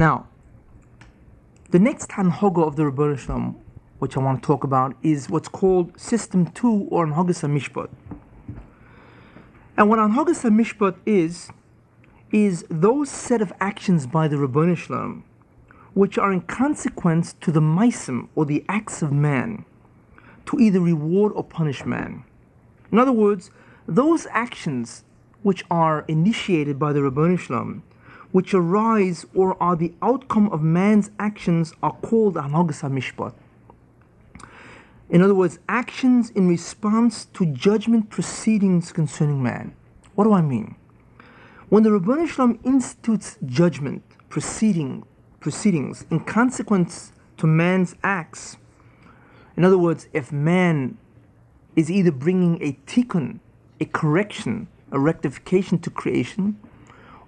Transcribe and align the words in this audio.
Now, 0.00 0.28
the 1.72 1.78
next 1.78 2.08
Hanhoga 2.08 2.66
of 2.66 2.76
the 2.76 3.16
Shalom, 3.18 3.58
which 3.98 4.16
I 4.16 4.20
want 4.20 4.42
to 4.42 4.46
talk 4.46 4.64
about, 4.64 4.96
is 5.02 5.28
what's 5.28 5.46
called 5.46 6.00
System 6.00 6.46
2 6.52 6.88
or 6.90 7.06
Hanhogas 7.06 7.42
HaMishpat. 7.44 7.90
And 9.76 9.90
what 9.90 9.98
Hanhogas 9.98 10.40
HaMishpat 10.42 10.96
is, 11.04 11.50
is 12.32 12.64
those 12.70 13.10
set 13.10 13.42
of 13.42 13.52
actions 13.60 14.06
by 14.06 14.26
the 14.26 14.38
Shalom 14.74 15.22
which 15.92 16.16
are 16.16 16.32
in 16.32 16.40
consequence 16.40 17.34
to 17.42 17.52
the 17.52 17.60
maisim 17.60 18.28
or 18.34 18.46
the 18.46 18.64
acts 18.70 19.02
of 19.02 19.12
man 19.12 19.66
to 20.46 20.58
either 20.58 20.80
reward 20.80 21.30
or 21.34 21.44
punish 21.44 21.84
man. 21.84 22.24
In 22.90 22.98
other 22.98 23.12
words, 23.12 23.50
those 23.86 24.26
actions 24.30 25.04
which 25.42 25.62
are 25.70 26.06
initiated 26.08 26.78
by 26.78 26.94
the 26.94 27.00
Ribbono 27.00 27.38
Shel 27.38 27.56
Olam, 27.58 27.82
which 28.32 28.54
arise 28.54 29.26
or 29.34 29.60
are 29.62 29.76
the 29.76 29.92
outcome 30.02 30.48
of 30.50 30.62
man's 30.62 31.10
actions, 31.18 31.74
are 31.82 31.92
called 31.92 32.34
Hanhogas 32.34 32.82
HaMishpat. 32.82 33.34
In 35.08 35.22
other 35.22 35.34
words, 35.34 35.58
actions 35.68 36.30
in 36.30 36.48
response 36.48 37.24
to 37.34 37.44
judgment 37.46 38.10
proceedings 38.10 38.92
concerning 38.92 39.42
man. 39.42 39.74
What 40.14 40.24
do 40.24 40.32
I 40.32 40.40
mean? 40.40 40.76
When 41.68 41.82
the 41.82 41.90
Ribbono 41.90 42.28
Shel 42.28 42.48
Olam 42.48 42.64
institutes 42.64 43.36
judgment 43.46 44.02
proceeding 44.28 45.04
proceedings 45.40 46.06
in 46.10 46.20
consequence 46.20 47.12
to 47.38 47.46
man's 47.46 47.96
acts. 48.04 48.56
In 49.56 49.64
other 49.64 49.78
words, 49.78 50.08
if 50.12 50.30
man 50.30 50.98
is 51.74 51.90
either 51.90 52.12
bringing 52.12 52.62
a 52.62 52.78
tikkun, 52.86 53.40
a 53.80 53.86
correction, 53.86 54.68
a 54.92 55.00
rectification 55.00 55.78
to 55.80 55.90
creation, 55.90 56.58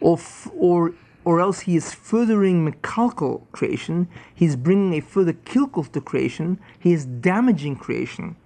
or, 0.02 0.18
or, 0.54 0.92
or 1.24 1.40
else 1.40 1.60
he 1.60 1.76
is 1.76 1.94
furthering 1.94 2.68
mekalkal 2.68 3.42
creation, 3.52 4.08
he's 4.34 4.56
bringing 4.56 4.94
a 4.94 5.00
further 5.00 5.32
kilkul 5.32 5.90
to 5.92 6.00
creation, 6.00 6.58
he 6.78 6.92
is 6.92 7.06
damaging 7.06 7.76
creation. 7.76 8.36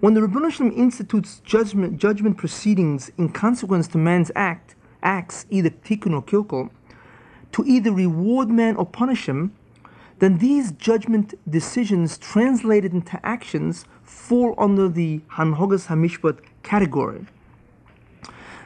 When 0.00 0.14
the 0.14 0.20
Ribbono 0.20 0.52
Shel 0.52 0.68
Olam 0.68 0.76
institutes 0.76 1.40
judgment, 1.44 1.98
judgment 1.98 2.36
proceedings 2.36 3.10
in 3.16 3.30
consequence 3.30 3.88
to 3.88 3.98
man's 3.98 4.30
act, 4.36 4.74
acts, 5.02 5.46
either 5.50 5.70
tikkun 5.70 6.14
or 6.14 6.22
kilkul, 6.22 6.70
to 7.52 7.64
either 7.64 7.90
reward 7.92 8.50
man 8.50 8.76
or 8.76 8.84
punish 8.84 9.26
him, 9.26 9.54
then 10.18 10.38
these 10.38 10.72
judgment 10.72 11.34
decisions 11.50 12.18
translated 12.18 12.92
into 12.92 13.18
actions 13.24 13.84
fall 14.02 14.54
under 14.58 14.88
the 14.88 15.20
Hanhogas 15.32 15.86
Hamishpat 15.86 16.40
category. 16.62 17.26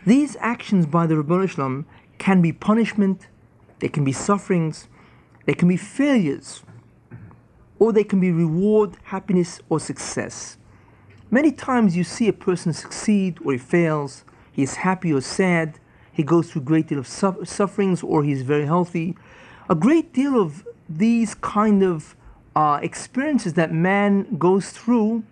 These 0.07 0.37
actions 0.41 0.87
by 0.87 1.07
the 1.07 1.15
Ribbono 1.15 1.49
Shel 1.49 1.67
Olam 1.67 1.85
can 2.21 2.43
be 2.43 2.53
punishment, 2.53 3.27
there 3.81 3.89
can 3.89 4.05
be 4.05 4.13
sufferings, 4.13 4.87
there 5.47 5.55
can 5.55 5.67
be 5.67 5.77
failures, 5.77 6.63
or 7.79 7.93
there 7.93 8.05
can 8.05 8.21
be 8.21 8.31
reward, 8.31 8.97
happiness, 9.05 9.59
or 9.71 9.81
success. 9.81 10.59
Many 11.31 11.51
times 11.51 11.97
you 11.97 12.05
see 12.05 12.29
a 12.29 12.33
person 12.33 12.73
succeed 12.73 13.39
or 13.43 13.53
he 13.53 13.59
fails, 13.59 14.25
he 14.53 14.63
is 14.63 14.77
happy 14.77 15.13
or 15.13 15.23
sad, 15.23 15.81
he 16.13 16.23
goes 16.23 16.51
through 16.51 16.63
a 16.63 16.65
great 16.67 16.89
deal 16.89 16.99
of 16.99 17.09
sufferings 17.09 18.03
or 18.03 18.23
he's 18.23 18.43
very 18.43 18.67
healthy. 18.67 19.17
A 19.71 19.75
great 19.75 20.13
deal 20.13 20.39
of 20.39 20.67
these 20.89 21.35
kind 21.35 21.83
of 21.83 22.15
uh, 22.55 22.81
experiences 22.83 23.55
that 23.55 23.73
man 23.73 24.37
goes 24.37 24.71
through 24.71 25.25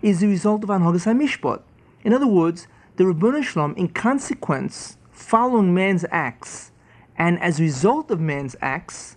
is 0.00 0.20
the 0.20 0.28
result 0.28 0.62
of 0.62 0.70
Anhagas 0.70 1.06
HaMishpat. 1.06 1.62
In 2.04 2.12
other 2.12 2.28
words, 2.28 2.68
the 2.96 3.04
Ribbono 3.04 3.42
Shel 3.42 3.64
Olam, 3.64 3.76
in 3.76 3.88
consequence, 3.88 4.96
following 5.20 5.74
man's 5.74 6.04
acts, 6.10 6.72
and 7.16 7.40
as 7.40 7.60
a 7.60 7.62
result 7.62 8.10
of 8.10 8.20
man's 8.20 8.56
acts, 8.60 9.16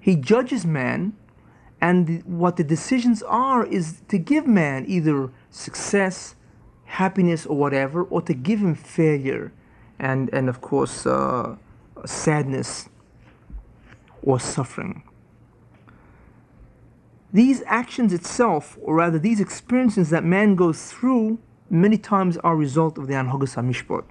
he 0.00 0.16
judges 0.16 0.64
man, 0.64 1.12
and 1.80 2.06
the, 2.06 2.18
what 2.20 2.56
the 2.56 2.64
decisions 2.64 3.22
are 3.22 3.66
is 3.66 4.00
to 4.08 4.18
give 4.18 4.46
man 4.46 4.84
either 4.88 5.30
success, 5.50 6.34
happiness, 6.84 7.44
or 7.44 7.56
whatever, 7.56 8.02
or 8.02 8.22
to 8.22 8.34
give 8.34 8.60
him 8.60 8.74
failure 8.74 9.52
and, 9.98 10.30
and 10.32 10.48
of 10.48 10.60
course, 10.62 11.06
uh, 11.06 11.56
sadness 12.06 12.88
or 14.22 14.40
suffering. 14.40 15.02
These 17.32 17.62
actions 17.66 18.12
itself, 18.12 18.78
or 18.82 18.96
rather 18.96 19.18
these 19.18 19.40
experiences 19.40 20.10
that 20.10 20.24
man 20.24 20.56
goes 20.56 20.90
through, 20.90 21.38
many 21.68 21.98
times 21.98 22.38
are 22.38 22.54
a 22.54 22.56
result 22.56 22.98
of 22.98 23.06
the 23.06 23.14
Anhogas 23.14 23.54
HaMishpat. 23.54 24.04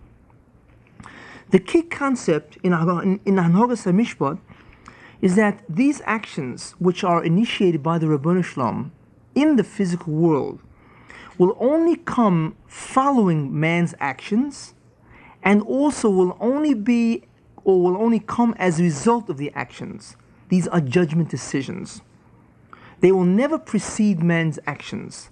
The 1.50 1.60
key 1.60 1.82
concept 1.82 2.58
in, 2.62 2.74
in, 2.74 3.20
in 3.26 3.36
Anhogas 3.36 3.86
HaMishpat 3.86 4.40
is 5.22 5.36
that 5.36 5.64
these 5.68 6.02
actions, 6.06 6.76
which 6.80 7.04
are 7.04 7.24
initiated 7.24 7.82
by 7.82 7.98
the 7.98 8.06
Ribbono 8.06 8.44
Shel 8.44 8.64
Olam 8.64 8.92
in 9.34 9.56
the 9.56 9.64
physical 9.64 10.14
world, 10.14 10.60
will 11.38 11.58
only 11.60 11.96
come 11.96 12.56
following 12.68 13.58
man's 13.60 13.96
actions 14.00 14.76
and 15.42 15.62
also 15.64 16.10
will 16.10 16.38
only 16.40 16.74
be 16.74 17.24
or 17.64 17.82
will 17.82 17.98
only 17.98 18.20
come 18.20 18.54
as 18.58 18.80
a 18.80 18.84
result 18.84 19.30
of 19.30 19.38
the 19.38 19.52
actions. 19.54 20.16
These 20.50 20.68
are 20.68 20.82
judgment 20.82 21.30
decisions. 21.30 22.02
They 23.00 23.12
will 23.12 23.26
never 23.26 23.58
precede 23.58 24.22
man's 24.22 24.60
actions. 24.68 25.30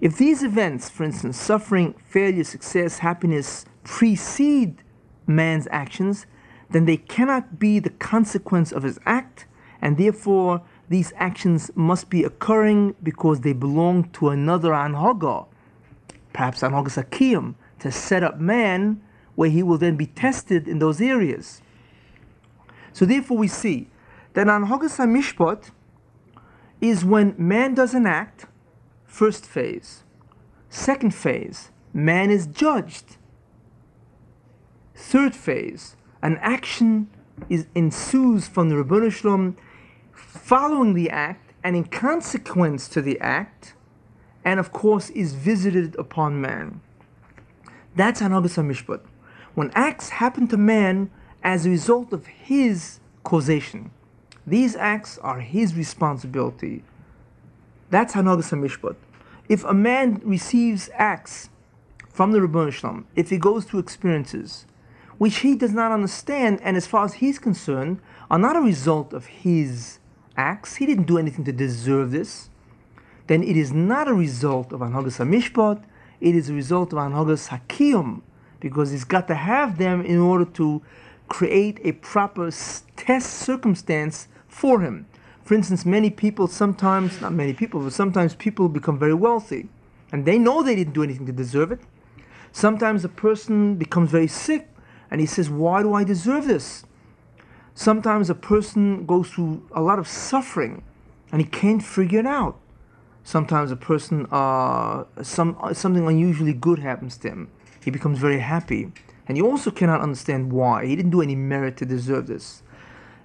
If 0.00 0.16
these 0.16 0.42
events, 0.42 0.88
for 0.88 1.04
instance, 1.04 1.38
suffering, 1.38 1.94
failure, 2.06 2.44
success, 2.44 2.98
happiness, 2.98 3.64
precede 3.84 4.82
man's 5.30 5.66
actions, 5.70 6.26
then 6.70 6.84
they 6.84 6.96
cannot 6.96 7.58
be 7.58 7.78
the 7.78 7.90
consequence 7.90 8.72
of 8.72 8.82
his 8.82 8.98
act, 9.06 9.46
and 9.80 9.96
therefore 9.96 10.62
these 10.88 11.12
actions 11.16 11.70
must 11.74 12.10
be 12.10 12.24
occurring 12.24 12.94
because 13.02 13.40
they 13.40 13.52
belong 13.52 14.10
to 14.10 14.28
another 14.28 14.70
anhaga, 14.70 15.46
perhaps 16.32 16.60
anhaga 16.60 16.88
sakiyam, 16.88 17.54
to 17.78 17.90
set 17.90 18.22
up 18.22 18.38
man 18.38 19.00
where 19.34 19.50
he 19.50 19.62
will 19.62 19.78
then 19.78 19.96
be 19.96 20.06
tested 20.06 20.68
in 20.68 20.80
those 20.80 21.00
areas. 21.00 21.62
So 22.92 23.06
therefore 23.06 23.38
we 23.38 23.48
see 23.48 23.88
that 24.34 24.46
Anhogas 24.46 24.98
HaMishpat 24.98 25.70
is 26.80 27.04
when 27.04 27.34
man 27.38 27.74
does 27.74 27.94
an 27.94 28.06
act, 28.06 28.46
first 29.06 29.46
phase. 29.46 30.02
Second 30.68 31.14
phase, 31.14 31.70
man 31.92 32.30
is 32.30 32.46
judged. 32.46 33.16
Third 35.00 35.34
phase, 35.34 35.96
an 36.22 36.36
action 36.42 37.08
is, 37.48 37.66
ensues 37.74 38.46
from 38.46 38.68
the 38.68 38.76
Ribbono 38.76 39.10
Shel 39.10 39.32
Olam 39.32 39.56
following 40.12 40.92
the 40.92 41.08
act 41.08 41.54
and 41.64 41.74
in 41.74 41.84
consequence 41.84 42.86
to 42.90 43.00
the 43.00 43.18
act, 43.18 43.74
and 44.44 44.60
of 44.60 44.72
course 44.72 45.08
is 45.10 45.32
visited 45.32 45.96
upon 45.96 46.40
man. 46.40 46.82
That's 47.96 48.20
Anhogas 48.20 48.56
HaMishpat 48.56 49.00
when 49.54 49.72
acts 49.74 50.10
happen 50.10 50.46
to 50.48 50.56
man 50.58 51.10
as 51.42 51.64
a 51.64 51.70
result 51.70 52.12
of 52.12 52.26
his 52.26 53.00
causation. 53.24 53.90
These 54.46 54.76
acts 54.76 55.18
are 55.18 55.40
his 55.40 55.74
responsibility. 55.74 56.84
That's 57.88 58.14
Hanagas 58.14 58.52
HaMishpat. 58.52 58.96
If 59.48 59.64
a 59.64 59.74
man 59.74 60.20
receives 60.24 60.90
acts 60.92 61.48
from 62.08 62.32
the 62.32 62.38
Ribbono 62.38 62.70
Shel 62.70 62.90
Olam, 62.90 63.04
if 63.16 63.30
he 63.30 63.38
goes 63.38 63.64
through 63.64 63.80
experiences 63.80 64.66
which 65.20 65.40
he 65.40 65.54
does 65.54 65.74
not 65.74 65.92
understand, 65.92 66.58
and 66.62 66.78
as 66.78 66.86
far 66.86 67.04
as 67.04 67.12
he's 67.12 67.38
concerned, 67.38 68.00
are 68.30 68.38
not 68.38 68.56
a 68.56 68.60
result 68.60 69.12
of 69.12 69.26
his 69.26 69.98
acts, 70.34 70.76
he 70.76 70.86
didn't 70.86 71.04
do 71.04 71.18
anything 71.18 71.44
to 71.44 71.52
deserve 71.52 72.10
this, 72.10 72.48
then 73.26 73.42
it 73.42 73.54
is 73.54 73.70
not 73.70 74.08
a 74.08 74.14
result 74.14 74.72
of 74.72 74.80
Anhagas 74.80 75.18
HaMishpat, 75.18 75.82
it 76.22 76.34
is 76.34 76.48
a 76.48 76.54
result 76.54 76.94
of 76.94 76.98
Anhagas 77.00 77.48
HaKiyum, 77.48 78.22
because 78.60 78.92
he's 78.92 79.04
got 79.04 79.28
to 79.28 79.34
have 79.34 79.76
them 79.76 80.00
in 80.00 80.16
order 80.16 80.46
to 80.46 80.80
create 81.28 81.78
a 81.84 81.92
proper 81.92 82.50
test 82.96 83.30
circumstance 83.30 84.26
for 84.48 84.80
him. 84.80 85.04
For 85.44 85.52
instance, 85.52 85.84
many 85.84 86.08
people 86.08 86.48
sometimes, 86.48 87.20
not 87.20 87.34
many 87.34 87.52
people, 87.52 87.82
but 87.82 87.92
sometimes 87.92 88.34
people 88.36 88.70
become 88.70 88.98
very 88.98 89.12
wealthy 89.12 89.68
and 90.12 90.24
they 90.24 90.38
know 90.38 90.62
they 90.62 90.76
didn't 90.76 90.94
do 90.94 91.02
anything 91.02 91.26
to 91.26 91.32
deserve 91.32 91.72
it. 91.72 91.80
Sometimes 92.52 93.04
a 93.04 93.10
person 93.10 93.74
becomes 93.74 94.10
very 94.10 94.26
sick 94.26 94.66
and 95.10 95.20
he 95.20 95.26
says, 95.26 95.50
Why 95.50 95.82
do 95.82 95.94
I 95.94 96.04
deserve 96.04 96.46
this? 96.46 96.84
Sometimes 97.74 98.28
a 98.30 98.34
person 98.34 99.06
goes 99.06 99.30
through 99.30 99.66
a 99.72 99.80
lot 99.80 99.98
of 99.98 100.06
suffering 100.06 100.82
and 101.32 101.40
he 101.40 101.46
can't 101.46 101.82
figure 101.82 102.20
it 102.20 102.26
out. 102.26 102.58
Sometimes 103.22 103.70
a 103.70 103.76
person, 103.76 104.26
uh, 104.30 105.04
some, 105.22 105.56
something 105.72 106.06
unusually 106.06 106.52
good 106.52 106.80
happens 106.80 107.16
to 107.18 107.28
him 107.28 107.50
he 107.82 107.90
becomes 107.90 108.18
very 108.18 108.40
happy. 108.40 108.92
And 109.26 109.36
you 109.36 109.46
also 109.46 109.70
cannot 109.70 110.00
understand 110.00 110.52
why. 110.52 110.86
He 110.86 110.96
didn't 110.96 111.12
do 111.12 111.22
any 111.22 111.36
merit 111.36 111.76
to 111.78 111.86
deserve 111.86 112.26
this. 112.26 112.62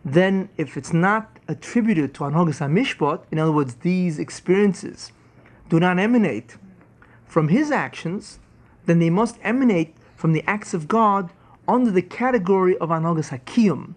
Then, 0.04 0.50
if 0.58 0.78
it's 0.78 0.94
not 0.94 1.40
attributed 1.48 2.14
to 2.16 2.22
Anhogas 2.22 2.60
HaMishpat, 2.60 3.24
in 3.32 3.40
other 3.40 3.52
words, 3.52 3.76
these 3.76 4.20
experiences 4.20 5.12
do 5.68 5.80
not 5.80 5.98
emanate 5.98 6.58
from 7.26 7.48
his 7.48 7.72
actions, 7.72 8.40
then 8.86 9.00
they 9.00 9.10
must 9.10 9.38
emanate 9.42 9.96
from 10.16 10.34
the 10.34 10.44
acts 10.46 10.76
of 10.76 10.88
God 10.88 11.32
under 11.68 11.92
the 11.92 12.02
category 12.02 12.78
of 12.78 12.90
Anhogas 12.90 13.38
HaKiyum. 13.38 13.94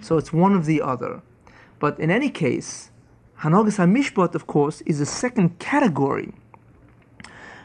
So 0.00 0.16
it's 0.16 0.32
one 0.32 0.54
of 0.54 0.66
the 0.66 0.80
other. 0.80 1.22
But 1.78 1.98
in 1.98 2.10
any 2.10 2.30
case, 2.30 2.90
Hanogas 3.40 3.78
HaMishpat, 3.78 4.34
of 4.34 4.46
course, 4.46 4.80
is 4.82 5.00
a 5.00 5.06
second 5.06 5.58
category 5.58 6.32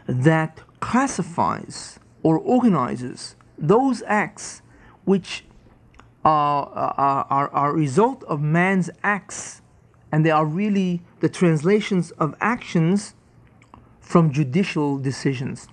that 0.07 0.61
classifies 0.79 1.99
or 2.21 2.37
organizes 2.37 3.35
those 3.57 4.03
acts 4.05 4.61
which 5.05 5.45
are, 6.23 6.67
are, 6.67 7.25
are, 7.29 7.49
are 7.49 7.71
a 7.71 7.73
result 7.73 8.23
of 8.25 8.41
man's 8.41 8.89
acts, 9.03 9.61
and 10.11 10.25
they 10.25 10.31
are 10.31 10.45
really 10.45 11.01
the 11.19 11.29
translations 11.29 12.11
of 12.11 12.35
actions 12.39 13.15
from 13.99 14.31
judicial 14.31 14.97
decisions. 14.97 15.67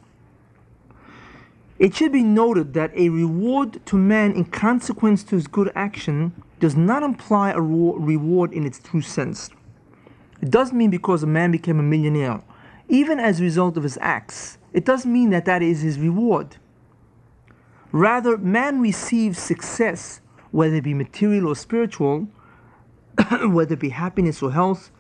It 1.81 1.95
should 1.95 2.13
be 2.13 2.23
noted 2.23 2.75
that 2.75 2.93
a 2.95 3.09
reward 3.09 3.85
to 3.87 3.97
man 3.97 4.33
in 4.33 4.45
consequence 4.45 5.25
to 5.25 5.37
his 5.37 5.47
good 5.47 5.73
action 5.75 6.35
does 6.61 6.77
not 6.77 7.03
imply 7.03 7.53
a 7.53 7.61
reward 7.61 8.53
in 8.53 8.67
its 8.67 8.79
true 8.79 9.01
sense. 9.01 9.49
It 10.43 10.51
doesn't 10.51 10.77
mean 10.77 10.91
because 10.91 11.23
a 11.23 11.27
man 11.27 11.51
became 11.51 11.81
a 11.81 11.83
millionaire, 11.83 12.43
even 12.91 13.19
as 13.19 13.41
a 13.41 13.45
result 13.45 13.79
of 13.79 13.83
his 13.83 13.97
acts, 14.03 14.59
it 14.75 14.85
doesn't 14.85 15.11
mean 15.11 15.31
that 15.31 15.47
that 15.47 15.63
is 15.63 15.81
his 15.81 15.99
reward. 15.99 16.59
Rather, 17.93 18.37
man 18.37 18.83
receives 18.83 19.39
success, 19.39 20.21
whether 20.51 20.77
it 20.77 20.85
be 20.85 20.93
material 20.93 21.49
or 21.49 21.57
spiritual, 21.57 22.29
whether 23.47 23.73
it 23.73 23.81
be 23.81 23.89
happiness 23.89 24.43
or 24.43 24.53
health, 24.53 24.91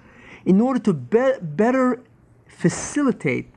in 0.47 0.63
order 0.63 0.81
to 0.81 0.95
be- 0.95 1.41
better 1.43 2.03
facilitate 2.49 3.53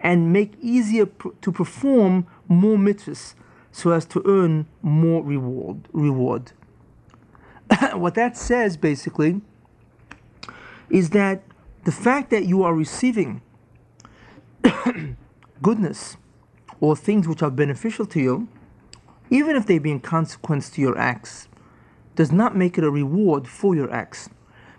and 0.00 0.32
make 0.32 0.54
easier 0.60 1.06
pr- 1.06 1.28
to 1.40 1.52
perform 1.52 2.26
more 2.48 2.76
mitzvahs 2.76 3.34
so 3.72 3.90
as 3.92 4.04
to 4.06 4.22
earn 4.26 4.66
more 4.82 5.22
reward. 5.22 5.88
reward. 5.92 6.52
what 7.94 8.14
that 8.14 8.36
says 8.36 8.76
basically 8.76 9.40
is 10.88 11.10
that 11.10 11.42
the 11.84 11.92
fact 11.92 12.30
that 12.30 12.44
you 12.44 12.62
are 12.62 12.74
receiving 12.74 13.42
goodness 15.62 16.16
or 16.80 16.96
things 16.96 17.28
which 17.28 17.42
are 17.42 17.50
beneficial 17.50 18.06
to 18.06 18.20
you, 18.20 18.48
even 19.30 19.54
if 19.54 19.66
they 19.66 19.78
be 19.78 19.90
in 19.90 20.00
consequence 20.00 20.70
to 20.70 20.80
your 20.80 20.98
acts, 20.98 21.46
does 22.16 22.32
not 22.32 22.56
make 22.56 22.76
it 22.76 22.84
a 22.84 22.90
reward 22.90 23.46
for 23.46 23.74
your 23.74 23.90
acts. 23.92 24.28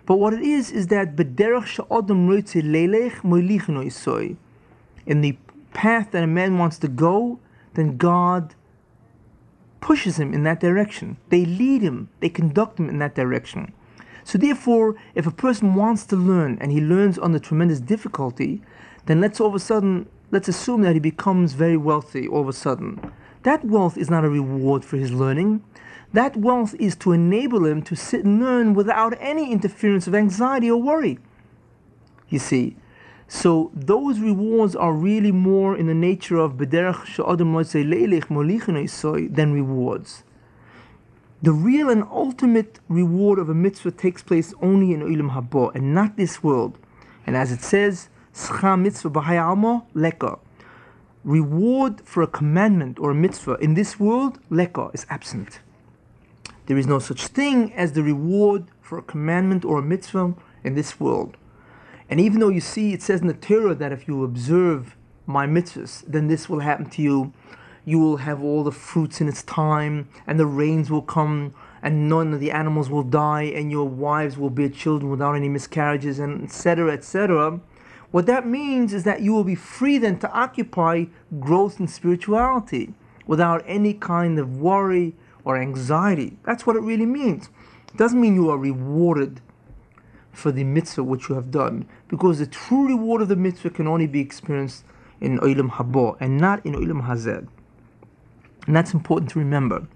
But 0.06 0.18
what 0.18 0.34
it 0.34 0.42
is 0.42 0.72
is 0.72 0.88
that 0.88 1.16
in 5.06 5.22
the 5.22 5.38
path 5.74 6.12
that 6.12 6.24
a 6.24 6.28
man 6.28 6.58
wants 6.58 6.78
to 6.80 6.88
go, 6.88 7.40
then 7.74 7.98
God 7.98 8.56
pushes 9.80 10.20
him 10.20 10.34
in 10.34 10.44
that 10.44 10.60
direction. 10.60 11.18
They 11.30 11.46
lead 11.46 11.82
him, 11.82 12.10
they 12.20 12.30
conduct 12.30 12.80
him 12.80 12.90
in 12.90 13.00
that 13.00 13.16
direction. 13.16 13.74
So, 14.24 14.38
therefore, 14.38 14.96
if 15.16 15.26
a 15.26 15.32
person 15.32 15.74
wants 15.74 16.06
to 16.06 16.16
learn 16.16 16.58
and 16.62 16.72
he 16.72 16.80
learns 16.80 17.18
under 17.18 17.40
tremendous 17.40 17.80
difficulty, 17.80 18.62
then 19.08 19.20
let's 19.20 19.40
all 19.40 19.48
of 19.48 19.56
a 19.56 19.60
sudden, 19.60 20.08
let's 20.30 20.48
assume 20.48 20.84
that 20.84 20.94
he 20.94 21.00
becomes 21.00 21.54
very 21.54 21.78
wealthy 21.78 22.28
all 22.28 22.42
of 22.42 22.48
a 22.48 22.54
sudden. 22.54 23.14
That 23.44 23.66
wealth 23.66 23.98
is 23.98 24.10
not 24.10 24.24
a 24.24 24.30
reward 24.30 24.86
for 24.86 24.98
his 24.98 25.12
learning. 25.12 25.64
That 26.14 26.38
wealth 26.38 26.76
is 26.78 26.96
to 26.98 27.14
enable 27.14 27.66
him 27.66 27.82
to 27.84 27.96
sit 27.96 28.24
and 28.24 28.40
learn 28.40 28.74
without 28.76 29.16
any 29.20 29.52
interference 29.52 30.06
of 30.06 30.14
anxiety 30.14 30.70
or 30.70 30.80
worry. 30.80 31.18
You 32.30 32.38
see, 32.38 32.76
so 33.34 33.72
those 33.74 34.20
rewards 34.20 34.76
are 34.76 34.92
really 34.92 35.32
more 35.32 35.78
in 35.78 35.88
the 35.88 35.94
nature 35.94 36.36
of 36.36 36.58
bederach 36.58 37.06
she'adam 37.06 37.54
than 39.34 39.54
rewards. 39.54 40.24
The 41.42 41.54
real 41.54 41.90
and 41.90 42.04
ultimate 42.12 42.82
reward 42.90 43.40
of 43.40 43.48
a 43.48 43.54
mitzvah 43.54 43.92
takes 43.92 44.22
place 44.22 44.54
only 44.62 44.92
in 44.92 45.00
Olam 45.00 45.32
Haba 45.32 45.74
and 45.74 45.96
not 45.96 46.18
this 46.18 46.44
world. 46.44 46.78
And 47.26 47.38
as 47.38 47.54
it 47.54 47.62
says, 47.62 48.10
S'char 48.34 48.78
mitzvah 48.78 49.10
b'hai 49.10 49.42
alma 49.42 49.86
leka. 49.94 50.38
Reward 51.24 52.02
for 52.02 52.24
a 52.24 52.28
commandment 52.28 53.00
or 53.00 53.12
a 53.12 53.16
mitzvah 53.16 53.56
in 53.62 53.76
this 53.76 53.98
world, 53.98 54.40
leka, 54.50 54.92
is 54.94 55.06
absent. 55.10 55.62
There 56.66 56.78
is 56.78 56.86
no 56.86 57.00
such 57.00 57.28
thing 57.28 57.72
as 57.76 57.94
the 57.94 58.04
reward 58.04 58.66
for 58.82 58.98
a 58.98 59.02
commandment 59.02 59.64
or 59.64 59.80
a 59.80 59.82
mitzvah 59.82 60.36
in 60.66 60.76
this 60.76 61.00
world. 61.00 61.38
And 62.12 62.20
even 62.20 62.42
though 62.42 62.50
you 62.50 62.60
see, 62.60 62.92
it 62.92 63.02
says 63.02 63.22
in 63.22 63.28
the 63.28 63.34
Torah 63.34 63.74
that 63.74 63.94
if 63.94 64.06
you 64.06 64.26
observe 64.26 64.98
my 65.26 65.48
mitzvahs, 65.48 66.04
then 66.06 66.28
this 66.28 66.50
will 66.50 66.60
happen 66.60 66.90
to 66.90 67.02
you. 67.02 67.34
You 67.86 68.00
will 68.00 68.18
have 68.18 68.44
all 68.44 68.66
the 68.66 68.72
fruits 68.72 69.22
in 69.22 69.30
its 69.30 69.42
time, 69.44 70.10
and 70.28 70.38
the 70.38 70.46
rains 70.46 70.92
will 70.92 71.02
come, 71.02 71.56
and 71.82 72.10
none 72.10 72.34
of 72.34 72.42
the 72.42 72.52
animals 72.52 72.90
will 72.90 73.04
die, 73.04 73.44
and 73.44 73.72
your 73.72 73.88
wives 73.88 74.38
will 74.38 74.50
bear 74.50 74.68
children 74.68 75.10
without 75.10 75.36
any 75.36 75.48
miscarriages, 75.48 76.20
and 76.20 76.44
etc. 76.44 76.92
etc. 76.92 77.62
What 78.12 78.26
that 78.26 78.46
means 78.46 78.94
is 78.94 79.06
that 79.06 79.22
you 79.22 79.32
will 79.32 79.46
be 79.46 79.56
free 79.56 79.98
then 79.98 80.20
to 80.20 80.32
occupy 80.32 81.06
growth 81.40 81.80
in 81.80 81.88
spirituality 81.88 82.94
without 83.26 83.64
any 83.66 83.94
kind 83.94 84.38
of 84.38 84.60
worry 84.60 85.16
or 85.46 85.58
anxiety. 85.58 86.38
That's 86.44 86.68
what 86.68 86.76
it 86.76 86.82
really 86.82 87.06
means. 87.06 87.50
It 87.88 87.98
doesn't 87.98 88.20
mean 88.20 88.36
you 88.36 88.50
are 88.50 88.58
rewarded 88.58 89.40
for 90.32 90.52
the 90.52 90.64
mitzvah 90.64 91.04
which 91.04 91.30
you 91.30 91.36
have 91.36 91.52
done, 91.52 91.88
because 92.12 92.40
the 92.40 92.46
true 92.46 92.90
reward 92.90 93.22
of 93.22 93.30
the 93.30 93.38
mitzvah 93.38 93.70
can 93.70 93.88
only 93.88 94.06
be 94.06 94.20
experienced 94.20 94.84
in 95.22 95.40
Olam 95.40 95.72
Haba 95.72 96.18
and 96.20 96.38
not 96.38 96.64
in 96.66 96.74
Olam 96.74 97.08
Hazeh. 97.08 97.48
And 98.68 98.76
that's 98.76 98.94
important 98.94 99.32
to 99.32 99.40
remember. 99.40 99.88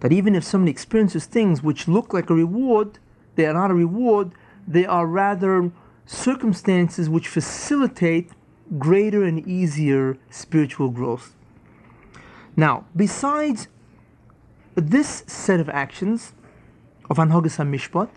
That 0.00 0.12
even 0.12 0.34
if 0.34 0.42
somebody 0.42 0.72
experiences 0.72 1.26
things 1.26 1.62
which 1.62 1.86
look 1.86 2.12
like 2.12 2.30
a 2.30 2.34
reward, 2.34 2.98
they 3.36 3.46
are 3.46 3.54
not 3.54 3.70
a 3.70 3.74
reward, 3.74 4.32
they 4.66 4.84
are 4.84 5.06
rather 5.06 5.70
circumstances 6.04 7.08
which 7.08 7.28
facilitate 7.28 8.30
greater 8.76 9.22
and 9.22 9.46
easier 9.46 10.18
spiritual 10.30 10.90
growth. 10.90 11.36
Now, 12.56 12.86
besides 12.96 13.68
this 14.74 15.22
set 15.28 15.60
of 15.60 15.68
actions 15.68 16.32
of 17.08 17.18
Anhogas 17.18 17.56
HaMishpat, 17.56 18.08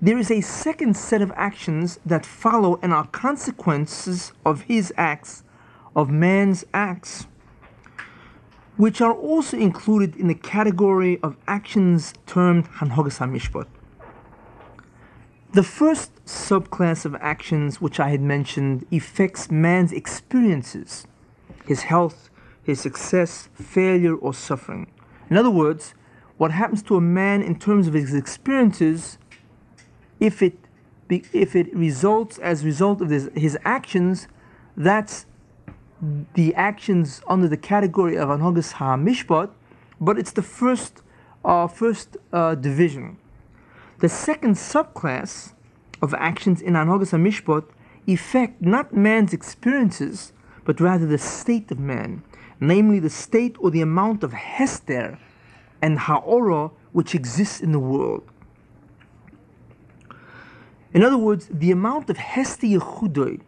there 0.00 0.18
is 0.18 0.30
a 0.30 0.40
second 0.40 0.96
set 0.96 1.22
of 1.22 1.32
actions 1.34 1.98
that 2.06 2.24
follow 2.24 2.78
and 2.82 2.92
are 2.92 3.06
consequences 3.08 4.32
of 4.44 4.62
his 4.62 4.92
acts, 4.96 5.42
of 5.96 6.08
man's 6.08 6.64
acts, 6.72 7.26
which 8.76 9.00
are 9.00 9.12
also 9.12 9.56
included 9.56 10.14
in 10.14 10.28
the 10.28 10.36
category 10.36 11.18
of 11.20 11.36
actions 11.48 12.14
termed 12.26 12.68
Hanhogas 12.78 13.18
HaMishpat. 13.18 13.66
The 15.52 15.64
first 15.64 16.14
subclass 16.26 17.04
of 17.04 17.16
actions 17.16 17.80
which 17.80 17.98
I 17.98 18.10
had 18.10 18.20
mentioned 18.20 18.86
affects 18.92 19.50
man's 19.50 19.92
experiences, 19.92 21.08
his 21.66 21.82
health, 21.82 22.30
his 22.62 22.80
success, 22.80 23.48
failure, 23.54 24.14
or 24.14 24.32
suffering. 24.32 24.86
In 25.28 25.36
other 25.36 25.50
words, 25.50 25.94
what 26.36 26.52
happens 26.52 26.84
to 26.84 26.96
a 26.96 27.00
man 27.00 27.42
in 27.42 27.58
terms 27.58 27.88
of 27.88 27.94
his 27.94 28.14
experiences 28.14 29.18
if 30.20 30.42
it 30.42 30.56
if 31.10 31.56
it 31.56 31.74
results 31.74 32.38
as 32.38 32.62
a 32.62 32.66
result 32.66 33.00
of 33.00 33.08
his, 33.08 33.58
actions, 33.64 34.28
that's 34.76 35.24
the 36.34 36.54
actions 36.54 37.22
under 37.26 37.48
the 37.48 37.56
category 37.56 38.16
of 38.16 38.28
Anhogas 38.28 38.74
HaMishpat, 38.74 39.50
but 40.00 40.18
it's 40.18 40.32
the 40.32 40.42
first, 40.42 41.02
uh, 41.44 41.66
first 41.66 42.18
uh, 42.32 42.54
division. 42.54 43.16
The 44.00 44.08
second 44.08 44.54
subclass 44.54 45.54
of 46.02 46.14
actions 46.14 46.60
in 46.60 46.74
Anhogas 46.74 47.12
HaMishpat 47.12 47.64
affect 48.06 48.62
not 48.62 48.94
man's 48.94 49.32
experiences, 49.32 50.32
but 50.64 50.80
rather 50.80 51.06
the 51.06 51.18
state 51.18 51.70
of 51.70 51.78
man, 51.78 52.22
namely 52.60 53.00
the 53.00 53.10
state 53.10 53.56
or 53.58 53.70
the 53.70 53.80
amount 53.80 54.22
of 54.22 54.32
Hester 54.32 55.18
and 55.82 55.98
Ha'ora 55.98 56.70
which 56.92 57.14
exists 57.14 57.60
in 57.60 57.72
the 57.72 57.78
world. 57.78 58.28
In 60.94 61.02
other 61.02 61.18
words, 61.18 61.48
the 61.50 61.70
amount 61.70 62.08
of 62.08 62.16
Hesti 62.16 62.78
Yechudoi, 62.78 63.40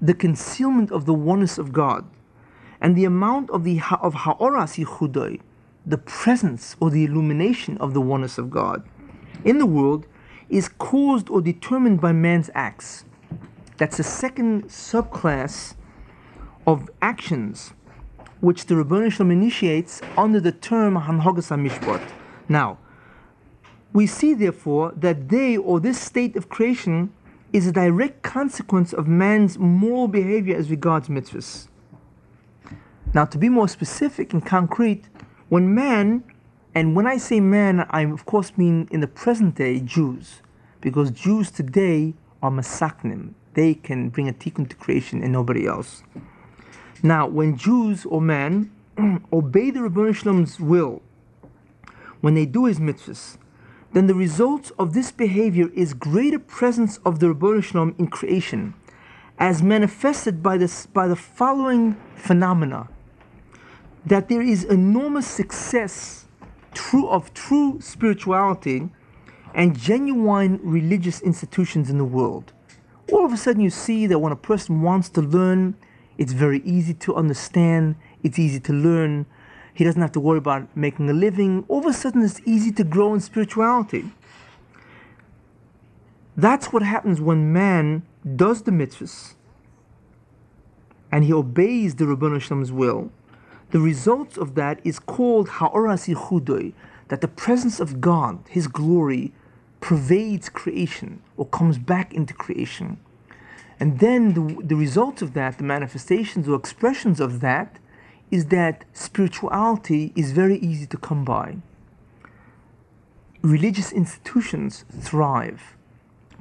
the 0.00 0.14
concealment 0.14 0.92
of 0.92 1.06
the 1.06 1.14
oneness 1.14 1.58
of 1.58 1.72
God, 1.72 2.04
and 2.80 2.94
the 2.94 3.04
amount 3.04 3.50
of 3.50 3.64
the 3.64 3.80
of 4.00 4.14
Ha'oras 4.14 4.76
Yechudoi, 4.76 5.40
the 5.86 5.98
presence 5.98 6.76
or 6.80 6.90
the 6.90 7.04
illumination 7.04 7.78
of 7.78 7.94
the 7.94 8.00
oneness 8.00 8.36
of 8.38 8.50
God 8.50 8.86
in 9.44 9.58
the 9.58 9.66
world, 9.66 10.06
is 10.48 10.68
caused 10.68 11.30
or 11.30 11.40
determined 11.40 12.00
by 12.00 12.12
man's 12.12 12.50
acts. 12.54 13.04
That's 13.78 13.96
the 13.96 14.02
second 14.02 14.64
subclass 14.64 15.74
of 16.66 16.90
actions 17.00 17.72
which 18.40 18.66
the 18.66 18.74
Rebbeinu 18.74 19.32
initiates 19.32 20.00
under 20.16 20.40
the 20.40 20.52
term 20.52 20.94
Hanhogas 20.96 21.48
HaMishpat. 21.48 22.06
Now, 22.48 22.78
we 23.92 24.06
see, 24.06 24.34
therefore, 24.34 24.92
that 24.96 25.28
they 25.28 25.56
or 25.56 25.80
this 25.80 26.00
state 26.00 26.36
of 26.36 26.48
creation 26.48 27.12
is 27.52 27.66
a 27.66 27.72
direct 27.72 28.22
consequence 28.22 28.92
of 28.92 29.08
man's 29.08 29.58
moral 29.58 30.08
behavior 30.08 30.56
as 30.56 30.70
regards 30.70 31.08
mitzvahs. 31.08 31.68
Now, 33.14 33.24
to 33.24 33.38
be 33.38 33.48
more 33.48 33.68
specific 33.68 34.32
and 34.32 34.44
concrete, 34.44 35.08
when 35.48 35.74
man 35.74 36.24
And 36.78 36.94
when 36.94 37.08
I 37.08 37.16
say 37.16 37.40
man, 37.40 37.86
I 37.90 38.02
of 38.02 38.24
course 38.24 38.56
mean 38.56 38.86
in 38.92 39.00
the 39.00 39.08
present 39.08 39.56
day 39.56 39.80
Jews, 39.80 40.42
because 40.80 41.10
Jews 41.10 41.50
today 41.50 42.14
are 42.40 42.52
masaknim. 42.52 43.34
They 43.54 43.74
can 43.74 44.10
bring 44.10 44.28
a 44.28 44.32
tikkun 44.32 44.68
to 44.70 44.76
creation 44.76 45.20
and 45.22 45.32
nobody 45.32 45.66
else. 45.66 46.04
Now, 47.02 47.26
when 47.26 47.56
Jews 47.56 48.04
or 48.04 48.20
man 48.20 48.70
obey 49.32 49.72
the 49.72 49.80
Ribbono 49.80 50.14
Shel 50.14 50.32
Olam's 50.32 50.60
will, 50.60 51.02
when 52.20 52.34
they 52.34 52.46
do 52.46 52.66
his 52.66 52.78
mitzvahs, 52.78 53.38
then 53.98 54.06
the 54.06 54.14
result 54.14 54.70
of 54.78 54.94
this 54.94 55.10
behavior 55.10 55.70
is 55.74 55.92
greater 55.92 56.38
presence 56.38 56.98
of 57.04 57.18
the 57.18 57.60
Shalom 57.60 57.96
in 57.98 58.06
creation, 58.06 58.74
as 59.40 59.60
manifested 59.60 60.40
by, 60.40 60.56
this, 60.56 60.86
by 60.86 61.08
the 61.08 61.16
following 61.16 61.96
phenomena 62.14 62.88
that 64.06 64.28
there 64.28 64.40
is 64.40 64.62
enormous 64.62 65.26
success 65.26 66.26
true 66.74 67.08
of 67.08 67.34
true 67.34 67.80
spirituality 67.80 68.88
and 69.52 69.76
genuine 69.76 70.60
religious 70.62 71.20
institutions 71.22 71.90
in 71.90 71.98
the 71.98 72.04
world. 72.04 72.52
All 73.12 73.26
of 73.26 73.32
a 73.32 73.36
sudden, 73.36 73.60
you 73.60 73.70
see 73.70 74.06
that 74.06 74.20
when 74.20 74.30
a 74.30 74.36
person 74.36 74.80
wants 74.80 75.08
to 75.08 75.20
learn, 75.20 75.74
it's 76.18 76.32
very 76.32 76.60
easy 76.60 76.94
to 76.94 77.16
understand, 77.16 77.96
it's 78.22 78.38
easy 78.38 78.60
to 78.60 78.72
learn, 78.72 79.26
he 79.78 79.84
doesn't 79.84 80.02
have 80.02 80.10
to 80.10 80.18
worry 80.18 80.38
about 80.38 80.76
making 80.76 81.08
a 81.08 81.12
living. 81.12 81.64
All 81.68 81.78
of 81.78 81.86
a 81.86 81.92
sudden, 81.92 82.24
it's 82.24 82.40
easy 82.44 82.72
to 82.72 82.82
grow 82.82 83.14
in 83.14 83.20
spirituality. 83.20 84.10
That's 86.36 86.72
what 86.72 86.82
happens 86.82 87.20
when 87.20 87.52
man 87.52 88.02
does 88.34 88.62
the 88.62 88.72
mitzvahs 88.72 89.36
and 91.12 91.22
he 91.22 91.32
obeys 91.32 91.94
the 91.94 92.06
Ribbono 92.06 92.40
Shel 92.40 92.56
Olam's 92.56 92.72
will. 92.72 93.12
The 93.70 93.78
result 93.78 94.36
of 94.36 94.56
that 94.56 94.80
is 94.82 94.98
called 94.98 95.48
Ha'oras 95.48 96.08
Yichudoi, 96.08 96.72
that 97.06 97.20
the 97.20 97.28
presence 97.28 97.78
of 97.78 98.00
God, 98.00 98.40
His 98.48 98.66
glory, 98.66 99.32
pervades 99.80 100.48
creation 100.48 101.22
or 101.36 101.46
comes 101.46 101.78
back 101.78 102.12
into 102.12 102.34
creation. 102.34 102.98
And 103.78 104.00
then 104.00 104.34
the, 104.34 104.74
the 104.74 105.22
of 105.22 105.34
that, 105.34 105.58
the 105.58 105.64
manifestations 105.64 106.48
or 106.48 106.56
expressions 106.56 107.20
of 107.20 107.38
that, 107.42 107.78
is 108.30 108.46
that 108.46 108.84
spirituality 108.92 110.12
is 110.14 110.32
very 110.32 110.58
easy 110.58 110.86
to 110.86 110.96
come 110.96 111.24
by. 111.24 111.56
Religious 113.42 113.92
institutions 113.92 114.84
thrive. 115.00 115.76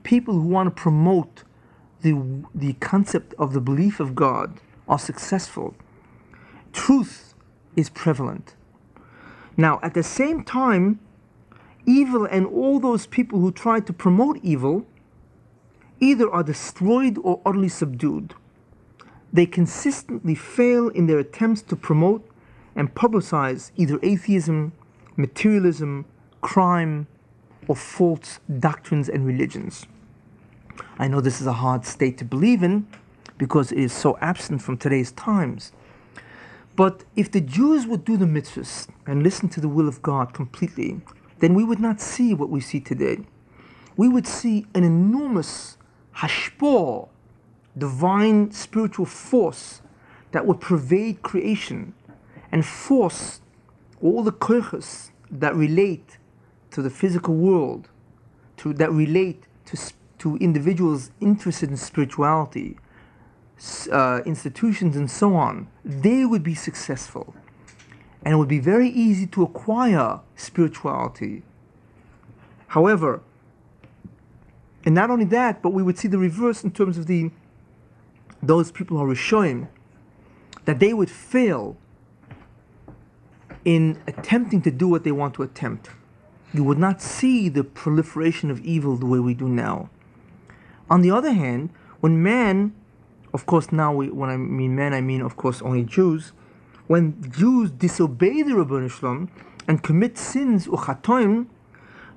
People 0.03 0.33
who 0.33 0.47
want 0.47 0.67
to 0.67 0.81
promote 0.81 1.43
the, 2.01 2.43
the 2.53 2.73
concept 2.73 3.33
of 3.37 3.53
the 3.53 3.61
belief 3.61 3.99
of 3.99 4.15
God 4.15 4.59
are 4.87 4.99
successful. 4.99 5.75
Truth 6.73 7.33
is 7.75 7.89
prevalent. 7.89 8.55
Now, 9.55 9.79
at 9.81 9.93
the 9.93 10.03
same 10.03 10.43
time, 10.43 10.99
evil 11.85 12.25
and 12.25 12.45
all 12.45 12.79
those 12.79 13.07
people 13.07 13.39
who 13.39 13.51
try 13.51 13.79
to 13.79 13.93
promote 13.93 14.39
evil 14.43 14.85
either 15.99 16.29
are 16.29 16.43
destroyed 16.43 17.17
or 17.23 17.41
utterly 17.45 17.69
subdued 17.69 18.35
they 19.31 19.45
consistently 19.45 20.35
fail 20.35 20.89
in 20.89 21.07
their 21.07 21.19
attempts 21.19 21.61
to 21.63 21.75
promote 21.75 22.27
and 22.75 22.93
publicize 22.93 23.71
either 23.75 23.99
atheism, 24.03 24.71
materialism, 25.15 26.05
crime, 26.41 27.07
or 27.67 27.75
false 27.75 28.39
doctrines 28.59 29.09
and 29.09 29.25
religions. 29.25 29.85
I 30.99 31.07
know 31.07 31.21
this 31.21 31.41
is 31.41 31.47
a 31.47 31.53
hard 31.53 31.85
state 31.85 32.17
to 32.19 32.25
believe 32.25 32.63
in 32.63 32.87
because 33.37 33.71
it 33.71 33.79
is 33.79 33.93
so 33.93 34.17
absent 34.21 34.61
from 34.61 34.77
today's 34.77 35.11
times. 35.11 35.71
But 36.75 37.03
if 37.15 37.31
the 37.31 37.41
Jews 37.41 37.87
would 37.87 38.05
do 38.05 38.17
the 38.17 38.25
mitzvahs 38.25 38.87
and 39.05 39.23
listen 39.23 39.49
to 39.49 39.59
the 39.59 39.67
will 39.67 39.87
of 39.87 40.01
God 40.01 40.33
completely, 40.33 41.01
then 41.39 41.53
we 41.53 41.63
would 41.63 41.79
not 41.79 41.99
see 41.99 42.33
what 42.33 42.49
we 42.49 42.61
see 42.61 42.79
today. 42.79 43.19
We 43.95 44.07
would 44.07 44.27
see 44.27 44.67
an 44.75 44.83
enormous 44.83 45.77
hashpor, 46.15 47.09
divine 47.77 48.51
spiritual 48.51 49.05
force 49.05 49.81
that 50.31 50.45
would 50.45 50.59
pervade 50.59 51.21
creation 51.21 51.93
and 52.51 52.65
force 52.65 53.41
all 54.01 54.23
the 54.23 54.31
koiches 54.31 55.11
that 55.31 55.55
relate 55.55 56.17
to 56.71 56.81
the 56.81 56.89
physical 56.89 57.33
world, 57.33 57.89
to, 58.57 58.73
that 58.73 58.91
relate 58.91 59.43
to, 59.65 59.77
to 60.19 60.37
individuals 60.37 61.11
interested 61.19 61.69
in 61.69 61.77
spirituality, 61.77 62.77
uh, 63.91 64.21
institutions, 64.25 64.95
and 64.95 65.09
so 65.09 65.35
on, 65.35 65.67
they 65.83 66.25
would 66.25 66.43
be 66.43 66.55
successful. 66.55 67.33
And 68.23 68.33
it 68.33 68.37
would 68.37 68.47
be 68.47 68.59
very 68.59 68.89
easy 68.89 69.25
to 69.27 69.43
acquire 69.43 70.19
spirituality. 70.35 71.43
However, 72.67 73.21
and 74.85 74.95
not 74.95 75.09
only 75.09 75.25
that, 75.25 75.61
but 75.61 75.71
we 75.71 75.83
would 75.83 75.97
see 75.97 76.07
the 76.07 76.17
reverse 76.17 76.63
in 76.63 76.71
terms 76.71 76.97
of 76.97 77.07
the 77.07 77.31
those 78.47 78.71
people 78.71 78.97
who 78.97 79.03
are 79.03 79.13
Rishoim, 79.13 79.67
that 80.65 80.79
they 80.79 80.93
would 80.93 81.09
fail 81.09 81.77
in 83.63 84.01
attempting 84.07 84.61
to 84.61 84.71
do 84.71 84.87
what 84.87 85.03
they 85.03 85.11
want 85.11 85.33
to 85.35 85.43
attempt. 85.43 85.89
You 86.53 86.63
would 86.63 86.77
not 86.77 87.01
see 87.01 87.49
the 87.49 87.63
proliferation 87.63 88.49
of 88.49 88.61
evil 88.61 88.95
the 88.95 89.05
way 89.05 89.19
we 89.19 89.33
do 89.33 89.47
now. 89.47 89.89
On 90.89 91.01
the 91.01 91.11
other 91.11 91.33
hand, 91.33 91.69
when 91.99 92.23
man, 92.23 92.73
of 93.33 93.45
course, 93.45 93.71
now 93.71 93.93
we, 93.93 94.09
when 94.09 94.29
I 94.29 94.37
mean 94.37 94.75
man, 94.75 94.93
I 94.93 95.01
mean, 95.01 95.21
of 95.21 95.35
course, 95.35 95.61
only 95.61 95.83
Jews, 95.83 96.31
when 96.87 97.29
Jews 97.29 97.71
disobey 97.71 98.41
the 98.41 98.51
Ribbono 98.51 98.89
Shel 98.89 99.09
Olam 99.09 99.29
and 99.67 99.83
commit 99.83 100.17
sins 100.17 100.67
or 100.67 100.77
chatoim, 100.77 101.47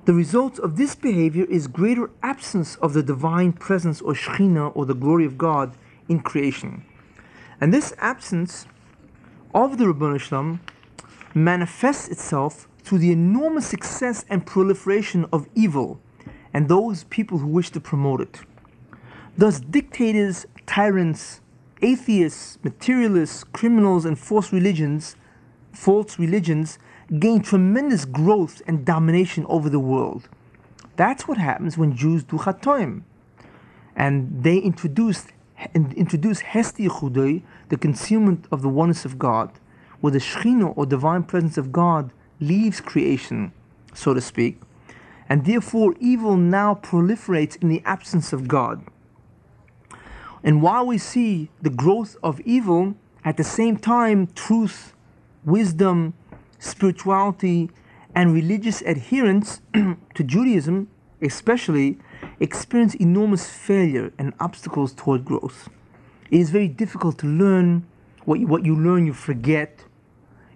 the 0.05 0.13
result 0.13 0.57
of 0.59 0.77
this 0.77 0.95
behavior 0.95 1.45
is 1.45 1.67
greater 1.67 2.09
absence 2.23 2.75
of 2.77 2.93
the 2.93 3.03
divine 3.03 3.51
presence 3.53 4.01
or 4.01 4.13
Shekhinah 4.13 4.71
or 4.73 4.85
the 4.85 4.95
glory 4.95 5.25
of 5.25 5.37
God 5.37 5.75
in 6.11 6.19
creation. 6.19 6.83
And 7.59 7.73
this 7.73 7.93
absence 7.99 8.67
of 9.53 9.77
the 9.77 9.85
Ribbono 9.85 10.19
Shel 10.19 10.43
Olam 10.43 10.59
manifests 11.33 12.09
itself 12.09 12.67
through 12.83 12.99
the 12.99 13.11
enormous 13.11 13.67
success 13.67 14.25
and 14.29 14.45
proliferation 14.45 15.25
of 15.31 15.47
evil 15.55 15.99
and 16.53 16.67
those 16.67 17.05
people 17.05 17.37
who 17.37 17.47
wish 17.47 17.69
to 17.71 17.79
promote 17.79 18.19
it. 18.21 18.41
Thus, 19.37 19.61
dictators, 19.61 20.45
tyrants, 20.65 21.39
atheists, 21.81 22.57
materialists, 22.63 23.45
criminals, 23.45 24.03
and 24.03 24.19
false 24.19 24.51
religions, 24.51 25.15
false 25.71 26.19
religions 26.19 26.77
gain 27.19 27.41
tremendous 27.41 28.03
growth 28.03 28.61
and 28.67 28.85
domination 28.85 29.45
over 29.47 29.69
the 29.69 29.79
world. 29.79 30.27
That's 30.97 31.27
what 31.27 31.37
happens 31.37 31.77
when 31.77 31.95
Jews 31.95 32.23
do 32.23 32.37
chatoim. 32.37 33.03
And 33.95 34.43
they 34.43 34.57
introduce 34.57 35.27
and 35.73 35.93
introduce 35.93 36.41
Hesti 36.41 36.87
Chudoi, 36.87 37.43
the 37.69 37.77
concealment 37.77 38.45
of 38.51 38.61
the 38.61 38.69
oneness 38.69 39.05
of 39.05 39.19
God, 39.19 39.51
where 39.99 40.11
the 40.11 40.19
Shechina 40.19 40.73
or 40.75 40.85
divine 40.85 41.23
presence 41.23 41.57
of 41.57 41.71
God 41.71 42.11
leaves 42.39 42.81
creation, 42.81 43.51
so 43.93 44.13
to 44.13 44.21
speak, 44.21 44.59
and 45.29 45.45
therefore 45.45 45.95
evil 45.99 46.35
now 46.35 46.75
proliferates 46.75 47.61
in 47.61 47.69
the 47.69 47.81
absence 47.85 48.33
of 48.33 48.47
God. 48.47 48.83
And 50.43 50.61
while 50.61 50.85
we 50.85 50.97
see 50.97 51.49
the 51.61 51.69
growth 51.69 52.17
of 52.23 52.39
evil, 52.41 52.95
at 53.23 53.37
the 53.37 53.43
same 53.43 53.77
time, 53.77 54.27
truth, 54.33 54.93
wisdom, 55.45 56.13
spirituality, 56.57 57.69
and 58.15 58.33
religious 58.33 58.81
adherence 58.81 59.61
to 59.73 60.23
Judaism, 60.23 60.89
especially, 61.21 61.99
experience 62.41 62.95
enormous 62.95 63.47
failure 63.47 64.11
and 64.17 64.33
obstacles 64.39 64.93
toward 64.93 65.23
growth. 65.23 65.69
It 66.31 66.39
is 66.39 66.49
very 66.49 66.67
difficult 66.67 67.19
to 67.19 67.27
learn. 67.27 67.85
What 68.25 68.39
you, 68.39 68.47
what 68.47 68.65
you 68.65 68.75
learn, 68.75 69.05
you 69.05 69.13
forget. 69.13 69.85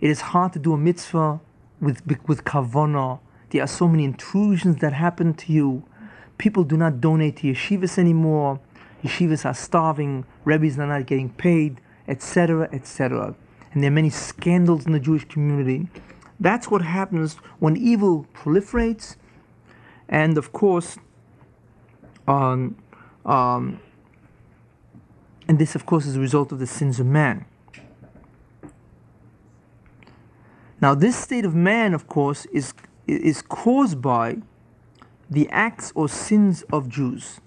It 0.01 0.10
is 0.10 0.22
hard 0.22 0.54
to 0.54 0.60
do 0.60 0.74
a 0.74 0.77
mitzvah 0.77 1.39
with, 1.80 2.01
with 2.27 2.44
kavana. 2.44 3.20
There 3.51 3.63
are 3.63 3.68
so 3.68 3.88
many 3.88 4.04
intrusions 4.04 4.77
that 4.82 4.94
happen 4.94 5.36
to 5.36 5.54
you. 5.54 5.84
People 6.38 6.63
do 6.63 6.75
not 6.75 7.00
donate 7.00 7.38
to 7.38 7.48
yeshivas 7.48 7.98
anymore. 7.98 8.60
Yeshivas 9.04 9.46
are 9.46 9.54
starving. 9.54 10.25
Rebbes 10.44 10.80
are 10.80 10.88
not 10.88 11.06
getting 11.06 11.30
paid, 11.30 11.80
etc., 12.08 12.68
etc. 12.74 13.36
And 13.72 13.84
there 13.84 13.89
are 13.89 13.94
many 13.94 14.10
scandals 14.10 14.86
in 14.86 14.92
the 14.92 15.00
Jewish 15.00 15.25
community. 15.25 15.88
That's 16.39 16.70
what 16.70 16.82
happens 16.82 17.36
when 17.60 17.77
evil 17.77 18.25
proliferates. 18.34 19.18
And 20.10 20.38
of 20.38 20.51
course, 20.51 20.98
on, 22.27 22.75
um, 23.25 23.79
and 25.48 25.60
this, 25.60 25.75
of 25.75 25.86
course, 25.86 26.05
is 26.05 26.15
a 26.15 26.20
result 26.20 26.51
of 26.51 26.60
the 26.60 26.67
sins 26.67 27.00
of 27.00 27.05
man. 27.05 27.46
Now, 30.82 30.94
this 30.94 31.15
state 31.15 31.46
of 31.46 31.55
man, 31.55 31.94
of 31.94 32.08
course, 32.08 32.46
is, 32.48 32.74
is 33.08 33.41
caused 33.41 34.01
by 34.01 34.38
the 35.29 35.50
acts 35.50 35.91
or 35.96 36.08
sins 36.10 36.63
of 36.72 36.89
Jews 36.89 37.39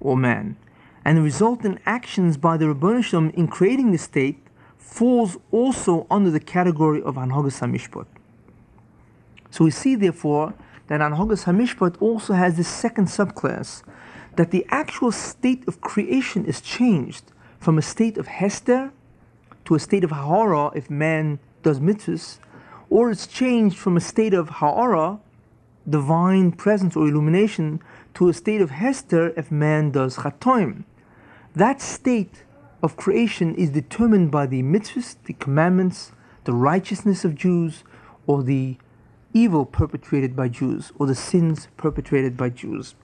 or 0.00 0.16
man. 0.16 0.56
And 1.04 1.18
the 1.18 1.22
resultant 1.22 1.80
actions 1.86 2.36
by 2.36 2.56
the 2.56 2.66
Rabbanishim 2.66 3.34
in 3.34 3.48
creating 3.48 3.92
the 3.92 3.98
state 3.98 4.38
falls 4.78 5.36
also 5.50 6.06
under 6.10 6.30
the 6.30 6.40
category 6.40 7.02
of 7.02 7.16
Anhogas 7.16 7.60
HaMishpat. 7.60 8.06
So 9.50 9.64
we 9.64 9.70
see, 9.70 9.94
therefore, 9.94 10.54
that 10.86 11.00
Anhogas 11.00 11.44
Hamishpat 11.44 12.00
also 12.00 12.34
has 12.34 12.56
this 12.56 12.68
second 12.68 13.06
subclass, 13.06 13.82
that 14.36 14.50
the 14.50 14.66
actual 14.68 15.12
state 15.12 15.66
of 15.68 15.80
creation 15.80 16.44
is 16.44 16.60
changed 16.60 17.32
from 17.58 17.78
a 17.78 17.82
state 17.82 18.18
of 18.18 18.26
Hester 18.26 18.92
to 19.64 19.74
a 19.74 19.78
state 19.78 20.04
of 20.04 20.10
Ha'ara 20.10 20.70
if 20.74 20.90
man 20.90 21.38
does 21.62 21.80
mitzvahs, 21.80 22.38
or 22.90 23.10
it's 23.10 23.26
changed 23.26 23.78
from 23.78 23.96
a 23.96 24.00
state 24.00 24.34
of 24.34 24.48
Ha'ara, 24.48 25.18
divine 25.88 26.52
presence 26.52 26.96
or 26.96 27.08
illumination, 27.08 27.80
to 28.14 28.28
a 28.28 28.34
state 28.34 28.60
of 28.60 28.70
Hester 28.70 29.32
if 29.36 29.50
man 29.50 29.90
does 29.90 30.16
Chatoim. 30.18 30.84
That 31.54 31.80
state 31.80 32.44
of 32.82 32.96
creation 32.96 33.54
is 33.54 33.70
determined 33.70 34.30
by 34.30 34.46
the 34.46 34.62
mitzvahs, 34.62 35.16
the 35.24 35.32
commandments, 35.34 36.12
the 36.44 36.52
righteousness 36.52 37.24
of 37.24 37.34
Jews, 37.34 37.82
or 38.26 38.42
the 38.42 38.76
evil 39.32 39.64
perpetrated 39.64 40.36
by 40.36 40.48
Jews, 40.48 40.92
or 40.98 41.06
the 41.06 41.14
sins 41.14 41.68
perpetrated 41.76 42.36
by 42.36 42.50
Jews. 42.50 42.94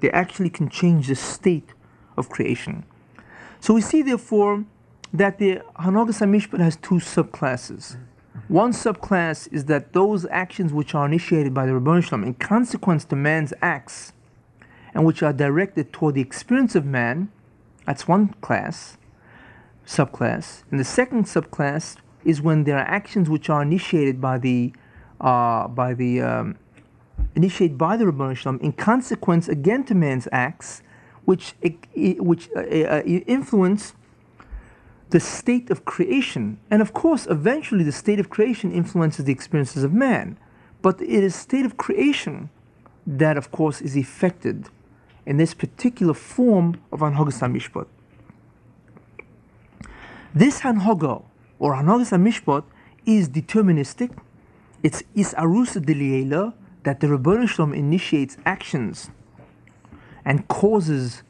They 0.00 0.10
actually 0.10 0.50
can 0.50 0.68
change 0.68 1.08
the 1.08 1.14
state 1.14 1.74
of 2.16 2.28
creation. 2.28 2.84
So 3.60 3.74
we 3.74 3.80
see, 3.80 4.02
therefore, 4.02 4.64
that 5.12 5.38
the 5.38 5.60
Hanogas 5.78 6.20
HaMishpat 6.20 6.60
has 6.60 6.76
two 6.76 6.96
subclasses. 6.96 7.96
One 8.48 8.72
subclass 8.72 9.52
is 9.52 9.66
that 9.66 9.92
those 9.92 10.26
actions 10.26 10.72
which 10.72 10.94
are 10.94 11.06
initiated 11.06 11.52
by 11.52 11.66
the 11.66 11.72
Ribbono 11.72 12.02
Shel 12.02 12.18
Olam 12.18 12.26
in 12.26 12.34
consequence 12.34 13.04
to 13.06 13.16
man's 13.16 13.52
acts 13.60 14.12
and 14.94 15.04
which 15.04 15.22
are 15.22 15.32
directed 15.32 15.92
toward 15.92 16.14
the 16.14 16.20
experience 16.20 16.74
of 16.74 16.84
man, 16.84 17.30
that's 17.86 18.08
one 18.08 18.34
class, 18.40 18.96
subclass. 19.86 20.62
And 20.70 20.80
the 20.80 20.84
second 20.84 21.24
subclass 21.24 21.96
is 22.24 22.40
when 22.40 22.64
there 22.64 22.76
are 22.76 22.86
actions 22.86 23.28
which 23.28 23.48
are 23.48 23.62
initiated 23.62 24.20
by 24.20 24.38
the 24.38 24.72
uh, 25.20 25.68
by 25.68 25.92
the 25.92 26.20
um, 26.22 26.56
initiated 27.34 27.78
by 27.78 27.96
the 27.96 28.04
Ribbono 28.04 28.36
Shel 28.36 28.54
Olam 28.54 28.60
in 28.60 28.72
consequence 28.72 29.48
again 29.48 29.84
to 29.84 29.94
man's 29.94 30.28
acts, 30.32 30.82
which 31.24 31.54
which 31.94 32.48
uh, 32.56 32.60
uh, 32.60 33.02
influence 33.04 33.94
the 35.10 35.20
state 35.20 35.70
of 35.70 35.84
creation. 35.84 36.58
And 36.70 36.80
of 36.80 36.92
course, 36.92 37.26
eventually 37.26 37.84
the 37.84 37.92
state 37.92 38.20
of 38.20 38.30
creation 38.30 38.72
influences 38.72 39.24
the 39.24 39.32
experiences 39.32 39.82
of 39.82 39.92
man. 39.92 40.38
But 40.82 41.00
it 41.02 41.24
is 41.24 41.34
state 41.34 41.66
of 41.66 41.76
creation 41.76 42.48
that, 43.06 43.36
of 43.36 43.50
course, 43.50 43.80
is 43.80 43.96
effected 43.96 44.68
in 45.26 45.36
this 45.36 45.52
particular 45.52 46.14
form 46.14 46.80
of 46.92 47.00
Hanhogas 47.00 47.40
HaMishpat. 47.40 47.86
This 50.34 50.60
Hanhoga, 50.60 51.24
or 51.58 51.74
Hanhogas 51.74 52.12
HaMishpat, 52.12 52.64
is 53.04 53.28
deterministic. 53.28 54.16
It's 54.82 55.02
is 55.14 55.34
arusa 55.34 55.84
deliela 55.84 56.54
that 56.82 57.00
the 57.00 57.06
Ribbono 57.06 57.48
Shel 57.48 57.66
Olam 57.66 57.76
initiates 57.76 58.36
actions 58.44 59.10
and 60.24 60.46
causes 60.48 61.22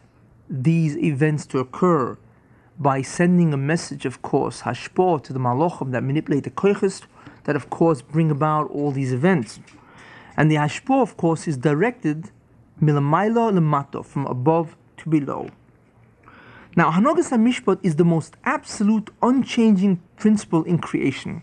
these 0.48 0.96
events 0.96 1.46
to 1.46 1.58
occur 1.58 2.16
by 2.78 3.02
sending 3.02 3.52
a 3.52 3.56
message, 3.56 4.06
of 4.06 4.22
course, 4.22 4.62
hashpor 4.62 5.22
to 5.22 5.32
the 5.32 5.38
malachim 5.38 5.92
that 5.92 6.02
manipulate 6.02 6.44
the 6.44 6.50
koiches, 6.50 7.02
that 7.44 7.54
of 7.54 7.68
course 7.70 8.00
bring 8.00 8.30
about 8.30 8.70
all 8.70 8.90
these 8.90 9.12
events. 9.12 9.60
And 10.36 10.50
the 10.50 10.56
hashpor, 10.56 11.02
of 11.02 11.16
course, 11.16 11.46
is 11.46 11.56
directed 11.56 12.30
milamailo 12.80 13.52
lemato, 13.52 14.04
from 14.04 14.26
above 14.26 14.76
to 14.96 15.10
below. 15.10 15.50
Now, 16.76 16.90
Hanogas 16.92 17.30
HaMishpat 17.30 17.80
is 17.82 17.96
the 17.96 18.04
most 18.04 18.36
absolute, 18.44 19.10
unchanging 19.20 20.00
principle 20.16 20.62
in 20.64 20.78
creation, 20.78 21.42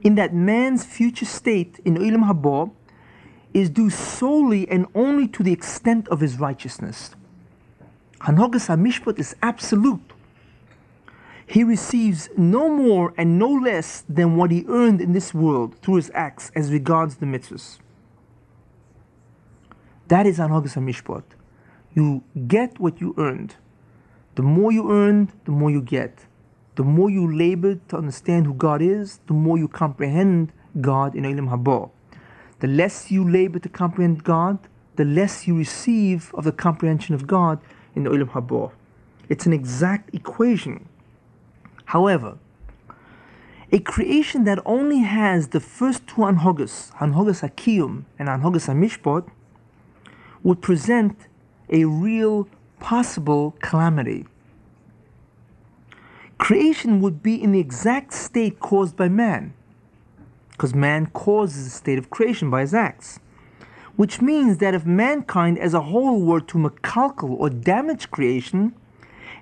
in 0.00 0.14
that 0.14 0.32
man's 0.32 0.84
future 0.84 1.26
state 1.26 1.80
in 1.84 1.96
Olam 1.96 2.24
Haba 2.30 2.70
is 3.58 3.70
due 3.70 3.90
solely 3.90 4.68
and 4.68 4.86
only 4.94 5.28
to 5.28 5.42
the 5.42 5.52
extent 5.52 6.08
of 6.08 6.20
his 6.20 6.38
righteousness. 6.38 7.10
Hanogas 8.20 8.68
HaMishpat 8.68 9.18
is 9.18 9.36
absolute 9.42 10.12
he 11.48 11.64
receives 11.64 12.28
no 12.36 12.68
more 12.68 13.14
and 13.16 13.38
no 13.38 13.48
less 13.48 14.04
than 14.06 14.36
what 14.36 14.50
he 14.50 14.66
earned 14.68 15.00
in 15.00 15.12
this 15.12 15.32
world 15.32 15.74
through 15.80 15.96
his 15.96 16.10
acts 16.12 16.52
as 16.54 16.70
regards 16.70 17.16
the 17.16 17.26
mitzvahs. 17.26 17.78
That 20.08 20.26
is 20.26 20.38
Anhagas 20.38 20.76
Mishpat. 20.76 21.24
You 21.94 22.22
get 22.46 22.78
what 22.78 23.00
you 23.00 23.14
earned. 23.16 23.56
The 24.34 24.42
more 24.42 24.70
you 24.70 24.92
earned, 24.92 25.32
the 25.46 25.50
more 25.50 25.70
you 25.70 25.80
get. 25.80 26.26
The 26.74 26.84
more 26.84 27.08
you 27.08 27.34
labor 27.34 27.76
to 27.88 27.96
understand 27.96 28.44
who 28.44 28.52
God 28.52 28.82
is, 28.82 29.20
the 29.26 29.32
more 29.32 29.56
you 29.56 29.68
comprehend 29.68 30.52
God 30.82 31.14
in 31.14 31.24
Elim 31.24 31.48
Haba. 31.48 31.90
The 32.60 32.66
less 32.66 33.10
you 33.10 33.28
labor 33.28 33.58
to 33.60 33.68
comprehend 33.68 34.24
God, 34.24 34.58
the 34.96 35.04
less 35.04 35.46
you 35.46 35.56
receive 35.56 36.32
of 36.34 36.44
the 36.44 36.52
comprehension 36.52 37.14
of 37.14 37.26
God 37.26 37.60
in 37.94 38.04
the 38.04 38.10
Elim 38.10 38.28
Haba. 38.28 38.72
It's 39.28 39.46
an 39.46 39.52
exact 39.52 40.12
equation. 40.14 40.88
However, 41.84 42.38
a 43.70 43.78
creation 43.78 44.44
that 44.44 44.58
only 44.64 45.00
has 45.00 45.48
the 45.48 45.60
first 45.60 46.06
two 46.06 46.22
anhogas, 46.22 46.90
anhogas 46.94 47.42
akiyum 47.42 48.06
and 48.18 48.28
anhogas 48.28 48.68
amishpot, 48.68 49.28
would 50.42 50.62
present 50.62 51.28
a 51.68 51.84
real 51.84 52.48
possible 52.80 53.54
calamity. 53.60 54.26
Creation 56.38 57.00
would 57.00 57.22
be 57.22 57.34
in 57.34 57.52
the 57.52 57.60
exact 57.60 58.14
state 58.14 58.58
caused 58.60 58.96
by 58.96 59.08
man, 59.08 59.52
because 60.58 60.74
man 60.74 61.06
causes 61.06 61.64
the 61.64 61.70
state 61.70 61.98
of 61.98 62.10
creation 62.10 62.50
by 62.50 62.62
his 62.62 62.74
acts. 62.74 63.20
Which 63.94 64.20
means 64.20 64.58
that 64.58 64.74
if 64.74 64.84
mankind 64.84 65.56
as 65.58 65.72
a 65.72 65.82
whole 65.82 66.20
were 66.20 66.40
to 66.40 66.58
makalkal 66.58 67.30
or 67.30 67.48
damage 67.48 68.10
creation, 68.10 68.74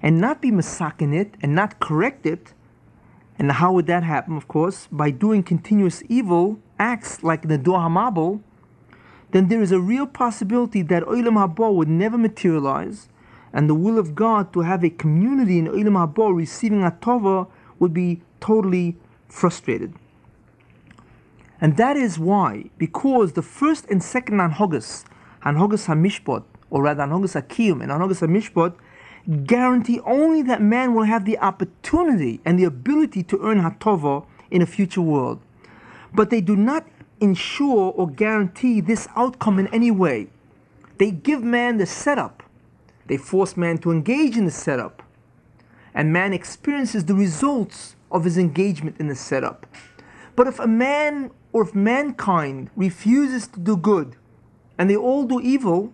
and 0.02 0.20
not 0.20 0.42
be 0.42 0.50
masakin 0.50 1.14
it 1.14 1.34
and 1.42 1.54
not 1.54 1.80
correct 1.80 2.26
it. 2.26 2.52
And 3.38 3.50
how 3.52 3.72
would 3.72 3.86
that 3.86 4.02
happen? 4.02 4.36
Of 4.36 4.46
course, 4.46 4.88
by 4.92 5.10
doing 5.10 5.42
continuous 5.42 6.02
evil 6.08 6.58
acts 6.78 7.22
like 7.22 7.48
the 7.48 7.58
Hamabel, 7.58 8.42
then 9.32 9.48
there 9.48 9.62
is 9.62 9.72
a 9.72 9.80
real 9.80 10.06
possibility 10.06 10.82
that 10.82 11.02
Olam 11.04 11.34
Haba 11.34 11.74
would 11.74 11.88
never 11.88 12.16
materialize, 12.16 13.08
and 13.52 13.68
the 13.68 13.74
will 13.74 13.98
of 13.98 14.14
God 14.14 14.52
to 14.52 14.60
have 14.60 14.84
a 14.84 14.90
community 14.90 15.58
in 15.58 15.66
Olam 15.66 15.96
Haba 15.96 16.34
receiving 16.34 16.84
a 16.84 16.90
Atova 16.90 17.48
would 17.78 17.92
be 17.92 18.22
totally 18.40 18.96
frustrated. 19.28 19.94
And 21.60 21.76
that 21.76 21.96
is 21.96 22.18
why, 22.18 22.70
because 22.76 23.32
the 23.32 23.42
first 23.42 23.86
and 23.86 24.02
second 24.02 24.38
Anhogas, 24.38 25.04
Anhogas 25.42 25.86
HaMishpat, 25.86 26.44
or 26.70 26.82
rather 26.82 27.04
Anhogas 27.04 27.40
HaKiyum 27.40 27.82
and 27.82 27.90
Anhogas 27.90 28.20
HaMishpat, 28.26 28.74
guarantee 29.46 30.00
only 30.00 30.42
that 30.42 30.60
man 30.60 30.94
will 30.94 31.04
have 31.04 31.24
the 31.24 31.38
opportunity 31.38 32.40
and 32.44 32.58
the 32.58 32.64
ability 32.64 33.22
to 33.24 33.40
earn 33.42 33.60
hatova 33.60 34.24
in 34.50 34.62
a 34.62 34.66
future 34.66 35.00
world. 35.00 35.40
But 36.12 36.30
they 36.30 36.40
do 36.40 36.56
not 36.56 36.86
ensure 37.20 37.92
or 37.92 38.08
guarantee 38.08 38.80
this 38.80 39.08
outcome 39.16 39.58
in 39.58 39.66
any 39.68 39.90
way. 39.90 40.28
They 40.98 41.10
give 41.10 41.42
man 41.42 41.78
the 41.78 41.86
setup. 41.86 42.42
They 43.06 43.16
force 43.16 43.56
man 43.56 43.78
to 43.78 43.90
engage 43.90 44.36
in 44.36 44.44
the 44.44 44.50
setup. 44.50 45.02
And 45.94 46.12
man 46.12 46.32
experiences 46.32 47.06
the 47.06 47.14
results 47.14 47.96
of 48.10 48.24
his 48.24 48.36
engagement 48.36 48.96
in 48.98 49.08
the 49.08 49.14
setup. 49.14 49.66
But 50.36 50.46
if 50.46 50.58
a 50.58 50.66
man 50.66 51.30
or 51.56 51.62
if 51.62 51.74
mankind 51.74 52.68
refuses 52.76 53.48
to 53.48 53.58
do 53.58 53.78
good 53.78 54.14
and 54.76 54.90
they 54.90 54.96
all 54.96 55.24
do 55.24 55.40
evil, 55.40 55.90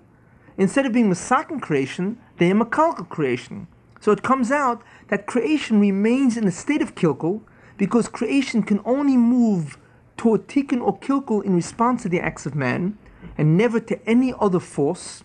instead 0.58 0.84
of 0.84 0.92
being 0.92 1.08
Masakin 1.08 1.62
creation, 1.62 2.18
they 2.38 2.50
are 2.50 2.54
Makalkal 2.56 3.08
creation. 3.08 3.68
So 4.00 4.10
it 4.10 4.24
comes 4.24 4.50
out 4.50 4.82
that 5.06 5.28
creation 5.28 5.78
remains 5.78 6.36
in 6.36 6.48
a 6.48 6.50
state 6.50 6.82
of 6.82 6.96
kilkul 6.96 7.42
because 7.76 8.08
creation 8.08 8.64
can 8.64 8.80
only 8.84 9.16
move 9.16 9.78
toward 10.16 10.48
tikkun 10.48 10.82
or 10.82 10.98
kilkul 10.98 11.44
in 11.44 11.54
response 11.54 12.02
to 12.02 12.08
the 12.08 12.18
acts 12.18 12.44
of 12.44 12.56
man 12.56 12.98
and 13.38 13.56
never 13.56 13.78
to 13.78 14.04
any 14.04 14.34
other 14.40 14.58
force. 14.58 15.22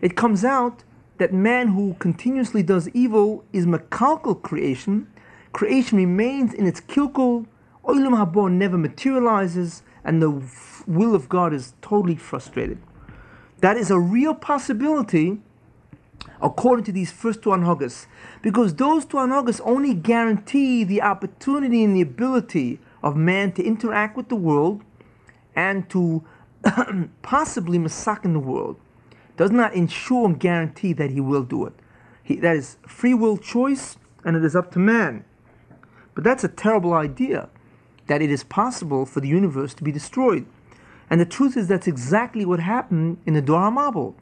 It 0.00 0.14
comes 0.14 0.44
out 0.44 0.84
that 1.18 1.32
man 1.34 1.66
who 1.74 1.96
continuously 1.98 2.62
does 2.62 2.88
evil 2.90 3.44
is 3.52 3.66
makalkal 3.66 4.40
creation. 4.40 5.08
Creation 5.52 5.98
remains 5.98 6.54
in 6.54 6.68
its 6.68 6.80
kilkul. 6.80 7.46
Olam 7.86 8.16
haba 8.16 8.50
never 8.50 8.76
materializes, 8.76 9.82
and 10.04 10.20
the 10.20 10.42
will 10.86 11.14
of 11.14 11.28
God 11.28 11.52
is 11.52 11.74
totally 11.80 12.16
frustrated. 12.16 12.78
That 13.60 13.76
is 13.76 13.90
a 13.90 13.98
real 13.98 14.34
possibility 14.34 15.38
according 16.42 16.84
to 16.84 16.92
these 16.92 17.12
first 17.12 17.42
two 17.42 17.50
anhogas, 17.50 18.06
because 18.42 18.74
those 18.74 19.04
two 19.04 19.16
anhogas 19.16 19.60
only 19.64 19.94
guarantee 19.94 20.84
the 20.84 21.00
opportunity 21.00 21.84
and 21.84 21.96
the 21.96 22.00
ability 22.00 22.80
of 23.02 23.16
man 23.16 23.52
to 23.52 23.62
interact 23.62 24.16
with 24.16 24.28
the 24.28 24.36
world 24.36 24.82
and 25.54 25.88
to 25.90 26.24
possibly 27.22 27.76
in 27.76 28.32
the 28.32 28.40
world. 28.40 28.76
Does 29.36 29.50
not 29.50 29.74
ensure 29.74 30.26
and 30.26 30.40
guarantee 30.40 30.92
that 30.94 31.10
he 31.10 31.20
will 31.20 31.42
do 31.42 31.66
it. 31.66 31.74
He, 32.22 32.36
that 32.36 32.56
is 32.56 32.78
free 32.86 33.14
will 33.14 33.36
choice, 33.36 33.98
and 34.24 34.34
it 34.34 34.44
is 34.44 34.56
up 34.56 34.72
to 34.72 34.78
man. 34.78 35.24
But 36.14 36.24
that's 36.24 36.42
a 36.42 36.48
terrible 36.48 36.94
idea 36.94 37.50
that 38.06 38.22
it 38.22 38.30
is 38.30 38.44
possible 38.44 39.06
for 39.06 39.20
the 39.20 39.28
universe 39.28 39.74
to 39.74 39.84
be 39.84 39.92
destroyed. 39.92 40.46
And 41.10 41.20
the 41.20 41.26
truth 41.26 41.56
is 41.56 41.68
that's 41.68 41.86
exactly 41.86 42.44
what 42.44 42.60
happened 42.60 43.18
in 43.26 43.34
the 43.34 43.42
Dor 43.42 43.60
HaMabul. 43.60 44.14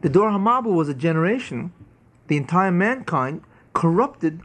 The 0.00 0.08
Dor 0.08 0.30
HaMabul 0.30 0.74
was 0.74 0.88
a 0.88 0.94
generation, 0.94 1.72
the 2.28 2.36
entire 2.36 2.72
mankind, 2.72 3.42
corrupted, 3.72 4.40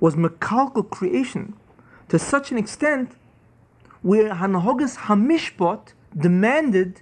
was 0.00 0.16
mekalkal 0.16 0.88
creation 0.90 1.54
to 2.08 2.18
such 2.18 2.50
an 2.50 2.58
extent 2.58 3.12
where 4.02 4.34
Hanahogas 4.34 4.96
Hamishbot 5.06 5.94
demanded 6.16 7.00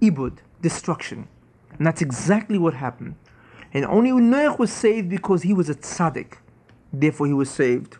ibud, 0.00 0.38
destruction. 0.62 1.28
And 1.76 1.86
that's 1.86 2.00
exactly 2.00 2.58
what 2.58 2.74
happened. 2.74 3.14
And 3.74 3.84
only 3.84 4.10
Noach 4.10 4.58
was 4.58 4.72
saved 4.72 5.08
because 5.10 5.42
he 5.42 5.52
was 5.52 5.68
a 5.68 5.74
tzaddik. 5.74 6.38
Therefore, 6.92 7.26
he 7.26 7.34
was 7.34 7.50
saved. 7.50 7.98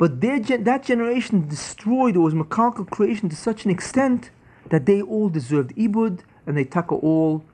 But 0.00 0.22
their, 0.22 0.40
that 0.40 0.82
generation 0.84 1.46
destroyed 1.46 2.16
or 2.16 2.20
was 2.20 2.32
mekalkal 2.32 2.88
creation 2.88 3.28
to 3.28 3.36
such 3.36 3.66
an 3.66 3.70
extent 3.70 4.30
that 4.70 4.86
they 4.86 5.02
all 5.02 5.28
deserved 5.28 5.76
ibud, 5.76 6.20
and 6.46 6.56
they 6.56 6.64
taka 6.64 6.94
all, 6.94 7.44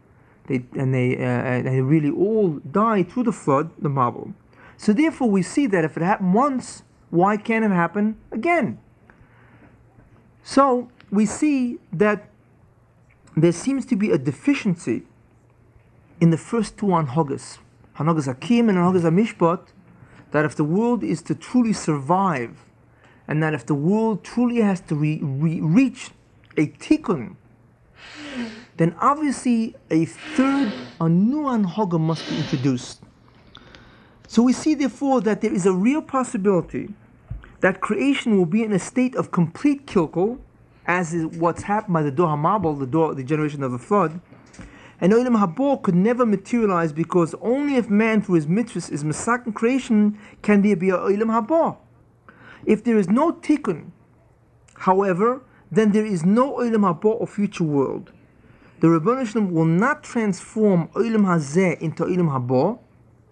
they 0.47 0.63
and 0.77 0.95
they 0.95 1.17
uh, 1.17 1.23
and 1.23 1.67
they 1.67 1.81
really 1.81 2.09
all 2.09 2.61
died 2.61 3.11
through 3.11 3.25
the 3.25 3.33
flood, 3.33 3.73
the 3.81 3.89
Mabul. 3.89 4.33
So 4.77 4.93
therefore, 4.93 5.29
we 5.29 5.43
see 5.43 5.67
that 5.67 5.83
if 5.85 5.97
it 5.97 6.05
happened 6.05 6.35
once, 6.35 6.85
why 7.11 7.37
can't 7.37 7.65
it 7.65 7.73
happen 7.73 8.17
again? 8.31 8.79
So 10.45 10.89
we 11.11 11.27
see 11.27 11.81
that 11.93 12.29
there 13.37 13.51
seems 13.51 13.85
to 13.87 13.97
be 13.97 14.13
a 14.13 14.19
deficiency 14.19 15.03
in 16.21 16.31
the 16.31 16.39
first 16.39 16.79
two 16.79 16.87
anhogas, 16.87 17.59
Hanogas 17.97 18.27
Hakim 18.27 18.69
and 18.69 18.79
Hanogas 18.79 19.03
Mishpat, 19.03 19.73
that 20.33 20.45
if 20.45 20.57
the 20.57 20.65
world 20.65 21.03
is 21.03 21.23
to 21.23 21.35
truly 21.35 21.73
survive, 21.73 22.65
and 23.29 23.43
that 23.43 23.55
if 23.55 23.67
the 23.67 23.75
world 23.75 24.23
truly 24.23 24.61
has 24.61 24.81
to 24.83 24.95
re- 24.95 25.21
re- 25.23 25.61
reach 25.61 26.11
a 26.57 26.69
tikkun, 26.69 27.37
then 28.77 28.95
obviously 29.01 29.75
a 29.91 30.05
third, 30.05 30.73
a 31.01 31.09
new 31.09 31.43
anhoga 31.43 31.99
must 31.99 32.29
be 32.29 32.37
introduced. 32.37 33.01
So 34.29 34.43
we 34.43 34.53
see 34.53 34.75
therefore 34.75 35.21
that 35.23 35.41
there 35.41 35.53
is 35.53 35.67
a 35.67 35.73
real 35.73 36.03
possibility 36.03 36.93
that 37.61 37.81
creation 37.81 38.37
will 38.37 38.47
be 38.47 38.62
in 38.62 38.73
a 38.73 38.79
state 38.79 39.15
of 39.15 39.31
complete 39.31 39.87
kilkel, 39.87 40.39
as 40.87 41.15
is 41.15 41.27
what's 41.39 41.62
happened 41.62 41.95
by 41.95 42.03
the 42.03 42.11
Dor 42.11 42.29
HaMabul, 42.29 42.79
the, 42.79 42.87
door, 42.87 43.15
the 43.15 43.25
generation 43.25 43.62
of 43.62 43.73
the 43.73 43.79
flood, 43.79 44.21
and 45.01 45.13
Olam 45.13 45.37
Haba 45.37 45.83
could 45.83 45.95
never 45.95 46.25
materialize 46.25 46.93
because 46.93 47.35
only 47.41 47.77
if 47.77 47.91
man 47.91 48.23
through 48.23 48.37
his 48.37 48.47
mitzvahs 48.47 48.91
is 48.91 49.05
Masak 49.05 49.53
creation 49.55 50.19
can 50.43 50.63
there 50.63 50.77
be 50.77 50.91
a 50.91 50.97
Olam 50.97 51.47
Haba. 51.47 51.77
If 52.65 52.85
there 52.85 52.97
is 52.97 53.09
no 53.09 53.33
tikkun, 53.33 53.91
however, 54.75 55.43
then 55.71 55.93
there 55.93 56.07
is 56.07 56.25
no 56.25 56.55
Olam 56.57 56.81
Haba 56.81 57.21
or 57.21 57.27
future 57.27 57.65
world. 57.65 58.13
The 58.81 58.89
Rabbanah 58.89 59.51
will 59.51 59.65
not 59.65 60.03
transform 60.03 60.89
Olam 60.89 61.25
Hazeh 61.25 61.79
into 61.81 62.05
Olam 62.05 62.31
Haba, 62.31 62.79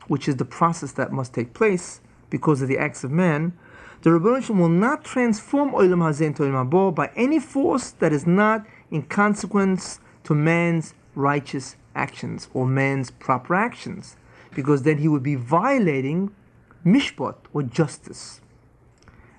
which 0.09 0.29
is 0.29 0.37
the 0.37 0.44
process 0.44 0.92
that 0.92 1.12
must 1.12 1.33
take 1.33 1.55
place 1.55 2.00
because 2.29 2.61
of 2.61 2.68
the 2.68 2.79
acts 2.79 3.05
of 3.05 3.11
man. 3.11 3.53
The 4.03 4.11
Rabbanah 4.11 4.59
will 4.59 4.68
not 4.68 5.05
transform 5.05 5.72
Olam 5.72 6.00
Hazeh 6.00 6.27
into 6.27 6.42
Olam 6.42 6.68
Haba 6.68 6.94
by 6.94 7.11
any 7.16 7.40
force 7.40 7.90
that 7.92 8.12
is 8.12 8.27
not 8.27 8.66
in 8.90 9.03
consequence 9.03 10.00
to 10.24 10.35
man's 10.35 10.94
righteous 11.14 11.77
actions 11.94 12.48
or 12.53 12.66
man's 12.66 13.11
proper 13.11 13.55
actions, 13.55 14.16
because 14.55 14.83
then 14.83 14.98
he 14.98 15.09
would 15.09 15.22
be 15.22 15.35
violating 15.35 16.35
mishpat 16.85 17.37
or 17.53 17.62
justice. 17.62 18.40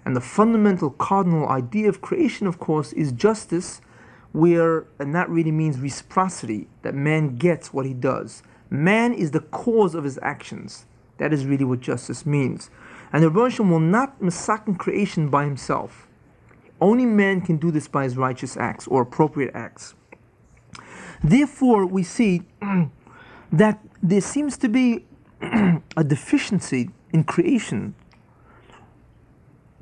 And 0.03 0.15
the 0.15 0.21
fundamental 0.21 0.91
cardinal 0.91 1.47
idea 1.49 1.89
of 1.89 2.01
creation, 2.01 2.47
of 2.47 2.59
course, 2.59 2.93
is 2.93 3.11
justice, 3.11 3.81
where, 4.33 4.85
and 4.99 5.15
that 5.15 5.29
really 5.29 5.51
means 5.51 5.79
reciprocity, 5.79 6.67
that 6.83 6.93
man 6.93 7.37
gets 7.37 7.73
what 7.73 7.85
he 7.85 7.93
does. 7.93 8.43
Man 8.69 9.13
is 9.13 9.31
the 9.31 9.39
cause 9.39 9.95
of 9.95 10.03
his 10.03 10.19
actions. 10.21 10.85
That 11.17 11.33
is 11.33 11.45
really 11.45 11.65
what 11.65 11.79
justice 11.79 12.25
means. 12.25 12.69
And 13.13 13.23
the 13.23 13.29
Rebbe 13.29 13.63
will 13.63 13.79
not 13.79 14.19
masakin 14.19 14.77
creation 14.77 15.29
by 15.29 15.45
himself. 15.45 16.07
Only 16.81 17.05
man 17.05 17.41
can 17.41 17.57
do 17.57 17.71
this 17.71 17.87
by 17.87 18.03
his 18.03 18.17
righteous 18.17 18.57
acts 18.57 18.87
or 18.87 19.01
appropriate 19.01 19.55
acts. 19.55 19.95
Therefore, 21.25 21.87
we 21.87 22.03
see 22.03 22.43
that 23.51 23.79
there 24.03 24.21
seems 24.21 24.57
to 24.59 24.69
be 24.69 25.05
a 25.41 26.03
deficiency 26.03 26.91
in 27.11 27.23
creation 27.23 27.95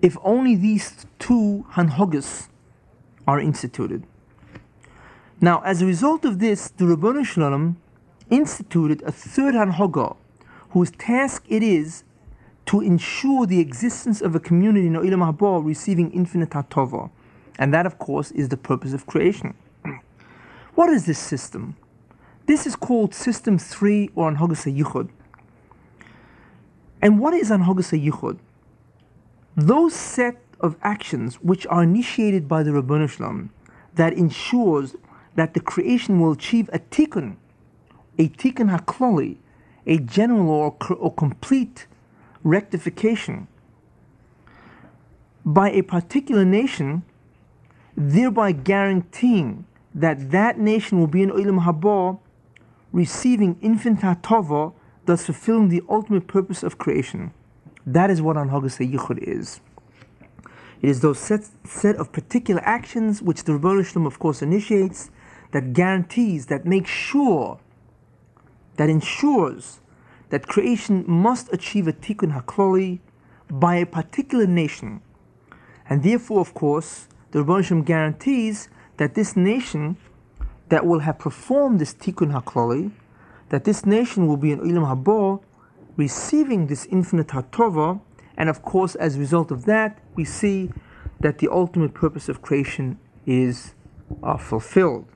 if 0.01 0.17
only 0.23 0.55
these 0.55 1.05
two 1.19 1.65
hanhogas 1.73 2.47
are 3.27 3.41
instituted. 3.41 4.05
Now, 5.41 5.61
as 5.65 5.81
a 5.81 5.85
result 5.85 6.23
of 6.23 6.39
this, 6.39 6.69
the 6.69 6.85
Ribbono 6.85 7.25
Shel 7.25 7.43
Olam 7.43 7.75
instituted 8.29 9.01
a 9.01 9.11
third 9.11 9.53
hanhoga, 9.53 10.15
whose 10.69 10.91
task 10.91 11.43
it 11.49 11.61
is 11.61 12.05
to 12.67 12.79
ensure 12.79 13.45
the 13.45 13.59
existence 13.59 14.21
of 14.21 14.33
a 14.33 14.39
community 14.39 14.87
in 14.87 14.93
Olam 14.93 15.29
Haba 15.29 15.65
receiving 15.65 16.09
infinite 16.13 16.51
hatova. 16.51 17.09
And 17.59 17.73
that, 17.73 17.85
of 17.85 17.99
course, 17.99 18.31
is 18.31 18.47
the 18.47 18.55
purpose 18.55 18.93
of 18.93 19.05
creation. 19.05 19.55
What 20.75 20.89
is 20.89 21.05
this 21.05 21.19
system? 21.19 21.75
This 22.47 22.65
is 22.65 22.75
called 22.75 23.13
System 23.13 23.59
3 23.59 24.09
or 24.15 24.31
Anhogas 24.31 24.65
Yichud. 24.75 25.09
And 26.99 27.19
what 27.19 27.35
is 27.35 27.51
Anhogas 27.51 27.93
Yichud? 27.97 28.39
Those 29.55 29.93
set 29.93 30.41
of 30.59 30.75
actions 30.81 31.35
which 31.35 31.67
are 31.67 31.83
initiated 31.83 32.47
by 32.47 32.63
the 32.63 32.71
Ribbono 32.71 33.07
Shel 33.07 33.27
Olam 33.27 33.49
that 33.93 34.13
ensures 34.13 34.95
that 35.35 35.53
the 35.53 35.59
creation 35.59 36.19
will 36.19 36.31
achieve 36.31 36.69
a 36.73 36.79
tikkun, 36.79 37.35
a 38.17 38.29
tikkun 38.29 38.75
hakloli, 38.75 39.37
a 39.85 39.99
general 39.99 40.49
or, 40.49 40.75
or 40.95 41.13
complete 41.13 41.85
rectification 42.43 43.47
by 45.45 45.69
a 45.69 45.83
particular 45.83 46.45
nation, 46.45 47.03
thereby 47.95 48.51
guaranteeing 48.51 49.65
that 49.93 50.31
that 50.31 50.57
nation 50.57 50.99
will 50.99 51.07
be 51.07 51.21
in 51.21 51.29
Olam 51.29 51.63
Haba, 51.65 52.19
receiving 52.91 53.57
infinite 53.61 54.01
Hatova, 54.01 54.73
thus 55.05 55.25
fulfilling 55.25 55.69
the 55.69 55.81
ultimate 55.89 56.27
purpose 56.27 56.63
of 56.63 56.77
creation. 56.77 57.33
That 57.85 58.09
is 58.09 58.21
what 58.21 58.37
Anhagas 58.37 58.79
Yichud 58.79 59.19
is. 59.19 59.59
It 60.81 60.89
is 60.89 61.01
those 61.01 61.19
set, 61.19 61.47
set 61.65 61.95
of 61.95 62.11
particular 62.11 62.61
actions 62.65 63.21
which 63.21 63.43
the 63.43 63.53
Rebbe 63.53 64.05
of 64.05 64.19
course, 64.19 64.41
initiates 64.41 65.11
that 65.51 65.73
guarantees, 65.73 66.47
that 66.47 66.65
makes 66.65 66.89
sure, 66.89 67.59
that 68.77 68.89
ensures 68.89 69.79
that 70.29 70.47
creation 70.47 71.03
must 71.07 71.53
achieve 71.53 71.87
a 71.87 71.93
tikkun 71.93 72.33
hakloli 72.33 72.99
by 73.49 73.75
a 73.75 73.85
particular 73.85 74.47
nation. 74.47 75.01
And 75.89 76.03
therefore, 76.03 76.39
of 76.41 76.53
course, 76.53 77.07
the 77.31 77.43
Rebbe 77.43 77.81
guarantees 77.83 78.67
that 78.97 79.15
this 79.15 79.35
nation 79.35 79.97
that 80.69 80.85
will 80.85 80.99
have 80.99 81.19
performed 81.19 81.79
this 81.79 81.93
tikkun 81.93 82.31
haklali, 82.33 82.91
that 83.49 83.63
this 83.63 83.85
nation 83.85 84.27
will 84.27 84.37
be 84.37 84.51
in 84.51 84.59
Ilam 84.59 84.85
Haba, 85.03 85.41
receiving 85.97 86.67
this 86.67 86.85
infinite 86.87 87.27
hatova, 87.27 87.99
and 88.37 88.49
of 88.49 88.63
course, 88.63 88.95
as 88.95 89.15
a 89.15 89.19
result 89.19 89.51
of 89.51 89.65
that, 89.65 89.99
we 90.15 90.25
see 90.25 90.71
that 91.19 91.37
the 91.37 91.47
ultimate 91.51 91.93
purpose 91.93 92.27
of 92.29 92.41
creation 92.41 92.97
is 93.25 93.75
uh, 94.23 94.37
fulfilled. 94.37 95.07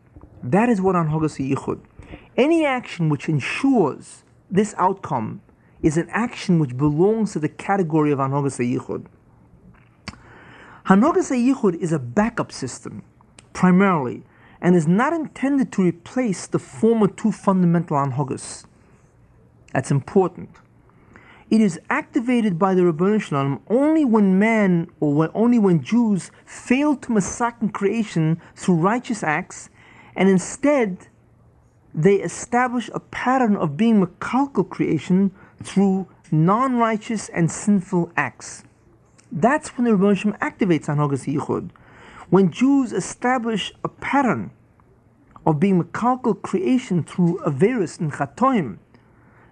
That 0.43 0.69
is 0.69 0.79
what 0.79 0.95
Anhogas 0.95 1.37
Yichud. 1.43 1.79
Any 2.35 2.65
action 2.65 3.09
which 3.09 3.27
ensures 3.27 4.23
this 4.49 4.75
outcome 4.77 5.41
is 5.81 5.97
an 5.97 6.07
action 6.11 6.59
which 6.59 6.77
belongs 6.77 7.33
to 7.33 7.39
the 7.39 7.49
category 7.49 8.11
of 8.11 8.19
Anhogas 8.19 8.59
Yichud. 8.59 9.07
Hanogas 10.85 11.31
Yichud 11.31 11.75
is 11.75 11.91
a 11.91 11.99
backup 11.99 12.51
system 12.51 13.03
primarily 13.57 14.21
and 14.61 14.75
is 14.75 14.87
not 14.87 15.13
intended 15.13 15.71
to 15.71 15.81
replace 15.81 16.45
the 16.45 16.59
former 16.59 17.07
two 17.07 17.31
fundamental 17.31 17.97
anhogas. 17.97 18.65
That's 19.73 19.89
important. 19.89 20.51
It 21.49 21.59
is 21.59 21.79
activated 21.89 22.59
by 22.59 22.75
the 22.75 22.83
Ribbono 22.83 23.19
Shel 23.19 23.39
Olam 23.39 23.61
only 23.67 24.05
when 24.05 24.37
man 24.37 24.87
or 24.99 25.11
when, 25.11 25.29
only 25.33 25.57
when 25.57 25.81
Jews 25.81 26.29
fail 26.45 26.95
to 26.97 27.07
masakin 27.09 27.73
creation 27.73 28.39
through 28.55 28.75
righteous 28.75 29.23
acts 29.23 29.71
and 30.15 30.29
instead 30.29 31.07
they 31.95 32.17
establish 32.17 32.91
a 32.93 32.99
pattern 32.99 33.55
of 33.55 33.75
being 33.75 34.05
makalkal 34.05 34.69
creation 34.69 35.31
through 35.63 36.07
non-righteous 36.29 37.29
and 37.29 37.49
sinful 37.49 38.11
acts. 38.15 38.63
That's 39.31 39.69
when 39.69 39.85
the 39.85 39.97
Ribbono 39.97 40.15
Shel 40.15 40.33
Olam 40.33 40.39
activates 40.41 40.85
Anhogas 40.85 41.25
Yichud 41.25 41.71
when 42.29 42.51
Jews 42.51 42.91
establish 42.91 43.73
a 43.83 43.89
pattern 43.89 44.51
of 45.45 45.59
being 45.59 45.81
Mekalkal 45.81 46.41
creation 46.41 47.03
through 47.03 47.39
Averis 47.45 47.99
and 47.99 48.11
Chatoim, 48.11 48.77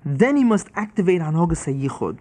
then 0.04 0.36
he 0.36 0.44
must 0.44 0.68
activate 0.76 1.22
Anhogas 1.22 1.66
HaYichud. 1.66 2.18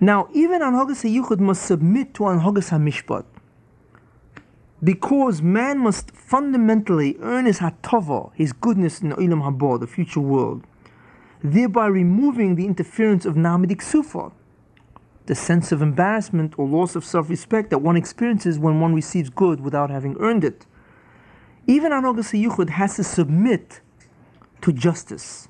Now, 0.00 0.28
even 0.32 0.60
Anhogas 0.60 1.04
HaYichud 1.04 1.38
must 1.38 1.62
submit 1.62 2.14
to 2.14 2.24
Anhogas 2.24 2.70
HaMishpat. 2.70 3.24
because 4.82 5.42
man 5.42 5.78
must 5.78 6.10
fundamentally 6.12 7.16
earn 7.20 7.44
his 7.44 7.58
hatova, 7.58 8.30
his 8.34 8.52
goodness 8.52 9.02
in 9.02 9.12
Olam 9.12 9.42
Haba, 9.42 9.78
the 9.78 9.86
future 9.86 10.20
world, 10.20 10.64
thereby 11.42 11.86
removing 11.86 12.54
the 12.54 12.64
interference 12.64 13.26
of 13.26 13.34
Namidik 13.34 13.82
Sufa, 13.82 14.32
the 15.30 15.36
sense 15.36 15.70
of 15.70 15.80
embarrassment 15.80 16.58
or 16.58 16.66
loss 16.66 16.96
of 16.96 17.04
self 17.04 17.30
respect 17.30 17.70
that 17.70 17.78
one 17.78 17.96
experiences 17.96 18.58
when 18.58 18.80
one 18.80 18.92
receives 18.92 19.30
good 19.30 19.60
without 19.60 19.88
having 19.88 20.16
earned 20.18 20.42
it. 20.42 20.66
Even 21.68 21.92
Anogas 21.92 22.32
Yuchud 22.36 22.70
has 22.70 22.96
to 22.96 23.04
submit 23.04 23.80
to 24.60 24.72
justice 24.72 25.46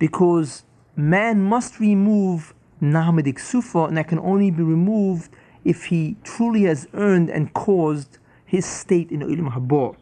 because 0.00 0.64
man 0.96 1.40
must 1.40 1.78
remove 1.78 2.52
Nahamidik 2.82 3.38
Sufa, 3.38 3.84
and 3.84 3.96
that 3.96 4.08
can 4.08 4.18
only 4.18 4.50
be 4.50 4.64
removed 4.64 5.30
if 5.64 5.84
he 5.84 6.16
truly 6.24 6.64
has 6.64 6.88
earned 6.92 7.30
and 7.30 7.54
caused 7.54 8.18
his 8.44 8.66
state 8.66 9.12
in 9.12 9.20
Ulam 9.20 9.52
Habor. 9.52 9.94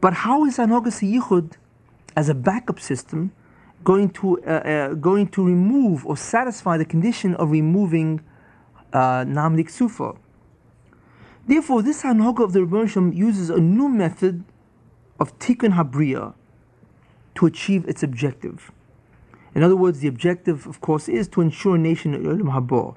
But 0.00 0.14
how 0.14 0.44
is 0.44 0.58
Anogas 0.58 1.02
Yichud, 1.02 1.54
as 2.14 2.28
a 2.28 2.34
backup 2.34 2.78
system, 2.78 3.32
going 3.84 4.10
to, 4.10 4.42
uh, 4.44 4.50
uh, 4.50 4.94
going 4.94 5.28
to 5.28 5.44
remove 5.44 6.06
or 6.06 6.16
satisfy 6.16 6.76
the 6.76 6.84
condition 6.84 7.34
of 7.36 7.50
removing 7.50 8.20
uh, 8.92 9.24
Nahamidik 9.24 9.70
Sufa? 9.70 10.14
Therefore, 11.46 11.82
this 11.82 12.02
Hanoga 12.02 12.44
of 12.44 12.52
the 12.52 12.60
Rebbeinu 12.60 13.14
uses 13.14 13.50
a 13.50 13.58
new 13.58 13.88
method 13.88 14.44
of 15.18 15.36
Tikkun 15.38 15.74
Habriya 15.74 16.34
to 17.34 17.46
achieve 17.46 17.88
its 17.88 18.02
objective. 18.02 18.70
In 19.54 19.62
other 19.62 19.76
words, 19.76 20.00
the 20.00 20.08
objective, 20.08 20.66
of 20.66 20.80
course, 20.80 21.08
is 21.08 21.28
to 21.28 21.40
ensure 21.40 21.76
a 21.76 21.78
nation 21.78 22.14
in 22.14 22.22
Ulam 22.22 22.52
Haba. 22.52 22.96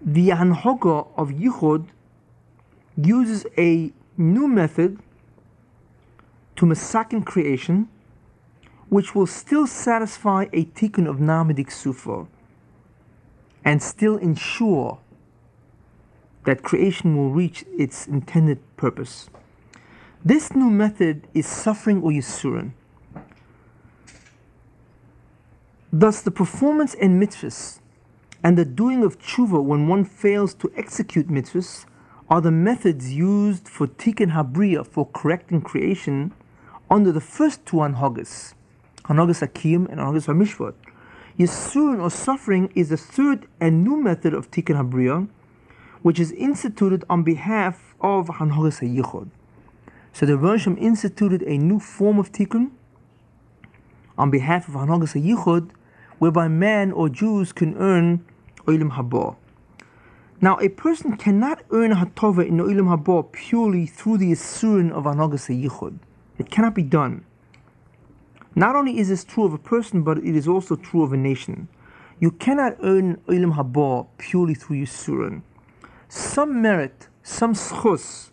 The 0.00 0.28
Hanhoga 0.30 1.08
of 1.16 1.30
Yichud 1.30 1.86
uses 2.96 3.46
a 3.56 3.92
new 4.16 4.48
method 4.48 4.98
to 6.56 6.66
masakin 6.66 7.24
creation, 7.24 7.88
which 8.96 9.14
will 9.14 9.26
still 9.26 9.66
satisfy 9.66 10.46
a 10.54 10.64
tikkun 10.64 11.06
of 11.06 11.18
Namidik 11.18 11.70
Sufa 11.70 12.26
and 13.62 13.82
still 13.82 14.16
ensure 14.16 14.98
that 16.44 16.62
creation 16.62 17.14
will 17.14 17.28
reach 17.28 17.62
its 17.76 18.06
intended 18.06 18.58
purpose. 18.78 19.28
This 20.24 20.54
new 20.54 20.70
method 20.70 21.28
is 21.34 21.46
suffering 21.46 22.00
or 22.00 22.10
yisurin. 22.10 22.72
Thus, 25.92 26.22
the 26.22 26.30
performance 26.30 26.94
in 26.94 27.20
mitzvahs 27.20 27.80
and 28.42 28.56
the 28.56 28.64
doing 28.64 29.04
of 29.04 29.18
tshuva 29.18 29.62
when 29.62 29.88
one 29.88 30.06
fails 30.06 30.54
to 30.54 30.72
execute 30.74 31.28
mitzvahs 31.28 31.84
are 32.30 32.40
the 32.40 32.50
methods 32.50 33.12
used 33.12 33.68
for 33.68 33.86
tikkun 33.86 34.32
habriya 34.32 34.86
for 34.86 35.04
correcting 35.12 35.60
creation 35.60 36.32
under 36.90 37.12
the 37.12 37.20
first 37.20 37.66
two 37.66 37.76
anhagas, 37.76 38.54
anhagas 39.08 39.42
akim 39.42 39.86
and 39.86 40.00
anhagas 40.00 40.26
hamishvat. 40.26 40.74
Yisurin 41.38 42.00
or 42.00 42.10
suffering 42.10 42.70
is 42.74 42.88
the 42.88 42.96
third 42.96 43.46
and 43.60 43.84
new 43.84 43.96
method 43.96 44.32
of 44.34 44.50
tikkun 44.50 44.76
habriya, 44.76 45.28
which 46.02 46.18
is 46.18 46.32
instituted 46.32 47.04
on 47.10 47.22
behalf 47.22 47.94
of 48.00 48.28
anhagas 48.28 48.80
hayichod. 48.80 49.28
So 50.12 50.24
the 50.24 50.34
Rosham 50.34 50.78
instituted 50.78 51.42
a 51.42 51.58
new 51.58 51.78
form 51.78 52.18
of 52.18 52.32
tikkun 52.32 52.70
on 54.16 54.30
behalf 54.30 54.68
of 54.68 54.74
anhagas 54.74 55.20
hayichod 55.20 55.70
whereby 56.18 56.48
man 56.48 56.92
or 56.92 57.08
Jews 57.08 57.52
can 57.52 57.76
earn 57.76 58.24
Olim 58.66 58.92
Haba. 58.92 59.36
Now, 60.40 60.58
a 60.60 60.68
person 60.68 61.16
cannot 61.16 61.62
earn 61.70 61.92
Hatova 61.92 62.46
in 62.46 62.58
Olim 62.60 62.86
Haba 62.86 63.30
purely 63.32 63.86
through 63.86 64.18
the 64.18 64.32
Isurin 64.32 64.90
of 64.90 65.04
Anagas 65.04 65.48
Yichud. 65.48 65.98
It 66.38 66.50
cannot 66.50 66.74
be 66.74 66.82
done. 66.82 67.24
Not 68.58 68.74
only 68.74 68.98
is 68.98 69.10
this 69.10 69.22
true 69.22 69.44
of 69.44 69.52
a 69.52 69.58
person, 69.58 70.02
but 70.02 70.16
it 70.16 70.34
is 70.34 70.48
also 70.48 70.76
true 70.76 71.02
of 71.02 71.12
a 71.12 71.16
nation. 71.18 71.68
You 72.18 72.30
cannot 72.30 72.78
earn 72.82 73.20
Olim 73.28 73.52
Haba 73.52 74.06
purely 74.16 74.54
through 74.54 74.78
Yisurin. 74.78 75.42
Some 76.08 76.62
merit, 76.62 77.08
some 77.22 77.52
schus, 77.52 78.30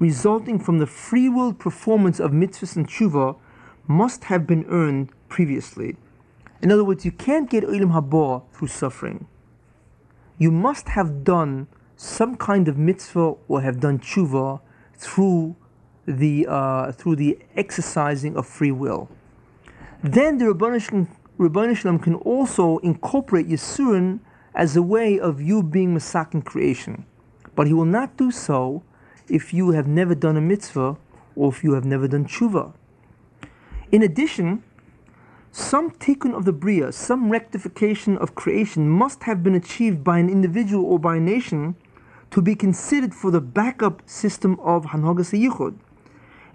resulting 0.00 0.58
from 0.58 0.78
the 0.78 0.86
free 0.88 1.28
will 1.28 1.52
performance 1.52 2.18
of 2.18 2.32
mitzvahs 2.32 2.74
and 2.74 2.88
tshuva 2.88 3.36
must 3.86 4.24
have 4.24 4.48
been 4.48 4.64
earned 4.68 5.10
previously. 5.28 5.96
In 6.60 6.72
other 6.72 6.82
words, 6.82 7.04
you 7.04 7.12
can't 7.12 7.48
get 7.48 7.62
Ilim 7.62 7.92
Haba 7.92 8.42
through 8.52 8.66
suffering. 8.66 9.28
You 10.38 10.50
must 10.50 10.88
have 10.88 11.22
done 11.22 11.68
some 11.96 12.34
kind 12.34 12.66
of 12.66 12.76
mitzvah 12.76 13.34
or 13.46 13.60
have 13.62 13.78
done 13.78 14.00
tshuva 14.00 14.60
through 14.96 15.54
the, 16.04 16.48
uh, 16.48 16.90
through 16.90 17.14
the 17.14 17.38
exercising 17.54 18.36
of 18.36 18.44
free 18.44 18.72
will. 18.72 19.08
Then 20.02 20.38
the 20.38 20.46
Ribbono 20.46 20.80
Shel 20.80 21.06
Olam 21.38 22.02
can 22.02 22.16
also 22.16 22.78
incorporate 22.78 23.48
Yisurin 23.48 24.18
as 24.52 24.76
a 24.76 24.82
way 24.82 25.20
of 25.20 25.40
you 25.40 25.62
being 25.62 25.94
Masak 25.94 26.34
in 26.34 26.42
creation. 26.42 27.06
But 27.54 27.68
he 27.68 27.72
will 27.72 27.84
not 27.84 28.16
do 28.16 28.32
so 28.32 28.82
if 29.28 29.54
you 29.54 29.70
have 29.70 29.86
never 29.86 30.16
done 30.16 30.36
a 30.36 30.40
mitzvah 30.40 30.96
or 31.36 31.52
if 31.52 31.62
you 31.62 31.74
have 31.74 31.84
never 31.84 32.08
done 32.08 32.24
tshuva. 32.24 32.72
In 33.92 34.02
addition, 34.02 34.64
some 35.52 35.92
tikkun 35.92 36.34
of 36.34 36.46
the 36.46 36.52
Bria, 36.52 36.90
some 36.90 37.30
rectification 37.30 38.18
of 38.18 38.34
creation 38.34 38.88
must 38.88 39.22
have 39.22 39.44
been 39.44 39.54
achieved 39.54 40.02
by 40.02 40.18
an 40.18 40.28
individual 40.28 40.84
or 40.84 40.98
by 40.98 41.16
a 41.16 41.20
nation 41.20 41.76
to 42.32 42.42
be 42.42 42.56
considered 42.56 43.14
for 43.14 43.30
the 43.30 43.40
backup 43.40 44.02
system 44.06 44.58
of 44.58 44.86
Hanhogas 44.86 45.30
Yichud. 45.32 45.78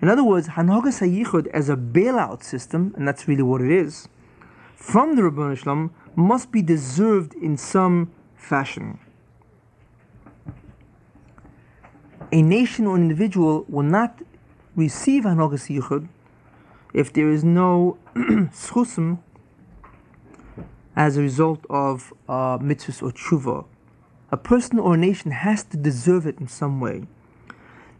In 0.01 0.09
other 0.09 0.23
words, 0.23 0.49
Hanhogas 0.49 1.01
Yichud 1.01 1.47
as 1.47 1.69
a 1.69 1.75
bailout 1.75 2.43
system, 2.43 2.93
and 2.95 3.07
that's 3.07 3.27
really 3.27 3.41
what 3.41 3.61
it 3.61 3.71
is, 3.71 4.07
from 4.75 5.15
the 5.15 5.23
Ribbono 5.23 5.57
Shel 5.57 5.73
Olam 5.73 5.89
must 6.15 6.51
be 6.51 6.61
deserved 6.61 7.33
in 7.33 7.57
some 7.57 8.11
fashion. 8.35 8.99
A 12.31 12.41
nation 12.41 12.85
or 12.85 12.95
an 12.95 13.03
individual 13.03 13.65
will 13.67 13.83
not 13.83 14.21
receive 14.75 15.23
Hanhogas 15.23 15.75
Yichud 15.75 16.07
if 16.93 17.11
there 17.13 17.31
is 17.31 17.43
no 17.43 17.97
schusim 18.15 19.19
as 20.95 21.15
a 21.17 21.21
result 21.21 21.65
of 21.69 22.13
uh, 22.27 22.57
mitzvahs 22.57 23.01
or 23.03 23.11
tshuva, 23.11 23.65
a 24.31 24.37
person 24.37 24.79
or 24.79 24.95
a 24.95 24.97
nation 24.97 25.31
has 25.31 25.63
to 25.63 25.77
deserve 25.77 26.25
it 26.25 26.39
in 26.39 26.47
some 26.47 26.79
way. 26.79 27.03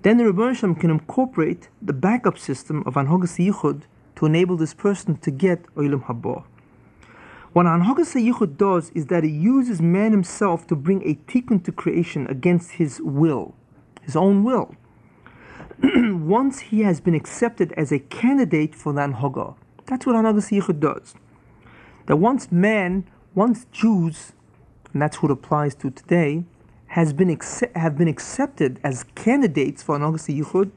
Then 0.07 0.15
the 0.15 0.25
Rebbe 0.31 0.55
can 0.79 0.89
incorporate 0.89 1.67
the 1.81 1.91
backup 1.91 2.37
system 2.37 2.81
of 2.85 2.93
Anhogas 2.93 3.45
Yichud 3.45 3.81
to 4.15 4.25
enable 4.25 4.55
this 4.55 4.73
person 4.73 5.17
to 5.17 5.29
get 5.29 5.65
Oilam 5.75 6.05
Haba. 6.05 6.45
What 7.51 7.65
Anhogas 7.65 8.15
Yichud 8.15 8.55
does 8.55 8.89
is 8.91 9.07
that 9.07 9.25
it 9.25 9.31
uses 9.31 9.81
man 9.81 10.11
himself 10.11 10.65
to 10.67 10.77
bring 10.77 11.03
a 11.03 11.15
tikkun 11.29 11.61
to 11.65 11.73
creation 11.73 12.25
against 12.27 12.71
his 12.79 13.01
will, 13.01 13.53
his 14.01 14.15
own 14.15 14.45
will. 14.45 14.75
once 15.83 16.59
he 16.59 16.83
has 16.83 17.01
been 17.01 17.13
accepted 17.13 17.73
as 17.73 17.91
a 17.91 17.99
candidate 17.99 18.73
for 18.75 18.93
the 18.93 19.01
Anhoga. 19.01 19.55
That's 19.87 20.05
what 20.05 20.15
Anhogas 20.15 20.57
Yichud 20.57 20.79
does. 20.79 21.15
That 22.05 22.15
once 22.15 22.49
man, 22.49 23.03
once 23.35 23.65
Jews, 23.73 24.31
and 24.93 25.01
that's 25.01 25.21
what 25.21 25.33
applies 25.33 25.75
to 25.75 25.91
today, 25.91 26.45
has 26.97 27.13
been 27.13 27.39
have 27.75 27.95
been 27.95 28.07
accepted 28.07 28.79
as 28.83 29.05
candidates 29.13 29.83
for 29.83 29.99
Anhogas 29.99 30.35
Yichud, 30.35 30.71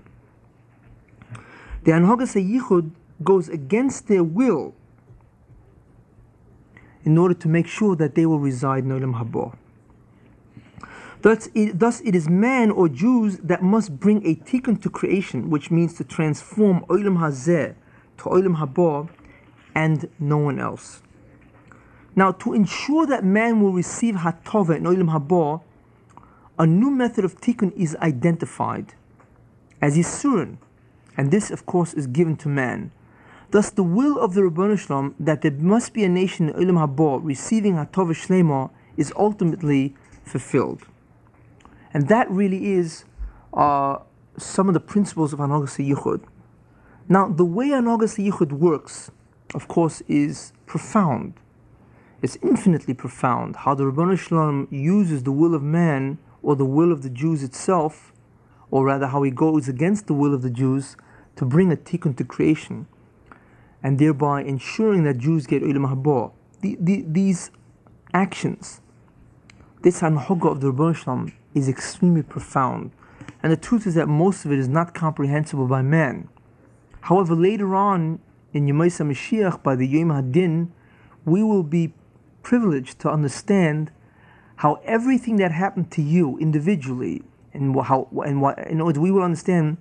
the 1.85 1.93
Anhogas 1.93 2.37
Yichud 2.37 2.91
goes 3.25 3.49
against 3.49 4.07
their 4.07 4.23
will 4.23 4.75
in 7.07 7.17
order 7.17 7.33
to 7.33 7.49
make 7.49 7.67
sure 7.67 7.97
that 7.97 8.17
they 8.17 8.27
will 8.27 8.39
reside 8.39 8.85
in 8.85 8.91
Olam 8.91 9.19
Haba. 9.19 9.57
Thus 11.23 11.49
it, 11.55 11.79
thus 11.79 12.03
it 12.03 12.15
is 12.15 12.29
man 12.29 12.71
or 12.71 12.91
Jews 12.91 13.39
that 13.39 13.63
must 13.63 13.99
bring 13.99 14.19
a 14.27 14.35
tikkun 14.35 14.83
to 14.83 14.91
creation, 14.91 15.49
which 15.49 15.71
means 15.71 15.95
to 15.95 16.05
transform 16.05 16.85
Olam 16.91 17.17
Hazeh 17.17 17.75
to 18.19 18.25
Olam 18.25 18.59
Haba 18.59 19.09
and 19.75 20.07
no 20.19 20.37
one 20.37 20.61
else. 20.61 21.01
Now, 22.15 22.33
to 22.33 22.53
ensure 22.53 23.07
that 23.07 23.25
man 23.25 23.63
will 23.63 23.73
receive 23.73 24.17
Hatova 24.17 24.77
in 24.77 24.83
Olam 24.83 25.19
Haba, 25.19 25.63
a 26.61 26.67
new 26.67 26.91
method 26.91 27.25
of 27.25 27.41
tikkun 27.41 27.73
is 27.75 27.97
identified 28.03 28.93
as 29.81 29.97
Yisurin, 29.97 30.59
and 31.17 31.31
this, 31.31 31.51
of 31.51 31.65
course, 31.65 31.95
is 31.95 32.07
given 32.07 32.37
to 32.37 32.51
man. 32.51 32.93
Thus, 33.51 33.71
the 33.71 33.83
will 33.83 34.19
of 34.19 34.35
the 34.35 34.43
Ribbono 34.43 34.79
Shel 34.79 34.99
Olam 34.99 35.15
that 35.19 35.41
there 35.41 35.53
must 35.53 35.95
be 35.95 36.05
a 36.05 36.09
nation 36.09 36.51
in 36.51 36.55
Olam 36.57 36.87
Haba 36.87 37.19
receiving 37.23 37.77
Hatova 37.77 38.13
Shlema 38.13 38.69
is 38.99 39.11
ultimately 39.17 39.95
fulfilled. 40.23 40.83
And 41.95 42.09
that 42.09 42.31
really 42.31 42.73
is 42.73 43.07
uh, 43.55 43.97
some 44.37 44.69
of 44.69 44.75
the 44.75 44.81
principles 44.81 45.33
of 45.33 45.39
Anogas 45.39 45.83
Yichud. 45.83 46.23
Now, 47.09 47.27
the 47.31 47.47
way 47.47 47.69
Anogas 47.69 48.23
Yichud 48.23 48.53
works, 48.53 49.11
of 49.55 49.67
course, 49.67 50.03
is 50.09 50.53
profound. 50.67 51.33
It's 52.21 52.37
infinitely 52.43 52.93
profound 52.93 53.57
how 53.57 53.75
the 53.75 53.85
Ribbono 53.85 54.19
Shel 54.19 54.37
Olam 54.37 54.71
uses 54.71 55.23
the 55.23 55.33
will 55.33 55.55
of 55.55 55.63
man 55.63 56.19
or 56.43 56.57
the 56.57 56.65
will 56.65 56.93
of 56.93 57.03
the 57.03 57.11
Jews 57.11 57.43
itself, 57.43 58.13
or 58.71 58.85
rather 58.85 59.09
how 59.09 59.23
he 59.23 59.31
goes 59.31 59.69
against 59.69 60.07
the 60.07 60.15
will 60.15 60.35
of 60.35 60.43
the 60.43 60.51
Jews 60.51 60.97
to 61.37 61.45
bring 61.45 61.73
a 61.73 61.77
tikkun 61.77 62.17
to 62.17 62.25
creation, 62.25 62.87
and 63.83 63.99
thereby 63.99 64.43
ensuring 64.43 65.05
that 65.05 65.19
Jews 65.19 65.47
get 65.47 65.63
Olam 65.63 65.93
Haba. 65.93 66.33
The, 66.61 66.77
the, 66.79 67.05
these 67.07 67.51
actions, 68.13 68.81
this 69.83 70.01
Hanhoga 70.01 70.51
of 70.53 70.61
the 70.61 70.71
Rebbe 70.71 71.33
is 71.55 71.69
extremely 71.69 72.23
profound. 72.23 72.93
And 73.43 73.51
the 73.51 73.57
truth 73.57 73.87
is 73.87 73.95
that 73.95 74.09
most 74.09 74.45
of 74.45 74.53
it 74.53 74.59
is 74.59 74.69
not 74.69 74.93
comprehensible 74.95 75.67
by 75.67 75.83
man. 75.83 76.29
However, 77.03 77.35
later 77.35 77.75
on 77.75 78.21
in 78.53 78.67
Yemaisa 78.67 79.07
Mashiach, 79.07 79.63
by 79.63 79.77
the 79.77 79.87
Yom 79.87 80.11
Hadin, 80.11 80.69
we 81.25 81.43
will 81.43 81.63
be 81.63 81.95
privileged 82.43 82.99
to 83.01 83.11
understand 83.11 83.91
how 84.61 84.79
everything 84.85 85.37
that 85.37 85.51
happened 85.51 85.91
to 85.91 86.03
you 86.03 86.37
individually, 86.37 87.23
and 87.55 87.75
how 87.81 88.07
and 88.27 88.43
what 88.43 88.59
in 88.69 88.79
order 88.79 89.01
we 89.01 89.11
will 89.11 89.23
understand, 89.23 89.79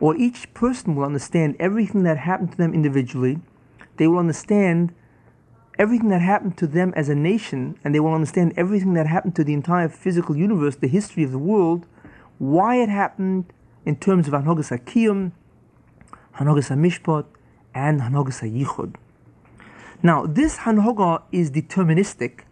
or 0.00 0.16
each 0.16 0.52
person 0.54 0.94
will 0.96 1.04
understand 1.04 1.54
everything 1.60 2.02
that 2.04 2.16
happened 2.16 2.50
to 2.50 2.56
them 2.56 2.72
individually. 2.72 3.38
They 3.98 4.06
will 4.06 4.18
understand 4.18 4.94
everything 5.78 6.08
that 6.08 6.22
happened 6.22 6.56
to 6.56 6.66
them 6.66 6.94
as 6.96 7.10
a 7.10 7.14
nation, 7.14 7.78
and 7.84 7.94
they 7.94 8.00
will 8.00 8.14
understand 8.14 8.54
everything 8.56 8.94
that 8.94 9.06
happened 9.06 9.36
to 9.36 9.44
the 9.44 9.52
entire 9.52 9.90
physical 9.90 10.34
universe, 10.34 10.76
the 10.76 10.88
history 10.88 11.22
of 11.22 11.30
the 11.30 11.38
world, 11.38 11.84
why 12.38 12.76
it 12.76 12.88
happened 12.88 13.52
in 13.84 13.96
terms 13.96 14.28
of 14.28 14.32
Hanogas 14.32 14.70
HaKiyum, 14.74 15.32
Hanogas 16.36 16.70
HaMishpat, 16.70 17.26
and 17.74 18.00
Hanogas 18.00 18.40
HaYichud. 18.40 18.94
Now, 20.02 20.24
this 20.24 20.56
Hanoga 20.64 21.22
is 21.32 21.50
deterministic. 21.50 22.45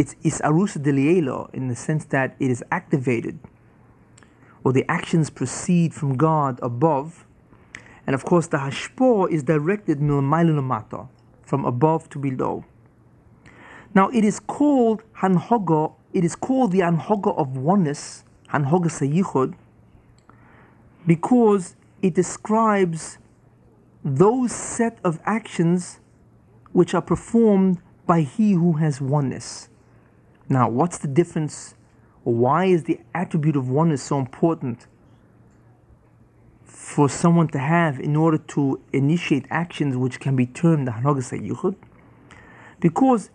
It's 0.00 0.14
Isarusa 0.24 0.78
Delielo 0.78 1.52
in 1.52 1.68
the 1.68 1.76
sense 1.76 2.06
that 2.06 2.34
it 2.40 2.50
is 2.50 2.64
activated, 2.72 3.38
or 4.64 4.72
the 4.72 4.90
actions 4.90 5.28
proceed 5.28 5.92
from 5.92 6.16
God 6.16 6.58
above. 6.62 7.26
And 8.06 8.14
of 8.14 8.24
course, 8.24 8.46
the 8.46 8.56
Hashpor 8.56 9.30
is 9.30 9.42
directed 9.42 9.98
milmaila 9.98 10.58
lemata, 10.58 11.06
from 11.42 11.66
above 11.66 12.08
to 12.08 12.18
below. 12.18 12.64
Now, 13.94 14.08
it 14.08 14.24
is 14.24 14.40
called 14.40 15.02
Hanhoga, 15.18 15.92
it 16.14 16.24
is 16.24 16.34
called 16.34 16.72
the 16.72 16.78
Hanhoga 16.78 17.36
of 17.36 17.58
oneness, 17.58 18.24
Hanhoga 18.54 18.86
Sayichud, 18.86 19.54
because 21.06 21.76
it 22.00 22.14
describes 22.14 23.18
those 24.02 24.50
set 24.50 24.98
of 25.04 25.20
actions 25.26 26.00
which 26.72 26.94
are 26.94 27.02
performed 27.02 27.82
by 28.06 28.22
he 28.22 28.52
who 28.52 28.78
has 28.78 28.98
oneness. 29.02 29.68
Now, 30.50 30.68
what's 30.68 30.98
the 30.98 31.06
difference? 31.06 31.76
Or 32.24 32.34
why 32.34 32.64
is 32.64 32.82
the 32.82 32.98
attribute 33.14 33.56
of 33.56 33.70
oneness 33.70 34.02
so 34.02 34.18
important 34.18 34.88
for 36.64 37.08
someone 37.08 37.46
to 37.48 37.58
have 37.58 38.00
in 38.00 38.16
order 38.16 38.36
to 38.36 38.80
initiate 38.92 39.46
actions 39.48 39.96
which 39.96 40.18
can 40.18 40.34
be 40.34 40.46
termed 40.46 40.88
the 40.88 40.90
Hanogas? 40.90 41.76
Because 42.80 43.30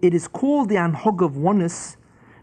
it 0.00 0.14
is 0.14 0.28
called 0.28 0.68
the 0.68 0.76
Anhog 0.76 1.22
of 1.22 1.36
oneness 1.36 1.96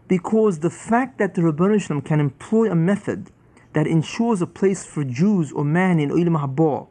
because 0.08 0.58
the 0.58 0.70
fact 0.70 1.16
that 1.18 1.34
the 1.34 1.40
Ribbono 1.40 1.80
Shel 1.80 1.96
Olam 1.96 2.04
can 2.04 2.20
employ 2.20 2.70
a 2.70 2.74
method 2.74 3.30
that 3.72 3.86
ensures 3.86 4.42
a 4.42 4.46
place 4.46 4.84
for 4.84 5.04
Jews 5.04 5.52
or 5.52 5.64
man 5.64 5.98
in 5.98 6.10
Olam 6.10 6.38
Haba 6.38 6.86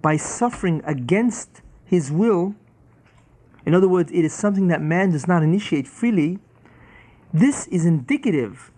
by 0.00 0.16
suffering 0.16 0.80
against 0.86 1.60
his 1.84 2.10
will 2.10 2.54
in 3.66 3.74
other 3.74 3.88
words, 3.88 4.12
it 4.12 4.24
is 4.24 4.32
something 4.32 4.68
that 4.68 4.80
man 4.80 5.10
does 5.10 5.26
not 5.26 5.42
initiate 5.42 5.88
freely. 5.88 6.38
This 7.38 7.66
is 7.66 7.84
indicative 7.84 8.72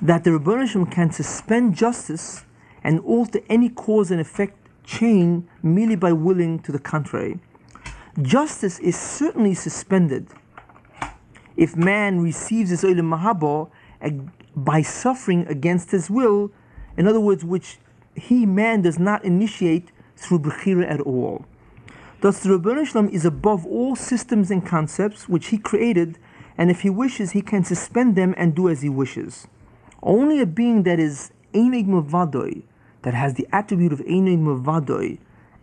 that 0.00 0.24
the 0.24 0.30
Rabbanishim 0.30 0.90
can 0.90 1.12
suspend 1.12 1.76
justice 1.76 2.44
and 2.82 2.98
alter 2.98 3.38
any 3.48 3.68
cause 3.68 4.10
and 4.10 4.20
effect 4.20 4.58
chain 4.82 5.48
merely 5.62 5.94
by 5.94 6.12
willing 6.12 6.58
to 6.62 6.72
the 6.72 6.80
contrary. 6.80 7.38
Justice 8.20 8.80
is 8.80 8.98
certainly 8.98 9.54
suspended 9.54 10.26
if 11.56 11.76
man 11.76 12.18
receives 12.18 12.70
his 12.70 12.82
Olam 12.82 13.16
Mahaba 13.16 13.70
by 14.56 14.82
suffering 14.82 15.46
against 15.46 15.92
his 15.92 16.10
will, 16.10 16.50
in 16.96 17.06
other 17.06 17.20
words, 17.20 17.44
which 17.44 17.78
he, 18.16 18.46
man, 18.46 18.82
does 18.82 18.98
not 18.98 19.24
initiate 19.24 19.92
through 20.16 20.40
Bechira 20.40 20.90
at 20.90 21.00
all. 21.02 21.44
Thus, 22.20 22.42
the 22.42 22.84
Shalom 22.84 23.08
is 23.10 23.24
above 23.24 23.64
all 23.64 23.94
systems 23.94 24.50
and 24.50 24.66
concepts 24.66 25.28
which 25.28 25.48
he 25.48 25.58
created, 25.58 26.18
and 26.58 26.70
if 26.70 26.80
he 26.80 26.90
wishes, 26.90 27.32
he 27.32 27.42
can 27.42 27.64
suspend 27.64 28.16
them 28.16 28.34
and 28.36 28.54
do 28.54 28.68
as 28.68 28.82
he 28.82 28.88
wishes. 28.88 29.46
Only 30.02 30.40
a 30.40 30.46
being 30.46 30.82
that 30.82 30.98
is 30.98 31.32
Einig 31.54 31.86
Mavadoi, 31.86 32.62
that 33.02 33.14
has 33.14 33.34
the 33.34 33.48
attribute 33.52 33.92
of 33.92 34.00
Einig 34.00 34.38
Mavadoi, 34.38 35.18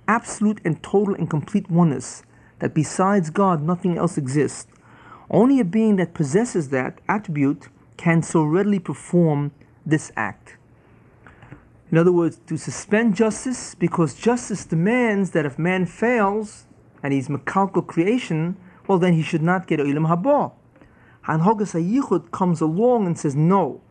absolute 0.07 0.59
and 0.65 0.81
total 0.81 1.13
and 1.15 1.29
complete 1.29 1.69
oneness, 1.69 2.23
that 2.59 2.73
besides 2.73 3.29
God 3.29 3.63
nothing 3.63 3.97
else 3.97 4.17
exists, 4.17 4.67
only 5.29 5.59
a 5.59 5.65
being 5.65 5.97
that 5.97 6.13
possesses 6.13 6.69
that 6.69 6.99
attribute 7.07 7.69
can 7.97 8.23
so 8.23 8.41
readily 8.43 8.79
perform 8.79 9.51
this 9.85 10.11
act. 10.15 10.55
In 11.91 11.97
other 11.97 12.11
words, 12.11 12.39
to 12.47 12.57
suspend 12.57 13.15
justice, 13.15 13.75
because 13.75 14.13
justice 14.13 14.65
demands 14.65 15.31
that 15.31 15.45
if 15.45 15.57
man 15.57 15.85
fails 15.85 16.65
and 17.01 17.13
he's 17.13 17.27
mekalkal 17.27 17.85
creation, 17.85 18.57
well, 18.87 18.99
then 18.99 19.13
he 19.13 19.21
should 19.21 19.41
not 19.41 19.67
get 19.67 19.79
Olam 19.79 20.07
Haba. 20.07 20.51
Hanhogas 21.29 21.79
Yichud 21.79 22.31
comes 22.31 22.59
along 22.59 23.05
and 23.05 23.15
says, 23.17 23.35
no, 23.35 23.81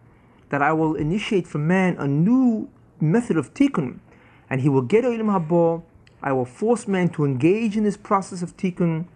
that 0.49 0.61
I 0.61 0.73
will 0.73 0.97
initiate 0.97 1.47
for 1.47 1.59
man 1.59 1.97
a 1.97 2.09
new 2.09 2.69
method 3.01 3.37
of 3.37 3.55
tikkun, 3.55 4.01
and 4.51 4.61
he 4.61 4.69
will 4.69 4.83
get 4.83 5.05
Olam 5.05 5.27
Haba. 5.27 5.85
I 6.21 6.33
will 6.33 6.45
force 6.45 6.89
man 6.89 7.11
to 7.11 7.25
engage 7.25 7.77
in 7.77 7.85
this 7.85 7.97
process 7.97 8.43
of 8.43 8.57
tikkun, 8.57 9.07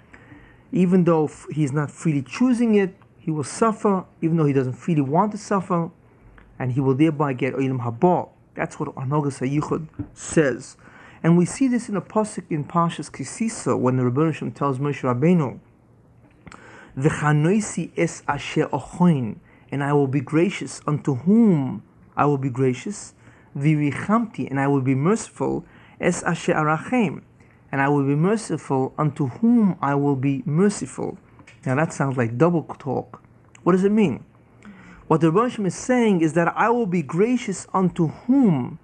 even 0.70 1.02
though 1.02 1.28
he 1.50 1.64
is 1.64 1.72
not 1.72 1.90
freely 1.90 2.22
choosing 2.22 2.76
it. 2.76 2.94
He 3.18 3.32
will 3.32 3.42
suffer, 3.42 4.04
even 4.20 4.36
though 4.36 4.46
he 4.46 4.52
doesn't 4.52 4.74
freely 4.74 5.02
want 5.02 5.32
to 5.32 5.38
suffer, 5.38 5.90
and 6.60 6.72
he 6.72 6.80
will 6.80 6.94
thereby 6.94 7.32
get 7.32 7.54
Olam 7.54 7.80
Haba. 7.80 8.28
That's 8.54 8.78
what 8.78 8.94
Anogas 8.94 9.40
HaYichud 9.40 9.88
says. 10.14 10.76
And 11.24 11.36
we 11.36 11.44
see 11.44 11.66
this 11.66 11.88
in 11.88 11.96
a 11.96 12.00
pasuk 12.00 12.44
in 12.50 12.64
Pashas 12.64 13.10
Kisisa 13.10 13.76
when 13.78 13.96
the 13.96 14.04
Rebbe 14.04 14.32
Shem 14.32 14.52
tells 14.52 14.78
Moshe 14.78 15.00
Rabbeinu, 15.02 15.58
V'chanoisi 16.96 17.90
es 17.96 18.22
asher 18.28 18.68
ochoin, 18.70 19.36
and 19.70 19.82
I 19.82 19.92
will 19.94 20.06
be 20.06 20.20
gracious 20.20 20.82
unto 20.86 21.14
whom 21.14 21.82
I 22.16 22.26
will 22.26 22.38
be 22.38 22.50
gracious, 22.50 23.14
v'richamti, 23.56 24.48
and 24.50 24.60
I 24.60 24.68
will 24.68 24.82
be 24.82 24.94
merciful, 24.94 25.64
es 26.00 26.22
asher 26.22 26.52
arachem, 26.52 27.22
and 27.70 27.80
I 27.80 27.88
will 27.88 28.04
be 28.04 28.14
merciful 28.14 28.92
unto 28.98 29.28
whom 29.28 29.76
I 29.80 29.94
will 29.94 30.16
be 30.16 30.42
merciful. 30.44 31.16
Now 31.64 31.76
that 31.76 31.94
sounds 31.94 32.18
like 32.18 32.36
double 32.36 32.64
talk. 32.78 33.22
What 33.62 33.72
does 33.72 33.84
it 33.84 33.92
mean? 33.92 34.24
What 35.06 35.20
the 35.20 35.30
Rebbe 35.30 35.66
is 35.66 35.74
saying 35.74 36.20
is 36.20 36.34
that 36.34 36.52
I 36.56 36.68
will 36.68 36.86
be 36.86 37.02
gracious 37.02 37.66
unto 37.72 38.08
whom 38.08 38.78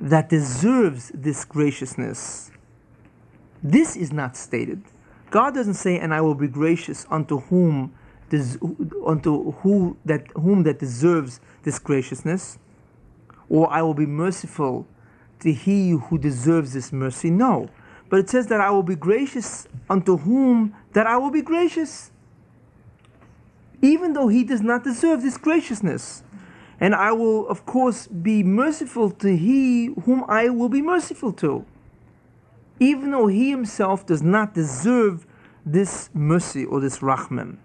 that 0.00 0.28
deserves 0.28 1.10
this 1.12 1.44
graciousness. 1.44 2.52
This 3.62 3.96
is 3.96 4.12
not 4.12 4.36
stated. 4.36 4.82
God 5.30 5.54
doesn't 5.54 5.74
say, 5.74 5.98
"And 5.98 6.14
I 6.14 6.20
will 6.20 6.34
be 6.34 6.48
gracious 6.48 7.06
unto 7.10 7.40
whom, 7.40 7.92
des- 8.30 8.58
unto 9.04 9.52
who 9.52 9.96
that 10.04 10.26
whom 10.34 10.62
that 10.64 10.78
deserves 10.78 11.40
this 11.62 11.78
graciousness," 11.78 12.58
or 13.48 13.70
"I 13.72 13.82
will 13.82 13.94
be 13.94 14.06
merciful 14.06 14.86
to 15.40 15.52
he 15.52 15.90
who 15.90 16.18
deserves 16.18 16.72
this 16.72 16.92
mercy." 16.92 17.30
No, 17.30 17.68
but 18.08 18.18
it 18.20 18.30
says 18.30 18.46
that 18.48 18.60
I 18.60 18.70
will 18.70 18.82
be 18.82 18.96
gracious 18.96 19.68
unto 19.88 20.16
whom 20.18 20.74
that 20.92 21.06
I 21.06 21.16
will 21.16 21.30
be 21.30 21.42
gracious 21.42 22.10
even 23.82 24.12
though 24.12 24.28
he 24.28 24.44
does 24.44 24.60
not 24.60 24.84
deserve 24.84 25.22
this 25.22 25.36
graciousness. 25.36 26.22
And 26.80 26.94
I 26.94 27.12
will, 27.12 27.48
of 27.48 27.66
course, 27.66 28.06
be 28.06 28.42
merciful 28.42 29.10
to 29.10 29.36
he 29.36 29.86
whom 30.04 30.24
I 30.28 30.48
will 30.48 30.68
be 30.68 30.82
merciful 30.82 31.32
to, 31.34 31.64
even 32.80 33.10
though 33.10 33.26
he 33.26 33.50
himself 33.50 34.06
does 34.06 34.22
not 34.22 34.54
deserve 34.54 35.26
this 35.64 36.10
mercy 36.14 36.64
or 36.64 36.80
this 36.80 36.98
rachmem. 36.98 37.58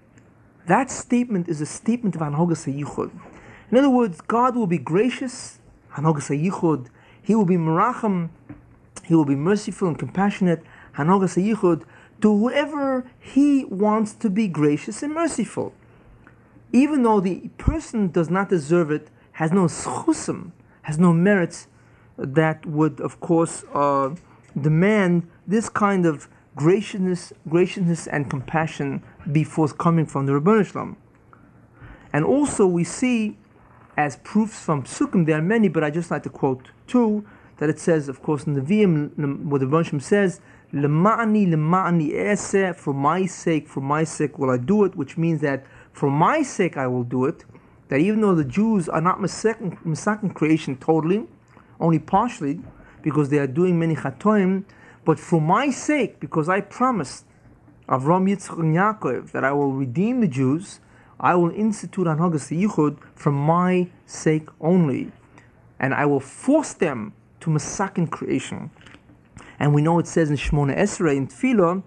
That 0.68 0.90
statement 0.90 1.48
is 1.48 1.62
a 1.62 1.66
statement 1.66 2.16
of 2.16 2.22
Anhogas 2.22 2.72
Yichud. 2.72 3.12
In 3.72 3.78
other 3.78 3.90
words, 3.90 4.22
God 4.22 4.56
will 4.56 4.68
be 4.68 4.78
gracious, 4.78 5.60
Anhogas 5.96 6.30
Yichud. 6.30 6.88
He 7.22 7.36
will 7.36 7.46
be 7.46 7.56
merachim, 7.56 8.30
he 9.04 9.16
will 9.16 9.26
be 9.26 9.36
merciful 9.36 9.88
and 9.88 9.98
compassionate, 9.98 10.64
Hanogas 10.96 11.42
Yichud, 11.42 11.84
to 12.22 12.38
whoever 12.38 13.06
he 13.20 13.66
wants 13.66 14.14
to 14.14 14.30
be 14.30 14.48
gracious 14.48 15.04
and 15.04 15.14
merciful 15.14 15.74
even 16.74 17.04
though 17.04 17.20
the 17.20 17.50
person 17.60 18.12
does 18.12 18.30
not 18.30 18.50
deserve 18.50 18.92
it, 18.92 19.10
has 19.34 19.52
no 19.52 19.66
schusim, 19.66 20.52
has 20.82 20.98
no 20.98 21.14
merits 21.14 21.68
that 22.18 22.66
would, 22.66 23.00
of 23.00 23.20
course, 23.20 23.64
uh, 23.74 24.10
demand 24.60 25.30
this 25.48 25.70
kind 25.70 26.06
of 26.06 26.28
graciousness, 26.56 27.34
graciousness 27.50 28.08
and 28.08 28.30
compassion 28.30 29.04
be 29.32 29.44
forthcoming 29.44 30.06
from 30.06 30.26
the 30.26 30.34
Rebbeinu 30.34 30.66
Shalom. 30.66 30.98
And 32.12 32.24
also 32.24 32.68
we 32.68 32.84
see 32.84 33.38
as 33.98 34.18
proofs 34.18 34.60
from 34.60 34.84
Sukkim, 34.84 35.26
there 35.26 35.38
are 35.38 35.42
many, 35.42 35.68
but 35.68 35.84
I 35.84 35.90
just 35.90 36.12
like 36.12 36.24
to 36.24 36.30
quote 36.30 36.70
two, 36.88 37.26
that 37.58 37.70
it 37.70 37.80
says, 37.80 38.10
of 38.10 38.22
course, 38.22 38.46
in 38.46 38.54
the 38.54 38.62
VM, 38.62 39.46
what 39.46 39.62
the 39.62 39.68
Rebbeinu 39.68 40.02
says, 40.02 40.42
Lema'ani, 40.74 41.48
lema'ani 41.48 42.14
ese, 42.16 42.76
for 42.76 42.94
my 42.94 43.28
sake, 43.28 43.68
for 43.68 43.82
my 43.82 44.04
sake 44.04 44.40
will 44.40 44.50
I 44.50 44.58
do 44.58 44.84
it, 44.86 44.96
which 44.96 45.18
means 45.18 45.42
that 45.42 45.66
for 45.92 46.10
my 46.10 46.42
sake 46.42 46.78
I 46.78 46.88
will 46.88 47.04
do 47.04 47.26
it. 47.26 47.46
That 47.90 48.00
even 48.00 48.22
though 48.22 48.34
the 48.34 48.44
Jews 48.44 48.90
are 48.90 49.02
not 49.02 49.20
Masakin 49.20 50.34
creation 50.34 50.76
totally, 50.78 51.28
only 51.80 52.00
partially, 52.00 52.60
because 53.04 53.30
they 53.30 53.38
are 53.38 53.48
doing 53.48 53.78
many 53.78 53.96
chatoim, 53.96 54.64
but 55.06 55.20
for 55.20 55.40
my 55.40 55.70
sake, 55.70 56.20
because 56.20 56.50
I 56.50 56.62
promised 56.62 57.26
Avram 57.88 58.28
Yitzchak 58.28 58.60
and 58.60 58.76
Yaakov 58.76 59.32
that 59.34 59.44
I 59.44 59.52
will 59.52 59.74
redeem 59.74 60.22
the 60.22 60.28
Jews, 60.28 60.80
I 61.20 61.36
will 61.36 61.52
institute 61.52 62.08
Anhagas 62.08 62.50
Yichud 62.58 62.98
for 63.14 63.32
my 63.32 63.90
sake 64.08 64.48
only, 64.60 65.12
and 65.80 65.94
I 65.94 66.06
will 66.06 66.20
force 66.20 66.74
them 66.74 67.14
to 67.42 67.50
Masakin 67.50 68.10
creation. 68.10 68.72
And 69.60 69.74
we 69.74 69.82
know 69.82 70.00
it 70.00 70.08
says 70.08 70.30
in 70.30 70.38
Shemona 70.38 70.76
Esrei 70.78 71.16
in 71.16 71.28
Tefillah, 71.28 71.84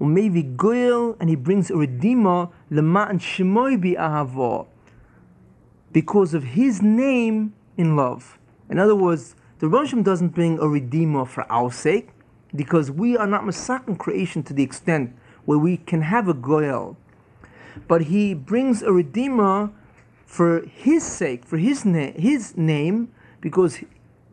Umevi 0.00 0.56
Goyel, 0.56 1.16
and 1.20 1.28
he 1.28 1.36
brings 1.36 1.70
a 1.70 1.76
redeemer, 1.76 2.48
Lema'an 2.70 3.20
Shemoy 3.20 3.80
bi 3.80 4.66
because 5.92 6.34
of 6.34 6.42
his 6.42 6.82
name 6.82 7.54
in 7.76 7.94
love. 7.96 8.38
In 8.68 8.78
other 8.78 8.96
words, 8.96 9.36
the 9.64 9.70
Roshim 9.70 10.04
doesn't 10.04 10.34
bring 10.34 10.58
a 10.58 10.68
redeemer 10.68 11.24
for 11.24 11.50
our 11.50 11.72
sake, 11.72 12.10
because 12.54 12.90
we 12.90 13.16
are 13.16 13.26
not 13.26 13.44
Masakin 13.44 13.98
creation 13.98 14.42
to 14.42 14.52
the 14.52 14.62
extent 14.62 15.16
where 15.46 15.56
we 15.56 15.78
can 15.78 16.02
have 16.02 16.28
a 16.28 16.34
Goyel. 16.34 16.96
But 17.88 18.02
he 18.02 18.34
brings 18.34 18.82
a 18.82 18.92
redeemer 18.92 19.70
for 20.26 20.66
his 20.66 21.02
sake, 21.02 21.46
for 21.46 21.56
his, 21.56 21.86
na- 21.86 22.12
his 22.12 22.54
name, 22.58 23.08
because 23.40 23.78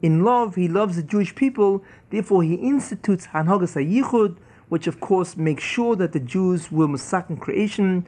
in 0.02 0.26
love, 0.26 0.56
he 0.56 0.68
loves 0.68 0.98
the 0.98 1.04
Jewish 1.04 1.34
people. 1.34 1.82
Therefore, 2.10 2.44
he 2.44 2.56
institutes 2.56 3.28
Hanhagas 3.28 3.78
HaYichud, 3.82 4.36
which 4.68 4.86
of 4.86 5.00
course 5.00 5.38
makes 5.38 5.64
sure 5.64 5.96
that 5.96 6.12
the 6.12 6.20
Jews 6.20 6.74
will 6.74 6.90
Masakin 6.90 7.40
creation. 7.40 8.06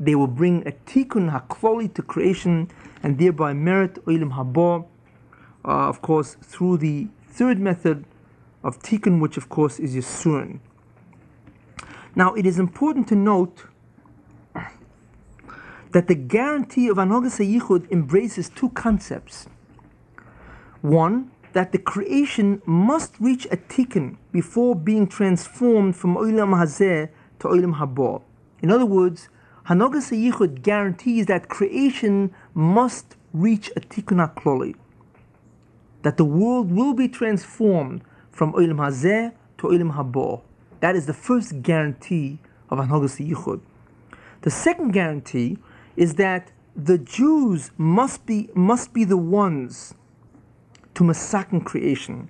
They 0.00 0.14
will 0.14 0.26
bring 0.26 0.66
a 0.66 0.72
tikkun 0.72 1.38
hakloli 1.38 1.92
to 1.92 2.00
creation 2.00 2.70
and 3.02 3.18
thereby 3.18 3.52
merit 3.52 4.02
oilim 4.06 4.32
haba, 4.32 4.86
uh, 5.64 5.88
of 5.88 6.02
course, 6.02 6.36
through 6.42 6.78
the 6.78 7.08
third 7.26 7.58
method 7.58 8.04
of 8.62 8.80
tikkun, 8.80 9.20
which 9.20 9.36
of 9.36 9.48
course 9.48 9.78
is 9.78 9.94
yisurin. 9.94 10.60
Now, 12.14 12.34
it 12.34 12.46
is 12.46 12.58
important 12.58 13.08
to 13.08 13.16
note 13.16 13.64
that 15.92 16.08
the 16.08 16.14
guarantee 16.14 16.88
of 16.88 16.96
Anogas 16.96 17.38
HaYichud 17.38 17.90
embraces 17.90 18.48
two 18.48 18.70
concepts. 18.70 19.46
One, 20.80 21.30
that 21.52 21.72
the 21.72 21.78
creation 21.78 22.62
must 22.64 23.14
reach 23.20 23.46
a 23.46 23.56
tikkun 23.56 24.16
before 24.32 24.74
being 24.74 25.06
transformed 25.06 25.96
from 25.96 26.16
Olam 26.16 26.54
Hazeh 26.54 27.10
to 27.40 27.48
Olam 27.48 27.78
Haba. 27.78 28.22
In 28.62 28.70
other 28.70 28.86
words, 28.86 29.28
Hanogas 29.66 30.10
Yichud 30.10 30.62
guarantees 30.62 31.26
that 31.26 31.48
creation 31.48 32.34
must 32.54 33.16
reach 33.32 33.70
a 33.76 33.80
tikkun 33.80 34.18
HaKloli, 34.34 34.74
that 36.02 36.16
the 36.16 36.24
world 36.24 36.70
will 36.70 36.94
be 36.94 37.08
transformed 37.08 38.02
from 38.30 38.52
Olam 38.52 38.76
Hazeh 38.76 39.32
to 39.58 39.66
Olam 39.68 39.94
Haba. 39.94 40.42
That 40.80 40.96
is 40.96 41.06
the 41.06 41.14
first 41.14 41.62
guarantee 41.62 42.38
of 42.70 42.78
Hanogas 42.78 43.24
Yichud. 43.24 43.60
The 44.42 44.50
second 44.50 44.90
guarantee 44.92 45.58
is 45.96 46.14
that 46.14 46.50
the 46.74 46.98
Jews 46.98 47.70
must 47.76 48.26
be, 48.26 48.48
must 48.54 48.92
be 48.92 49.04
the 49.04 49.16
ones 49.16 49.94
to 50.94 51.04
Masakin 51.04 51.64
creation. 51.64 52.28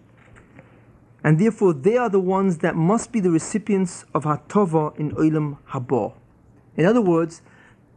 And 1.25 1.39
therefore, 1.39 1.73
they 1.73 1.97
are 1.97 2.09
the 2.09 2.20
ones 2.20 2.59
that 2.59 2.75
must 2.75 3.12
be 3.12 3.20
the 3.20 3.31
recipients 3.31 4.05
of 4.12 4.25
Hatova 4.25 4.99
in 4.99 5.12
Olam 5.12 5.59
Haba. 5.70 6.12
In 6.77 6.85
other 6.85 7.01
words, 7.01 7.43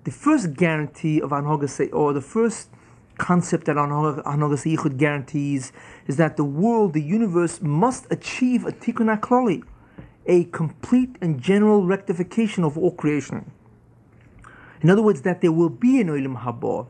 the 0.03 0.11
first 0.11 0.53
guarantee 0.53 1.19
of 1.19 1.32
Anhogas, 1.32 1.89
or 1.91 2.13
the 2.13 2.21
first 2.21 2.69
concept 3.18 3.66
that 3.66 3.76
Anhogas 3.76 4.24
Yichud 4.24 4.97
guarantees, 4.97 5.72
is 6.07 6.18
that 6.18 6.38
the 6.38 6.43
world, 6.43 6.93
the 6.93 7.01
universe, 7.01 7.61
must 7.61 8.05
achieve 8.11 8.66
a 8.66 8.72
Tikkun 8.72 9.20
HaKlali, 9.20 9.63
a 10.26 10.45
complete 10.45 11.16
and 11.22 11.41
general 11.41 11.86
rectification 11.86 12.63
of 12.63 12.78
all 12.78 12.91
creation. 12.91 13.51
In 14.82 14.89
other 14.89 15.01
words, 15.01 15.22
that 15.22 15.41
there 15.41 15.51
will 15.51 15.70
be 15.70 15.99
an 16.01 16.07
Olam 16.07 16.41
Haba, 16.41 16.88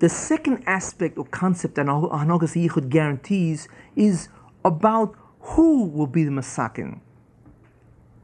the 0.00 0.08
second 0.08 0.62
aspect 0.66 1.16
or 1.16 1.24
concept 1.24 1.76
that 1.76 1.86
Hanogas 1.86 2.54
Yichud 2.60 2.88
guarantees 2.88 3.68
is 3.96 4.28
about 4.64 5.14
who 5.40 5.84
will 5.84 6.06
be 6.06 6.24
the 6.24 6.30
Masakin. 6.30 7.00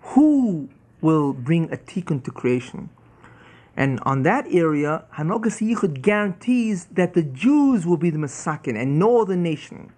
Who 0.03 0.69
will 1.01 1.33
bring 1.33 1.73
a 1.73 1.77
tikkun 1.77 2.25
to 2.25 2.31
creation. 2.31 2.91
And 3.77 4.01
on 4.03 4.25
that 4.25 4.47
area, 4.51 5.05
Hanogas 5.17 5.61
Yichud 5.61 6.03
guarantees 6.03 6.87
that 6.87 7.15
the 7.15 7.23
Jews 7.23 7.87
will 7.87 7.97
be 7.97 8.11
the 8.11 8.19
Masakin 8.19 8.81
and 8.81 8.99
no 8.99 9.23
other 9.23 9.37
nation. 9.37 9.93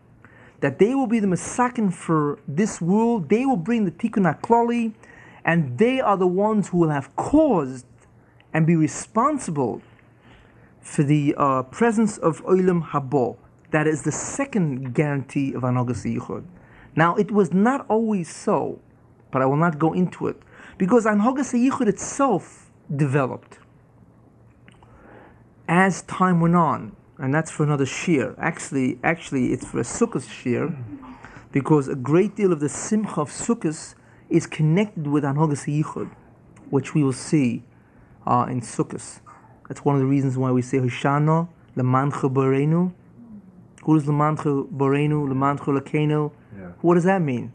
That 0.60 0.78
they 0.78 0.94
will 0.94 1.06
be 1.06 1.18
the 1.18 1.26
Masakin 1.26 1.92
for 1.92 2.38
this 2.46 2.80
world, 2.80 3.28
they 3.28 3.44
will 3.44 3.56
bring 3.56 3.84
the 3.84 3.90
Tikkun 3.90 4.40
HaKlali, 4.40 4.92
and 5.44 5.78
they 5.78 6.00
are 6.00 6.16
the 6.16 6.26
ones 6.26 6.68
who 6.68 6.78
will 6.78 6.90
have 6.90 7.14
caused 7.16 7.86
and 8.52 8.66
be 8.66 8.76
responsible 8.76 9.82
for 10.80 11.02
the 11.02 11.34
uh, 11.36 11.62
presence 11.64 12.18
of 12.18 12.44
Olam 12.44 12.86
Habo. 12.90 13.36
That 13.70 13.86
is 13.86 14.02
the 14.02 14.12
second 14.12 14.94
guarantee 14.94 15.54
of 15.54 15.62
Anogas 15.62 16.04
Yichud. 16.04 16.44
Now, 16.94 17.16
it 17.16 17.30
was 17.30 17.52
not 17.52 17.86
always 17.88 18.28
so, 18.32 18.78
but 19.30 19.40
I 19.40 19.46
will 19.46 19.56
not 19.56 19.78
go 19.78 19.92
into 19.94 20.28
it, 20.28 20.40
because 20.78 21.06
Anogas 21.06 21.54
Yichud 21.54 21.88
itself 21.88 22.70
developed 22.94 23.58
as 25.72 26.02
time 26.02 26.38
went 26.38 26.54
on, 26.54 26.94
and 27.16 27.32
that's 27.32 27.50
for 27.50 27.62
another 27.64 27.86
shiur. 27.86 28.34
Actually, 28.38 28.98
actually, 29.02 29.54
it's 29.54 29.66
for 29.66 29.78
a 29.78 29.82
Sukkot 29.82 30.24
shiur, 30.38 30.76
because 31.50 31.88
a 31.88 31.94
great 31.94 32.36
deal 32.36 32.52
of 32.52 32.60
the 32.60 32.68
Simcha 32.68 33.22
of 33.22 33.30
Sukkot 33.30 33.94
is 34.28 34.46
connected 34.46 35.06
with 35.06 35.24
Anogas 35.24 35.64
Yichud, 35.66 36.10
which 36.68 36.94
we 36.94 37.02
will 37.02 37.14
see 37.14 37.62
uh, 38.26 38.46
in 38.50 38.60
Sukkot. 38.60 39.20
That's 39.66 39.82
one 39.82 39.94
of 39.94 40.02
the 40.02 40.06
reasons 40.06 40.36
why 40.36 40.50
we 40.50 40.60
say 40.60 40.76
Hoshana, 40.76 41.48
Lamancha 41.74 42.30
Borenu. 42.30 42.92
Who 43.84 43.96
is 43.96 44.04
Lamancha 44.04 44.70
Borenu, 44.70 45.26
Lamancha 45.26 45.80
Lakeno? 45.80 46.32
What 46.82 46.94
does 46.96 47.04
that 47.04 47.22
mean? 47.22 47.54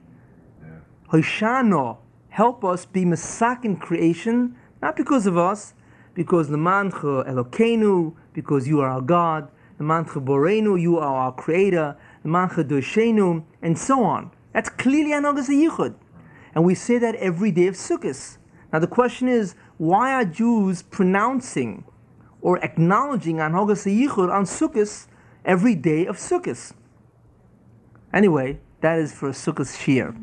Yeah. 0.61 0.69
Hoshana, 1.11 1.97
help 2.29 2.65
us 2.65 2.87
be 2.87 3.05
Masakin 3.05 3.79
creation, 3.79 4.55
not 4.81 4.95
because 4.95 5.27
of 5.27 5.37
us, 5.37 5.75
because 6.17 6.49
Lamancha 6.49 7.29
Elokenu, 7.29 8.15
because 8.33 8.67
you 8.67 8.81
are 8.81 8.89
our 8.89 9.01
God, 9.01 9.49
Lamancha 9.79 10.25
Borenu, 10.25 10.81
you 10.81 10.97
are 10.97 11.15
our 11.15 11.31
creator, 11.31 11.95
Lamancha 12.25 12.67
Doshenu, 12.67 13.43
and 13.61 13.77
so 13.77 14.03
on. 14.03 14.31
That's 14.51 14.67
clearly 14.67 15.11
Anogas 15.11 15.47
Yichud. 15.47 15.93
And 16.55 16.65
we 16.65 16.73
say 16.73 16.97
that 16.97 17.13
every 17.15 17.51
day 17.51 17.67
of 17.67 17.75
Sukkot. 17.75 18.37
Now 18.73 18.79
the 18.79 18.87
question 18.87 19.27
is, 19.27 19.53
why 19.77 20.11
are 20.11 20.25
Jews 20.25 20.81
pronouncing 20.81 21.83
or 22.41 22.57
acknowledging 22.63 23.39
on 23.39 23.51
Hogas 23.51 23.85
Yichud 23.85 24.33
on 24.33 24.45
Sukkot 24.45 25.05
every 25.45 25.75
day 25.75 26.07
of 26.07 26.17
Sukkot. 26.17 26.73
Anyway, 28.11 28.59
that 28.81 28.97
is 28.97 29.13
for 29.13 29.29
Sukkot 29.29 29.67
shiur. 29.67 30.15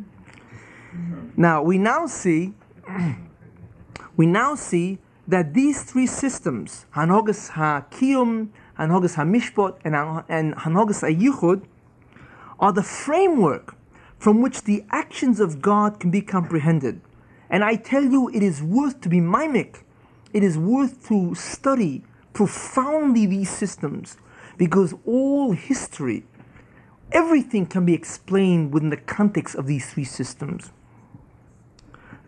Now 1.36 1.62
we 1.62 1.78
now 1.78 2.07
see 2.07 2.55
we 4.16 4.26
now 4.26 4.57
see 4.57 4.99
that 5.27 5.55
these 5.55 5.83
three 5.83 6.07
systems, 6.07 6.87
Hanogas 6.95 7.51
HaKiyum, 7.53 8.49
Hanogas 8.79 9.16
HaMishpot, 9.16 9.79
and, 9.85 10.55
Hanogas 10.55 11.03
HaYichud, 11.03 11.64
are 12.59 12.72
the 12.72 12.83
framework 12.83 13.75
from 14.18 14.41
which 14.43 14.62
the 14.62 14.85
actions 14.91 15.41
of 15.41 15.61
God 15.61 16.01
can 16.01 16.11
be 16.11 16.22
comprehended. 16.22 17.01
And 17.51 17.64
I 17.64 17.77
tell 17.77 18.05
you, 18.05 18.29
it 18.31 18.43
is 18.43 18.62
worth 18.62 19.01
to 19.03 19.09
be 19.09 19.20
mimic 19.20 19.85
it 20.35 20.43
is 20.43 20.59
worth 20.59 21.07
to 21.09 21.35
study 21.37 22.03
profoundly 22.33 23.25
these 23.25 23.49
systems 23.49 24.16
because 24.59 24.93
all 25.07 25.53
history, 25.53 26.25
everything 27.12 27.66
can 27.66 27.87
be 27.87 27.95
explained 27.95 28.75
within 28.75 28.91
the 28.91 28.97
context 28.97 29.55
of 29.55 29.68
these 29.68 29.93
three 29.93 30.05
systems. 30.05 30.72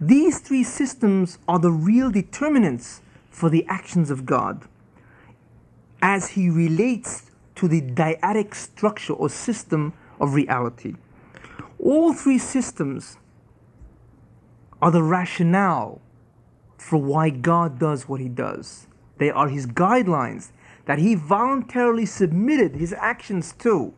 These 0.01 0.40
three 0.40 0.62
systems 0.62 1.38
are 1.49 1.59
the 1.59 1.70
real 1.70 2.11
determinants 2.11 3.01
for 3.30 3.49
the 3.49 3.64
actions 3.66 4.11
of 4.11 4.26
God 4.26 4.66
as 6.03 6.30
he 6.30 6.51
relates 6.51 7.30
to 7.55 7.66
the 7.66 7.80
dyadic 7.80 8.55
structure 8.55 9.14
or 9.14 9.30
system 9.30 9.94
of 10.20 10.34
reality. 10.34 10.97
All 11.78 12.12
three 12.12 12.38
systems 12.38 13.16
are 14.82 14.90
the 14.90 15.03
rationale 15.03 16.03
for 16.76 16.99
why 16.99 17.30
God 17.30 17.78
does 17.78 18.09
what 18.09 18.20
he 18.20 18.28
does. 18.28 18.86
They 19.16 19.30
are 19.30 19.49
his 19.49 19.66
guidelines 19.66 20.51
that 20.84 20.99
he 20.99 21.14
voluntarily 21.14 22.07
submitted 22.07 22.76
his 22.76 22.92
actions 22.92 23.53
to. 23.61 23.94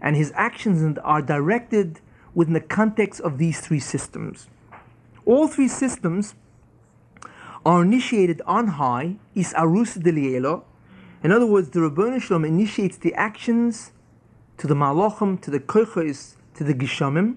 And 0.00 0.14
his 0.14 0.32
actions 0.36 0.96
are 1.02 1.20
directed 1.20 2.00
within 2.34 2.54
the 2.54 2.60
context 2.60 3.20
of 3.20 3.38
these 3.38 3.60
three 3.60 3.80
systems. 3.80 4.48
All 5.28 5.46
three 5.46 5.68
systems 5.68 6.34
are 7.66 7.82
initiated 7.82 8.40
on 8.46 8.66
high, 8.66 9.16
is 9.34 9.52
arus 9.52 9.98
delielo. 9.98 10.64
In 11.22 11.32
other 11.32 11.44
words, 11.44 11.68
the 11.68 11.80
Ribbono 11.80 12.18
Shel 12.18 12.38
Olam 12.38 12.46
initiates 12.48 12.96
the 12.96 13.12
actions 13.12 13.92
to 14.56 14.66
the 14.66 14.74
malachim, 14.74 15.38
to 15.42 15.50
the 15.50 15.60
koichos, 15.60 16.36
to 16.54 16.64
the 16.64 16.72
gishamim. 16.72 17.36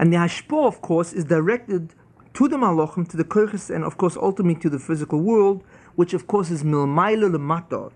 And 0.00 0.12
the 0.12 0.16
hashpo, 0.16 0.66
of 0.66 0.82
course, 0.82 1.12
is 1.12 1.24
directed 1.26 1.94
to 2.34 2.48
the 2.48 2.56
malachim, 2.56 3.08
to 3.10 3.16
the 3.16 3.22
koichos, 3.22 3.72
and 3.72 3.84
of 3.84 3.96
course, 3.98 4.16
ultimately 4.16 4.60
to 4.62 4.68
the 4.68 4.80
physical 4.80 5.20
world, 5.20 5.62
which 5.94 6.12
of 6.12 6.26
course 6.26 6.50
is 6.50 6.64
milmaila 6.64 7.30
lemata. 7.30 7.92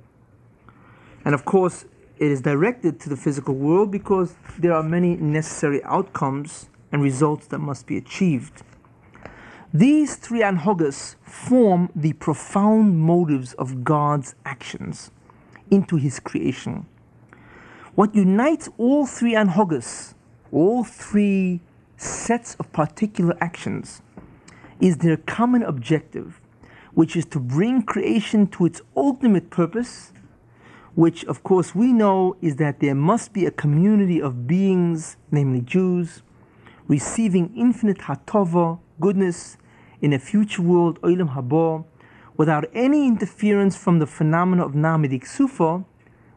And 1.25 1.35
of 1.35 1.45
course, 1.45 1.85
it 2.19 2.31
is 2.31 2.43
directed 2.43 3.01
to 3.01 3.09
the 3.09 3.17
physical 3.17 3.57
world 3.57 3.91
because 3.91 4.37
there 4.57 4.73
are 4.73 4.85
many 4.85 5.17
necessary 5.17 5.83
outcomes 5.83 6.69
and 6.93 7.03
results 7.03 7.49
that 7.49 7.59
must 7.59 7.89
be 7.89 7.97
achieved. 7.97 8.63
These 9.73 10.17
three 10.17 10.41
anhogas 10.41 11.15
form 11.23 11.91
the 11.95 12.15
profound 12.15 12.99
motives 12.99 13.53
of 13.53 13.85
God's 13.85 14.35
actions 14.45 15.13
into 15.71 15.95
his 15.95 16.19
creation. 16.19 16.87
What 17.95 18.13
unites 18.13 18.69
all 18.79 19.07
three 19.07 19.35
anhogas, 19.35 20.15
all 20.51 20.83
three 20.83 21.61
sets 21.97 22.57
of 22.57 22.73
particular 22.73 23.37
actions, 23.41 24.03
is 24.81 24.97
their 24.97 25.19
common 25.19 25.63
objective, 25.63 26.41
which 26.95 27.15
is 27.15 27.25
to 27.27 27.39
bring 27.39 27.83
creation 27.83 28.49
to 28.49 28.67
its 28.67 28.83
ultimate 28.97 29.51
purpose, 29.51 30.13
which 30.97 31.25
of 31.27 31.45
course 31.45 31.77
we 31.77 31.93
know 31.93 32.37
is 32.41 32.57
that 32.57 32.81
there 32.81 32.97
must 32.97 33.33
be 33.33 33.47
a 33.47 33.53
community 33.53 34.21
of 34.21 34.49
beings, 34.49 35.17
namely 35.31 35.61
Jews, 35.61 36.23
receiving 36.91 37.55
infinite 37.57 37.99
hatova, 37.99 38.81
goodness, 38.99 39.57
in 40.01 40.13
a 40.13 40.19
future 40.19 40.61
world, 40.61 41.01
Olam 41.03 41.37
Haba, 41.37 41.85
without 42.37 42.65
any 42.75 43.07
interference 43.07 43.77
from 43.77 44.01
the 44.01 44.07
phenomena 44.07 44.67
of 44.67 44.73
Nahama 44.73 45.09
D'Kisufa, 45.09 45.85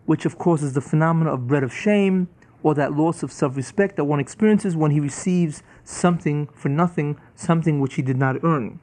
which 0.05 0.25
of 0.25 0.37
course 0.37 0.61
is 0.61 0.73
the 0.73 0.81
phenomena 0.81 1.33
of 1.33 1.47
bread 1.47 1.63
of 1.63 1.73
shame, 1.73 2.29
or 2.61 2.75
that 2.75 2.93
loss 2.93 3.23
of 3.23 3.31
self 3.31 3.57
respect 3.57 3.95
that 3.95 4.03
one 4.03 4.19
experiences 4.19 4.75
when 4.75 4.91
he 4.91 4.99
receives 4.99 5.63
something 5.83 6.47
for 6.53 6.69
nothing, 6.69 7.19
something 7.33 7.79
which 7.79 7.95
he 7.95 8.03
did 8.03 8.17
not 8.17 8.35
earn. 8.43 8.79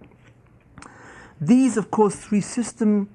These, 1.41 1.77
of 1.77 1.93
course, 1.93 2.17
three 2.17 2.41
system, 2.41 3.09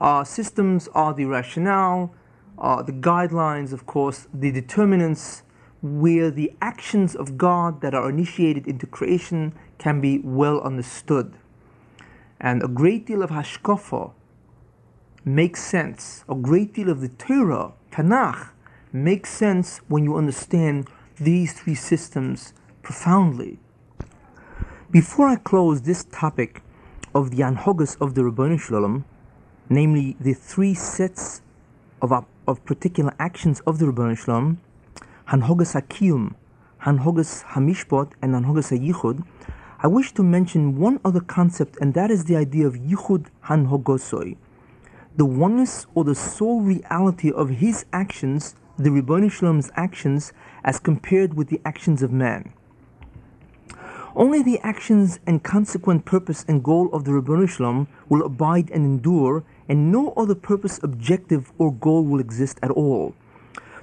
uh, 0.00 0.24
systems 0.24 0.88
are 0.96 1.14
the 1.14 1.26
rationale, 1.26 2.12
uh, 2.58 2.82
the 2.82 2.92
guidelines, 2.92 3.72
of 3.72 3.86
course, 3.86 4.26
the 4.34 4.50
determinants, 4.50 5.44
where 5.82 6.30
the 6.30 6.52
actions 6.60 7.14
of 7.14 7.38
God 7.38 7.80
that 7.80 7.94
are 7.94 8.08
initiated 8.08 8.66
into 8.66 8.86
creation 8.86 9.54
can 9.78 10.00
be 10.00 10.18
well 10.18 10.60
understood. 10.60 11.34
And 12.40 12.62
a 12.62 12.68
great 12.68 13.06
deal 13.06 13.22
of 13.22 13.30
hashkafa 13.30 14.12
makes 15.24 15.62
sense. 15.62 16.24
A 16.28 16.34
great 16.34 16.74
deal 16.74 16.90
of 16.90 17.00
the 17.00 17.08
Torah, 17.08 17.72
Tanakh, 17.92 18.50
makes 18.92 19.30
sense 19.30 19.78
when 19.88 20.04
you 20.04 20.16
understand 20.16 20.88
these 21.16 21.52
three 21.52 21.74
systems 21.74 22.52
profoundly. 22.82 23.58
Before 24.90 25.28
I 25.28 25.36
close 25.36 25.82
this 25.82 26.04
topic 26.04 26.62
of 27.14 27.30
the 27.30 27.42
Anhogas 27.42 27.96
of 28.00 28.14
the 28.14 28.22
Ribbono 28.22 28.58
Shel 28.58 28.80
Olam, 28.80 29.04
namely 29.68 30.16
the 30.18 30.34
three 30.34 30.74
sets 30.74 31.42
of, 32.02 32.12
of 32.46 32.64
particular 32.64 33.14
actions 33.18 33.60
of 33.66 33.78
the 33.78 33.86
Ribbono 33.86 34.16
Shel 34.16 34.34
Olam, 34.34 34.56
Hanhogas 35.30 35.80
HaKiyum, 35.80 36.34
Hanhogas 36.82 37.44
Hamishpot, 37.44 38.14
and 38.20 38.34
Hanhogas 38.34 38.76
HaYichud, 38.76 39.24
I 39.78 39.86
wish 39.86 40.10
to 40.14 40.24
mention 40.24 40.76
one 40.76 40.98
other 41.04 41.20
concept, 41.20 41.76
and 41.80 41.94
that 41.94 42.10
is 42.10 42.24
the 42.24 42.34
idea 42.34 42.66
of 42.66 42.74
Yichud 42.74 43.26
Hanhogosoi, 43.44 44.36
the 45.16 45.24
oneness 45.24 45.86
or 45.94 46.02
the 46.02 46.16
sole 46.16 46.62
reality 46.62 47.30
of 47.30 47.48
his 47.48 47.86
actions, 47.92 48.56
the 48.76 48.90
Ribbono 48.90 49.30
Shel 49.30 49.50
Olam's 49.50 49.70
actions, 49.76 50.32
as 50.64 50.80
compared 50.80 51.34
with 51.34 51.46
the 51.46 51.60
actions 51.64 52.02
of 52.02 52.10
man. 52.10 52.52
Only 54.16 54.42
the 54.42 54.58
actions 54.64 55.20
and 55.28 55.44
consequent 55.44 56.06
purpose 56.06 56.44
and 56.48 56.64
goal 56.64 56.90
of 56.92 57.04
the 57.04 57.12
Ribbono 57.12 57.48
Shel 57.48 57.66
Olam 57.66 57.86
will 58.08 58.26
abide 58.26 58.68
and 58.72 58.84
endure, 58.84 59.44
and 59.68 59.92
no 59.92 60.12
other 60.16 60.34
purpose, 60.34 60.80
objective, 60.82 61.52
or 61.56 61.72
goal 61.72 62.02
will 62.02 62.18
exist 62.18 62.58
at 62.64 62.72
all. 62.72 63.14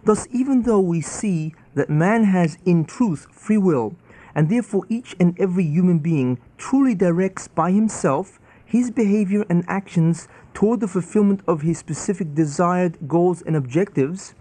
Thus, 0.08 0.26
even 0.32 0.62
though 0.62 0.80
we 0.80 1.02
see 1.02 1.54
that 1.76 1.90
man 1.90 2.24
has 2.24 2.58
in 2.64 2.86
truth 2.86 3.28
free 3.30 3.58
will, 3.58 3.98
and 4.34 4.48
therefore 4.48 4.86
each 4.88 5.18
and 5.20 5.38
every 5.38 5.66
human 5.66 6.00
being 6.00 6.38
truly 6.58 6.96
directs 6.96 7.50
by 7.50 7.72
himself 7.72 8.40
his 8.64 8.90
behavior 8.90 9.44
and 9.50 9.66
actions 9.68 10.30
toward 10.54 10.80
the 10.80 10.88
fulfillment 10.88 11.42
of 11.46 11.62
his 11.62 11.78
specific 11.78 12.34
desired 12.34 12.98
goals 13.06 13.42
and 13.42 13.58
objectives, 13.58 14.34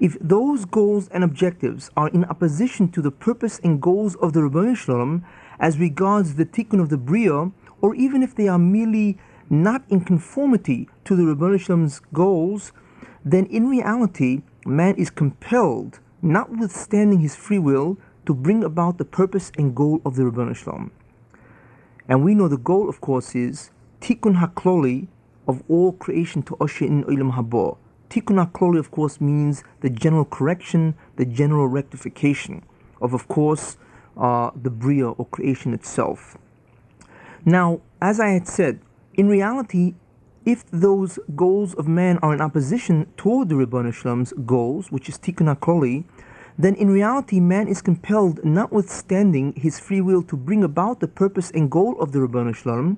if 0.00 0.18
those 0.20 0.66
goals 0.66 1.08
and 1.08 1.24
objectives 1.24 1.90
are 1.96 2.08
in 2.08 2.26
opposition 2.26 2.90
to 2.90 3.00
the 3.00 3.10
purpose 3.10 3.58
and 3.64 3.80
goals 3.80 4.16
of 4.16 4.34
the 4.34 4.40
Ribbono 4.40 4.76
Shel 4.76 4.96
Olam 4.96 5.22
as 5.58 5.78
regards 5.78 6.34
the 6.34 6.44
tikkun 6.44 6.78
of 6.78 6.90
the 6.90 6.98
Bria, 6.98 7.50
or 7.80 7.94
even 7.94 8.22
if 8.22 8.34
they 8.34 8.48
are 8.48 8.58
merely 8.58 9.16
not 9.48 9.82
in 9.88 10.02
conformity 10.02 10.90
to 11.06 11.16
the 11.16 11.22
Ribbono 11.22 11.58
Shel 11.58 11.76
Olam's 11.76 12.02
goals, 12.12 12.72
then 13.24 13.46
in 13.46 13.66
reality, 13.66 14.42
man 14.64 14.94
is 14.96 15.10
compelled, 15.10 16.00
notwithstanding 16.22 17.20
his 17.20 17.36
free 17.36 17.58
will, 17.58 17.98
to 18.26 18.34
bring 18.34 18.64
about 18.64 18.98
the 18.98 19.04
purpose 19.04 19.52
and 19.58 19.74
goal 19.74 20.00
of 20.04 20.16
the 20.16 20.22
Ribbono 20.22 20.56
Shel 20.56 20.74
Olam. 20.74 20.90
And 22.08 22.24
we 22.24 22.34
know 22.34 22.48
the 22.48 22.56
goal, 22.56 22.88
of 22.88 23.00
course, 23.00 23.34
is 23.34 23.70
tikkun 24.00 24.40
hakloli 24.40 25.08
of 25.46 25.62
all 25.68 25.92
creation 25.92 26.42
to 26.42 26.56
usher 26.60 26.84
in 26.84 27.04
Olam 27.04 27.32
Haba. 27.34 27.76
Tikkun 28.10 28.44
hakloli, 28.44 28.78
of 28.78 28.90
course, 28.90 29.20
means 29.20 29.64
the 29.80 29.90
general 29.90 30.24
correction, 30.24 30.94
the 31.16 31.24
general 31.24 31.68
rectification 31.68 32.62
of, 33.00 33.12
of 33.12 33.28
course, 33.28 33.76
uh, 34.16 34.50
the 34.60 34.70
Bria 34.70 35.10
or 35.10 35.26
creation 35.26 35.74
itself. 35.74 36.38
Now, 37.44 37.80
as 38.00 38.20
I 38.20 38.28
had 38.28 38.48
said, 38.48 38.80
in 39.14 39.28
reality, 39.28 39.94
if 40.44 40.64
those 40.70 41.18
goals 41.34 41.74
of 41.74 41.88
man 41.88 42.18
are 42.18 42.34
in 42.34 42.40
opposition 42.40 43.06
toward 43.16 43.48
the 43.48 43.54
Ribbono 43.54 43.92
Shel 43.92 44.12
Olam's 44.12 44.32
goals, 44.44 44.92
which 44.92 45.08
is 45.08 45.18
Tikkun 45.18 45.54
HaKloli, 45.54 46.04
then 46.58 46.74
in 46.74 46.90
reality 46.90 47.40
man 47.40 47.66
is 47.66 47.82
compelled, 47.82 48.44
notwithstanding 48.44 49.54
his 49.56 49.80
free 49.80 50.00
will, 50.00 50.22
to 50.22 50.36
bring 50.36 50.62
about 50.62 51.00
the 51.00 51.08
purpose 51.08 51.50
and 51.50 51.70
goal 51.70 51.98
of 52.00 52.12
the 52.12 52.18
Ribbono 52.18 52.54
Shel 52.54 52.72
Olam 52.72 52.96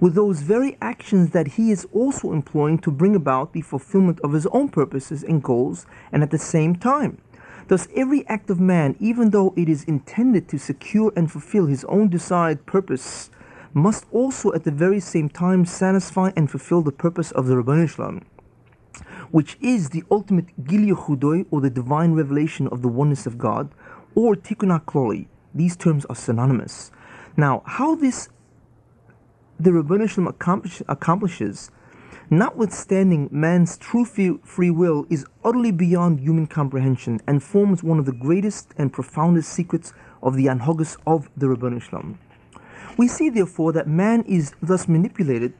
with 0.00 0.14
those 0.14 0.40
very 0.40 0.76
actions 0.80 1.30
that 1.30 1.46
he 1.48 1.70
is 1.70 1.86
also 1.92 2.32
employing 2.32 2.78
to 2.78 2.90
bring 2.90 3.16
about 3.16 3.52
the 3.52 3.62
fulfillment 3.62 4.20
of 4.20 4.32
his 4.32 4.46
own 4.48 4.68
purposes 4.68 5.22
and 5.22 5.42
goals, 5.42 5.86
and 6.12 6.22
at 6.22 6.30
the 6.30 6.38
same 6.38 6.76
time. 6.76 7.18
Thus, 7.68 7.88
every 7.96 8.26
act 8.28 8.50
of 8.50 8.60
man, 8.60 8.94
even 9.00 9.30
though 9.30 9.52
it 9.56 9.68
is 9.68 9.84
intended 9.84 10.48
to 10.48 10.58
secure 10.58 11.12
and 11.16 11.30
fulfill 11.30 11.66
his 11.66 11.84
own 11.86 12.08
desired 12.08 12.64
purpose, 12.66 13.30
must 13.74 14.06
also 14.12 14.52
at 14.52 14.64
the 14.64 14.70
very 14.70 15.00
same 15.00 15.28
time 15.28 15.64
satisfy 15.64 16.30
and 16.36 16.50
fulfill 16.50 16.82
the 16.82 16.92
purpose 16.92 17.30
of 17.32 17.46
the 17.46 17.54
Ribbono 17.54 17.88
Shel 17.88 18.06
Olam 18.06 18.22
which 19.30 19.56
is 19.60 19.90
the 19.90 20.04
ultimate 20.10 20.46
Gilya 20.64 21.46
or 21.50 21.60
the 21.60 21.70
divine 21.70 22.12
revelation 22.12 22.68
of 22.68 22.82
the 22.82 22.88
oneness 22.88 23.26
of 23.26 23.38
God, 23.38 23.70
or 24.14 24.34
Tikkun 24.34 24.78
HaKloli. 24.78 25.26
These 25.54 25.76
terms 25.76 26.04
are 26.06 26.14
synonymous. 26.14 26.90
Now, 27.36 27.62
how 27.66 27.94
this 27.94 28.28
the 29.58 29.70
Ribbono 29.70 30.08
Shel 30.08 30.24
Olam 30.24 30.28
accomplish, 30.28 30.82
accomplishes, 30.88 31.70
notwithstanding 32.28 33.28
man's 33.32 33.78
true 33.78 34.04
free 34.04 34.70
will, 34.70 35.06
is 35.08 35.24
utterly 35.44 35.72
beyond 35.72 36.20
human 36.20 36.46
comprehension 36.46 37.20
and 37.26 37.42
forms 37.42 37.82
one 37.82 37.98
of 37.98 38.04
the 38.04 38.12
greatest 38.12 38.74
and 38.76 38.92
profoundest 38.92 39.50
secrets 39.50 39.92
of 40.22 40.36
the 40.36 40.46
Anhogas 40.46 40.96
of 41.06 41.30
the 41.36 41.46
Ribbono 41.46 41.80
Shel 41.80 42.00
Olam. 42.00 42.18
We 42.96 43.08
see, 43.08 43.28
therefore, 43.28 43.72
that 43.72 43.88
man 43.88 44.22
is 44.22 44.54
thus 44.62 44.88
manipulated 44.88 45.52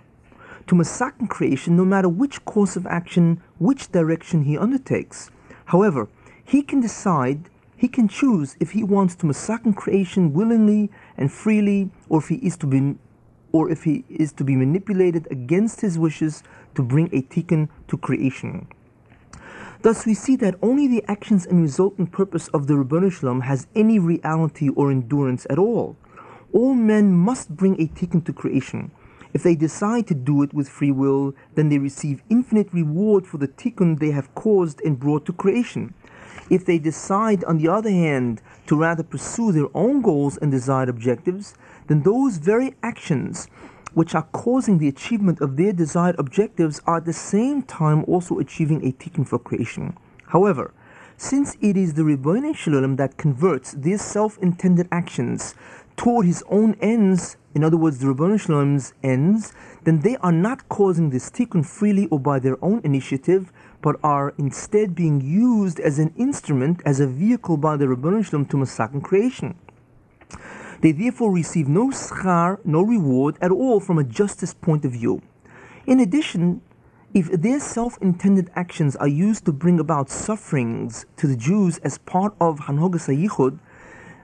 to 0.66 0.74
masakin 0.74 1.28
creation 1.28 1.76
no 1.76 1.84
matter 1.84 2.08
which 2.08 2.44
course 2.44 2.76
of 2.76 2.86
action, 2.86 3.42
which 3.58 3.92
direction 3.92 4.44
he 4.44 4.56
undertakes. 4.56 5.30
However, 5.66 6.08
he 6.44 6.62
can 6.62 6.80
decide, 6.80 7.50
he 7.76 7.88
can 7.88 8.08
choose 8.08 8.56
if 8.58 8.70
he 8.70 8.82
wants 8.82 9.14
to 9.16 9.26
masakin 9.26 9.76
creation 9.76 10.32
willingly 10.32 10.90
and 11.16 11.30
freely, 11.30 11.90
or 12.08 12.20
if 12.20 12.28
he 12.28 12.36
is 12.36 12.56
to 12.58 12.66
be 12.66 12.96
or 13.52 13.70
if 13.70 13.84
he 13.84 14.04
is 14.10 14.32
to 14.32 14.44
be 14.44 14.54
manipulated 14.54 15.26
against 15.30 15.80
his 15.80 15.98
wishes 15.98 16.42
to 16.74 16.82
bring 16.82 17.06
a 17.06 17.22
tikkun 17.22 17.68
to 17.88 17.96
creation. 17.96 18.66
Thus, 19.82 20.04
we 20.04 20.14
see 20.14 20.36
that 20.36 20.56
only 20.62 20.86
the 20.88 21.04
actions 21.08 21.46
and 21.46 21.62
resultant 21.62 22.12
purpose 22.12 22.48
of 22.48 22.66
the 22.66 22.74
Ribbono 22.74 23.10
Shel 23.10 23.30
Olam 23.30 23.42
has 23.42 23.66
any 23.74 23.98
reality 23.98 24.68
or 24.68 24.90
endurance 24.90 25.46
at 25.48 25.58
all. 25.58 25.96
All 26.52 26.74
men 26.74 27.12
must 27.12 27.56
bring 27.56 27.74
a 27.80 27.86
tikkun 27.86 28.24
to 28.24 28.32
creation. 28.32 28.90
If 29.32 29.42
they 29.42 29.54
decide 29.54 30.06
to 30.06 30.14
do 30.14 30.42
it 30.42 30.54
with 30.54 30.68
free 30.68 30.90
will, 30.90 31.34
then 31.54 31.68
they 31.68 31.78
receive 31.78 32.22
infinite 32.30 32.72
reward 32.72 33.26
for 33.26 33.38
the 33.38 33.48
tikkun 33.48 33.98
they 33.98 34.10
have 34.12 34.34
caused 34.34 34.80
and 34.80 34.98
brought 34.98 35.26
to 35.26 35.32
creation. 35.32 35.94
If 36.48 36.64
they 36.64 36.78
decide, 36.78 37.44
on 37.44 37.58
the 37.58 37.68
other 37.68 37.90
hand, 37.90 38.40
to 38.66 38.76
rather 38.76 39.02
pursue 39.02 39.52
their 39.52 39.68
own 39.74 40.00
goals 40.00 40.38
and 40.38 40.50
desired 40.50 40.88
objectives, 40.88 41.54
then 41.88 42.02
those 42.02 42.38
very 42.38 42.74
actions 42.82 43.48
which 43.94 44.14
are 44.14 44.28
causing 44.32 44.78
the 44.78 44.88
achievement 44.88 45.40
of 45.40 45.56
their 45.56 45.72
desired 45.72 46.16
objectives 46.18 46.80
are 46.86 46.98
at 46.98 47.04
the 47.04 47.12
same 47.12 47.62
time 47.62 48.04
also 48.04 48.38
achieving 48.38 48.86
a 48.86 48.92
tikkun 48.92 49.26
for 49.26 49.38
creation. 49.38 49.96
However, 50.26 50.72
since 51.16 51.56
it 51.62 51.78
is 51.78 51.94
the 51.94 52.02
Shel 52.02 52.74
Olam 52.74 52.98
that 52.98 53.16
converts 53.16 53.72
these 53.72 54.02
self-intended 54.02 54.86
actions 54.92 55.54
toward 55.96 56.26
his 56.26 56.44
own 56.48 56.76
ends, 56.80 57.36
in 57.54 57.64
other 57.64 57.76
words, 57.76 57.98
the 57.98 58.06
Ribbono 58.06 58.38
Shel 58.38 58.56
Olam's 58.56 58.92
ends, 59.02 59.52
then 59.84 60.00
they 60.00 60.16
are 60.18 60.32
not 60.32 60.68
causing 60.68 61.10
this 61.10 61.30
tikkun 61.30 61.64
freely 61.64 62.06
or 62.08 62.20
by 62.20 62.38
their 62.38 62.62
own 62.62 62.80
initiative, 62.84 63.52
but 63.80 63.96
are 64.02 64.34
instead 64.36 64.94
being 64.94 65.20
used 65.20 65.80
as 65.80 65.98
an 65.98 66.12
instrument, 66.16 66.82
as 66.84 67.00
a 67.00 67.06
vehicle 67.06 67.56
by 67.56 67.76
the 67.76 67.86
Ribbono 67.86 68.24
Shel 68.24 68.40
Olam 68.40 68.50
to 68.50 68.56
masakin 68.56 69.02
creation. 69.02 69.56
They 70.82 70.92
therefore 70.92 71.32
receive 71.32 71.68
no 71.68 71.88
schar, 71.88 72.58
no 72.64 72.82
reward 72.82 73.38
at 73.40 73.50
all 73.50 73.80
from 73.80 73.98
a 73.98 74.04
justice 74.04 74.52
point 74.52 74.84
of 74.84 74.92
view. 74.92 75.22
In 75.86 76.00
addition, 76.00 76.60
if 77.14 77.30
their 77.30 77.60
self 77.60 77.96
intended 78.02 78.50
actions 78.54 78.94
are 78.96 79.08
used 79.08 79.46
to 79.46 79.52
bring 79.52 79.80
about 79.80 80.10
sufferings 80.10 81.06
to 81.16 81.26
the 81.26 81.36
Jews 81.36 81.78
as 81.78 81.96
part 81.96 82.34
of 82.40 82.60
Hanhogas 82.60 83.08
HaYichud, 83.08 83.58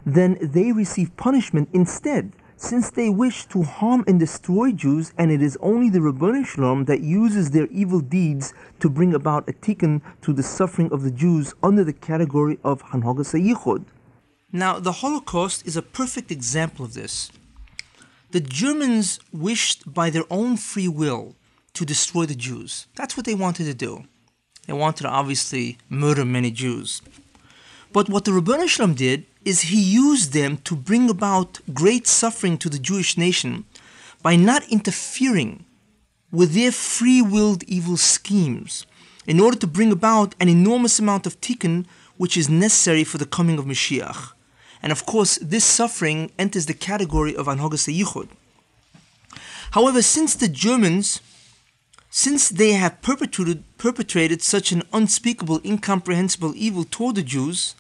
then 0.05 0.39
they 0.41 0.73
receive 0.73 1.17
punishment 1.17 1.69
instead, 1.73 2.33
since 2.57 2.91
they 2.91 3.09
wish 3.09 3.47
to 3.47 3.63
harm 3.63 4.05
and 4.07 4.21
destroy 4.21 4.71
Jews, 4.73 5.13
and 5.19 5.33
it 5.33 5.43
is 5.43 5.59
only 5.61 5.91
the 5.91 5.99
Ribbono 5.99 6.47
Shel 6.47 6.65
Olam 6.65 6.87
that 6.87 7.01
uses 7.01 7.51
their 7.51 7.67
evil 7.67 8.01
deeds 8.01 8.55
to 8.81 8.89
bring 8.89 9.15
about 9.15 9.49
a 9.49 9.53
tikkun 9.53 10.01
to 10.23 10.33
the 10.33 10.43
suffering 10.43 10.93
of 10.93 11.03
the 11.03 11.11
Jews 11.11 11.55
under 11.63 11.83
the 11.83 11.93
category 11.93 12.59
of 12.63 12.83
Hanhogas 12.85 13.35
HaYichud. 13.35 13.85
Now, 14.53 14.79
the 14.79 14.93
Holocaust 14.93 15.67
is 15.67 15.77
a 15.77 15.83
perfect 15.83 16.31
example 16.31 16.85
of 16.85 16.95
this. 16.95 17.33
The 18.31 18.41
Germans 18.41 19.19
wished 19.33 19.93
by 19.93 20.11
their 20.11 20.25
own 20.31 20.57
free 20.57 20.89
will 20.89 21.35
to 21.75 21.85
destroy 21.85 22.27
the 22.27 22.35
Jews. 22.35 22.87
That's 22.95 23.17
what 23.17 23.27
they 23.27 23.35
wanted 23.35 23.65
to 23.65 23.75
do. 23.75 24.05
They 24.67 24.73
wanted 24.73 25.03
to 25.03 25.09
obviously 25.09 25.79
murder 25.89 26.25
many 26.25 26.51
Jews. 26.51 27.03
But 27.93 28.09
what 28.09 28.25
the 28.25 28.31
Ribbono 28.31 28.69
Shel 28.69 28.87
Olam 28.87 28.97
did 28.97 29.27
is 29.45 29.63
he 29.63 29.81
used 29.81 30.33
them 30.33 30.57
to 30.59 30.77
bring 30.77 31.11
about 31.11 31.61
great 31.73 32.07
suffering 32.07 32.57
to 32.59 32.69
the 32.69 32.79
Jewish 32.79 33.17
nation 33.17 33.65
by 34.23 34.37
not 34.37 34.69
interfering 34.71 35.65
with 36.31 36.55
their 36.55 36.73
free 36.73 37.21
willed 37.21 37.63
evil 37.65 37.97
schemes 37.97 38.87
in 39.27 39.41
order 39.41 39.57
to 39.59 39.67
bring 39.67 39.93
about 39.93 40.35
an 40.41 40.49
enormous 40.49 40.99
amount 40.99 41.27
of 41.27 41.41
tikkun 41.41 41.87
which 42.17 42.37
is 42.37 42.49
necessary 42.49 43.05
for 43.05 43.19
the 43.19 43.27
coming 43.27 43.59
of 43.59 43.65
Mashiach. 43.65 44.33
And 44.83 44.91
of 44.91 45.07
course, 45.07 45.39
this 45.41 45.65
suffering 45.65 46.33
enters 46.39 46.67
the 46.67 46.75
category 46.75 47.37
of 47.37 47.47
Anhogas 47.47 47.87
Yichud. 47.93 48.29
However, 49.73 50.03
since 50.03 50.35
the 50.35 50.49
Germans, 50.49 51.21
since 52.11 52.49
they 52.49 52.73
have 52.73 53.01
perpetrated, 53.01 53.65
perpetrated 53.79 54.43
such 54.43 54.73
an 54.73 54.83
unspeakable, 54.93 55.61
incomprehensible 55.65 56.53
evil 56.57 56.85
toward 56.85 57.15
the 57.15 57.23
Jews, 57.23 57.75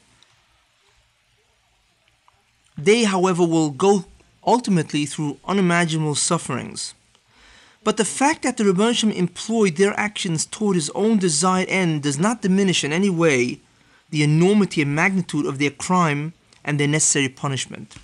they, 2.76 3.04
however, 3.04 3.44
will 3.44 3.70
go 3.70 4.04
ultimately 4.46 5.06
through 5.06 5.38
unimaginable 5.44 6.14
sufferings. 6.14 6.94
But 7.84 7.96
the 7.96 8.04
fact 8.04 8.42
that 8.42 8.56
the 8.56 8.92
Shel 8.94 9.10
employed 9.10 9.76
their 9.76 9.98
actions 9.98 10.46
toward 10.46 10.76
his 10.76 10.90
own 10.90 11.18
desired 11.18 11.68
end 11.68 12.02
does 12.02 12.18
not 12.18 12.42
diminish 12.42 12.84
in 12.84 12.92
any 12.92 13.10
way 13.10 13.60
the 14.10 14.22
enormity 14.22 14.82
and 14.82 14.94
magnitude 14.94 15.46
of 15.46 15.58
their 15.58 15.70
crime 15.70 16.32
and 16.64 16.78
their 16.78 16.86
necessary 16.86 17.28
punishment. 17.28 17.94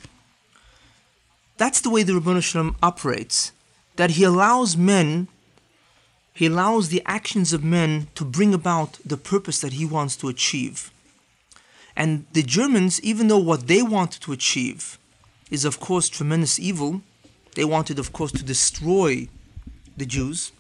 That's 1.59 1.81
the 1.81 1.91
way 1.91 2.03
the 2.03 2.41
Shel 2.41 2.75
operates. 2.83 3.53
That 3.97 4.13
he 4.13 4.25
allows 4.25 4.77
men, 4.77 5.29
he 6.33 6.47
allows 6.47 6.89
the 6.89 7.03
actions 7.05 7.53
of 7.53 7.65
men 7.65 8.09
to 8.15 8.25
bring 8.25 8.55
about 8.55 8.99
the 9.05 9.17
purpose 9.17 9.61
that 9.61 9.75
he 9.75 9.85
wants 9.85 10.17
to 10.17 10.29
achieve. 10.29 10.91
And 11.99 12.27
the 12.33 12.45
Germans, 12.45 13.03
even 13.03 13.27
though 13.27 13.45
what 13.51 13.67
they 13.67 13.83
wanted 13.83 14.23
to 14.23 14.33
achieve 14.33 14.99
is, 15.51 15.65
of 15.65 15.81
course, 15.81 16.09
tremendous 16.09 16.61
evil, 16.61 17.03
they 17.57 17.65
wanted, 17.65 17.99
of 17.99 18.13
course, 18.13 18.31
to 18.33 18.45
destroy 18.45 19.27
the 19.97 20.07
Jews, 20.07 20.53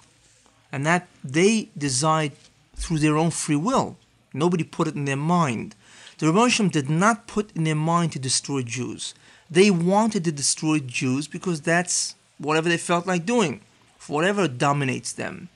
and 0.72 0.84
that 0.84 1.06
they 1.22 1.68
desired 1.78 2.32
through 2.74 2.98
their 2.98 3.16
own 3.16 3.30
free 3.30 3.54
will. 3.54 3.96
Nobody 4.34 4.64
put 4.64 4.88
it 4.88 4.96
in 4.96 5.04
their 5.04 5.16
mind. 5.38 5.76
The 6.18 6.48
Shel 6.48 6.68
did 6.70 6.90
not 6.90 7.28
put 7.28 7.54
in 7.54 7.62
their 7.62 7.76
mind 7.76 8.12
to 8.12 8.18
destroy 8.18 8.62
Jews. 8.62 9.14
They 9.48 9.70
wanted 9.70 10.24
to 10.24 10.32
destroy 10.32 10.80
Jews 10.80 11.28
because 11.28 11.60
that's 11.60 12.16
whatever 12.38 12.68
they 12.68 12.76
felt 12.76 13.06
like 13.06 13.24
doing, 13.24 13.60
whatever 14.08 14.48
dominates 14.48 15.12
them. 15.12 15.50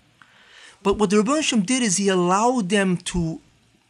But 0.85 0.97
what 0.99 1.11
the 1.11 1.43
Shel 1.43 1.59
did 1.59 1.83
is 1.83 1.97
he 1.97 2.09
allowed 2.09 2.69
them 2.69 2.99
to 2.99 3.41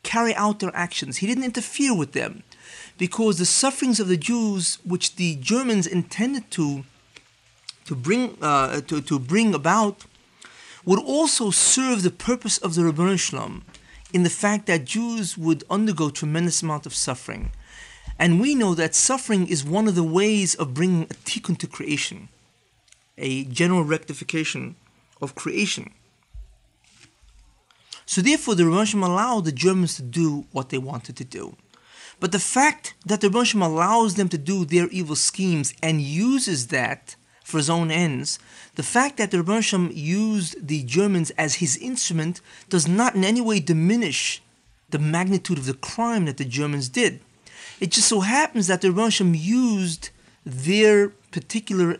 carry 0.02 0.34
out 0.34 0.60
their 0.60 0.74
actions. 0.74 1.18
He 1.18 1.26
didn't 1.26 1.44
interfere 1.44 1.96
with 1.96 2.12
them 2.12 2.42
because 2.98 3.38
the 3.38 3.46
sufferings 3.46 4.00
of 4.00 4.08
the 4.08 4.16
Jews, 4.16 4.78
which 4.84 5.16
the 5.16 5.36
Germans 5.36 5.86
intended 5.86 6.50
to 6.52 6.84
to 7.84 7.96
bring 7.96 8.38
uh, 8.40 8.80
to, 8.82 9.00
to 9.00 9.18
bring 9.18 9.54
about, 9.54 10.04
would 10.84 11.00
also 11.00 11.50
serve 11.50 12.02
the 12.02 12.10
purpose 12.10 12.58
of 12.58 12.74
the 12.74 12.82
Shel 12.82 12.92
Olam 12.92 13.62
in 14.12 14.22
the 14.22 14.30
fact 14.30 14.66
that 14.66 14.84
Jews 14.84 15.38
would 15.38 15.64
undergo 15.70 16.10
tremendous 16.10 16.62
amount 16.62 16.86
of 16.86 16.94
suffering. 16.94 17.50
And 18.18 18.40
we 18.40 18.54
know 18.54 18.74
that 18.74 18.94
suffering 18.94 19.48
is 19.48 19.64
one 19.64 19.88
of 19.88 19.94
the 19.94 20.04
ways 20.04 20.54
of 20.54 20.74
bringing 20.74 21.04
a 21.04 21.14
tikkun 21.14 21.58
to 21.58 21.66
creation, 21.66 22.28
a 23.16 23.44
general 23.44 23.84
rectification 23.84 24.76
of 25.20 25.34
creation. 25.34 25.92
So 28.06 28.20
therefore, 28.20 28.54
the 28.54 28.84
Shel 28.84 29.04
allowed 29.04 29.44
the 29.44 29.52
Germans 29.52 29.96
to 29.96 30.02
do 30.02 30.46
what 30.52 30.68
they 30.68 30.78
wanted 30.78 31.16
to 31.16 31.24
do. 31.24 31.56
But 32.20 32.32
the 32.32 32.38
fact 32.38 32.94
that 33.06 33.20
the 33.20 33.44
Shel 33.44 33.62
allows 33.62 34.14
them 34.14 34.28
to 34.28 34.38
do 34.38 34.64
their 34.64 34.88
evil 34.88 35.16
schemes 35.16 35.74
and 35.82 36.00
uses 36.00 36.68
that 36.68 37.16
for 37.44 37.56
his 37.58 37.70
own 37.70 37.90
ends, 37.90 38.38
the 38.76 38.82
fact 38.82 39.16
that 39.16 39.30
the 39.30 39.60
Shel 39.60 39.90
used 39.92 40.66
the 40.66 40.82
Germans 40.84 41.30
as 41.32 41.56
his 41.56 41.76
instrument 41.76 42.40
does 42.68 42.86
not 42.86 43.14
in 43.14 43.24
any 43.24 43.40
way 43.40 43.60
diminish 43.60 44.42
the 44.90 44.98
magnitude 44.98 45.58
of 45.58 45.66
the 45.66 45.74
crime 45.74 46.26
that 46.26 46.36
the 46.36 46.44
Germans 46.44 46.88
did. 46.88 47.20
It 47.80 47.90
just 47.90 48.08
so 48.08 48.20
happens 48.20 48.68
that 48.68 48.80
the 48.80 49.10
Shel 49.10 49.26
used 49.28 50.10
their 50.44 51.08
particular 51.30 51.98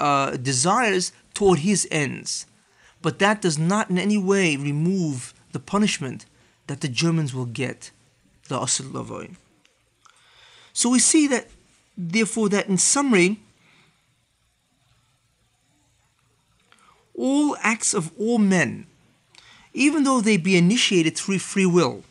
uh, 0.00 0.36
desires 0.36 1.12
toward 1.34 1.60
his 1.60 1.86
ends. 1.90 2.46
But 3.02 3.18
that 3.18 3.42
does 3.42 3.58
not 3.58 3.90
in 3.90 3.98
any 3.98 4.16
way 4.16 4.56
remove 4.56 5.34
the 5.50 5.58
punishment 5.58 6.24
that 6.68 6.80
the 6.80 6.88
Germans 6.88 7.34
will 7.34 7.46
get, 7.46 7.90
the 8.48 8.58
Lavoy. 8.58 9.34
So 10.72 10.88
we 10.88 11.00
see 11.00 11.26
that, 11.26 11.48
therefore, 11.98 12.48
that 12.50 12.68
in 12.68 12.78
summary, 12.78 13.40
all 17.14 17.56
acts 17.60 17.92
of 17.92 18.10
all 18.18 18.38
men, 18.38 18.86
even 19.74 20.04
though 20.04 20.20
they 20.20 20.36
be 20.36 20.56
initiated 20.56 21.16
through 21.16 21.40
free 21.40 21.66
will, 21.66 22.04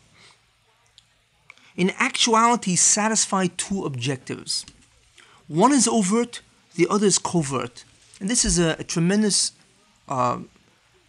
in 1.76 1.90
actuality 1.98 2.76
satisfy 2.76 3.46
two 3.56 3.84
objectives. 3.84 4.66
One 5.48 5.72
is 5.72 5.88
overt, 5.88 6.40
the 6.74 6.86
other 6.88 7.06
is 7.06 7.18
covert. 7.18 7.84
And 8.20 8.28
this 8.28 8.44
is 8.44 8.58
a, 8.58 8.76
a 8.78 8.84
tremendous 8.84 9.52
uh, 10.08 10.38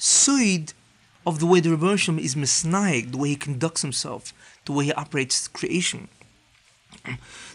side 0.03 0.73
of 1.25 1.39
the 1.39 1.45
way 1.45 1.61
the 1.61 1.69
Ribono 1.69 1.97
Shel 1.97 2.19
is 2.19 2.35
misnaig, 2.35 3.11
the 3.11 3.17
way 3.17 3.29
he 3.29 3.35
conducts 3.37 3.81
himself, 3.81 4.33
the 4.65 4.73
way 4.73 4.85
he 4.85 4.93
operates 4.93 5.47
creation. 5.47 6.09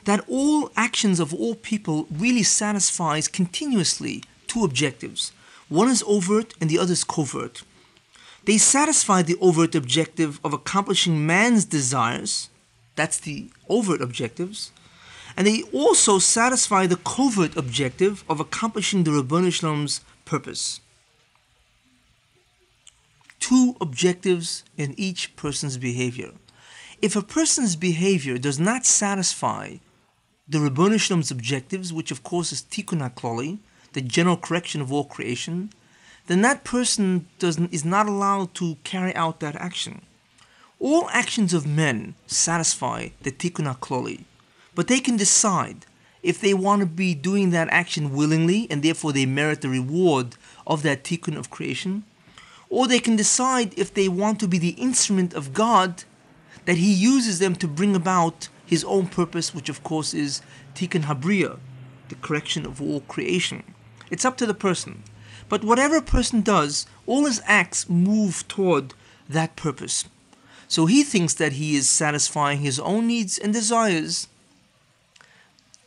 that 0.05 0.25
all 0.27 0.71
actions 0.75 1.21
of 1.21 1.35
all 1.35 1.55
people 1.55 2.07
really 2.11 2.43
satisfies 2.43 3.29
continuously 3.29 4.25
two 4.47 4.65
objectives. 4.65 5.33
One 5.69 5.89
is 5.89 6.03
overt 6.07 6.55
and 6.59 6.71
the 6.71 6.79
other 6.79 6.93
is 6.93 7.05
covert. 7.05 7.63
They 8.47 8.57
satisfy 8.57 9.21
the 9.21 9.37
overt 9.43 9.75
objective 9.75 10.41
of 10.43 10.55
accomplishing 10.55 11.27
man's 11.27 11.67
desires, 11.67 12.49
that's 12.97 13.19
the 13.19 13.51
overt 13.69 14.01
objectives, 14.01 14.73
and 15.37 15.47
they 15.47 15.65
also 15.65 16.19
satisfy 16.19 16.87
the 16.87 16.97
covert 16.97 17.55
objective 17.57 18.25
of 18.27 18.41
accomplishing 18.41 19.05
the 19.05 19.11
Ribono 19.11 19.53
Shel 19.53 19.87
purpose. 20.25 20.81
Two 23.41 23.77
objectives 23.81 24.65
in 24.77 24.95
each 24.99 25.37
person's 25.37 25.79
behavior. 25.79 26.33
If 27.01 27.15
a 27.15 27.23
person's 27.23 27.77
behavior 27.77 28.39
does 28.39 28.59
not 28.59 28.85
satisfy 28.85 29.77
the 30.49 30.59
Ribbono 30.59 30.99
Shel 30.99 31.17
Olam's 31.17 31.31
objectives, 31.31 31.93
which 31.93 32.11
of 32.11 32.23
course 32.23 32.53
is 32.53 32.63
Tikkun 32.63 33.09
HaKlali, 33.09 33.59
the 33.93 34.01
general 34.01 34.37
correction 34.37 34.81
of 34.81 34.93
all 34.93 35.05
creation, 35.05 35.71
then 36.27 36.43
that 36.43 36.65
person 36.65 37.27
doesn't, 37.39 37.73
is 37.73 37.85
not 37.85 38.07
allowed 38.07 38.55
to 38.55 38.77
carry 38.85 39.15
out 39.15 39.41
that 39.41 39.57
action. 39.57 40.03
All 40.81 41.09
actions 41.11 41.55
of 41.55 41.67
men 41.67 42.15
satisfy 42.27 43.09
the 43.23 43.31
Tikkun 43.31 43.73
HaKlali, 43.73 44.25
but 44.75 44.89
they 44.89 45.01
can 45.01 45.17
decide 45.17 45.87
if 46.23 46.41
they 46.41 46.55
want 46.55 46.81
to 46.81 46.87
be 46.87 47.15
doing 47.15 47.51
that 47.51 47.69
action 47.71 48.15
willingly 48.15 48.67
and 48.71 48.83
therefore 48.83 49.13
they 49.13 49.27
merit 49.27 49.61
the 49.61 49.69
reward 49.69 50.37
of 50.67 50.83
that 50.83 51.05
Tikkun 51.05 51.37
of 51.37 51.51
creation, 51.51 52.05
or 52.71 52.87
they 52.87 53.01
can 53.01 53.17
decide 53.17 53.79
if 53.79 53.93
they 53.93 54.09
want 54.09 54.41
to 54.41 54.49
be 54.49 54.59
the 54.59 54.71
instrument 54.71 55.35
of 55.35 55.53
God 55.53 56.05
that 56.65 56.77
He 56.77 56.93
uses 56.93 57.39
them 57.39 57.55
to 57.57 57.69
bring 57.69 57.97
about 57.97 58.49
His 58.67 58.85
own 58.85 59.07
purpose, 59.07 59.55
which 59.55 59.69
of 59.69 59.83
course 59.83 60.13
is 60.15 60.43
Tikkun 60.75 61.05
Habriya, 61.05 61.59
the 62.09 62.15
correction 62.17 62.67
of 62.67 62.83
all 62.83 63.01
creation. 63.01 63.63
It's 64.11 64.25
up 64.25 64.37
to 64.39 64.47
the 64.47 64.55
person. 64.55 65.03
But 65.49 65.65
whatever 65.65 65.97
a 65.97 66.03
person 66.03 66.43
does, 66.43 66.87
all 67.07 67.25
his 67.25 67.41
acts 67.47 67.89
move 67.89 68.47
toward 68.49 68.95
that 69.29 69.57
purpose. 69.57 70.05
So 70.67 70.87
he 70.87 71.03
thinks 71.03 71.35
that 71.35 71.55
he 71.55 71.77
is 71.77 71.89
satisfying 71.89 72.59
his 72.61 72.79
own 72.79 73.07
needs 73.07 73.39
and 73.39 73.53
desires. 73.53 74.29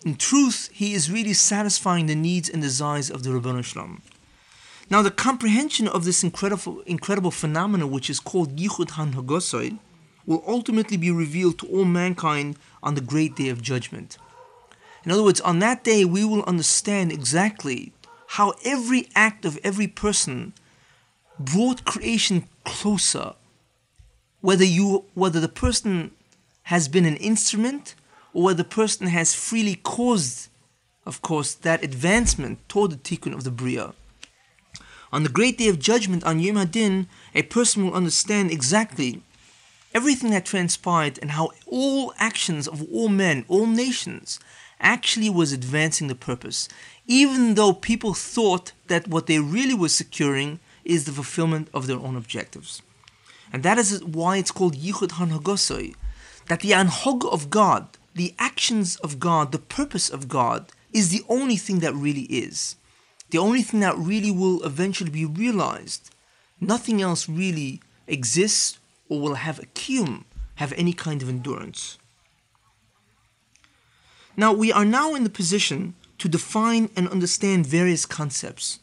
In 0.04 0.16
truth, 0.16 0.70
he 0.74 0.94
is 0.94 1.12
really 1.12 1.34
satisfying 1.34 2.08
the 2.08 2.16
needs 2.16 2.50
and 2.50 2.62
desires 2.62 3.12
of 3.12 3.22
the 3.22 3.30
Ribbono 3.30 3.64
Shel 3.64 3.84
Olam. 3.84 4.02
Now, 4.92 5.02
the 5.02 5.10
comprehension 5.10 5.88
of 5.88 6.04
this 6.04 6.22
incredible, 6.22 6.82
incredible 6.82 7.32
phenomenon, 7.32 7.92
which 7.92 8.10
is 8.10 8.20
called 8.20 8.58
Yichud 8.58 8.90
Han 8.92 9.16
will 10.26 10.44
ultimately 10.46 10.98
be 10.98 11.10
revealed 11.10 11.60
to 11.60 11.68
all 11.68 11.86
mankind 11.86 12.58
on 12.84 12.96
the 12.96 13.02
great 13.02 13.38
day 13.38 13.48
of 13.48 13.62
judgment. 13.62 14.18
In 15.06 15.12
other 15.14 15.24
words, 15.24 15.40
on 15.40 15.60
that 15.60 15.86
day, 15.86 16.04
we 16.04 16.26
will 16.26 16.44
understand 16.44 17.14
exactly 17.14 17.94
how 18.36 18.54
every 18.66 19.08
act 19.16 19.46
of 19.46 19.58
every 19.64 19.88
person 19.88 20.52
brought 21.40 21.86
creation 21.86 22.50
closer. 22.66 23.36
Whether 24.42 24.66
you 24.66 25.06
whether 25.14 25.40
the 25.40 25.48
person 25.48 26.12
has 26.64 26.90
been 26.90 27.06
an 27.06 27.16
instrument 27.16 27.96
or 28.34 28.44
whether 28.44 28.58
the 28.58 28.76
person 28.82 29.08
has 29.08 29.34
freely 29.34 29.76
caused, 29.76 30.50
of 31.06 31.22
course, 31.22 31.54
that 31.54 31.82
advancement 31.82 32.60
toward 32.68 32.92
the 32.92 32.98
tikkun 32.98 33.34
of 33.34 33.46
the 33.46 33.52
Bria. 33.52 33.94
On 35.12 35.24
the 35.24 35.30
great 35.30 35.58
day 35.58 35.68
of 35.68 35.80
judgment 35.80 36.24
on 36.24 36.40
Yom 36.40 36.56
Hadin, 36.56 37.08
a 37.36 37.42
person 37.44 37.86
will 37.86 37.94
understand 37.94 38.52
exactly 38.52 39.22
everything 39.94 40.32
that 40.32 40.46
transpired 40.46 41.20
and 41.22 41.32
how 41.32 41.52
all 41.68 42.14
actions 42.18 42.68
of 42.68 42.82
all 42.92 43.10
men, 43.10 43.44
all 43.48 43.66
nations, 43.66 44.40
actually 44.80 45.30
was 45.30 45.52
advancing 45.52 46.08
the 46.08 46.16
purpose 46.16 46.68
even 47.12 47.56
though 47.56 47.74
people 47.74 48.14
thought 48.14 48.72
that 48.88 49.06
what 49.06 49.28
they 49.28 49.38
really 49.38 49.74
were 49.74 49.90
securing 49.90 50.60
is 50.86 51.04
the 51.04 51.12
fulfillment 51.12 51.68
of 51.74 51.86
their 51.86 51.98
own 51.98 52.16
objectives. 52.16 52.82
And 53.52 53.64
that 53.64 53.78
is 53.78 54.02
why 54.04 54.38
it's 54.38 54.52
called 54.52 54.78
Yichud 54.78 55.10
Hanhagosoi, 55.20 55.94
that 56.48 56.62
the 56.62 56.72
Anhog 56.72 57.26
of 57.32 57.50
God, 57.50 57.88
the 58.16 58.34
actions 58.40 58.96
of 58.98 59.20
God, 59.20 59.52
the 59.52 59.60
purpose 59.60 60.10
of 60.10 60.30
God, 60.30 60.72
is 60.94 61.10
the 61.10 61.24
only 61.28 61.58
thing 61.58 61.80
that 61.80 61.94
really 61.94 62.24
is. 62.24 62.78
The 63.32 63.38
only 63.38 63.62
thing 63.62 63.80
that 63.80 63.98
really 63.98 64.30
will 64.32 64.62
eventually 64.64 65.10
be 65.10 65.26
realized. 65.26 66.12
Nothing 66.60 67.02
else 67.02 67.28
really 67.28 67.82
exists 68.08 68.78
or 69.10 69.20
will 69.20 69.36
have 69.36 69.60
a 69.60 69.66
have 70.56 70.74
any 70.74 70.94
kind 70.94 71.22
of 71.22 71.30
endurance. 71.30 71.98
Now 74.38 74.54
we 74.54 74.72
are 74.72 74.86
now 74.86 75.16
in 75.16 75.24
the 75.24 75.30
position 75.30 75.96
to 76.20 76.30
define 76.30 76.90
and 76.96 77.08
understand 77.10 77.66
various 77.66 78.06
concepts 78.06 78.80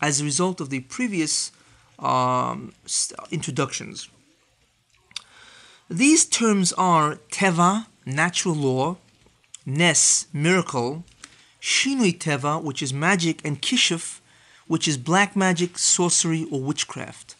as 0.00 0.20
a 0.20 0.24
result 0.24 0.60
of 0.60 0.70
the 0.70 0.80
previous 0.80 1.50
um, 1.98 2.72
introductions. 3.30 4.08
These 5.88 6.26
terms 6.26 6.72
are 6.74 7.16
teva, 7.30 7.86
natural 8.04 8.54
law, 8.54 8.98
nes, 9.64 10.26
miracle, 10.32 11.04
shinui 11.66 12.16
teva, 12.16 12.62
which 12.62 12.80
is 12.80 12.92
magic, 12.94 13.44
and 13.44 13.60
kishuf, 13.60 14.20
which 14.68 14.86
is 14.86 14.96
black 14.96 15.34
magic, 15.34 15.76
sorcery, 15.78 16.46
or 16.52 16.60
witchcraft. 16.60 17.34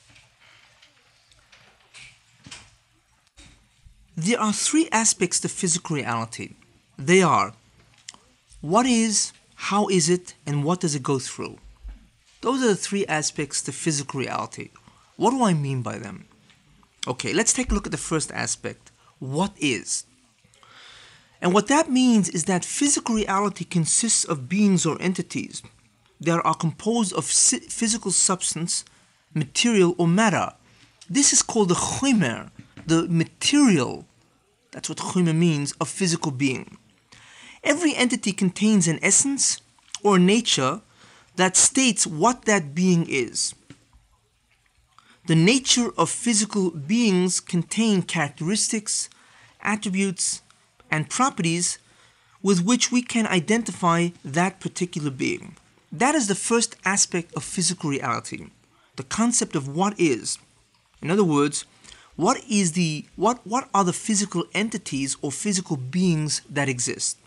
There 4.16 4.41
are 4.41 4.53
three 4.53 4.89
aspects 4.91 5.39
to 5.41 5.49
physical 5.49 5.97
reality. 5.97 6.55
They 6.99 7.22
are 7.22 7.53
what 8.61 8.87
is, 8.87 9.33
how 9.55 9.87
is 9.89 10.09
it, 10.09 10.35
and 10.45 10.64
what 10.64 10.81
does 10.81 10.95
it 10.97 11.03
go 11.03 11.18
through? 11.20 11.59
Those 12.41 12.62
are 12.64 12.68
the 12.68 12.74
three 12.89 13.07
aspects 13.07 13.62
to 13.62 13.72
physical 13.72 14.18
reality. 14.20 14.70
What 15.16 15.31
do 15.31 15.45
I 15.45 15.53
mean 15.55 15.83
by 15.83 15.99
them? 15.99 16.27
Okay, 17.07 17.33
let's 17.33 17.53
take 17.53 17.70
a 17.70 17.74
look 17.74 17.87
at 17.87 17.93
the 17.93 18.09
first 18.11 18.33
aspect. 18.33 18.91
What 19.20 19.53
is? 19.59 20.05
And 21.41 21.53
what 21.53 21.68
that 21.68 21.91
means 21.91 22.28
is 22.28 22.45
that 22.45 22.64
physical 22.64 23.16
reality 23.16 23.64
consists 23.64 24.24
of 24.24 24.49
beings 24.49 24.87
or 24.87 25.01
entities 25.01 25.62
that 26.20 26.41
are 26.45 26.55
composed 26.55 27.12
of 27.12 27.24
physical 27.24 28.11
substance, 28.11 28.84
material, 29.34 29.95
or 29.99 30.09
matter. 30.09 30.53
This 31.09 31.32
is 31.32 31.43
called 31.43 31.68
the 31.68 31.74
chomer, 31.74 32.51
the 32.87 33.07
material, 33.09 34.07
that's 34.72 34.89
what 34.89 34.99
chomer 34.99 35.34
means, 35.34 35.72
of 35.80 35.89
physical 35.89 36.32
being. 36.32 36.78
Every 37.62 37.95
entity 37.95 38.32
contains 38.32 38.89
an 38.89 38.99
essence 39.03 39.61
or 40.03 40.18
nature 40.18 40.80
that 41.37 41.57
states 41.57 42.07
what 42.07 42.45
that 42.47 42.74
being 42.74 43.07
is. 43.09 43.55
The 45.26 45.34
nature 45.34 45.91
of 45.99 46.09
physical 46.09 46.70
beings 46.70 47.41
contain 47.41 48.03
characteristics, 48.03 49.11
attributes, 49.61 50.43
and 50.91 51.11
properties 51.11 51.78
with 52.43 52.64
which 52.64 52.93
we 52.93 53.03
can 53.03 53.26
identify 53.26 54.09
that 54.24 54.61
particular 54.61 55.11
being. 55.11 55.57
That 55.93 56.14
is 56.14 56.28
the 56.28 56.34
first 56.34 56.76
aspect 56.84 57.34
of 57.34 57.45
physical 57.45 57.91
reality, 57.91 58.47
the 58.97 59.03
concept 59.05 59.57
of 59.57 59.68
what 59.68 59.99
is. 59.99 60.39
In 61.03 61.11
other 61.11 61.24
words, 61.24 61.64
what 62.16 62.43
is 62.49 62.72
the 62.72 63.05
what 63.16 63.47
what 63.47 63.68
are 63.74 63.84
the 63.84 63.93
physical 63.93 64.45
entities 64.55 65.16
or 65.22 65.30
physical 65.30 65.76
beings 65.76 66.41
that 66.49 66.68
exist? 66.68 67.18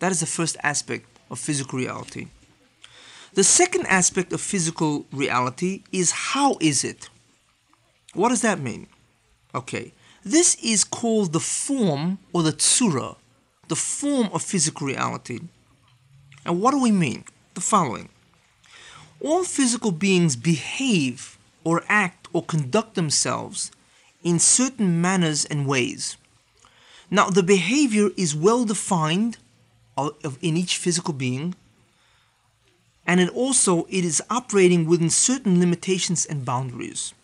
That 0.00 0.12
is 0.12 0.20
the 0.20 0.26
first 0.26 0.56
aspect 0.62 1.06
of 1.30 1.38
physical 1.38 1.78
reality. 1.78 2.28
The 3.34 3.44
second 3.44 3.86
aspect 3.86 4.32
of 4.32 4.40
physical 4.42 5.06
reality 5.10 5.84
is 5.90 6.10
how 6.10 6.56
is 6.60 6.84
it? 6.84 7.08
What 8.12 8.28
does 8.28 8.42
that 8.42 8.60
mean? 8.60 8.88
Okay, 9.54 9.92
this 10.24 10.56
is 10.62 10.84
called 10.84 11.32
the 11.32 11.40
form 11.40 12.18
or 12.32 12.42
the 12.42 12.52
tsura, 12.52 13.16
the 13.68 13.76
form 13.76 14.28
of 14.32 14.42
physical 14.42 14.86
reality. 14.86 15.40
And 16.44 16.60
what 16.60 16.72
do 16.72 16.80
we 16.80 16.92
mean? 16.92 17.24
The 17.54 17.60
following 17.60 18.08
All 19.20 19.44
physical 19.44 19.92
beings 19.92 20.36
behave 20.36 21.38
or 21.64 21.84
act 21.88 22.28
or 22.32 22.42
conduct 22.42 22.94
themselves 22.94 23.70
in 24.22 24.38
certain 24.38 25.00
manners 25.00 25.44
and 25.44 25.66
ways. 25.66 26.16
Now, 27.10 27.28
the 27.28 27.42
behavior 27.42 28.08
is 28.16 28.34
well 28.34 28.64
defined 28.64 29.38
in 30.40 30.56
each 30.56 30.78
physical 30.78 31.12
being 31.12 31.54
and 33.06 33.20
it 33.20 33.28
also 33.30 33.84
it 33.88 34.04
is 34.04 34.22
operating 34.30 34.86
within 34.86 35.10
certain 35.10 35.60
limitations 35.60 36.24
and 36.24 36.44
boundaries 36.44 37.14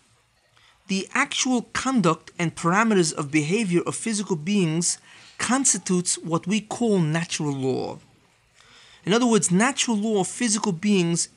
the 0.88 1.08
actual 1.14 1.62
conduct 1.72 2.32
and 2.38 2.56
parameters 2.56 3.14
of 3.14 3.30
behavior 3.30 3.82
of 3.86 3.94
physical 3.94 4.36
beings 4.36 4.98
constitutes 5.38 6.18
what 6.18 6.46
we 6.46 6.60
call 6.60 6.98
natural 6.98 7.52
law. 7.52 7.98
In 9.04 9.12
other 9.12 9.26
words 9.26 9.50
natural 9.50 9.96
law 9.96 10.20
of 10.20 10.28
physical 10.28 10.72
beings 10.72 11.28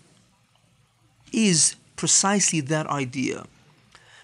is 1.31 1.75
precisely 1.95 2.61
that 2.61 2.87
idea. 2.87 3.45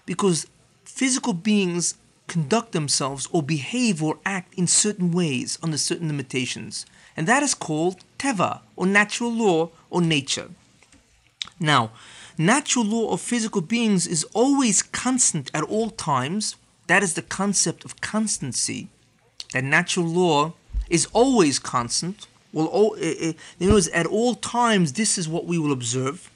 Because 0.04 0.46
physical 0.84 1.32
beings 1.32 1.94
conduct 2.26 2.72
themselves 2.72 3.28
or 3.32 3.42
behave 3.42 4.02
or 4.02 4.18
act 4.24 4.52
in 4.54 4.66
certain 4.66 5.12
ways 5.12 5.58
under 5.62 5.78
certain 5.78 6.08
limitations. 6.08 6.86
And 7.16 7.26
that 7.26 7.42
is 7.42 7.54
called 7.54 8.04
teva, 8.18 8.60
or 8.76 8.86
natural 8.86 9.32
law, 9.32 9.70
or 9.90 10.00
nature. 10.00 10.50
Now, 11.58 11.90
natural 12.38 12.84
law 12.84 13.12
of 13.12 13.20
physical 13.20 13.60
beings 13.60 14.06
is 14.06 14.24
always 14.32 14.82
constant 14.82 15.50
at 15.52 15.64
all 15.64 15.90
times. 15.90 16.56
That 16.86 17.02
is 17.02 17.14
the 17.14 17.22
concept 17.22 17.84
of 17.84 18.00
constancy. 18.00 18.88
That 19.52 19.64
natural 19.64 20.06
law 20.06 20.54
is 20.88 21.06
always 21.12 21.58
constant. 21.58 22.26
Well, 22.52 22.94
eh, 22.98 23.14
eh, 23.20 23.32
in 23.58 23.66
other 23.66 23.74
words, 23.74 23.88
at 23.88 24.06
all 24.06 24.34
times, 24.34 24.94
this 24.94 25.18
is 25.18 25.28
what 25.28 25.44
we 25.44 25.58
will 25.58 25.72
observe. 25.72 26.30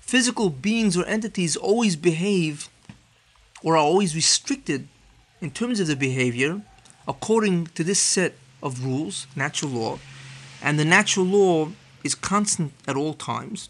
Physical 0.00 0.50
beings 0.50 0.96
or 0.96 1.04
entities 1.06 1.56
always 1.56 1.96
behave 1.96 2.68
or 3.62 3.74
are 3.74 3.78
always 3.78 4.14
restricted 4.14 4.88
in 5.40 5.50
terms 5.50 5.80
of 5.80 5.86
their 5.86 5.96
behavior 5.96 6.62
according 7.06 7.66
to 7.68 7.84
this 7.84 8.00
set 8.00 8.34
of 8.62 8.84
rules, 8.84 9.26
natural 9.36 9.70
law, 9.72 9.98
and 10.62 10.78
the 10.78 10.84
natural 10.84 11.26
law 11.26 11.70
is 12.02 12.14
constant 12.14 12.72
at 12.86 12.96
all 12.96 13.14
times. 13.14 13.68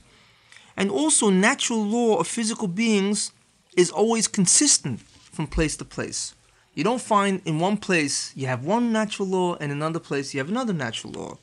And 0.77 0.91
also, 0.91 1.31
natural 1.31 1.83
law 1.83 2.19
of 2.19 2.27
physical 2.27 2.69
beings 2.69 3.33
is 3.77 3.91
always 3.91 4.29
consistent 4.29 5.01
from 5.01 5.47
place 5.47 5.77
to 5.77 5.85
place. 5.85 6.35
You 6.75 6.83
don't 6.83 7.01
find 7.01 7.41
in 7.45 7.61
one 7.61 7.77
place 7.77 8.33
you 8.35 8.47
have 8.47 8.65
one 8.65 8.93
natural 8.93 9.29
law 9.29 9.55
and 9.55 9.71
in 9.71 9.79
another 9.79 10.01
place 10.01 10.35
you 10.35 10.39
have 10.39 10.49
another 10.49 10.73
natural 10.73 11.13
law. 11.13 11.39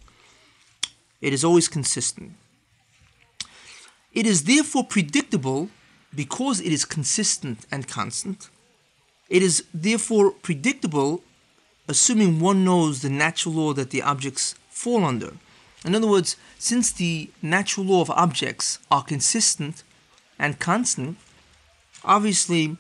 It 1.22 1.34
is 1.34 1.44
always 1.44 1.68
consistent. 1.68 2.34
It 4.12 4.26
is 4.26 4.44
therefore 4.44 4.84
predictable 4.84 5.70
because 6.14 6.60
it 6.60 6.74
is 6.74 6.84
consistent 6.84 7.66
and 7.72 7.88
constant. 7.88 8.50
It 9.30 9.42
is 9.42 9.64
therefore 9.74 10.32
predictable 10.32 11.24
assuming 11.88 12.40
one 12.40 12.66
knows 12.66 13.02
the 13.02 13.10
natural 13.10 13.56
law 13.56 13.74
that 13.74 13.92
the 13.92 14.02
objects 14.02 14.56
fall 14.70 15.06
under. 15.06 15.34
In 15.84 15.96
other 15.96 16.08
words, 16.08 16.36
since 16.60 16.92
the 16.92 17.30
natural 17.42 17.86
law 17.86 18.02
of 18.02 18.10
objects 18.12 18.80
are 18.92 19.04
consistent 19.04 19.84
and 20.38 20.60
constant, 20.60 21.18
obviously 22.04 22.78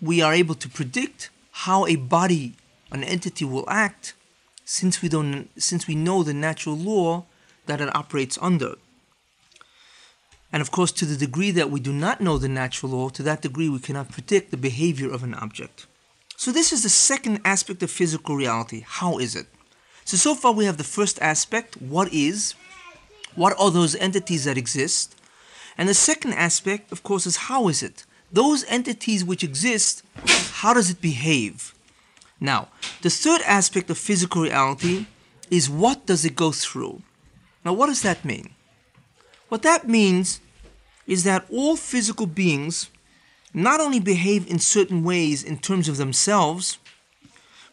we 0.00 0.22
are 0.22 0.32
able 0.32 0.54
to 0.54 0.68
predict 0.68 1.30
how 1.50 1.86
a 1.86 1.96
body, 1.96 2.54
an 2.92 3.02
entity 3.02 3.44
will 3.44 3.68
act 3.68 4.14
since 4.64 5.00
we 5.00 5.08
don't 5.08 5.48
since 5.60 5.86
we 5.86 5.94
know 5.94 6.22
the 6.22 6.34
natural 6.34 6.76
law 6.76 7.24
that 7.66 7.80
it 7.80 7.94
operates 7.94 8.38
under. 8.40 8.74
And 10.52 10.60
of 10.60 10.70
course, 10.70 10.92
to 10.92 11.04
the 11.04 11.16
degree 11.16 11.50
that 11.50 11.70
we 11.70 11.80
do 11.80 11.92
not 11.92 12.20
know 12.20 12.38
the 12.38 12.48
natural 12.48 12.92
law, 12.92 13.08
to 13.10 13.22
that 13.24 13.42
degree 13.42 13.68
we 13.68 13.78
cannot 13.80 14.10
predict 14.10 14.50
the 14.50 14.56
behavior 14.56 15.10
of 15.10 15.22
an 15.22 15.34
object. 15.34 15.86
So 16.36 16.52
this 16.52 16.72
is 16.72 16.82
the 16.82 16.88
second 16.88 17.40
aspect 17.44 17.82
of 17.82 17.90
physical 17.90 18.36
reality. 18.36 18.84
How 18.86 19.18
is 19.18 19.34
it? 19.34 19.46
So 20.06 20.16
so 20.16 20.36
far 20.36 20.52
we 20.52 20.66
have 20.66 20.76
the 20.76 20.84
first 20.84 21.20
aspect, 21.20 21.82
what 21.82 22.12
is? 22.12 22.54
What 23.34 23.58
are 23.58 23.72
those 23.72 23.96
entities 23.96 24.44
that 24.44 24.56
exist? 24.56 25.16
And 25.76 25.88
the 25.88 25.94
second 25.94 26.34
aspect, 26.34 26.92
of 26.92 27.02
course, 27.02 27.26
is 27.26 27.48
how 27.48 27.66
is 27.66 27.82
it? 27.82 28.04
Those 28.30 28.64
entities 28.68 29.24
which 29.24 29.42
exist, 29.42 30.04
how 30.62 30.74
does 30.74 30.90
it 30.90 31.00
behave? 31.00 31.74
Now, 32.38 32.68
the 33.02 33.10
third 33.10 33.40
aspect 33.42 33.90
of 33.90 33.98
physical 33.98 34.42
reality 34.42 35.06
is 35.50 35.68
what 35.68 36.06
does 36.06 36.24
it 36.24 36.36
go 36.36 36.52
through? 36.52 37.02
Now, 37.64 37.72
what 37.72 37.88
does 37.88 38.02
that 38.02 38.24
mean? 38.24 38.50
What 39.48 39.62
that 39.62 39.88
means 39.88 40.40
is 41.08 41.24
that 41.24 41.46
all 41.50 41.74
physical 41.74 42.26
beings 42.26 42.90
not 43.52 43.80
only 43.80 43.98
behave 43.98 44.48
in 44.48 44.60
certain 44.60 45.02
ways 45.02 45.42
in 45.42 45.58
terms 45.58 45.88
of 45.88 45.96
themselves, 45.96 46.78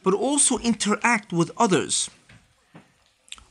but 0.04 0.14
also 0.14 0.58
interact 0.60 1.32
with 1.32 1.52
others, 1.58 2.10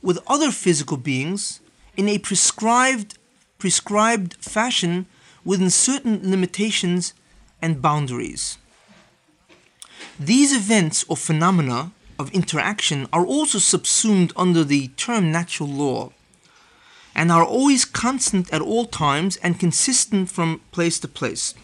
with 0.03 0.19
other 0.27 0.51
physical 0.51 0.97
beings 0.97 1.61
in 1.97 2.07
a 2.07 2.19
prescribed 2.19 3.17
prescribed 3.57 4.35
fashion 4.35 5.05
within 5.45 5.69
certain 5.69 6.19
limitations 6.29 7.13
and 7.61 7.81
boundaries. 7.81 8.57
These 10.19 10.53
events 10.53 11.05
or 11.07 11.15
phenomena 11.15 11.91
of 12.19 12.29
interaction 12.31 13.07
are 13.13 13.25
also 13.25 13.57
subsumed 13.57 14.33
under 14.35 14.63
the 14.63 14.89
term 14.89 15.31
natural 15.31 15.69
law 15.69 16.11
and 17.15 17.31
are 17.31 17.45
always 17.45 17.85
constant 17.85 18.53
at 18.53 18.61
all 18.61 18.85
times 18.85 19.37
and 19.37 19.59
consistent 19.59 20.29
from 20.29 20.61
place 20.71 20.99
to 20.99 21.07
place. 21.07 21.55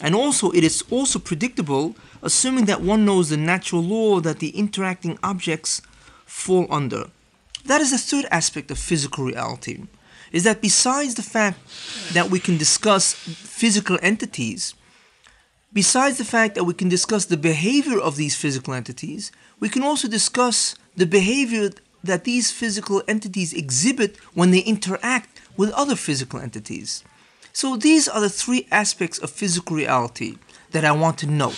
And 0.00 0.14
also, 0.14 0.50
it 0.50 0.62
is 0.62 0.84
also 0.90 1.18
predictable, 1.18 1.96
assuming 2.22 2.66
that 2.66 2.80
one 2.80 3.04
knows 3.04 3.30
the 3.30 3.36
natural 3.36 3.82
law 3.82 4.20
that 4.20 4.38
the 4.38 4.50
interacting 4.50 5.18
objects 5.22 5.82
fall 6.26 6.66
under. 6.70 7.10
That 7.64 7.80
is 7.80 7.90
the 7.90 7.98
third 7.98 8.26
aspect 8.30 8.70
of 8.70 8.78
physical 8.78 9.24
reality 9.24 9.84
is 10.32 10.44
that 10.44 10.60
besides 10.60 11.14
the 11.14 11.22
fact 11.22 11.58
that 12.12 12.28
we 12.28 12.40
can 12.40 12.58
discuss 12.58 13.14
physical 13.14 13.98
entities, 14.02 14.74
besides 15.72 16.18
the 16.18 16.24
fact 16.24 16.56
that 16.56 16.64
we 16.64 16.74
can 16.74 16.88
discuss 16.88 17.24
the 17.24 17.36
behavior 17.36 17.98
of 17.98 18.16
these 18.16 18.36
physical 18.36 18.74
entities, 18.74 19.30
we 19.60 19.68
can 19.68 19.82
also 19.82 20.08
discuss 20.08 20.74
the 20.96 21.06
behavior 21.06 21.70
that 22.02 22.24
these 22.24 22.50
physical 22.50 23.02
entities 23.08 23.52
exhibit 23.54 24.16
when 24.34 24.50
they 24.50 24.58
interact 24.60 25.40
with 25.56 25.70
other 25.70 25.96
physical 25.96 26.40
entities. 26.40 27.04
So 27.52 27.76
these 27.76 28.08
are 28.08 28.20
the 28.20 28.28
three 28.28 28.66
aspects 28.72 29.18
of 29.18 29.30
physical 29.30 29.76
reality 29.76 30.36
that 30.72 30.84
I 30.84 30.92
want 30.92 31.18
to 31.18 31.26
note. 31.26 31.56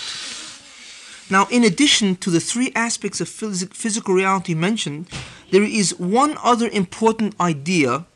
Now, 1.29 1.47
in 1.51 1.65
addition 1.65 2.17
to 2.17 2.31
the 2.31 2.41
three 2.41 2.71
aspects 2.75 3.21
of 3.21 3.29
phys- 3.29 3.73
physical 3.75 4.15
reality 4.15 4.55
mentioned, 4.55 5.09
there 5.51 5.63
is 5.63 5.99
one 5.99 6.37
other 6.43 6.69
important 6.69 7.39
idea 7.41 8.07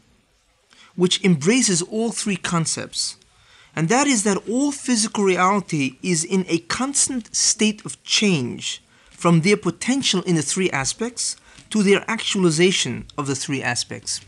which 0.94 1.22
embraces 1.24 1.82
all 1.82 2.12
three 2.12 2.36
concepts, 2.36 3.16
and 3.74 3.88
that 3.88 4.06
is 4.06 4.22
that 4.24 4.48
all 4.48 4.70
physical 4.70 5.24
reality 5.24 5.96
is 6.02 6.24
in 6.24 6.44
a 6.48 6.58
constant 6.58 7.34
state 7.34 7.84
of 7.84 8.02
change 8.04 8.82
from 9.10 9.40
their 9.40 9.56
potential 9.56 10.22
in 10.22 10.36
the 10.36 10.42
three 10.42 10.70
aspects 10.70 11.36
to 11.70 11.82
their 11.82 12.04
actualization 12.08 13.06
of 13.16 13.26
the 13.26 13.34
three 13.34 13.62
aspects. 13.62 14.20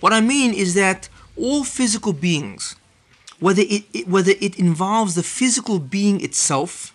What 0.00 0.12
I 0.12 0.20
mean 0.20 0.52
is 0.54 0.74
that 0.74 1.08
all 1.36 1.64
physical 1.64 2.12
beings, 2.12 2.76
whether 3.40 3.62
it, 3.62 3.84
it, 3.92 4.08
whether 4.08 4.32
it 4.40 4.58
involves 4.58 5.14
the 5.14 5.22
physical 5.22 5.78
being 5.78 6.22
itself, 6.22 6.94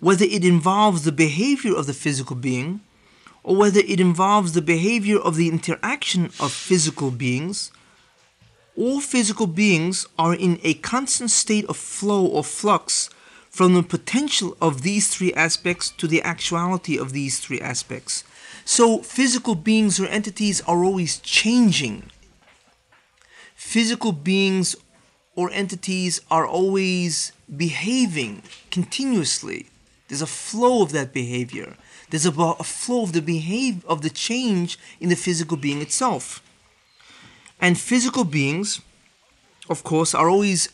whether 0.00 0.24
it 0.24 0.44
involves 0.44 1.04
the 1.04 1.12
behavior 1.12 1.74
of 1.74 1.86
the 1.86 1.94
physical 1.94 2.36
being, 2.36 2.80
or 3.42 3.56
whether 3.56 3.80
it 3.80 4.00
involves 4.00 4.52
the 4.52 4.62
behavior 4.62 5.18
of 5.18 5.36
the 5.36 5.48
interaction 5.48 6.26
of 6.40 6.52
physical 6.52 7.10
beings, 7.10 7.70
all 8.76 9.00
physical 9.00 9.46
beings 9.46 10.06
are 10.18 10.34
in 10.34 10.60
a 10.62 10.74
constant 10.74 11.30
state 11.30 11.64
of 11.66 11.76
flow 11.76 12.26
or 12.26 12.44
flux 12.44 13.08
from 13.48 13.72
the 13.72 13.82
potential 13.82 14.54
of 14.60 14.82
these 14.82 15.08
three 15.08 15.32
aspects 15.32 15.90
to 15.90 16.06
the 16.06 16.22
actuality 16.22 16.98
of 16.98 17.12
these 17.12 17.38
three 17.38 17.60
aspects. 17.60 18.22
So, 18.66 18.98
physical 18.98 19.54
beings 19.54 19.98
or 19.98 20.06
entities 20.08 20.60
are 20.62 20.84
always 20.84 21.20
changing. 21.20 22.10
Physical 23.54 24.12
beings 24.12 24.76
or 25.36 25.50
entities 25.52 26.20
are 26.30 26.46
always 26.46 27.32
behaving 27.56 28.42
continuously. 28.70 29.68
There's 30.08 30.22
a 30.22 30.26
flow 30.26 30.82
of 30.82 30.92
that 30.92 31.12
behavior. 31.12 31.76
There's 32.10 32.26
a, 32.26 32.30
a 32.30 32.64
flow 32.64 33.02
of 33.02 33.12
the 33.12 33.22
behave 33.22 33.84
of 33.86 34.02
the 34.02 34.10
change 34.10 34.78
in 35.00 35.08
the 35.08 35.16
physical 35.16 35.56
being 35.56 35.82
itself. 35.82 36.42
And 37.60 37.78
physical 37.78 38.24
beings, 38.24 38.80
of 39.68 39.82
course, 39.82 40.14
are 40.14 40.28
always 40.28 40.68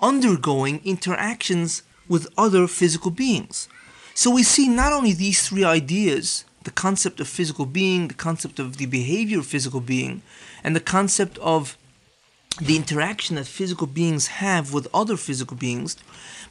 undergoing 0.00 0.80
interactions 0.84 1.82
with 2.08 2.26
other 2.36 2.66
physical 2.66 3.10
beings. 3.10 3.68
So 4.14 4.30
we 4.30 4.42
see 4.42 4.68
not 4.68 4.92
only 4.92 5.12
these 5.12 5.48
three 5.48 5.64
ideas 5.64 6.44
the 6.64 6.70
concept 6.70 7.20
of 7.20 7.28
physical 7.28 7.66
being, 7.66 8.08
the 8.08 8.14
concept 8.14 8.58
of 8.58 8.78
the 8.78 8.86
behavior 8.86 9.38
of 9.38 9.46
physical 9.46 9.80
being, 9.80 10.22
and 10.62 10.74
the 10.74 10.80
concept 10.80 11.38
of 11.38 11.76
the 12.60 12.76
interaction 12.76 13.36
that 13.36 13.46
physical 13.46 13.86
beings 13.86 14.28
have 14.28 14.72
with 14.72 14.88
other 14.94 15.16
physical 15.16 15.56
beings, 15.56 15.96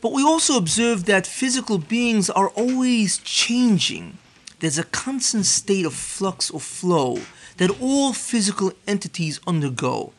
but 0.03 0.11
we 0.11 0.21
also 0.21 0.57
observe 0.57 1.05
that 1.05 1.25
physical 1.25 1.77
beings 1.77 2.29
are 2.29 2.49
always 2.49 3.19
changing. 3.19 4.17
There's 4.59 4.77
a 4.77 4.83
constant 4.83 5.45
state 5.45 5.85
of 5.85 5.93
flux 5.93 6.51
or 6.51 6.59
flow 6.59 7.19
that 7.55 7.79
all 7.81 8.11
physical 8.11 8.73
entities 8.85 9.39
undergo. 9.47 10.11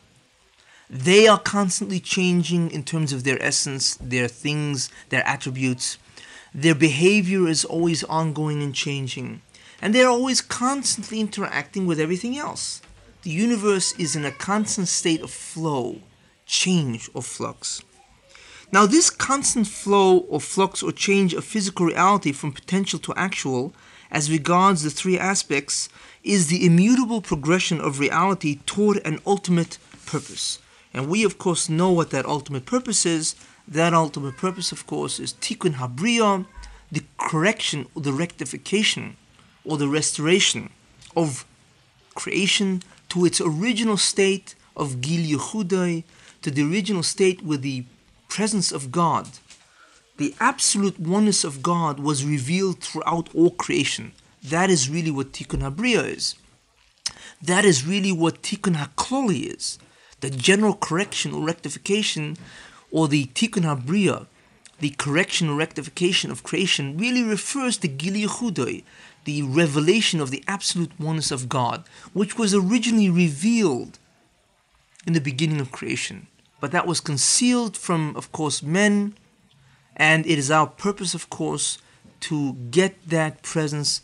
They 0.89 1.27
are 1.27 1.37
constantly 1.37 1.99
changing 1.99 2.71
in 2.71 2.81
terms 2.81 3.13
of 3.13 3.23
their 3.23 3.39
essence, 3.39 3.95
their 4.01 4.27
things, 4.27 4.89
their 5.09 5.25
attributes. 5.27 5.99
Their 6.51 6.73
behavior 6.73 7.47
is 7.47 7.63
always 7.63 8.03
ongoing 8.05 8.63
and 8.63 8.73
changing. 8.73 9.43
And 9.83 9.93
they're 9.93 10.09
always 10.09 10.41
constantly 10.41 11.19
interacting 11.19 11.85
with 11.85 11.99
everything 11.99 12.39
else. 12.39 12.81
The 13.21 13.29
universe 13.29 13.93
is 13.99 14.15
in 14.15 14.25
a 14.25 14.31
constant 14.31 14.87
state 14.87 15.21
of 15.21 15.29
flow, 15.29 15.99
change, 16.47 17.07
or 17.13 17.21
flux. 17.21 17.83
Now, 18.71 18.85
this 18.85 19.09
constant 19.09 19.67
flow 19.67 20.17
or 20.17 20.41
flux 20.41 20.81
or 20.81 20.91
change 20.91 21.33
of 21.33 21.45
physical 21.45 21.85
reality 21.85 22.31
from 22.31 22.51
potential 22.51 22.99
to 22.99 23.13
actual, 23.15 23.73
as 24.11 24.31
regards 24.31 24.83
the 24.83 24.89
three 24.89 25.17
aspects, 25.17 25.89
is 26.23 26.47
the 26.47 26.65
immutable 26.65 27.21
progression 27.21 27.79
of 27.79 27.99
reality 27.99 28.59
toward 28.65 28.97
an 29.05 29.19
ultimate 29.25 29.77
purpose. 30.05 30.59
And 30.93 31.07
we, 31.07 31.23
of 31.23 31.37
course, 31.37 31.69
know 31.69 31.91
what 31.91 32.09
that 32.11 32.25
ultimate 32.25 32.65
purpose 32.65 33.05
is. 33.05 33.35
That 33.67 33.93
ultimate 33.93 34.37
purpose, 34.37 34.71
of 34.71 34.87
course, 34.87 35.19
is 35.19 35.33
tikkun 35.33 35.75
habriya, 35.75 36.45
the 36.91 37.03
correction 37.17 37.87
or 37.93 38.01
the 38.01 38.13
rectification 38.13 39.17
or 39.63 39.77
the 39.77 39.87
restoration 39.87 40.69
of 41.15 41.45
creation 42.15 42.81
to 43.09 43.25
its 43.25 43.41
original 43.41 43.97
state 43.97 44.55
of 44.75 45.01
Gil 45.01 45.37
Yehudai, 45.37 46.03
to 46.41 46.51
the 46.51 46.63
original 46.63 47.03
state 47.03 47.41
with 47.43 47.61
the 47.61 47.85
presence 48.27 48.71
of 48.71 48.91
God, 48.91 49.27
the 50.17 50.33
absolute 50.39 50.99
oneness 50.99 51.43
of 51.43 51.61
God 51.61 51.99
was 51.99 52.23
revealed 52.23 52.81
throughout 52.81 53.33
all 53.35 53.51
creation. 53.51 54.13
That 54.41 54.69
is 54.69 54.89
really 54.89 55.11
what 55.11 55.33
Tikkun 55.33 55.61
Habriya 55.61 56.15
is. 56.15 56.35
That 57.41 57.65
is 57.65 57.85
really 57.85 58.11
what 58.11 58.41
Tikkun 58.41 58.75
HaKloli 58.75 59.53
is. 59.55 59.77
The 60.21 60.29
general 60.29 60.73
correction 60.73 61.33
or 61.33 61.45
rectification, 61.45 62.37
or 62.91 63.07
the 63.07 63.25
Tikkun 63.27 63.63
Habriya, 63.63 64.27
the 64.79 64.91
correction 64.91 65.49
or 65.49 65.55
rectification 65.55 66.31
of 66.31 66.43
creation, 66.43 66.97
really 66.97 67.23
refers 67.23 67.77
to 67.77 67.87
Gili 67.87 68.25
the 69.25 69.41
revelation 69.41 70.21
of 70.21 70.31
the 70.31 70.43
absolute 70.47 70.91
oneness 70.99 71.31
of 71.31 71.49
God, 71.49 71.83
which 72.13 72.37
was 72.37 72.53
originally 72.53 73.09
revealed 73.09 73.99
in 75.05 75.13
the 75.13 75.21
beginning 75.21 75.59
of 75.59 75.71
creation. 75.71 76.27
But 76.65 76.71
that 76.71 76.87
was 76.87 76.99
concealed 76.99 77.77
from, 77.77 78.15
of 78.15 78.31
course, 78.31 78.63
men, 78.63 79.13
and 79.95 80.25
it 80.25 80.39
is 80.39 80.49
our 80.49 80.65
purpose, 80.65 81.13
of 81.13 81.29
course, 81.29 81.77
to 82.21 82.53
get 82.71 83.07
that 83.07 83.43
presence 83.43 84.01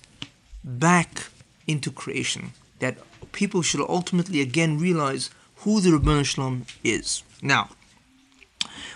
back 0.63 1.29
into 1.65 1.89
creation. 1.89 2.51
That 2.77 2.99
people 3.31 3.63
should 3.63 3.81
ultimately 3.81 4.41
again 4.41 4.77
realize 4.77 5.31
who 5.61 5.81
the 5.81 5.89
Ribbono 5.89 6.23
Shel 6.23 6.45
Olam 6.45 6.71
is. 6.83 7.23
Now, 7.41 7.69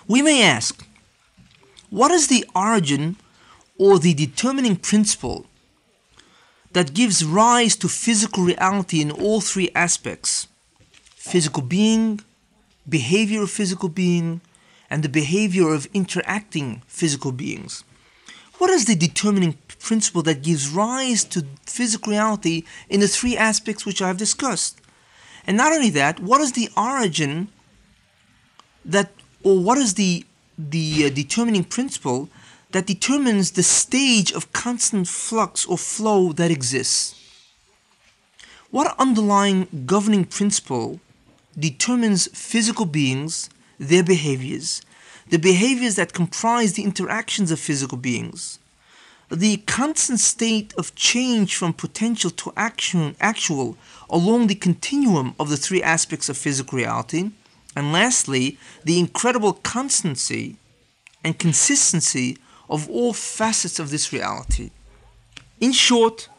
we 0.07 0.21
may 0.21 0.43
ask, 0.43 0.85
what 1.89 2.11
is 2.11 2.27
the 2.27 2.45
origin 2.53 3.15
or 3.79 3.97
the 3.97 4.13
determining 4.13 4.75
principle 4.75 5.47
that 6.73 6.93
gives 6.93 7.25
rise 7.25 7.75
to 7.77 7.87
physical 7.87 8.43
reality 8.43 9.01
in 9.01 9.09
all 9.09 9.41
three 9.41 9.71
aspects 9.73 10.47
physical 11.15 11.63
being, 11.63 12.21
behavior 12.87 13.43
of 13.43 13.51
physical 13.51 13.89
being, 13.89 14.41
and 14.89 15.03
the 15.03 15.09
behavior 15.09 15.73
of 15.73 15.87
interacting 15.93 16.83
physical 16.87 17.31
beings. 17.31 17.83
What 18.57 18.69
is 18.69 18.85
the 18.85 18.95
determining 18.95 19.57
principle 19.79 20.21
that 20.23 20.43
gives 20.43 20.69
rise 20.69 21.23
to 21.25 21.45
physical 21.65 22.11
reality 22.11 22.63
in 22.89 22.99
the 23.01 23.07
three 23.07 23.35
aspects 23.35 23.85
which 23.85 24.01
I've 24.01 24.17
discussed? 24.17 24.79
And 25.45 25.57
not 25.57 25.73
only 25.73 25.89
that, 25.91 26.19
what 26.19 26.41
is 26.41 26.53
the 26.53 26.69
origin 26.77 27.49
that, 28.83 29.11
or 29.43 29.59
what 29.59 29.77
is 29.77 29.95
the 29.95 30.25
the 30.57 31.05
uh, 31.05 31.09
determining 31.09 31.65
principle 31.65 32.29
that 32.71 32.85
determines 32.85 33.51
the 33.51 33.63
stage 33.63 34.31
of 34.31 34.53
constant 34.53 35.07
flux 35.07 35.65
or 35.65 35.77
flow 35.77 36.31
that 36.33 36.49
exists? 36.49 37.21
What 38.71 38.95
underlying 38.97 39.67
governing 39.85 40.25
principle 40.25 40.99
determines 41.57 42.27
physical 42.37 42.85
beings, 42.85 43.49
their 43.79 44.03
behaviors, 44.03 44.81
the 45.29 45.39
behaviors 45.39 45.95
that 45.95 46.13
comprise 46.13 46.73
the 46.73 46.83
interactions 46.83 47.51
of 47.51 47.59
physical 47.59 47.97
beings, 47.97 48.59
the 49.31 49.57
constant 49.65 50.19
state 50.19 50.73
of 50.77 50.93
change 50.95 51.55
from 51.55 51.73
potential 51.73 52.29
to 52.29 52.53
action, 52.55 53.15
actual 53.19 53.75
along 54.09 54.47
the 54.47 54.55
continuum 54.55 55.33
of 55.39 55.49
the 55.49 55.57
three 55.57 55.81
aspects 55.81 56.29
of 56.29 56.37
physical 56.37 56.77
reality, 56.77 57.31
and 57.75 57.91
lastly, 57.91 58.57
the 58.83 58.99
incredible 58.99 59.53
constancy 59.53 60.57
and 61.23 61.39
consistency 61.39 62.37
of 62.69 62.89
all 62.89 63.13
facets 63.13 63.79
of 63.79 63.89
this 63.89 64.13
reality. 64.13 64.71
In 65.59 65.71
short, 65.71 66.29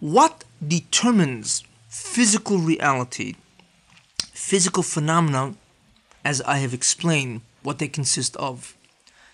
what 0.00 0.44
determines 0.66 1.64
physical 1.88 2.58
reality, 2.58 3.34
physical 4.42 4.82
phenomena, 4.82 5.54
as 6.24 6.42
I 6.42 6.58
have 6.58 6.74
explained, 6.74 7.40
what 7.62 7.78
they 7.78 7.88
consist 7.88 8.36
of. 8.36 8.76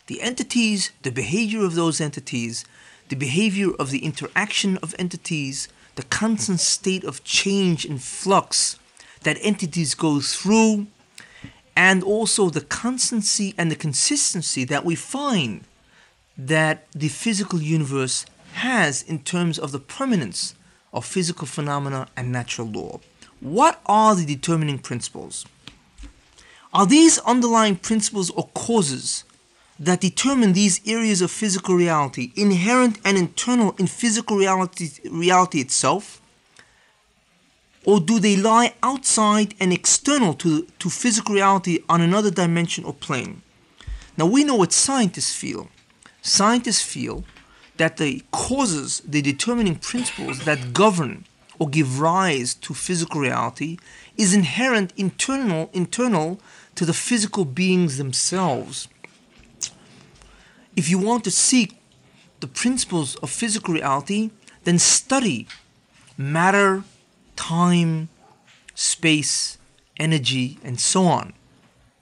The 0.07 0.21
entities, 0.21 0.93
the 1.03 1.11
behavior 1.11 1.65
of 1.65 1.75
those 1.75 2.01
entities, 2.01 2.65
the 3.09 3.17
behavior 3.17 3.71
of 3.81 3.91
the 3.91 4.05
interaction 4.05 4.77
of 4.77 4.95
entities, 4.99 5.67
the 5.97 6.05
constant 6.05 6.61
state 6.61 7.05
of 7.05 7.25
change 7.25 7.85
and 7.85 8.01
flux 8.01 8.79
that 9.23 9.39
entities 9.41 9.95
go 9.95 10.21
through, 10.21 10.87
and 11.75 12.05
also 12.05 12.51
the 12.51 12.61
constancy 12.61 13.55
and 13.59 13.73
the 13.73 13.83
consistency 13.87 14.63
that 14.65 14.85
we 14.85 14.95
find 14.95 15.65
that 16.37 16.87
the 16.93 17.09
physical 17.09 17.61
universe 17.61 18.27
has 18.53 19.03
in 19.03 19.19
terms 19.21 19.59
of 19.59 19.73
the 19.73 19.81
permanence 19.81 20.55
of 20.93 21.05
physical 21.05 21.47
phenomena 21.47 22.07
and 22.15 22.31
natural 22.31 22.69
law. 22.69 23.01
What 23.41 23.81
are 23.87 24.15
the 24.15 24.25
determining 24.25 24.79
principles? 24.79 25.47
Are 26.73 26.87
these 26.87 27.19
underlying 27.21 27.77
principles 27.77 28.31
or 28.31 28.49
causes 28.55 29.25
that 29.79 30.01
determine 30.01 30.53
these 30.53 30.81
areas 30.87 31.23
of 31.23 31.31
physical 31.31 31.77
reality 31.77 32.33
inherent 32.35 32.99
and 33.05 33.17
internal 33.17 33.75
in 33.79 33.87
physical 33.87 34.37
reality, 34.37 34.91
reality 35.09 35.61
itself? 35.61 36.21
Or 37.85 38.01
do 38.01 38.19
they 38.19 38.37
lie 38.37 38.75
outside 38.83 39.55
and 39.61 39.73
external 39.73 40.35
to, 40.35 40.67
to 40.79 40.91
physical 40.91 41.37
reality 41.37 41.79
on 41.89 42.01
another 42.01 42.31
dimension 42.31 42.85
or 42.85 42.93
plane? 42.93 43.43
Now 44.17 44.27
we 44.27 44.43
know 44.45 44.57
what 44.57 44.73
scientists 44.73 45.35
feel. 45.35 45.69
Scientists 46.23 46.83
feel 46.83 47.25
that 47.77 47.97
the 47.97 48.23
causes, 48.33 49.01
the 49.07 49.23
determining 49.23 49.77
principles 49.77 50.45
that 50.45 50.73
govern 50.73 51.25
or 51.59 51.69
give 51.69 52.01
rise 52.01 52.55
to 52.55 52.75
physical 52.75 53.21
reality 53.21 53.79
is 54.17 54.35
inherent 54.35 54.93
internal 54.97 55.71
internal 55.73 56.41
to 56.75 56.85
the 56.85 56.93
physical 56.93 57.45
beings 57.45 57.99
themselves. 57.99 58.89
If 60.77 60.89
you 60.89 60.99
want 60.99 61.25
to 61.25 61.31
seek 61.31 61.81
the 62.41 62.47
principles 62.47 63.17
of 63.17 63.31
physical 63.31 63.75
reality, 63.75 64.31
then 64.65 64.79
study 64.79 65.49
matter, 66.17 66.85
time, 67.35 68.09
space, 68.75 69.59
energy, 69.99 70.59
and 70.63 70.79
so 70.79 71.05
on. 71.05 71.33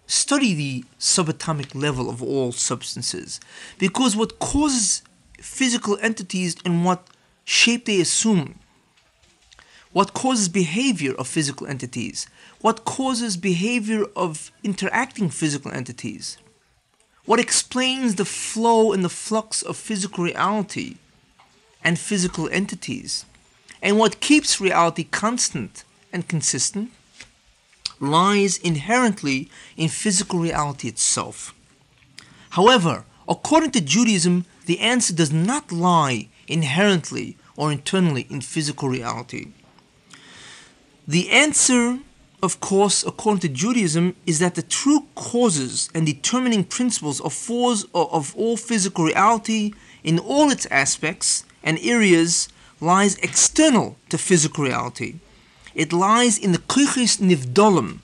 Study 0.06 0.54
the 0.54 0.84
subatomic 1.00 1.74
level 1.74 2.08
of 2.08 2.22
all 2.22 2.52
substances 2.52 3.40
because 3.78 4.14
what 4.14 4.38
causes 4.38 5.02
physical 5.40 5.98
entities 6.00 6.56
and 6.64 6.84
what 6.84 7.08
shape 7.44 7.86
they 7.86 8.00
assume 8.00 8.58
what 9.92 10.14
causes 10.14 10.48
behavior 10.48 11.14
of 11.14 11.26
physical 11.26 11.66
entities, 11.66 12.26
what 12.60 12.84
causes 12.84 13.36
behavior 13.36 14.04
of 14.14 14.50
interacting 14.62 15.30
physical 15.30 15.72
entities, 15.72 16.38
what 17.24 17.40
explains 17.40 18.14
the 18.14 18.24
flow 18.24 18.92
and 18.92 19.04
the 19.04 19.08
flux 19.08 19.62
of 19.62 19.76
physical 19.76 20.24
reality 20.24 20.96
and 21.82 21.98
physical 21.98 22.48
entities, 22.50 23.24
and 23.82 23.98
what 23.98 24.20
keeps 24.20 24.60
reality 24.60 25.04
constant 25.04 25.84
and 26.12 26.28
consistent 26.28 26.90
lies 28.00 28.58
inherently 28.58 29.48
in 29.76 29.88
physical 29.88 30.38
reality 30.38 30.88
itself. 30.88 31.54
However, 32.50 33.04
according 33.28 33.70
to 33.72 33.80
Judaism, 33.80 34.44
the 34.66 34.80
answer 34.80 35.14
does 35.14 35.32
not 35.32 35.72
lie 35.72 36.28
inherently 36.48 37.36
or 37.56 37.72
internally 37.72 38.26
in 38.30 38.40
physical 38.40 38.88
reality. 38.88 39.48
The 41.08 41.30
answer, 41.30 42.00
of 42.42 42.58
course, 42.60 43.04
according 43.04 43.40
to 43.40 43.48
Judaism, 43.48 44.16
is 44.26 44.40
that 44.40 44.56
the 44.56 44.62
true 44.62 45.06
causes 45.14 45.88
and 45.94 46.04
determining 46.04 46.64
principles 46.64 47.20
of, 47.20 47.32
force, 47.32 47.84
of 47.94 48.34
all 48.36 48.56
physical 48.56 49.04
reality 49.04 49.72
in 50.02 50.18
all 50.18 50.50
its 50.50 50.66
aspects 50.66 51.44
and 51.62 51.78
areas 51.80 52.48
lies 52.80 53.16
external 53.18 53.96
to 54.08 54.18
physical 54.18 54.64
reality. 54.64 55.16
It 55.74 55.92
lies 55.92 56.38
in 56.38 56.52
the 56.52 56.58
koiches 56.58 57.18
nivdolim, 57.20 58.00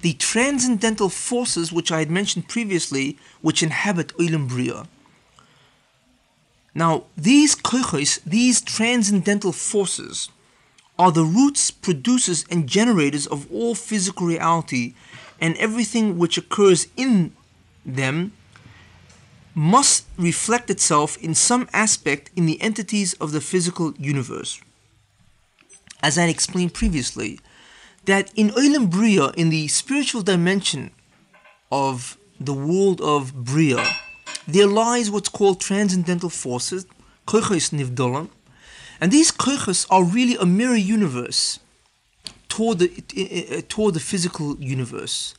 the 0.00 0.14
transcendental 0.14 1.08
forces 1.08 1.72
which 1.72 1.90
I 1.90 1.98
had 1.98 2.10
mentioned 2.10 2.48
previously, 2.48 3.18
which 3.42 3.62
inhabit 3.62 4.16
Bria. 4.16 4.86
Now, 6.74 7.04
these 7.16 7.56
koiches, 7.56 8.20
these 8.24 8.60
transcendental 8.60 9.52
forces, 9.52 10.28
are 11.00 11.10
the 11.10 11.24
roots, 11.24 11.70
producers, 11.70 12.44
and 12.50 12.66
generators 12.66 13.26
of 13.26 13.50
all 13.50 13.74
physical 13.74 14.26
reality, 14.26 14.92
and 15.40 15.56
everything 15.56 16.18
which 16.18 16.36
occurs 16.36 16.88
in 16.94 17.32
them 17.86 18.32
must 19.54 20.04
reflect 20.18 20.68
itself 20.68 21.16
in 21.16 21.34
some 21.34 21.66
aspect 21.72 22.30
in 22.36 22.44
the 22.44 22.60
entities 22.60 23.14
of 23.14 23.32
the 23.32 23.40
physical 23.40 23.94
universe. 23.96 24.60
As 26.02 26.18
I 26.18 26.26
explained 26.26 26.74
previously, 26.74 27.40
that 28.04 28.30
in 28.36 28.50
Olam 28.50 28.90
Bria, 28.90 29.30
in 29.38 29.48
the 29.48 29.68
spiritual 29.68 30.20
dimension 30.20 30.90
of 31.72 32.18
the 32.38 32.52
world 32.52 33.00
of 33.00 33.32
Bria, 33.34 33.86
there 34.46 34.66
lies 34.66 35.10
what's 35.10 35.30
called 35.30 35.62
transcendental 35.62 36.28
forces, 36.28 36.84
nivdolim, 37.26 38.28
and 39.00 39.10
these 39.10 39.32
koiches 39.32 39.86
are 39.90 40.04
really 40.04 40.36
a 40.36 40.46
mirror 40.46 40.76
universe 40.76 41.58
toward 42.48 42.78
the, 42.78 42.90
uh, 42.90 43.62
toward 43.68 43.94
the 43.94 44.00
physical 44.00 44.60
universe. 44.60 45.34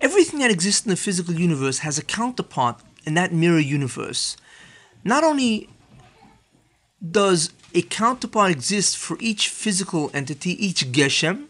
Everything 0.00 0.40
that 0.40 0.50
exists 0.50 0.84
in 0.86 0.90
the 0.90 0.96
physical 0.96 1.34
universe 1.34 1.78
has 1.78 1.98
a 1.98 2.04
counterpart 2.04 2.80
in 3.04 3.14
that 3.14 3.32
mirror 3.32 3.58
universe. 3.58 4.36
Not 5.02 5.24
only 5.24 5.68
does 7.10 7.50
a 7.74 7.82
counterpart 7.82 8.50
exist 8.50 8.96
for 8.96 9.16
each 9.20 9.48
physical 9.48 10.10
entity, 10.14 10.52
each 10.64 10.92
geshem? 10.92 11.46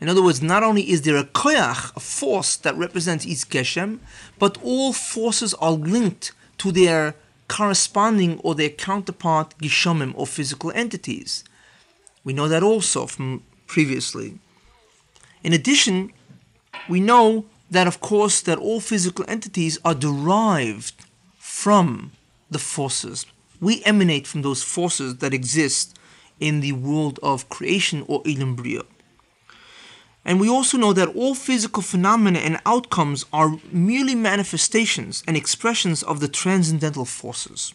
In 0.00 0.08
other 0.08 0.22
words, 0.22 0.40
not 0.40 0.62
only 0.62 0.90
is 0.90 1.02
there 1.02 1.16
a 1.16 1.24
koyach, 1.24 1.94
a 1.96 2.00
force 2.00 2.56
that 2.56 2.76
represents 2.76 3.26
each 3.26 3.48
geshem, 3.48 3.98
but 4.38 4.58
all 4.62 4.92
forces 4.92 5.54
are 5.54 5.72
linked 5.72 6.32
to 6.58 6.72
their 6.72 7.14
corresponding 7.50 8.38
or 8.44 8.54
their 8.54 8.70
counterpart 8.70 9.58
geshomim 9.58 10.12
or 10.14 10.26
physical 10.26 10.70
entities. 10.72 11.42
We 12.22 12.32
know 12.32 12.46
that 12.48 12.62
also 12.62 13.06
from 13.06 13.42
previously. 13.66 14.38
In 15.42 15.52
addition, 15.52 16.12
we 16.88 17.00
know 17.00 17.46
that 17.70 17.88
of 17.88 18.00
course 18.00 18.40
that 18.42 18.58
all 18.58 18.80
physical 18.80 19.24
entities 19.26 19.78
are 19.84 19.94
derived 19.94 20.94
from 21.38 22.12
the 22.50 22.60
forces. 22.60 23.26
We 23.60 23.82
emanate 23.84 24.26
from 24.28 24.42
those 24.42 24.62
forces 24.62 25.16
that 25.16 25.34
exist 25.34 25.98
in 26.38 26.60
the 26.60 26.72
world 26.72 27.18
of 27.20 27.48
creation 27.48 28.04
or 28.06 28.22
Olam 28.22 28.54
Bria. 28.54 28.82
And 30.24 30.38
we 30.38 30.48
also 30.48 30.76
know 30.76 30.92
that 30.92 31.14
all 31.16 31.34
physical 31.34 31.82
phenomena 31.82 32.40
and 32.40 32.60
outcomes 32.66 33.24
are 33.32 33.58
merely 33.72 34.14
manifestations 34.14 35.22
and 35.26 35.36
expressions 35.36 36.02
of 36.02 36.20
the 36.20 36.28
transcendental 36.28 37.04
forces. 37.04 37.74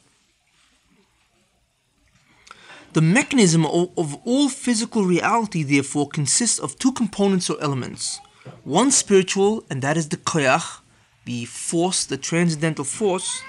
The 2.93 3.01
mechanism 3.01 3.65
of 3.65 4.15
all 4.23 4.47
physical 4.47 5.03
reality, 5.03 5.63
therefore, 5.63 6.07
consists 6.07 6.59
of 6.59 6.79
two 6.79 6.93
components 6.93 7.49
or 7.49 7.61
elements. 7.61 8.21
One 8.63 8.89
spiritual, 8.91 9.65
and 9.69 9.81
that 9.81 9.97
is 9.97 10.09
the 10.09 10.17
koyach, 10.17 10.79
the 11.25 11.45
force, 11.45 12.05
the 12.05 12.15
transcendental 12.15 12.85
force, 12.85 13.41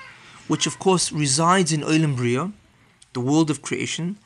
which 0.49 0.66
of 0.66 0.78
course 0.78 1.12
resides 1.12 1.70
in 1.72 1.82
Olam 1.82 2.16
Bria, 2.16 2.51
the 3.12 3.20
world 3.20 3.51
of 3.51 3.62
creation. 3.62 4.16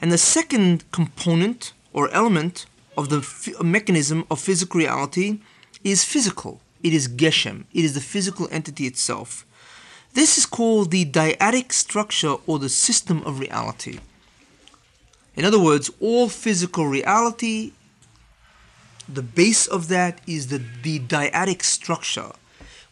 And 0.00 0.10
the 0.10 0.18
second 0.18 0.90
component 0.90 1.72
or 1.92 2.10
element 2.10 2.66
of 2.96 3.08
the 3.08 3.18
f- 3.18 3.62
mechanism 3.62 4.24
of 4.30 4.40
physical 4.40 4.78
reality 4.78 5.40
is 5.82 6.04
physical. 6.04 6.60
It 6.82 6.92
is 6.92 7.08
Geshem. 7.08 7.64
It 7.72 7.84
is 7.84 7.94
the 7.94 8.00
physical 8.00 8.48
entity 8.50 8.86
itself. 8.86 9.46
This 10.14 10.38
is 10.38 10.46
called 10.46 10.90
the 10.90 11.04
dyadic 11.04 11.72
structure 11.72 12.36
or 12.46 12.58
the 12.58 12.68
system 12.68 13.22
of 13.24 13.40
reality. 13.40 13.98
In 15.34 15.44
other 15.44 15.58
words, 15.58 15.90
all 16.00 16.28
physical 16.28 16.86
reality, 16.86 17.72
the 19.08 19.22
base 19.22 19.66
of 19.66 19.88
that 19.88 20.20
is 20.26 20.48
the, 20.48 20.62
the 20.82 21.00
dyadic 21.00 21.62
structure, 21.64 22.30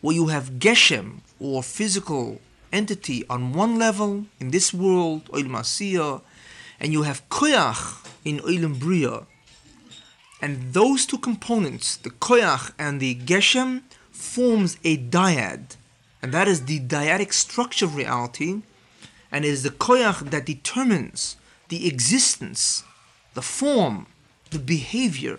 where 0.00 0.16
you 0.16 0.26
have 0.26 0.58
Geshem, 0.58 1.20
or 1.38 1.62
physical 1.62 2.40
entity, 2.72 3.24
on 3.30 3.52
one 3.52 3.78
level, 3.78 4.26
in 4.40 4.50
this 4.50 4.74
world, 4.74 5.28
Oil 5.32 5.44
Masiyah, 5.44 6.20
and 6.80 6.92
you 6.92 7.02
have 7.02 7.28
Koyach 7.28 8.04
in 8.24 8.40
Oilam 8.40 8.80
Bria. 8.80 9.26
And 10.42 10.74
those 10.74 11.06
two 11.06 11.18
components, 11.18 11.96
the 11.96 12.10
Koyach 12.10 12.72
and 12.76 12.98
the 12.98 13.14
Geshem, 13.14 13.82
forms 14.10 14.76
a 14.82 14.98
dyad. 14.98 15.76
And 16.20 16.32
that 16.32 16.48
is 16.48 16.64
the 16.64 16.80
dyadic 16.80 17.32
structure 17.32 17.84
of 17.84 17.94
reality, 17.94 18.62
and 19.30 19.44
it 19.44 19.48
is 19.48 19.62
the 19.62 19.70
Koyach 19.70 20.30
that 20.30 20.44
determines 20.44 21.36
the 21.68 21.86
existence, 21.86 22.82
the 23.34 23.42
form, 23.42 24.06
the 24.50 24.58
behavior, 24.58 25.38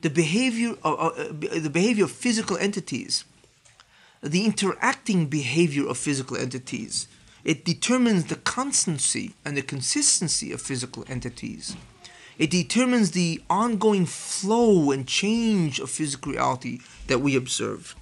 the 0.00 0.10
behavior 0.10 0.74
of, 0.82 0.98
uh, 0.98 1.10
the 1.30 1.70
behavior 1.72 2.04
of 2.04 2.10
physical 2.10 2.56
entities, 2.56 3.24
the 4.20 4.44
interacting 4.44 5.26
behavior 5.26 5.86
of 5.88 5.96
physical 5.96 6.36
entities. 6.36 7.06
It 7.44 7.64
determines 7.64 8.24
the 8.26 8.36
constancy 8.36 9.32
and 9.44 9.56
the 9.56 9.62
consistency 9.62 10.52
of 10.52 10.60
physical 10.60 11.04
entities. 11.08 11.76
It 12.40 12.48
determines 12.48 13.10
the 13.10 13.42
ongoing 13.50 14.06
flow 14.06 14.92
and 14.92 15.06
change 15.06 15.78
of 15.78 15.90
physical 15.90 16.32
reality 16.32 16.78
that 17.06 17.18
we 17.18 17.36
observe. 17.36 17.94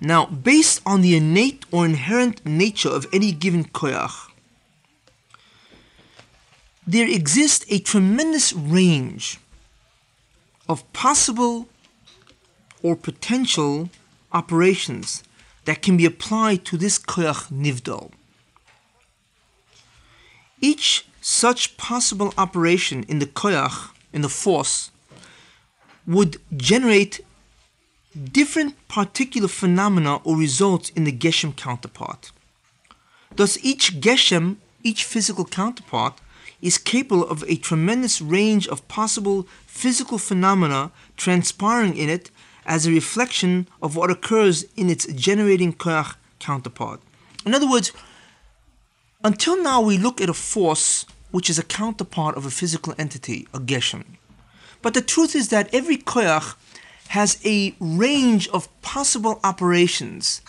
Now, 0.00 0.26
based 0.26 0.80
on 0.86 1.00
the 1.00 1.16
innate 1.16 1.64
or 1.72 1.84
inherent 1.84 2.46
nature 2.46 2.88
of 2.88 3.08
any 3.12 3.32
given 3.32 3.64
koyach, 3.64 4.30
there 6.86 7.08
exists 7.08 7.66
a 7.68 7.80
tremendous 7.80 8.52
range 8.52 9.40
of 10.68 10.90
possible 10.92 11.68
or 12.80 12.94
potential 12.94 13.90
operations 14.30 15.24
that 15.64 15.82
can 15.82 15.96
be 15.96 16.06
applied 16.06 16.64
to 16.66 16.76
this 16.76 16.96
koyach 16.96 17.50
nivdal. 17.50 18.12
Each 20.60 21.04
such 21.26 21.78
possible 21.78 22.34
operation 22.36 23.02
in 23.08 23.18
the 23.18 23.24
koyach, 23.24 23.88
in 24.12 24.20
the 24.20 24.28
force, 24.28 24.90
would 26.06 26.36
generate 26.54 27.24
different 28.30 28.76
particular 28.88 29.48
phenomena 29.48 30.16
or 30.16 30.36
results 30.36 30.90
in 30.90 31.04
the 31.04 31.12
geshem 31.12 31.56
counterpart. 31.56 32.30
Thus, 33.36 33.56
each 33.62 34.02
geshem, 34.02 34.56
each 34.82 35.04
physical 35.04 35.46
counterpart, 35.46 36.20
is 36.60 36.76
capable 36.76 37.26
of 37.26 37.42
a 37.44 37.56
tremendous 37.56 38.20
range 38.20 38.68
of 38.68 38.86
possible 38.88 39.48
physical 39.66 40.18
phenomena 40.18 40.90
transpiring 41.16 41.96
in 41.96 42.10
it 42.10 42.30
as 42.66 42.84
a 42.84 42.90
reflection 42.90 43.66
of 43.80 43.96
what 43.96 44.10
occurs 44.10 44.66
in 44.76 44.90
its 44.90 45.06
generating 45.06 45.72
koyach 45.72 46.16
counterpart. 46.38 47.00
In 47.46 47.54
other 47.54 47.70
words, 47.70 47.92
until 49.24 49.60
now 49.60 49.80
we 49.80 49.98
look 49.98 50.20
at 50.20 50.28
a 50.28 50.34
force 50.34 51.06
which 51.32 51.50
is 51.50 51.58
a 51.58 51.64
counterpart 51.64 52.36
of 52.36 52.46
a 52.46 52.50
physical 52.50 52.94
entity, 52.96 53.48
a 53.52 53.58
geshem. 53.58 54.04
But 54.82 54.94
the 54.94 55.02
truth 55.02 55.34
is 55.34 55.48
that 55.48 55.74
every 55.74 55.96
koyach 55.96 56.54
has 57.08 57.40
a 57.44 57.74
range 57.80 58.46
of 58.48 58.68
possible 58.82 59.40
operations 59.42 60.42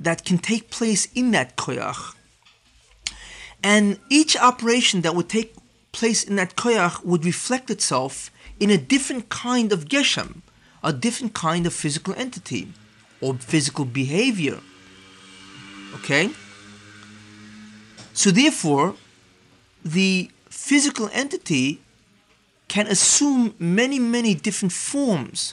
that 0.00 0.24
can 0.24 0.38
take 0.38 0.70
place 0.70 1.08
in 1.14 1.32
that 1.32 1.56
koyach 1.56 2.16
and 3.62 3.98
each 4.08 4.36
operation 4.36 5.00
that 5.00 5.14
would 5.14 5.28
take 5.28 5.52
place 5.90 6.22
in 6.22 6.36
that 6.36 6.56
koyach 6.56 7.04
would 7.04 7.24
reflect 7.24 7.68
itself 7.68 8.30
in 8.60 8.70
a 8.70 8.78
different 8.78 9.28
kind 9.28 9.72
of 9.72 9.86
geshem, 9.86 10.42
a 10.84 10.92
different 10.92 11.34
kind 11.34 11.66
of 11.66 11.72
physical 11.72 12.14
entity 12.16 12.72
or 13.20 13.34
physical 13.34 13.84
behavior. 13.84 14.60
Okay? 15.96 16.30
So 18.16 18.30
therefore, 18.30 18.94
the 19.84 20.30
physical 20.48 21.10
entity 21.12 21.82
can 22.66 22.86
assume 22.86 23.54
many, 23.58 23.98
many 23.98 24.34
different 24.34 24.72
forms. 24.72 25.52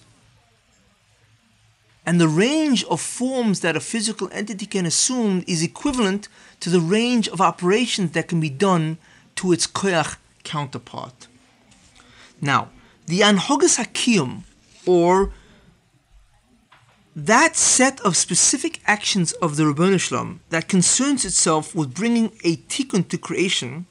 And 2.05 2.21
the 2.21 2.29
range 2.29 2.85
of 2.85 3.01
forms 3.01 3.59
that 3.59 3.75
a 3.75 3.81
physical 3.81 4.29
entity 4.31 4.65
can 4.65 4.85
assume 4.85 5.43
is 5.45 5.61
equivalent 5.61 6.29
to 6.61 6.69
the 6.69 6.79
range 6.79 7.27
of 7.27 7.41
operations 7.41 8.11
that 8.11 8.29
can 8.29 8.39
be 8.39 8.49
done 8.49 8.97
to 9.35 9.51
its 9.51 9.67
koyach 9.67 10.15
counterpart. 10.45 11.27
Now, 12.39 12.69
the 13.07 13.19
anhogas 13.19 13.77
hakiyum, 13.77 14.43
or 14.85 15.33
that 17.15 17.55
set 17.55 18.01
of 18.01 18.17
specific 18.17 18.79
actions 18.85 19.33
of 19.33 19.55
the 19.55 19.63
Ribbono 19.63 19.99
Shel 19.99 20.17
Olam 20.19 20.39
that 20.49 20.67
concerns 20.67 21.25
itself 21.25 21.75
with 21.75 21.93
bringing 21.93 22.31
a 22.43 22.57
tikkun 22.57 23.07
to 23.09 23.17
creation, 23.17 23.85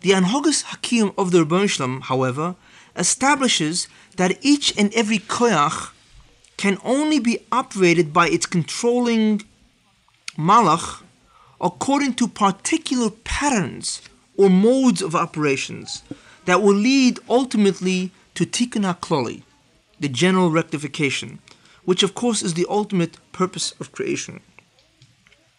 the 0.00 0.10
anhogas 0.10 0.62
Hakim 0.64 1.12
of 1.18 1.32
the 1.32 1.44
Ribbono 1.44 1.68
Shel 1.68 1.86
Olam, 1.86 2.02
however, 2.02 2.56
establishes 2.96 3.88
that 4.16 4.38
each 4.42 4.76
and 4.78 4.92
every 4.94 5.18
koyach 5.18 5.90
can 6.56 6.78
only 6.82 7.18
be 7.18 7.40
operated 7.52 8.12
by 8.12 8.28
its 8.28 8.46
controlling 8.46 9.42
malach 10.38 11.02
according 11.60 12.14
to 12.14 12.28
particular 12.28 13.10
patterns 13.10 14.00
or 14.36 14.48
modes 14.48 15.02
of 15.02 15.14
operations 15.14 16.02
that 16.46 16.62
will 16.62 16.74
lead 16.74 17.18
ultimately 17.28 18.10
to 18.34 18.46
tikkun 18.46 18.84
haklali, 18.84 19.42
the 20.00 20.08
general 20.08 20.50
rectification, 20.50 21.38
which 21.84 22.02
of 22.02 22.14
course 22.14 22.42
is 22.42 22.54
the 22.54 22.66
ultimate 22.68 23.18
purpose 23.32 23.72
of 23.80 23.92
creation. 23.92 24.40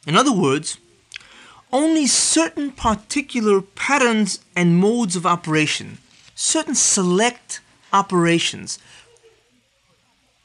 In 0.08 0.16
other 0.16 0.32
words, 0.32 0.78
only 1.72 2.08
certain 2.08 2.72
particular 2.72 3.62
patterns 3.62 4.40
and 4.56 4.78
modes 4.78 5.16
of 5.16 5.26
operation, 5.26 5.98
certain 6.36 6.76
select 6.76 7.60
operations, 7.92 8.80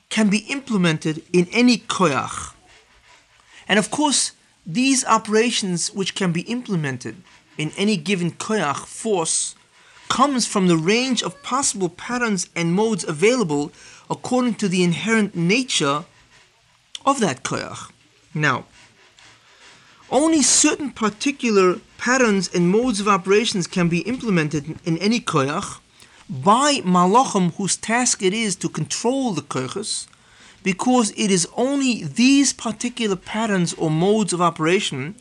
can 0.09 0.29
be 0.29 0.39
implemented 0.49 1.23
in 1.33 1.47
any 1.53 1.79
koyach. 1.79 2.55
And 3.69 3.79
of 3.79 3.91
course, 3.91 4.33
these 4.67 5.05
operations, 5.05 5.93
which 5.93 6.15
can 6.15 6.33
be 6.33 6.43
implemented 6.43 7.23
in 7.57 7.73
any 7.77 7.97
given 7.97 8.33
koyach 8.33 8.87
force, 8.87 9.55
comes 10.11 10.45
from 10.47 10.67
the 10.67 10.77
range 10.77 11.23
of 11.23 11.43
possible 11.43 11.89
patterns 11.89 12.51
and 12.55 12.75
modes 12.75 13.05
available 13.05 13.73
according 14.11 14.55
to 14.57 14.69
the 14.69 14.83
inherent 14.83 15.35
nature 15.35 16.05
of 17.07 17.21
that 17.21 17.43
koyach. 17.43 17.91
Now, 18.35 18.67
only 20.11 20.43
certain 20.43 20.91
particular 20.91 21.79
patterns 21.97 22.51
and 22.53 22.69
modes 22.69 23.01
of 23.01 23.07
operations 23.07 23.67
can 23.69 23.89
be 23.89 24.01
implemented 24.01 24.79
in 24.85 24.99
any 24.99 25.21
koyach 25.21 25.79
by 26.29 26.81
malachim 26.85 27.55
whose 27.55 27.77
task 27.77 28.23
it 28.23 28.35
is 28.35 28.57
to 28.57 28.69
control 28.69 29.33
the 29.33 29.43
koyachs, 29.43 30.09
because 30.65 31.13
it 31.17 31.31
is 31.31 31.49
only 31.57 32.05
these 32.05 32.53
particular 32.53 33.17
patterns 33.17 33.73
or 33.75 33.91
modes 33.91 34.33
of 34.33 34.43
operation 34.43 35.15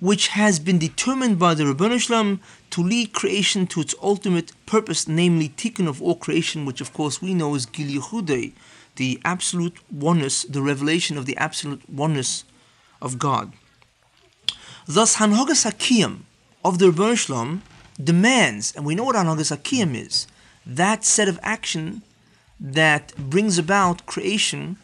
which 0.00 0.28
has 0.28 0.58
been 0.58 0.78
determined 0.78 1.38
by 1.38 1.54
the 1.54 1.98
Shalom 1.98 2.40
to 2.74 2.82
lead 2.82 3.12
creation 3.12 3.68
to 3.68 3.80
its 3.80 3.94
ultimate 4.02 4.50
purpose, 4.66 5.06
namely 5.06 5.48
tikkun 5.48 5.86
of 5.86 6.02
all 6.02 6.16
creation, 6.16 6.64
which 6.64 6.80
of 6.80 6.92
course 6.92 7.22
we 7.22 7.32
know 7.32 7.54
is 7.54 7.66
Gil 7.66 7.86
Yehudei, 7.86 8.52
the 8.96 9.20
absolute 9.24 9.76
oneness, 9.92 10.42
the 10.42 10.60
revelation 10.60 11.16
of 11.16 11.24
the 11.24 11.36
absolute 11.36 11.88
oneness 11.88 12.42
of 13.00 13.16
God. 13.16 13.52
Thus, 14.88 15.18
Hanhogas 15.18 15.64
Hakiyam 15.70 16.22
of 16.64 16.80
the 16.80 16.86
Ribbono 16.86 17.16
Shel 17.16 17.36
Olam 17.36 17.60
demands, 18.02 18.74
and 18.74 18.84
we 18.84 18.96
know 18.96 19.04
what 19.04 19.14
Hanhogas 19.14 19.56
Hakiyam 19.56 19.94
is, 19.94 20.26
that 20.66 21.04
set 21.04 21.28
of 21.28 21.38
action 21.44 22.02
that 22.58 23.14
brings 23.16 23.56
about 23.56 24.04
creation 24.04 24.78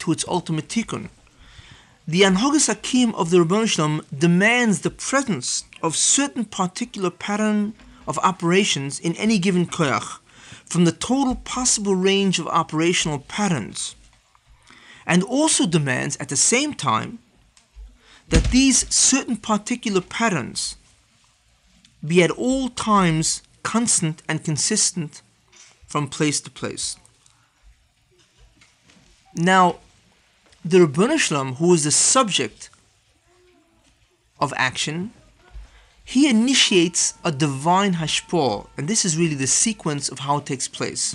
to 0.00 0.12
its 0.12 0.28
ultimate 0.28 0.68
tikkun. 0.68 1.08
The 2.06 2.20
Anhogas 2.20 2.66
Hakim 2.66 3.14
of 3.14 3.30
the 3.30 3.38
Ribbono 3.38 3.66
Shel 3.66 3.88
Olam 3.88 4.04
demands 4.14 4.80
the 4.80 4.90
presence 4.90 5.64
of 5.82 5.96
certain 5.96 6.44
particular 6.44 7.10
pattern 7.10 7.74
of 8.06 8.18
operations 8.18 8.98
in 8.98 9.14
any 9.16 9.38
given 9.38 9.66
koyach 9.66 10.18
from 10.64 10.84
the 10.84 10.92
total 10.92 11.34
possible 11.34 11.94
range 11.94 12.38
of 12.38 12.46
operational 12.48 13.18
patterns, 13.18 13.96
and 15.06 15.22
also 15.22 15.66
demands 15.66 16.16
at 16.18 16.28
the 16.28 16.36
same 16.36 16.74
time 16.74 17.18
that 18.28 18.44
these 18.50 18.92
certain 18.94 19.36
particular 19.36 20.00
patterns 20.00 20.76
be 22.06 22.22
at 22.22 22.30
all 22.30 22.68
times 22.68 23.42
constant 23.62 24.22
and 24.28 24.44
consistent 24.44 25.22
from 25.86 26.08
place 26.08 26.40
to 26.40 26.50
place. 26.50 26.96
Now, 29.34 29.80
the 30.64 30.78
Ribbono 30.78 31.18
Shel 31.18 31.42
Olam, 31.42 31.56
who 31.56 31.74
is 31.74 31.84
the 31.84 31.90
subject 31.90 32.70
of 34.40 34.52
action, 34.56 35.12
he 36.10 36.28
initiates 36.28 37.14
a 37.24 37.30
divine 37.30 37.94
hashpor, 37.94 38.66
and 38.76 38.88
this 38.88 39.04
is 39.04 39.16
really 39.16 39.36
the 39.36 39.46
sequence 39.46 40.08
of 40.08 40.18
how 40.18 40.38
it 40.38 40.46
takes 40.46 40.66
place. 40.66 41.14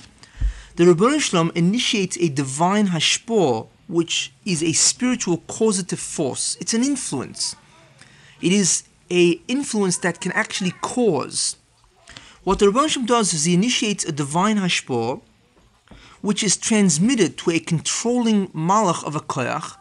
The 0.77 0.85
Ribbono 0.85 1.19
Shel 1.19 1.43
Olam 1.43 1.51
initiates 1.53 2.15
a 2.15 2.29
divine 2.29 2.87
hashpor, 2.87 3.67
which 3.89 4.31
is 4.45 4.63
a 4.63 4.71
spiritual 4.71 5.39
causative 5.49 5.99
force. 5.99 6.55
It's 6.61 6.73
an 6.73 6.81
influence. 6.81 7.57
It 8.41 8.53
is 8.53 8.83
a 9.11 9.31
influence 9.49 9.97
that 9.97 10.21
can 10.21 10.31
actually 10.31 10.71
cause. 10.81 11.57
What 12.45 12.59
the 12.59 12.67
Ribbono 12.67 12.87
Shel 12.87 13.03
Olam 13.03 13.07
does 13.07 13.33
is 13.33 13.43
he 13.43 13.53
initiates 13.53 14.05
a 14.05 14.13
divine 14.13 14.55
hashpor, 14.59 15.19
which 16.21 16.41
is 16.41 16.55
transmitted 16.55 17.37
to 17.39 17.51
a 17.51 17.59
controlling 17.59 18.47
malach 18.53 19.03
of 19.03 19.13
a 19.13 19.19
koyach. 19.19 19.75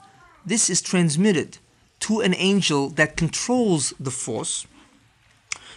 This 0.45 0.69
is 0.69 0.83
transmitted 0.83 1.59
to 2.01 2.19
an 2.19 2.35
angel 2.35 2.89
that 2.99 3.17
controls 3.17 3.95
the 4.01 4.11
force 4.11 4.67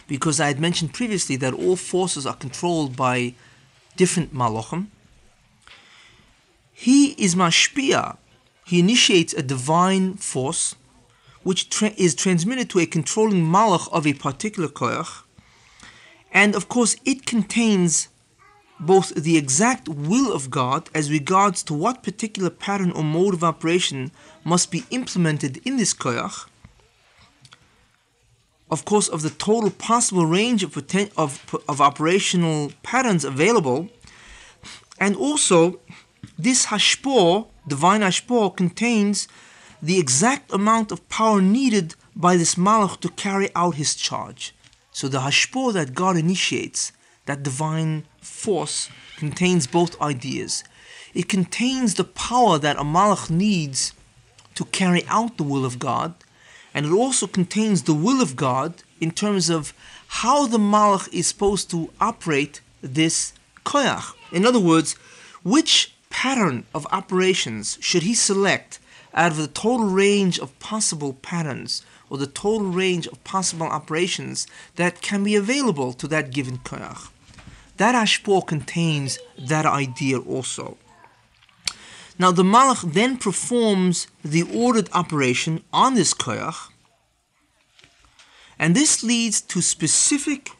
because 0.08 0.40
I 0.40 0.48
had 0.48 0.58
mentioned 0.58 0.92
previously 0.92 1.36
that 1.36 1.54
all 1.54 1.76
forces 1.76 2.26
are 2.26 2.34
controlled 2.34 2.96
by 2.96 3.34
different 3.96 4.34
malachim. 4.34 4.88
He 6.72 7.10
is 7.12 7.34
mashpia. 7.34 8.16
He 8.64 8.80
initiates 8.80 9.32
a 9.34 9.42
divine 9.42 10.14
force, 10.14 10.74
which 11.42 11.70
tra- 11.70 11.92
is 11.96 12.14
transmitted 12.14 12.68
to 12.70 12.80
a 12.80 12.86
controlling 12.86 13.44
malach 13.44 13.92
of 13.92 14.06
a 14.06 14.14
particular 14.14 14.68
koyach, 14.68 15.22
and 16.32 16.54
of 16.54 16.68
course 16.68 16.96
it 17.04 17.26
contains 17.26 18.08
both 18.80 19.14
the 19.14 19.36
exact 19.36 19.88
will 19.88 20.32
of 20.32 20.50
God 20.50 20.88
as 20.94 21.10
regards 21.10 21.62
to 21.64 21.74
what 21.74 22.02
particular 22.02 22.50
pattern 22.50 22.92
or 22.92 23.02
mode 23.02 23.34
of 23.34 23.42
operation 23.42 24.12
must 24.44 24.70
be 24.70 24.84
implemented 24.90 25.60
in 25.66 25.76
this 25.76 25.92
koyach, 25.92 26.46
of 28.70 28.84
course, 28.84 29.08
of 29.08 29.22
the 29.22 29.30
total 29.30 29.70
possible 29.70 30.26
range 30.26 30.62
of, 30.62 30.72
poten- 30.72 31.12
of, 31.16 31.54
of 31.68 31.80
operational 31.80 32.72
patterns 32.82 33.24
available, 33.24 33.88
and 35.00 35.16
also 35.16 35.80
this 36.38 36.66
hashpor, 36.66 37.46
divine 37.66 38.00
hashpor, 38.00 38.56
contains 38.56 39.28
the 39.80 39.98
exact 39.98 40.52
amount 40.52 40.92
of 40.92 41.08
power 41.08 41.40
needed 41.40 41.94
by 42.14 42.36
this 42.36 42.56
malach 42.56 43.00
to 43.00 43.08
carry 43.10 43.48
out 43.54 43.76
his 43.76 43.94
charge. 43.94 44.54
So 44.90 45.08
the 45.08 45.20
hashpor 45.20 45.72
that 45.74 45.94
God 45.94 46.16
initiates, 46.16 46.92
that 47.26 47.42
divine 47.42 48.04
force, 48.20 48.90
contains 49.16 49.66
both 49.66 50.00
ideas. 50.00 50.64
It 51.14 51.28
contains 51.28 51.94
the 51.94 52.04
power 52.04 52.58
that 52.58 52.76
a 52.76 52.82
malach 52.82 53.30
needs 53.30 53.92
to 54.56 54.64
carry 54.64 55.06
out 55.06 55.36
the 55.36 55.44
will 55.44 55.64
of 55.64 55.78
God, 55.78 56.14
and 56.74 56.86
it 56.86 56.92
also 56.92 57.26
contains 57.26 57.82
the 57.82 57.94
will 57.94 58.20
of 58.20 58.36
God 58.36 58.74
in 59.00 59.10
terms 59.10 59.48
of 59.48 59.72
how 60.08 60.46
the 60.46 60.58
malach 60.58 61.12
is 61.12 61.26
supposed 61.26 61.70
to 61.70 61.90
operate 62.00 62.60
this 62.82 63.32
koyach. 63.64 64.14
In 64.32 64.46
other 64.46 64.60
words, 64.60 64.94
which 65.42 65.94
pattern 66.10 66.64
of 66.74 66.86
operations 66.90 67.78
should 67.80 68.02
he 68.02 68.14
select 68.14 68.78
out 69.14 69.32
of 69.32 69.38
the 69.38 69.48
total 69.48 69.86
range 69.86 70.38
of 70.38 70.58
possible 70.58 71.14
patterns 71.14 71.82
or 72.10 72.18
the 72.18 72.26
total 72.26 72.68
range 72.68 73.06
of 73.06 73.22
possible 73.24 73.66
operations 73.66 74.46
that 74.76 75.02
can 75.02 75.22
be 75.24 75.36
available 75.36 75.92
to 75.92 76.08
that 76.08 76.30
given 76.30 76.58
koyach? 76.58 77.10
That 77.76 77.94
ashpor 77.94 78.46
contains 78.46 79.18
that 79.38 79.66
idea 79.66 80.18
also. 80.18 80.76
Now 82.18 82.32
the 82.32 82.42
malach 82.42 82.92
then 82.92 83.16
performs 83.16 84.08
the 84.24 84.42
ordered 84.42 84.88
operation 84.92 85.62
on 85.72 85.94
this 85.94 86.12
koyach, 86.12 86.70
and 88.58 88.74
this 88.74 89.04
leads 89.04 89.40
to 89.42 89.62
specific 89.62 90.50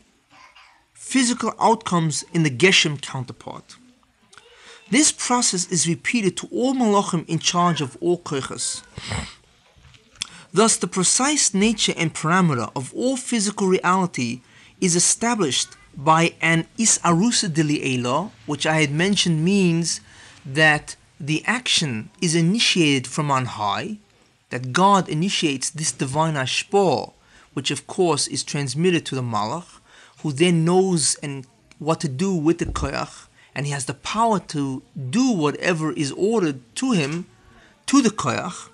physical 0.94 1.52
outcomes 1.58 2.24
in 2.32 2.44
the 2.44 2.50
geshem 2.50 3.00
counterpart. 3.00 3.76
This 4.90 5.10
process 5.10 5.66
is 5.70 5.88
repeated 5.88 6.36
to 6.38 6.48
all 6.52 6.74
malachim 6.74 7.28
in 7.28 7.40
charge 7.40 7.80
of 7.80 7.96
all 8.00 8.18
koyachas. 8.18 8.82
Thus, 10.52 10.76
the 10.76 10.86
precise 10.86 11.52
nature 11.52 11.92
and 11.96 12.14
parameter 12.14 12.70
of 12.74 12.94
all 12.94 13.16
physical 13.16 13.66
reality 13.66 14.42
is 14.80 14.94
established 14.94 15.70
by 15.96 16.34
an 16.40 16.66
isarusa 16.78 17.48
dili 17.48 18.30
which 18.46 18.64
I 18.64 18.80
had 18.80 18.92
mentioned 18.92 19.44
means 19.44 20.00
that 20.46 20.96
the 21.20 21.44
action 21.46 22.10
is 22.20 22.34
initiated 22.34 23.06
from 23.06 23.30
on 23.30 23.46
high, 23.46 23.98
that 24.50 24.72
God 24.72 25.08
initiates 25.08 25.70
this 25.70 25.92
divine 25.92 26.34
ashpor, 26.34 27.12
which 27.54 27.70
of 27.70 27.86
course 27.86 28.26
is 28.28 28.44
transmitted 28.44 29.04
to 29.06 29.14
the 29.14 29.22
malach, 29.22 29.80
who 30.22 30.32
then 30.32 30.64
knows 30.64 31.16
and 31.22 31.46
what 31.78 32.00
to 32.00 32.08
do 32.08 32.34
with 32.34 32.58
the 32.58 32.66
koyach, 32.66 33.26
and 33.54 33.66
he 33.66 33.72
has 33.72 33.86
the 33.86 33.94
power 33.94 34.38
to 34.38 34.82
do 35.10 35.32
whatever 35.32 35.92
is 35.92 36.12
ordered 36.12 36.60
to 36.76 36.92
him, 36.92 37.26
to 37.86 38.00
the 38.00 38.10
koyach. 38.10 38.68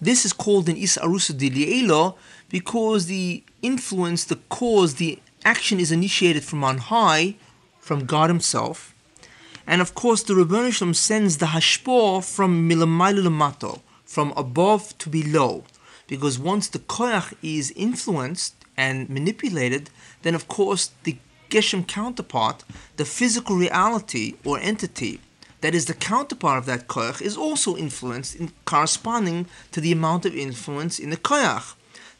This 0.00 0.24
is 0.24 0.32
called 0.32 0.68
an 0.68 0.76
isarusa 0.76 1.32
dilielo 1.32 2.16
because 2.48 3.06
the 3.06 3.44
influence, 3.60 4.24
the 4.24 4.36
cause, 4.48 4.94
the 4.94 5.18
action 5.44 5.78
is 5.78 5.92
initiated 5.92 6.44
from 6.44 6.64
on 6.64 6.78
high, 6.78 7.36
from 7.78 8.06
God 8.06 8.30
Himself. 8.30 8.94
And 9.70 9.80
of 9.80 9.94
course, 9.94 10.24
the 10.24 10.34
Ribbono 10.34 10.72
Shel 10.72 10.88
Olam 10.88 10.96
sends 10.96 11.36
the 11.36 11.46
hashpor 11.54 12.24
from 12.24 12.68
milmaila 12.68 13.22
lemata, 13.28 13.78
from 14.04 14.32
above 14.36 14.98
to 14.98 15.08
below. 15.08 15.62
Because 16.08 16.40
once 16.40 16.66
the 16.66 16.80
koyach 16.80 17.34
is 17.40 17.70
influenced 17.76 18.56
and 18.76 19.08
manipulated, 19.08 19.90
then 20.22 20.34
of 20.34 20.48
course 20.48 20.90
the 21.04 21.18
geshem 21.50 21.86
counterpart, 21.86 22.64
the 22.96 23.04
physical 23.04 23.54
reality 23.54 24.34
or 24.44 24.58
entity 24.58 25.20
that 25.60 25.72
is 25.72 25.86
the 25.86 25.94
counterpart 25.94 26.58
of 26.58 26.66
that 26.66 26.88
koyach, 26.88 27.22
is 27.22 27.36
also 27.36 27.76
influenced 27.76 28.34
in 28.34 28.50
corresponding 28.64 29.46
to 29.70 29.80
the 29.80 29.92
amount 29.92 30.26
of 30.26 30.34
influence 30.34 30.98
in 30.98 31.10
the 31.10 31.16
koyach. 31.16 31.74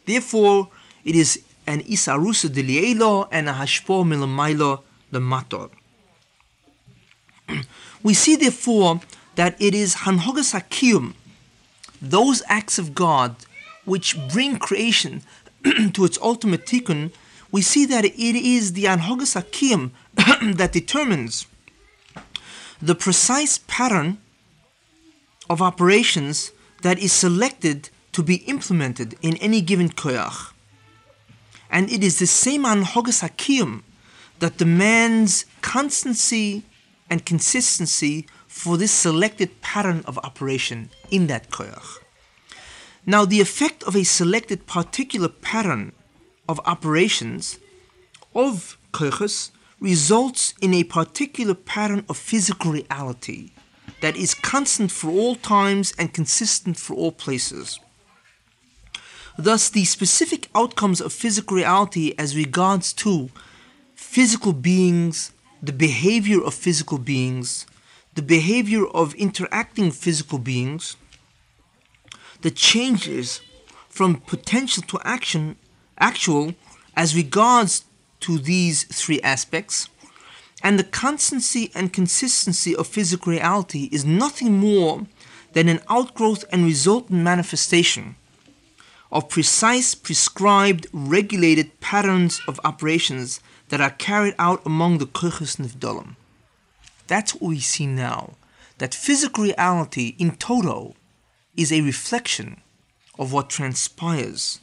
Therefore, 0.05 0.69
it 1.03 1.15
is 1.15 1.41
an 1.67 1.81
isarusa 1.81 2.47
delielo 2.47 3.27
and 3.29 3.49
a 3.49 3.53
hashpor 3.53 4.05
milmaila 4.05 4.81
lemata. 5.11 5.69
We 8.03 8.13
see 8.13 8.35
therefore 8.35 9.01
that 9.35 9.55
it 9.61 9.75
is 9.75 9.95
Hanhogas 10.05 10.53
Hakiyum, 10.59 11.13
those 12.01 12.41
acts 12.47 12.79
of 12.79 12.95
God 12.95 13.35
which 13.85 14.17
bring 14.31 14.57
creation 14.57 15.21
to 15.93 16.05
its 16.05 16.17
ultimate 16.21 16.65
tikkun, 16.65 17.11
we 17.51 17.61
see 17.61 17.85
that 17.85 18.05
it 18.05 18.17
is 18.17 18.73
the 18.73 18.85
Hanhogas 18.85 19.35
Hakiyum 19.39 19.91
that 20.57 20.71
determines 20.71 21.45
the 22.81 22.95
precise 22.95 23.59
pattern 23.67 24.17
of 25.49 25.61
operations 25.61 26.51
that 26.81 26.97
is 26.97 27.11
selected 27.11 27.89
to 28.11 28.23
be 28.23 28.37
implemented 28.47 29.15
in 29.21 29.37
any 29.37 29.61
given 29.61 29.89
koyach. 29.89 30.51
And 31.69 31.91
it 31.91 32.03
is 32.03 32.19
the 32.19 32.27
same 32.27 32.63
anhogas 32.63 33.21
hakiyum 33.25 33.83
that 34.39 34.57
demands 34.57 35.45
constancy 35.61 36.63
and 37.11 37.25
consistency 37.25 38.25
for 38.47 38.77
this 38.77 38.91
selected 38.91 39.61
pattern 39.61 40.01
of 40.05 40.17
operation 40.19 40.89
in 41.11 41.27
that 41.27 41.51
koyach. 41.51 41.99
Now, 43.05 43.25
the 43.25 43.41
effect 43.41 43.83
of 43.83 43.95
a 43.95 44.03
selected 44.03 44.65
particular 44.65 45.27
pattern 45.27 45.91
of 46.47 46.59
operations 46.65 47.59
of 48.33 48.77
koyches 48.93 49.51
results 49.79 50.53
in 50.61 50.73
a 50.73 50.83
particular 50.83 51.55
pattern 51.55 52.05
of 52.07 52.15
physical 52.15 52.71
reality 52.71 53.51
that 54.01 54.15
is 54.15 54.33
constant 54.33 54.91
for 54.91 55.09
all 55.09 55.35
times 55.35 55.93
and 55.99 56.13
consistent 56.13 56.77
for 56.77 56.93
all 56.93 57.11
places. 57.11 57.79
Thus, 59.37 59.69
the 59.69 59.85
specific 59.85 60.49
outcomes 60.53 61.01
of 61.01 61.11
physical 61.11 61.57
reality 61.57 62.13
as 62.17 62.35
regards 62.35 62.93
to 62.93 63.29
physical 63.95 64.53
beings, 64.53 65.31
the 65.61 65.73
behavior 65.73 66.41
of 66.43 66.53
physical 66.53 66.97
beings, 66.97 67.67
the 68.15 68.21
behavior 68.21 68.85
of 68.87 69.13
interacting 69.15 69.91
physical 69.91 70.39
beings, 70.39 70.97
the 72.41 72.51
changes 72.51 73.41
from 73.87 74.21
potential 74.21 74.83
to 74.83 74.99
action, 75.03 75.55
actual, 75.99 76.55
as 76.95 77.15
regards 77.15 77.85
to 78.21 78.37
these 78.37 78.83
three 78.83 79.21
aspects, 79.21 79.87
and 80.63 80.77
the 80.77 80.83
constancy 80.83 81.71
and 81.75 81.93
consistency 81.93 82.75
of 82.75 82.87
physical 82.87 83.31
reality 83.31 83.89
is 83.91 84.05
nothing 84.05 84.57
more 84.57 85.05
than 85.53 85.67
an 85.67 85.79
outgrowth 85.89 86.43
and 86.51 86.65
resultant 86.65 87.21
manifestation 87.21 88.15
of 89.11 89.27
precise, 89.27 89.93
prescribed, 89.93 90.87
regulated 90.93 91.79
patterns 91.81 92.41
of 92.47 92.59
operations 92.63 93.41
that 93.71 93.79
are 93.79 93.91
carried 93.91 94.35
out 94.37 94.61
among 94.65 94.97
the 94.97 95.05
Kochas 95.05 95.55
Nivdalim. 95.55 96.17
That's 97.07 97.33
what 97.33 97.49
we 97.49 97.59
see 97.59 97.87
now. 97.87 98.33
That 98.79 98.93
physical 98.93 99.45
reality 99.45 100.13
in 100.19 100.31
toto 100.31 100.93
is 101.55 101.71
a 101.71 101.79
reflection 101.79 102.59
of 103.17 103.31
what 103.31 103.49
transpires 103.49 104.59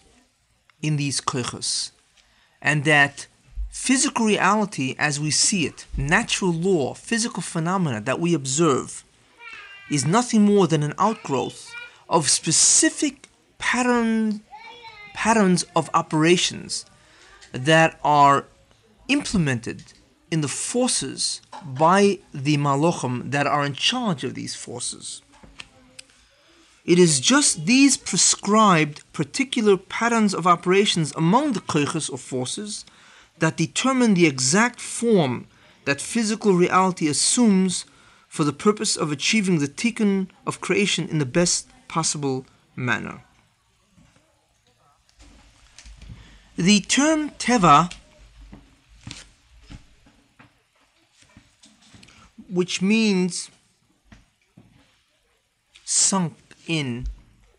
in 0.83 0.97
these 0.97 1.23
Kochas. 1.23 1.91
And 2.61 2.85
that 2.85 3.27
physical 3.71 4.27
reality 4.27 4.95
as 4.99 5.19
we 5.19 5.31
see 5.31 5.65
it, 5.65 5.87
natural 5.97 6.53
law, 6.53 6.93
physical 6.93 7.43
phenomena 7.43 8.03
that 8.03 8.21
we 8.21 8.35
observe, 8.35 9.05
is 9.91 10.05
nothing 10.05 10.43
more 10.43 10.67
than 10.67 10.83
an 10.83 10.93
outgrowth 10.99 11.73
of 12.11 12.29
specific 12.29 13.29
pattern, 13.57 14.43
patterns 15.15 15.65
of 15.75 15.89
operations 15.95 16.85
that 17.53 17.99
are 18.05 18.45
implemented 19.09 19.93
in 20.31 20.41
the 20.43 20.49
forces 20.49 21.41
by 21.65 22.19
the 22.33 22.57
Malachim 22.57 23.31
that 23.31 23.47
are 23.47 23.65
in 23.65 23.73
charge 23.73 24.25
of 24.25 24.35
these 24.35 24.55
forces. 24.55 25.23
It 26.85 26.99
is 26.99 27.21
just 27.21 27.67
these 27.67 27.97
prescribed 27.97 29.03
particular 29.13 29.77
patterns 29.77 30.35
of 30.35 30.47
operations 30.47 31.13
among 31.17 31.53
the 31.53 31.61
koiches 31.61 32.11
or 32.11 32.17
forces 32.19 32.85
that 33.41 33.57
determine 33.57 34.15
the 34.15 34.27
exact 34.27 34.81
form 34.81 35.47
that 35.85 36.01
physical 36.01 36.55
reality 36.55 37.09
assumes 37.09 37.85
for 38.27 38.45
the 38.45 38.53
purpose 38.53 38.97
of 38.97 39.11
achieving 39.11 39.59
the 39.59 39.69
tikkun 39.69 40.29
of 40.47 40.61
creation 40.61 41.09
in 41.09 41.19
the 41.19 41.27
best 41.27 41.69
possible 41.89 42.47
manner. 42.77 43.23
The 46.57 46.81
term 46.81 47.31
teva, 47.39 47.93
which 52.49 52.81
means 52.81 53.51
sunk 55.85 56.35
in 56.67 57.07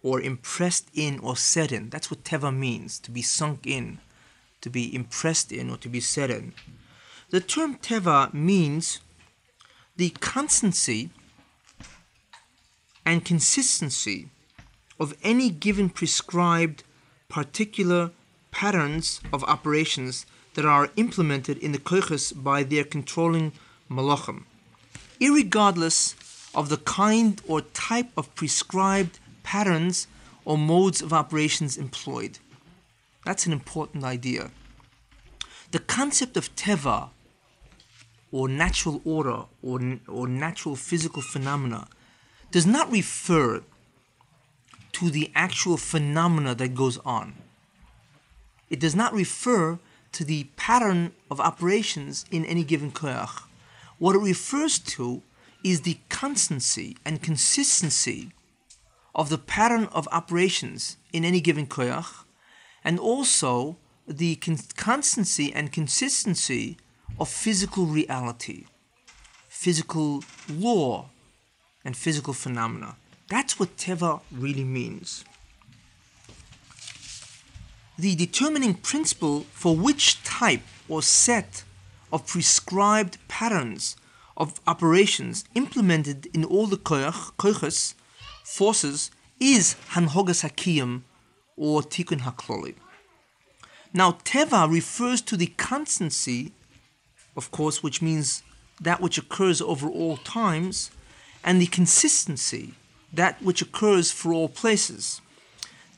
or 0.01 0.21
impressed 0.21 0.87
in 0.93 1.19
or 1.19 1.35
set 1.35 1.71
in, 1.71 1.89
that's 1.89 2.09
what 2.09 2.23
teva 2.23 2.55
means, 2.55 2.99
to 2.99 3.11
be 3.11 3.21
sunk 3.21 3.65
in 3.65 3.99
to 4.61 4.69
be 4.69 4.93
impressed 4.93 5.51
in 5.51 5.69
or 5.69 5.77
to 5.77 5.89
be 5.89 5.99
set 5.99 6.29
in. 6.29 6.53
The 7.29 7.39
term 7.39 7.77
teva 7.77 8.33
means 8.33 8.99
the 9.95 10.09
constancy 10.09 11.09
and 13.05 13.23
consistency 13.23 14.29
of 14.99 15.15
any 15.23 15.49
given 15.49 15.89
prescribed 15.89 16.83
particular 17.27 18.11
patterns 18.51 19.21
of 19.31 19.43
operations 19.43 20.25
that 20.55 20.65
are 20.65 20.89
implemented 20.95 21.57
in 21.57 21.71
the 21.71 21.77
koiches 21.77 22.33
by 22.35 22.63
their 22.63 22.83
controlling 22.83 23.53
malachim, 23.89 24.43
irregardless 25.19 26.15
of 26.55 26.69
the 26.69 26.77
kind 26.77 27.41
or 27.47 27.61
type 27.61 28.09
of 28.17 28.33
prescribed 28.35 29.19
patterns 29.43 30.07
or 30.45 30.57
modes 30.57 31.01
of 31.01 31.13
operations 31.13 31.77
employed. 31.77 32.39
That's 33.25 33.45
an 33.45 33.53
important 33.53 34.03
idea. 34.03 34.51
The 35.71 35.79
concept 35.79 36.37
of 36.37 36.55
teva, 36.55 37.09
or 38.31 38.47
natural 38.47 39.01
order, 39.05 39.43
or, 39.61 39.99
or 40.07 40.27
natural 40.27 40.75
physical 40.75 41.21
phenomena, 41.21 41.87
does 42.51 42.65
not 42.65 42.91
refer 42.91 43.61
to 44.93 45.09
the 45.09 45.31
actual 45.35 45.77
phenomena 45.77 46.55
that 46.55 46.73
goes 46.73 46.97
on. 46.99 47.35
It 48.69 48.79
does 48.79 48.95
not 48.95 49.13
refer 49.13 49.79
to 50.13 50.23
the 50.23 50.45
pattern 50.55 51.11
of 51.29 51.39
operations 51.39 52.25
in 52.31 52.45
any 52.45 52.63
given 52.63 52.91
koyach. 52.91 53.43
What 53.99 54.15
it 54.15 54.19
refers 54.19 54.79
to 54.79 55.21
is 55.63 55.81
the 55.81 55.99
constancy 56.07 56.97
and 57.05 57.21
consistency 57.21 58.31
of 59.13 59.29
the 59.29 59.37
pattern 59.37 59.85
of 59.91 60.07
operations 60.11 60.97
in 61.11 61.25
any 61.25 61.41
given 61.41 61.67
koyach 61.67 62.23
and 62.83 62.97
also 62.97 63.77
the 64.07 64.35
con- 64.37 64.57
constancy 64.77 65.53
and 65.53 65.71
consistency 65.71 66.77
of 67.19 67.27
physical 67.27 67.85
reality, 67.85 68.65
physical 69.49 70.23
law, 70.49 71.09
and 71.83 71.97
physical 71.97 72.33
phenomena. 72.33 72.95
That's 73.29 73.59
what 73.59 73.75
Teva 73.75 74.21
really 74.31 74.63
means. 74.63 75.25
The 77.97 78.15
determining 78.15 78.75
principle 78.75 79.41
for 79.51 79.75
which 79.75 80.23
type 80.23 80.61
or 80.87 81.01
set 81.01 81.63
of 82.11 82.25
prescribed 82.25 83.17
patterns 83.39 83.95
of 84.35 84.59
operations 84.67 85.45
implemented 85.55 86.27
in 86.33 86.43
all 86.43 86.67
the 86.67 86.75
koyach, 86.75 87.93
forces 88.43 89.11
is 89.39 89.75
Hanhogas 89.93 90.41
Hakiyim 90.45 91.03
or 91.55 91.81
tikkun 91.81 92.21
hakloli. 92.27 92.75
Now, 93.93 94.09
teva 94.25 94.69
refers 94.69 95.21
to 95.21 95.37
the 95.37 95.51
constancy, 95.69 96.51
of 97.37 97.49
course, 97.51 97.81
which 97.81 98.01
means 98.01 98.43
that 98.81 98.99
which 98.99 99.17
occurs 99.17 99.61
over 99.61 99.87
all 99.87 100.17
times, 100.17 100.91
and 101.41 101.61
the 101.61 101.67
consistency, 101.67 102.73
that 103.13 103.41
which 103.41 103.61
occurs 103.61 104.11
for 104.11 104.33
all 104.33 104.49
places. 104.49 105.21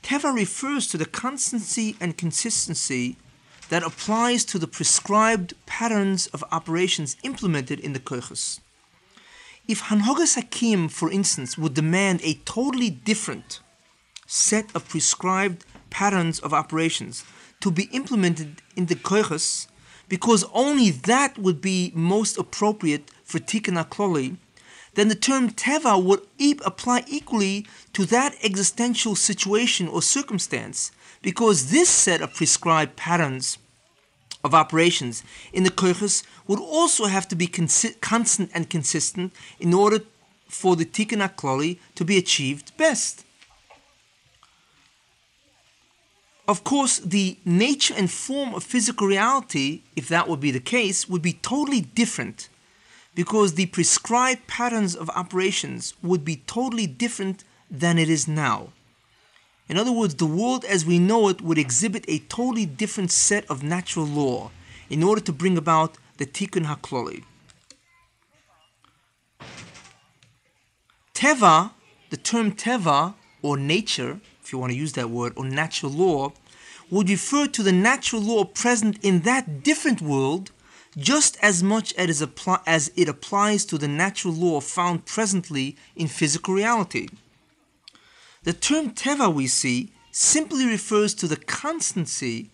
Teva 0.04 0.32
refers 0.32 0.86
to 0.92 0.98
the 1.00 1.12
constancy 1.24 1.96
and 2.00 2.20
consistency 2.20 3.18
that 3.72 3.84
applies 3.84 4.44
to 4.44 4.60
the 4.60 4.68
prescribed 4.68 5.54
patterns 5.66 6.28
of 6.28 6.44
operations 6.52 7.16
implemented 7.24 7.80
in 7.80 7.94
the 7.94 8.02
koiches. 8.02 8.60
If 9.66 9.84
Hanhogas 9.84 10.36
Hakim, 10.36 10.90
for 10.90 11.10
instance, 11.10 11.58
would 11.58 11.74
demand 11.74 12.20
a 12.22 12.34
totally 12.44 12.90
different 12.90 13.62
set 14.28 14.66
of 14.76 14.90
prescribed 14.90 15.64
patterns 15.90 16.38
of 16.40 16.54
operations 16.54 17.24
to 17.62 17.72
be 17.72 17.88
implemented 17.94 18.62
in 18.76 18.88
the 18.88 18.96
koiches, 18.96 19.68
because 20.10 20.44
only 20.52 20.90
that 20.90 21.38
would 21.38 21.62
be 21.62 21.94
most 21.96 22.38
appropriate 22.38 23.10
for 23.24 23.40
tikkun 23.40 23.82
kloli, 23.88 24.36
then 24.96 25.08
the 25.08 25.16
term 25.16 25.50
teva 25.50 26.04
would 26.04 26.20
e- 26.38 26.60
apply 26.66 27.06
equally 27.08 27.66
to 27.94 28.06
that 28.06 28.36
existential 28.44 29.16
situation 29.16 29.88
or 29.88 30.02
circumstance, 30.02 30.92
because 31.22 31.72
this 31.72 31.88
set 31.88 32.22
of 32.22 32.34
prescribed 32.34 32.98
patterns 32.98 33.58
of 34.44 34.54
operations 34.54 35.24
in 35.54 35.64
the 35.64 35.70
koiches 35.70 36.24
would 36.48 36.60
also 36.60 37.06
have 37.06 37.28
to 37.28 37.36
be 37.36 37.48
consi- 37.48 38.00
constant 38.02 38.50
and 38.54 38.70
consistent 38.70 39.34
in 39.60 39.74
order 39.74 40.00
for 40.48 40.76
the 40.76 40.86
tikkun 40.86 41.28
kloli 41.36 41.80
to 41.96 42.04
be 42.04 42.18
achieved 42.18 42.76
best. 42.78 43.24
Of 46.48 46.64
course, 46.64 47.00
the 47.00 47.38
nature 47.46 47.94
and 47.96 48.12
form 48.12 48.54
of 48.54 48.64
physical 48.64 49.08
reality, 49.08 49.84
if 49.96 50.10
that 50.10 50.28
would 50.28 50.42
be 50.42 50.52
the 50.52 50.60
case, 50.60 51.08
would 51.08 51.22
be 51.22 51.34
totally 51.34 51.82
different 51.82 52.50
because 53.16 53.54
the 53.54 53.68
prescribed 53.68 54.48
patterns 54.48 54.96
of 54.96 55.10
operations 55.12 55.94
would 56.02 56.26
be 56.26 56.38
totally 56.48 56.88
different 56.88 57.44
than 57.70 57.98
it 57.98 58.10
is 58.10 58.28
now. 58.28 58.70
In 59.72 59.78
other 59.78 59.94
words, 59.94 60.16
the 60.16 60.26
world 60.26 60.66
as 60.66 60.86
we 60.86 61.00
know 61.00 61.30
it 61.30 61.42
would 61.42 61.58
exhibit 61.58 62.04
a 62.10 62.20
totally 62.20 62.66
different 62.66 63.10
set 63.10 63.50
of 63.50 63.64
natural 63.64 64.06
law 64.06 64.52
in 64.90 65.02
order 65.02 65.22
to 65.22 65.32
bring 65.32 65.58
about 65.58 65.98
the 66.18 66.26
Tikkun 66.26 66.66
HaKloli. 66.66 67.24
Teva, 71.14 71.72
the 72.10 72.18
term 72.18 72.52
Teva, 72.52 73.14
or 73.42 73.56
nature, 73.56 74.20
if 74.44 74.52
you 74.52 74.60
want 74.60 74.74
to 74.74 74.78
use 74.78 74.92
that 74.92 75.10
word, 75.10 75.32
or 75.38 75.46
natural 75.46 75.94
law, 75.94 76.34
would 76.90 77.10
refer 77.10 77.48
to 77.48 77.64
the 77.64 77.72
natural 77.72 78.22
law 78.22 78.44
present 78.44 78.98
in 79.02 79.22
that 79.22 79.64
different 79.64 80.02
world 80.02 80.52
just 80.98 81.38
as 81.42 81.64
much 81.64 81.94
as, 81.94 82.22
as 82.68 82.92
it 82.98 83.08
applies 83.08 83.64
to 83.64 83.78
the 83.78 83.88
natural 83.88 84.34
law 84.34 84.60
found 84.60 85.06
presently 85.06 85.78
in 85.96 86.10
physical 86.10 86.54
reality. 86.54 87.08
The 88.44 88.54
term 88.54 88.90
teva 88.92 89.32
we 89.32 89.46
see 89.46 89.92
simply 90.12 90.66
refers 90.66 91.14
to 91.14 91.28
the 91.28 91.38
constancy 91.38 92.50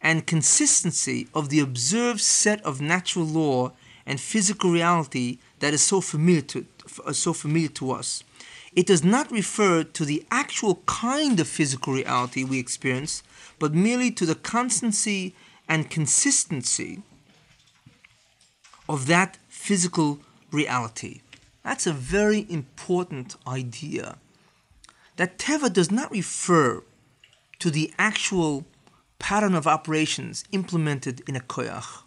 and 0.00 0.26
consistency 0.26 1.28
of 1.32 1.48
the 1.48 1.60
observed 1.60 2.20
set 2.20 2.60
of 2.64 2.80
natural 2.80 3.24
law 3.24 3.70
and 4.04 4.20
physical 4.20 4.72
reality 4.72 5.38
that 5.60 5.72
is 5.72 5.80
so 5.80 6.00
familiar 6.00 6.40
to, 6.42 6.66
so 7.12 7.32
familiar 7.32 7.68
to 7.68 7.92
us. 7.92 8.24
It 8.72 8.86
does 8.86 9.04
not 9.04 9.30
refer 9.30 9.84
to 9.84 10.04
the 10.04 10.24
actual 10.28 10.82
kind 10.86 11.38
of 11.38 11.46
physical 11.46 11.92
reality 11.92 12.42
we 12.42 12.58
experience, 12.58 13.22
but 13.60 13.72
merely 13.72 14.10
to 14.12 14.26
the 14.26 14.34
constancy 14.34 15.36
and 15.68 15.88
consistency 15.88 17.02
of 18.88 19.06
that 19.06 19.38
physical 19.48 20.18
reality. 20.50 21.20
That's 21.62 21.86
a 21.86 21.92
very 21.92 22.44
important 22.48 23.36
idea. 23.46 24.16
That 25.18 25.36
Teva 25.36 25.72
does 25.72 25.90
not 25.90 26.10
refer 26.12 26.82
to 27.58 27.70
the 27.70 27.92
actual 27.98 28.64
pattern 29.18 29.54
of 29.54 29.66
operations 29.66 30.44
implemented 30.52 31.22
in 31.28 31.34
a 31.34 31.40
koyach. 31.40 32.02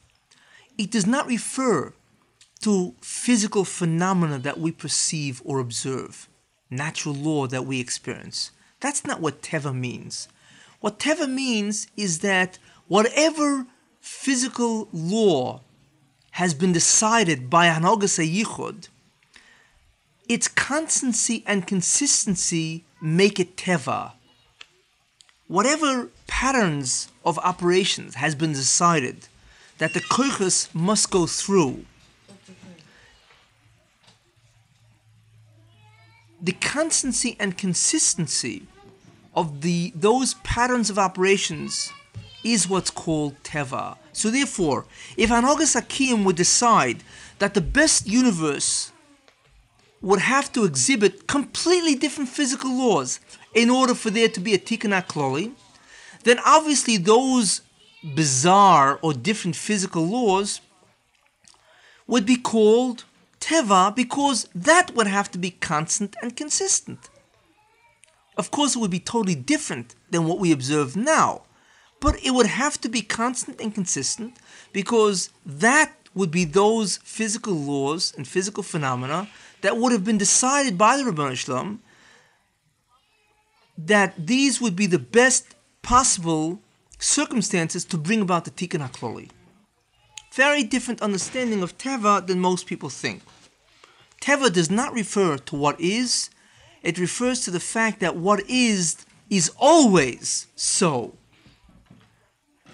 It 0.78 0.92
does 0.92 1.06
not 1.06 1.28
refer 1.28 1.94
to 2.62 2.96
physical 3.02 3.66
phenomena 3.66 4.40
that 4.40 4.60
we 4.60 4.72
perceive 4.72 5.42
or 5.44 5.60
observe, 5.60 6.30
natural 6.70 7.14
law 7.14 7.48
that 7.48 7.66
we 7.66 7.82
experience. 7.82 8.52
That's 8.80 9.04
not 9.04 9.20
what 9.20 9.42
Teva 9.42 9.76
means. 9.76 10.30
What 10.80 10.98
Teva 10.98 11.30
means 11.30 11.88
is 11.98 12.20
that 12.20 12.60
whatever 12.88 13.66
physical 14.00 14.88
law 14.94 15.60
has 16.32 16.54
been 16.54 16.72
decided 16.72 17.50
by 17.50 17.68
Hanogas 17.68 18.18
Yichud, 18.26 18.88
its 20.30 20.48
constancy 20.48 21.44
and 21.46 21.68
consistency 21.68 22.86
make 23.02 23.40
it 23.40 23.58
Teva. 23.58 24.14
Whatever 25.48 26.10
patterns 26.28 27.10
of 27.26 27.38
operations 27.40 28.16
has 28.16 28.36
been 28.36 28.54
decided 28.54 29.28
that 29.80 29.94
the 29.94 30.00
koiches 30.00 30.74
must 30.74 31.12
go 31.12 31.26
through, 31.26 31.86
the 36.42 36.54
constancy 36.54 37.36
and 37.40 37.58
consistency 37.58 38.64
of 39.36 39.62
the 39.62 39.92
those 39.96 40.36
patterns 40.36 40.90
of 40.90 40.98
operations 40.98 41.92
is 42.44 42.68
what's 42.68 42.90
called 42.90 43.42
teva. 43.44 43.98
So 44.14 44.30
therefore, 44.32 44.86
if 45.16 45.30
Hanogas 45.30 45.76
Akim 45.76 46.24
would 46.26 46.36
decide 46.36 47.04
that 47.40 47.54
the 47.54 47.62
best 47.62 48.08
universe 48.08 48.92
would 50.02 50.20
have 50.20 50.52
to 50.54 50.64
exhibit 50.66 51.28
completely 51.28 51.96
different 51.96 52.30
physical 52.30 52.72
laws 52.72 53.20
in 53.54 53.70
order 53.70 53.94
for 53.94 54.10
there 54.10 54.30
to 54.30 54.40
be 54.40 54.54
a 54.54 54.60
tikkun 54.60 54.94
kloli, 55.08 55.52
then 56.24 56.40
obviously 56.46 56.98
those 56.98 57.62
bizarre 58.16 59.00
or 59.02 59.14
different 59.14 59.56
physical 59.56 60.06
laws 60.06 60.62
would 62.08 62.26
be 62.26 62.36
called 62.36 63.06
teva 63.40 63.96
because 63.96 64.48
that 64.56 64.96
would 64.96 65.08
have 65.08 65.30
to 65.32 65.38
be 65.38 65.52
constant 65.52 66.16
and 66.22 66.36
consistent. 66.36 67.10
Of 68.38 68.50
course, 68.50 68.76
it 68.76 68.80
would 68.80 68.92
be 68.92 69.00
totally 69.00 69.36
different 69.36 69.94
than 70.10 70.26
what 70.26 70.40
we 70.40 70.52
observe 70.52 70.96
now 70.96 71.44
but 72.02 72.22
it 72.26 72.32
would 72.32 72.48
have 72.48 72.82
to 72.82 72.90
be 72.90 73.02
constant 73.02 73.62
and 73.62 73.74
consistent 73.74 74.36
because 74.74 75.30
that 75.46 75.94
would 76.14 76.32
be 76.32 76.44
those 76.44 76.98
physical 76.98 77.54
laws 77.54 78.14
and 78.18 78.28
physical 78.28 78.64
phenomena 78.64 79.30
that 79.62 79.78
would 79.78 79.92
have 79.92 80.04
been 80.04 80.18
decided 80.18 80.78
by 80.78 80.98
the 80.98 81.04
Ribbono 81.04 81.36
Shel 81.36 81.56
Olam 81.56 81.80
that 83.78 84.14
these 84.18 84.62
would 84.62 84.76
be 84.76 84.86
the 84.86 85.00
best 85.00 85.56
possible 85.82 86.62
circumstances 87.00 87.84
to 87.86 87.98
bring 87.98 88.22
about 88.22 88.46
the 88.46 88.52
Tikkun 88.52 88.88
HaKloli. 88.88 89.30
Very 90.34 90.64
different 90.64 91.02
understanding 91.02 91.64
of 91.64 91.78
Teva 91.78 92.26
than 92.26 92.40
most 92.40 92.68
people 92.68 92.90
think. 92.90 93.22
Teva 94.22 94.54
does 94.54 94.70
not 94.70 94.94
refer 94.94 95.38
to 95.38 95.56
what 95.56 95.80
is, 95.80 96.30
it 96.84 97.00
refers 97.00 97.42
to 97.42 97.52
the 97.52 97.60
fact 97.60 98.00
that 98.00 98.16
what 98.16 98.42
is 98.48 99.06
is 99.30 99.52
always 99.58 100.48
so. 100.56 101.16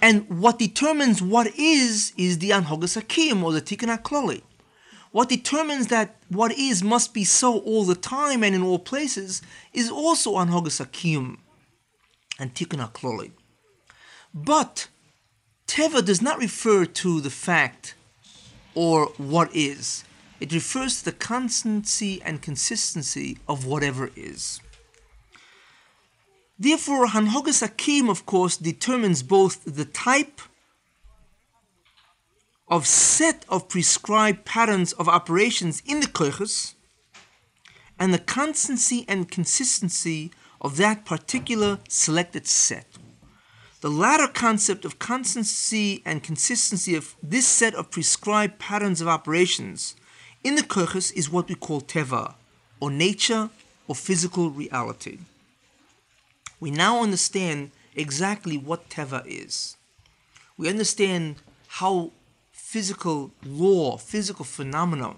And 0.01 0.27
what 0.41 0.59
determines 0.59 1.22
what 1.22 1.47
is, 1.57 2.14
is 2.18 2.39
the 2.39 2.49
Anhogas 2.51 2.95
Hakim 2.95 3.43
or 3.43 3.51
the 3.51 3.61
Tikkun 3.61 3.95
HaKloli. 3.95 4.41
What 5.11 5.30
determines 5.30 5.88
that 5.88 6.16
what 6.30 6.52
is 6.52 6.84
must 6.84 7.14
be 7.14 7.24
so 7.24 7.60
all 7.60 7.84
the 7.84 7.95
time 7.95 8.44
and 8.44 8.54
in 8.54 8.64
all 8.64 8.80
places 8.80 9.41
is 9.74 9.90
also 9.90 10.34
Anhogas 10.36 10.80
and 12.40 12.54
Tikkun 12.54 12.91
HaKloli. 12.91 13.32
But 14.34 14.88
Teva 15.68 16.06
does 16.06 16.22
not 16.22 16.40
refer 16.40 16.86
to 16.86 17.22
the 17.22 17.30
fact 17.30 17.95
or 18.76 19.08
what 19.18 19.56
is. 19.56 20.04
It 20.40 20.54
refers 20.54 20.99
to 20.99 21.06
the 21.06 21.12
constancy 21.12 22.22
and 22.24 22.41
consistency 22.41 23.40
of 23.48 23.66
whatever 23.66 24.12
is. 24.16 24.62
Therefore, 26.60 27.08
Hanhogas 27.08 27.62
Akim, 27.62 28.10
of 28.10 28.26
course, 28.26 28.58
determines 28.58 29.24
both 29.24 29.64
the 29.66 29.86
type 29.86 30.41
of 32.68 32.85
set 32.85 33.45
of 33.48 33.69
prescribed 33.69 34.45
patterns 34.45 34.94
of 34.94 35.07
operations 35.07 35.81
in 35.85 35.99
the 35.99 36.07
koiches 36.07 36.73
and 37.99 38.14
the 38.14 38.19
constancy 38.19 39.06
and 39.07 39.31
consistency 39.31 40.31
of 40.61 40.77
that 40.77 41.06
particular 41.06 41.80
selected 41.88 42.45
set. 42.45 42.85
The 43.81 43.89
latter 43.89 44.27
concept 44.27 44.85
of 44.85 44.99
constancy 44.99 46.02
and 46.06 46.23
consistency 46.23 46.95
of 46.95 47.15
this 47.23 47.48
set 47.48 47.76
of 47.76 47.91
prescribed 47.91 48.60
patterns 48.60 49.02
of 49.02 49.07
operations 49.07 49.95
in 50.44 50.56
the 50.56 50.64
koiches 50.64 51.14
is 51.14 51.30
what 51.30 51.48
we 51.48 51.56
call 51.56 51.81
teva, 51.81 52.35
or 52.80 52.91
nature 52.91 53.49
or 53.88 53.95
physical 53.95 54.49
reality 54.49 55.19
we 56.60 56.72
now 56.72 57.03
understand 57.03 57.72
exactly 57.95 58.57
what 58.57 58.89
Teva 58.89 59.26
is. 59.26 59.77
We 60.57 60.69
understand 60.69 61.35
how 61.68 62.11
physical 62.73 63.31
law, 63.45 63.95
physical 63.95 64.44
phenomena, 64.44 65.15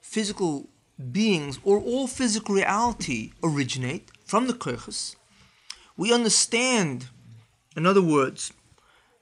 physical 0.00 0.68
beings, 1.10 1.58
or 1.64 1.80
all 1.80 2.06
physical 2.06 2.54
reality 2.54 3.32
originate 3.42 4.08
from 4.24 4.46
the 4.46 4.52
Koiches. 4.52 5.16
We 5.96 6.14
understand, 6.14 7.08
in 7.76 7.84
other 7.84 8.00
words, 8.00 8.52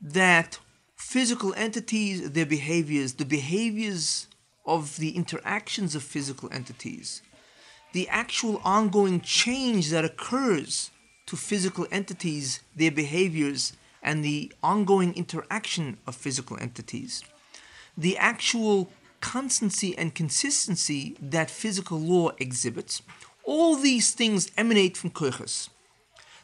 that 0.03 0.59
physical 0.97 1.55
entities, 1.57 2.31
their 2.33 2.45
behaviors, 2.45 3.15
the 3.15 3.25
behaviors 3.25 4.27
of 4.67 4.99
the 4.99 5.17
interactions 5.17 5.95
of 5.95 6.03
physical 6.03 6.53
entities, 6.53 7.23
the 7.95 8.07
actual 8.11 8.61
ongoing 8.65 9.19
change 9.23 9.89
that 9.89 10.05
occurs 10.05 10.91
to 11.25 11.37
physical 11.39 11.87
entities, 11.91 12.61
their 12.77 12.91
behaviors, 12.91 13.73
and 14.03 14.25
the 14.25 14.53
ongoing 14.63 15.15
interaction 15.15 15.99
of 16.07 16.15
physical 16.15 16.57
entities. 16.61 17.23
The 17.97 18.17
actual 18.17 18.91
constancy 19.21 19.97
and 19.97 20.15
consistency 20.15 21.17
that 21.21 21.51
physical 21.51 22.01
law 22.01 22.31
exhibits, 22.39 23.03
all 23.45 23.77
these 23.77 24.13
things 24.13 24.51
emanate 24.57 24.97
from 24.97 25.11
koiches. 25.11 25.69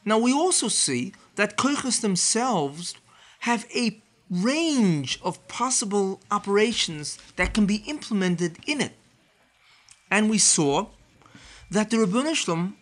Now 0.05 0.19
we 0.19 0.33
also 0.33 0.69
see 0.69 1.13
that 1.37 1.57
koiches 1.57 2.01
themselves 2.01 2.95
have 3.41 3.67
a 3.75 4.01
range 4.31 5.21
of 5.23 5.47
possible 5.49 6.21
operations 6.31 7.19
that 7.37 7.55
can 7.55 7.67
be 7.67 7.77
implemented 7.87 8.59
in 8.67 8.81
it. 8.81 8.97
And 10.11 10.29
we 10.31 10.39
saw 10.39 10.89
that 11.71 11.91
the 11.91 11.97
Ribbono 11.99 12.35
Shel 12.35 12.57
Olam 12.57 12.75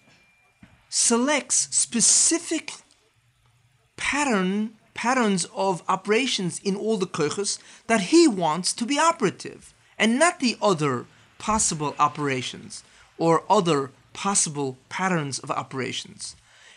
selects 0.89 1.75
specific 1.75 2.73
pattern 3.97 4.75
patterns 4.95 5.45
of 5.55 5.83
operations 5.89 6.61
in 6.62 6.77
all 6.77 6.97
the 6.97 7.07
koiches 7.07 7.59
that 7.89 8.01
he 8.01 8.29
wants 8.29 8.73
to 8.73 8.87
be 8.87 8.99
operative, 8.99 9.75
and 9.99 10.19
not 10.19 10.41
the 10.41 10.57
other 10.62 11.07
possible 11.39 11.95
operations 11.99 12.85
or 13.19 13.45
other 13.51 13.91
possible 14.12 14.79
patterns 14.89 15.39
of 15.41 15.51
operations. 15.51 16.37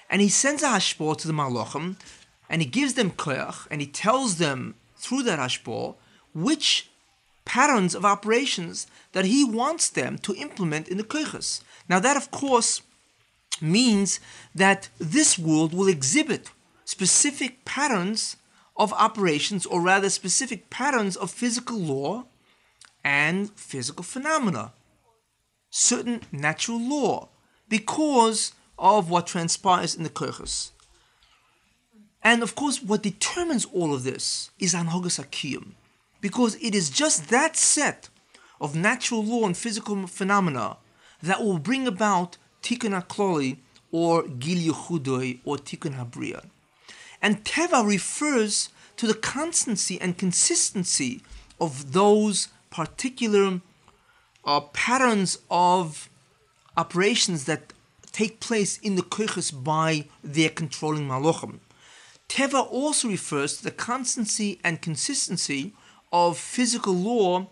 And 0.10 0.22
he 0.22 0.30
sends 0.30 0.64
a 0.64 0.68
hashpor 0.68 1.18
to 1.18 1.28
the 1.28 1.34
malachim, 1.34 1.96
and 2.50 2.62
he 2.62 2.68
gives 2.68 2.96
them 2.96 3.12
koyach, 3.12 3.68
and 3.70 3.82
he 3.82 3.88
tells 3.88 4.38
them 4.38 4.76
through 4.96 5.24
that 5.24 5.40
hashpor 5.40 5.96
which 6.34 6.90
patterns 7.46 7.96
of 7.96 8.04
operations 8.04 8.88
that 9.14 9.26
he 9.26 9.46
wants 9.46 9.90
them 9.90 10.18
to 10.20 10.36
implement 10.36 10.88
in 10.88 10.98
the 10.98 11.04
koychas. 11.04 11.62
Now 11.88 12.00
that, 12.00 12.18
of 12.18 12.30
course, 12.32 12.82
means 13.62 14.20
that 14.54 14.90
this 15.00 15.40
world 15.40 15.74
will 15.74 15.88
exhibit 15.88 16.50
specific 16.88 17.66
patterns 17.66 18.38
of 18.78 18.94
operations, 18.94 19.66
or 19.66 19.82
rather 19.82 20.10
specific 20.10 20.70
patterns 20.70 21.18
of 21.18 21.30
physical 21.30 21.78
law 21.78 22.26
and 23.04 23.52
physical 23.60 24.04
phenomena, 24.04 24.72
certain 25.70 26.22
natural 26.32 26.80
law, 26.80 27.28
because 27.68 28.54
of 28.80 29.10
what 29.10 29.28
transpires 29.28 29.96
in 29.96 30.04
the 30.04 30.10
koiches. 30.10 30.72
And 32.24 32.42
of 32.42 32.56
course, 32.56 32.82
what 32.82 33.04
determines 33.04 33.66
all 33.66 33.94
of 33.94 34.04
this 34.06 34.52
is 34.58 34.74
Anhogas 34.74 35.20
Akiyum, 35.20 35.76
because 36.22 36.56
it 36.56 36.74
is 36.74 36.90
just 36.90 37.28
that 37.30 37.58
set 37.58 38.08
of 38.62 38.78
natural 38.78 39.26
law 39.26 39.46
and 39.46 39.58
physical 39.58 40.08
phenomena 40.08 40.78
that 41.22 41.44
will 41.44 41.60
bring 41.60 41.86
about 41.86 42.38
Tikkun 42.62 42.98
HaKloli 42.98 43.58
or 43.92 44.26
Gil 44.26 44.74
Yechudoi 44.74 45.42
or 45.44 45.58
Tikkun 45.58 45.96
HaBriya. 45.98 46.46
And 47.28 47.44
Teva 47.44 47.86
refers 47.86 48.70
to 48.96 49.06
the 49.06 49.14
constancy 49.14 50.00
and 50.00 50.18
consistency 50.18 51.20
of 51.60 51.92
those 51.92 52.48
particular 52.70 53.60
uh, 54.46 54.62
patterns 54.72 55.38
of 55.52 56.10
operations 56.78 57.44
that 57.44 57.74
take 58.14 58.40
place 58.40 58.78
in 58.78 58.96
the 58.96 59.02
koiches 59.02 59.52
by 59.52 60.06
their 60.24 60.48
controlling 60.48 61.10
malachim. 61.10 61.60
Teva 62.30 62.66
also 62.72 63.10
refers 63.10 63.58
to 63.58 63.66
the 63.66 63.72
constancy 63.72 64.62
and 64.64 64.82
consistency 64.82 65.74
of 66.14 66.38
physical 66.38 66.94
law 66.94 67.48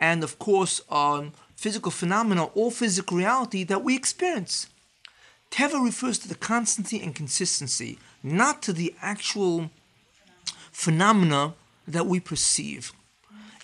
and, 0.00 0.24
of 0.24 0.38
course, 0.38 0.80
um, 0.88 1.32
physical 1.54 1.92
phenomena 1.92 2.44
or 2.54 2.72
physical 2.72 3.18
reality 3.18 3.62
that 3.62 3.84
we 3.84 3.94
experience. 3.94 4.68
Teva 5.50 5.84
refers 5.84 6.18
to 6.18 6.28
the 6.28 6.34
constancy 6.34 6.98
and 7.02 7.14
consistency, 7.14 7.98
not 8.22 8.62
to 8.62 8.72
the 8.72 8.94
actual 9.00 9.70
phenomena 10.72 11.54
that 11.86 12.06
we 12.06 12.20
perceive. 12.20 12.92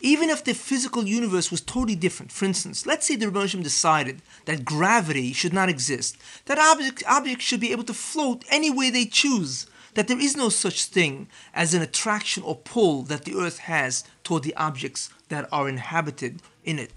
Even 0.01 0.28
if 0.28 0.44
the 0.44 0.52
physical 0.52 1.06
universe 1.06 1.51
was 1.51 1.60
totally 1.62 1.97
different, 1.97 2.31
for 2.31 2.44
instance, 2.44 2.85
let's 2.85 3.06
say 3.06 3.16
the 3.16 3.31
Rebbe 3.31 3.62
decided 3.62 4.20
that 4.44 4.64
gravity 4.64 5.32
should 5.32 5.55
not 5.55 5.68
exist, 5.68 6.16
that 6.44 6.59
objects, 6.59 7.02
objects 7.09 7.44
should 7.44 7.60
be 7.60 7.72
able 7.72 7.85
to 7.85 7.94
float 7.94 8.44
any 8.51 8.70
way 8.70 8.90
they 8.90 9.06
choose, 9.06 9.66
that 9.94 10.09
there 10.09 10.20
is 10.20 10.36
no 10.36 10.48
such 10.48 10.85
thing 10.86 11.28
as 11.55 11.72
an 11.72 11.81
attraction 11.81 12.43
or 12.43 12.56
pull 12.56 13.02
that 13.05 13.24
the 13.24 13.35
earth 13.35 13.60
has 13.60 14.05
toward 14.24 14.43
the 14.43 14.55
objects 14.56 15.09
that 15.28 15.48
are 15.51 15.68
inhabited 15.68 16.43
in 16.64 16.78
it. 16.78 16.90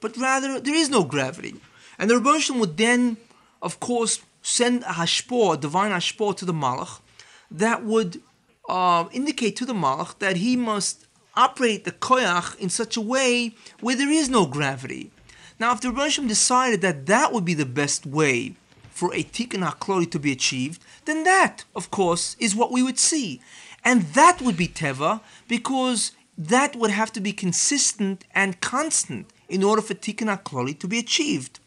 But 0.00 0.16
rather, 0.16 0.60
there 0.60 0.74
is 0.74 0.88
no 0.88 1.04
gravity. 1.04 1.56
And 1.98 2.08
the 2.08 2.18
Rebbe 2.18 2.58
would 2.58 2.76
then, 2.76 3.16
of 3.60 3.80
course, 3.80 4.20
send 4.48 4.82
a 4.84 4.94
hashpor, 5.00 5.54
a 5.54 5.56
divine 5.56 5.92
hashpor 5.92 6.34
to 6.36 6.44
the 6.44 6.54
Malach 6.54 7.00
that 7.50 7.84
would 7.84 8.22
uh, 8.68 9.04
indicate 9.12 9.56
to 9.56 9.66
the 9.66 9.74
Malach 9.74 10.18
that 10.18 10.36
he 10.38 10.56
must 10.56 11.06
operate 11.36 11.84
the 11.84 11.92
koyach 11.92 12.58
in 12.58 12.70
such 12.70 12.96
a 12.96 13.00
way 13.00 13.54
where 13.80 13.96
there 13.96 14.10
is 14.10 14.28
no 14.28 14.46
gravity. 14.46 15.10
Now, 15.60 15.72
if 15.72 15.80
the 15.80 15.90
Rebbe 15.90 16.26
decided 16.26 16.80
that 16.80 17.06
that 17.06 17.32
would 17.32 17.44
be 17.44 17.54
the 17.54 17.66
best 17.66 18.06
way 18.06 18.54
for 18.90 19.12
a 19.14 19.22
tikkun 19.22 19.68
hakloli 19.68 20.10
to 20.10 20.18
be 20.18 20.32
achieved, 20.32 20.82
then 21.04 21.24
that, 21.24 21.64
of 21.76 21.90
course, 21.90 22.36
is 22.40 22.56
what 22.56 22.72
we 22.72 22.82
would 22.82 22.98
see. 22.98 23.40
And 23.84 24.02
that 24.14 24.40
would 24.40 24.56
be 24.56 24.68
teva 24.68 25.20
because 25.46 26.12
that 26.36 26.74
would 26.74 26.90
have 26.90 27.12
to 27.12 27.20
be 27.20 27.32
consistent 27.32 28.24
and 28.34 28.60
constant 28.60 29.26
in 29.48 29.62
order 29.62 29.82
for 29.82 29.94
tikkun 29.94 30.34
hakloli 30.34 30.78
to 30.78 30.88
be 30.88 30.98
achieved. 30.98 31.60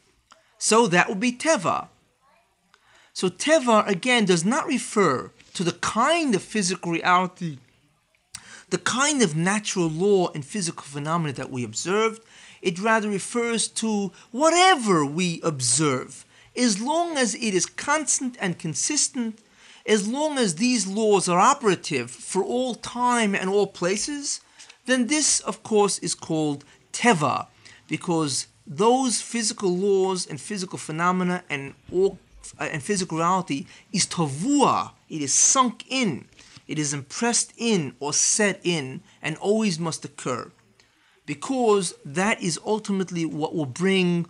So 0.58 0.86
that 0.88 1.08
would 1.08 1.20
be 1.20 1.32
teva. 1.32 1.88
So 3.12 3.28
teva 3.28 3.86
again 3.86 4.24
does 4.24 4.44
not 4.44 4.66
refer 4.66 5.30
to 5.54 5.64
the 5.64 5.72
kind 5.72 6.34
of 6.34 6.42
physical 6.42 6.92
reality 6.92 7.58
the 8.72 8.78
kind 8.78 9.20
of 9.20 9.36
natural 9.36 9.86
law 9.86 10.30
and 10.34 10.42
physical 10.44 10.82
phenomena 10.82 11.34
that 11.34 11.50
we 11.50 11.62
observed. 11.62 12.22
It 12.62 12.78
rather 12.78 13.10
refers 13.10 13.68
to 13.82 14.12
whatever 14.30 15.04
we 15.04 15.42
observe, 15.42 16.24
as 16.56 16.80
long 16.80 17.18
as 17.18 17.34
it 17.34 17.52
is 17.52 17.66
constant 17.66 18.38
and 18.40 18.58
consistent, 18.58 19.40
as 19.84 20.08
long 20.08 20.38
as 20.38 20.54
these 20.54 20.86
laws 20.86 21.28
are 21.28 21.38
operative 21.38 22.10
for 22.10 22.42
all 22.42 22.74
time 22.74 23.34
and 23.34 23.50
all 23.50 23.66
places, 23.66 24.40
then 24.86 25.08
this, 25.08 25.40
of 25.40 25.62
course, 25.62 25.98
is 25.98 26.14
called 26.14 26.64
teva, 26.94 27.48
because 27.88 28.46
those 28.66 29.20
physical 29.20 29.76
laws 29.76 30.26
and 30.26 30.40
physical 30.40 30.78
phenomena 30.78 31.44
and 31.50 31.74
all 31.92 32.18
Uh, 32.58 32.68
and 32.72 32.82
physical 32.82 33.18
reality 33.18 33.66
is 33.92 34.06
tavua, 34.06 34.92
it 35.08 35.22
is 35.22 35.32
sunk 35.32 35.84
in. 35.88 36.26
It 36.68 36.78
is 36.78 36.94
impressed 36.94 37.52
in 37.56 37.94
or 38.00 38.12
set 38.12 38.60
in 38.62 39.02
and 39.20 39.36
always 39.36 39.78
must 39.78 40.04
occur. 40.04 40.50
Because 41.26 41.94
that 42.04 42.42
is 42.42 42.58
ultimately 42.64 43.24
what 43.24 43.54
will 43.54 43.66
bring 43.66 44.26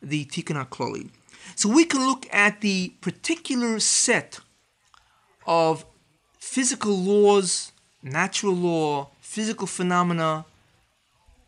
the 0.00 0.24
Tikkun 0.26 0.64
HaKloli. 0.64 1.10
So 1.54 1.68
we 1.68 1.84
can 1.84 2.06
look 2.06 2.26
at 2.32 2.60
the 2.60 2.94
particular 3.00 3.78
set 3.80 4.40
of 5.46 5.84
physical 6.38 6.96
laws, 6.96 7.72
natural 8.02 8.54
law, 8.54 9.10
physical 9.20 9.66
phenomena 9.66 10.44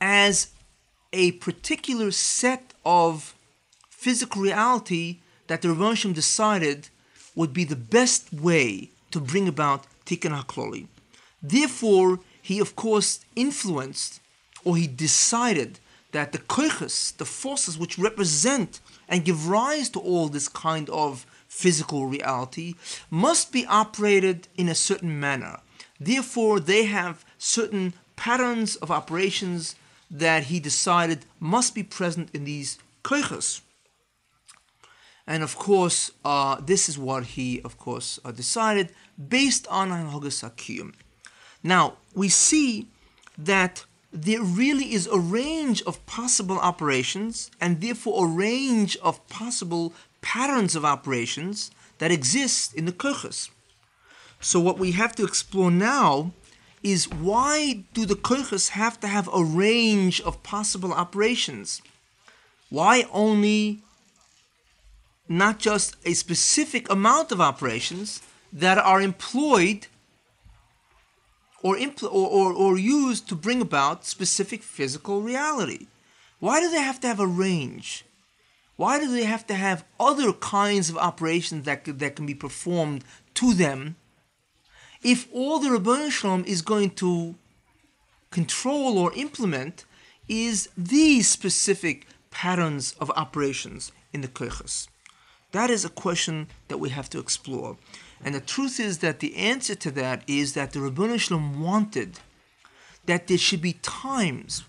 as 0.01 0.49
a 1.13 1.33
particular 1.33 2.11
set 2.11 2.75
of 2.85 3.35
physical 3.89 4.43
reality 4.43 5.21
that 5.47 5.63
the 5.63 5.71
Rebbe 5.71 6.13
decided 6.13 6.89
would 7.35 7.53
be 7.53 7.65
the 7.65 7.77
best 7.77 8.33
way 8.33 8.91
to 9.11 9.21
bring 9.21 9.49
about 9.49 9.87
Tikkun 10.07 10.39
HaKloli. 10.39 10.87
Therefore, 11.43 12.21
he 12.41 12.61
of 12.61 12.77
course 12.77 13.21
influenced 13.37 14.21
or 14.65 14.77
he 14.77 14.87
decided 14.87 15.79
that 16.13 16.33
the 16.33 16.39
koiches, 16.39 17.17
the 17.17 17.25
forces 17.25 17.77
which 17.77 17.99
represent 17.99 18.81
and 19.09 19.25
give 19.25 19.49
rise 19.49 19.89
to 19.91 19.99
all 19.99 20.29
this 20.29 20.49
kind 20.49 20.89
of 20.91 21.27
physical 21.49 22.07
reality, 22.07 22.75
must 23.11 23.53
be 23.53 23.67
operated 23.67 24.49
in 24.57 24.69
a 24.69 24.75
certain 24.75 25.19
manner. 25.21 25.61
Therefore, 26.01 26.61
they 26.61 26.85
have 26.85 27.25
certain 27.39 27.95
patterns 28.17 28.77
of 28.77 28.91
operations 28.91 29.75
that 30.11 30.45
he 30.45 30.61
decided 30.61 31.25
must 31.41 31.75
be 31.75 31.83
present 31.83 32.31
in 32.33 32.45
these 32.45 32.79
koiches. 33.03 33.61
And 35.27 35.43
of 35.43 35.57
course, 35.57 36.11
uh, 36.25 36.61
this 36.61 36.89
is 36.89 36.99
what 36.99 37.25
he, 37.25 37.61
of 37.63 37.79
course, 37.79 38.19
uh, 38.25 38.33
decided 38.33 38.91
based 39.17 39.67
on 39.69 39.91
Akiyum. 39.91 40.93
Now, 41.63 41.95
we 42.15 42.29
see 42.29 42.89
that 43.39 43.85
there 44.13 44.43
really 44.43 44.93
is 44.93 45.07
a 45.07 45.19
range 45.19 45.83
of 45.83 46.05
possible 46.07 46.59
operations 46.59 47.51
and 47.61 47.81
therefore 47.81 48.27
a 48.27 48.29
range 48.29 48.97
of 48.99 49.27
possible 49.29 49.93
patterns 50.21 50.77
of 50.77 50.85
operations 50.85 51.71
that 51.99 52.13
exist 52.13 52.75
in 52.75 52.85
the 52.85 52.93
koiches. 52.93 53.51
So 54.41 54.61
what 54.61 54.79
we 54.79 54.93
have 54.93 55.15
to 55.17 55.25
explore 55.25 55.71
now 55.71 56.33
is 56.83 57.09
why 57.09 57.85
do 57.95 58.05
the 58.05 58.15
koiches 58.15 58.71
have 58.71 59.01
to 59.01 59.09
have 59.09 59.29
a 59.33 59.43
range 59.43 60.21
of 60.21 60.43
possible 60.43 60.93
operations? 60.93 61.81
Why 62.69 63.07
only 63.11 63.83
not 65.29 65.59
just 65.59 65.97
a 66.05 66.15
specific 66.15 66.91
amount 66.91 67.33
of 67.33 67.41
operations 67.41 68.21
that 68.53 68.79
are 68.79 69.01
employed 69.01 69.87
or, 71.63 71.77
impl- 71.77 72.13
or, 72.13 72.29
or, 72.29 72.53
or 72.53 72.79
used 72.79 73.29
to 73.29 73.35
bring 73.35 73.61
about 73.61 74.05
specific 74.05 74.63
physical 74.63 75.23
reality. 75.23 75.87
Why 76.39 76.61
do 76.61 76.71
they 76.71 76.83
have 76.83 77.01
to 77.01 77.07
have 77.09 77.21
a 77.21 77.27
range? 77.27 78.05
Why 78.77 78.99
do 78.99 79.11
they 79.11 79.25
have 79.25 79.47
to 79.47 79.55
have 79.55 79.85
other 79.99 80.33
kinds 80.33 80.91
of 80.91 80.99
operations 80.99 81.65
that, 81.65 81.85
that 81.85 82.17
can 82.17 82.27
be 82.27 82.35
performed 82.35 83.05
to 83.35 83.55
them 83.55 83.97
if 85.03 85.29
all 85.33 85.59
the 85.59 85.69
Ribbono 85.69 86.11
Shel 86.11 86.31
Olam 86.31 86.47
is 86.47 86.63
going 86.63 86.91
to 86.91 87.35
control 88.31 88.99
or 88.99 89.13
implement 89.15 89.85
is 90.29 90.71
these 90.77 91.29
specific 91.29 92.07
patterns 92.31 92.95
of 92.99 93.11
operations 93.11 93.93
in 94.13 94.23
the 94.23 94.29
Koiches? 94.29 94.89
That 95.55 95.71
is 95.71 95.85
a 95.85 95.89
question 95.89 96.49
that 96.67 96.79
we 96.79 96.91
have 96.91 97.09
to 97.11 97.21
explore. 97.21 97.77
And 98.25 98.35
the 98.35 98.41
truth 98.41 98.81
is 98.81 98.99
that 98.99 99.21
the 99.21 99.37
answer 99.37 99.77
to 99.77 99.93
that 99.93 100.25
is 100.27 100.55
that 100.55 100.73
the 100.73 100.81
Ribbono 100.81 101.17
Shel 101.17 101.39
Olam 101.39 101.59
wanted 101.61 102.19
that 103.07 103.29
there 103.29 103.39
should 103.39 103.63
be 103.63 103.75
times 103.75 104.65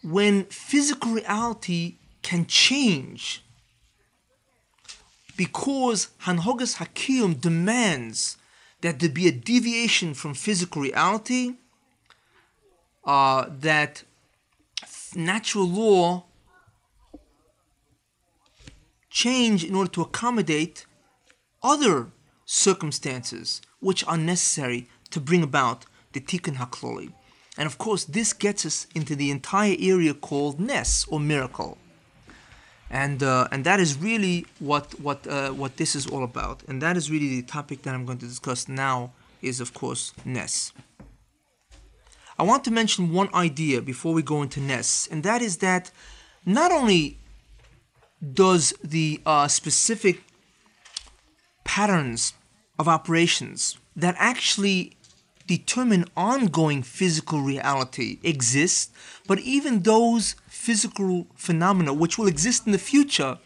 when 0.00 0.44
physical 0.44 1.14
reality 1.14 1.96
can 2.22 2.46
change 2.46 3.42
because 5.36 6.10
Hanhogas 6.22 6.76
Hakiyum 6.76 7.40
demands 7.40 8.36
that 8.82 9.00
there 9.00 9.10
be 9.10 9.26
a 9.26 9.32
deviation 9.32 10.14
from 10.14 10.34
physical 10.34 10.82
reality, 10.82 11.54
uh, 13.04 13.46
that 13.48 14.04
natural 15.16 15.68
law 15.68 16.26
change 19.14 19.64
in 19.64 19.74
order 19.76 19.90
to 19.92 20.02
accommodate 20.02 20.84
other 21.62 22.08
circumstances 22.44 23.62
which 23.78 24.04
are 24.06 24.18
necessary 24.18 24.88
to 25.10 25.20
bring 25.20 25.42
about 25.42 25.86
the 26.12 26.20
Tikkun 26.20 26.56
HaKloli. 26.56 27.12
And 27.56 27.66
of 27.66 27.78
course, 27.78 28.04
this 28.04 28.32
gets 28.32 28.66
us 28.66 28.88
into 28.94 29.14
the 29.14 29.30
entire 29.30 29.76
area 29.78 30.12
called 30.12 30.58
Nes, 30.58 31.06
or 31.08 31.20
miracle. 31.20 31.78
And, 32.90 33.22
uh, 33.22 33.48
and 33.52 33.64
that 33.64 33.78
is 33.78 33.96
really 33.96 34.46
what, 34.58 34.98
what, 35.00 35.26
uh, 35.28 35.50
what 35.50 35.76
this 35.76 35.94
is 35.94 36.06
all 36.08 36.24
about. 36.24 36.64
And 36.68 36.82
that 36.82 36.96
is 36.96 37.10
really 37.10 37.40
the 37.40 37.46
topic 37.46 37.82
that 37.82 37.94
I'm 37.94 38.04
going 38.04 38.18
to 38.18 38.26
discuss 38.26 38.68
now 38.68 39.12
is, 39.40 39.60
of 39.60 39.72
course, 39.72 40.12
Nes. 40.24 40.72
I 42.36 42.42
want 42.42 42.64
to 42.64 42.72
mention 42.72 43.12
one 43.12 43.32
idea 43.32 43.80
before 43.80 44.12
we 44.12 44.22
go 44.22 44.42
into 44.42 44.60
Nes, 44.60 45.06
and 45.10 45.22
that 45.22 45.40
is 45.40 45.58
that 45.58 45.92
not 46.44 46.72
only 46.72 47.20
does 48.32 48.72
the 48.82 49.20
uh, 49.26 49.48
specific 49.48 50.22
patterns 51.64 52.34
of 52.78 52.88
operations 52.88 53.78
that 53.96 54.14
actually 54.18 54.96
determine 55.46 56.04
ongoing 56.16 56.82
physical 56.82 57.40
reality 57.40 58.18
exist, 58.22 58.92
but 59.26 59.38
even 59.40 59.82
those 59.82 60.36
physical 60.46 61.26
phenomena 61.34 61.92
which 61.92 62.16
will 62.18 62.26
exist 62.26 62.66
in 62.66 62.72
the 62.72 62.78
future, 62.78 63.38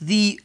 the 0.00 0.40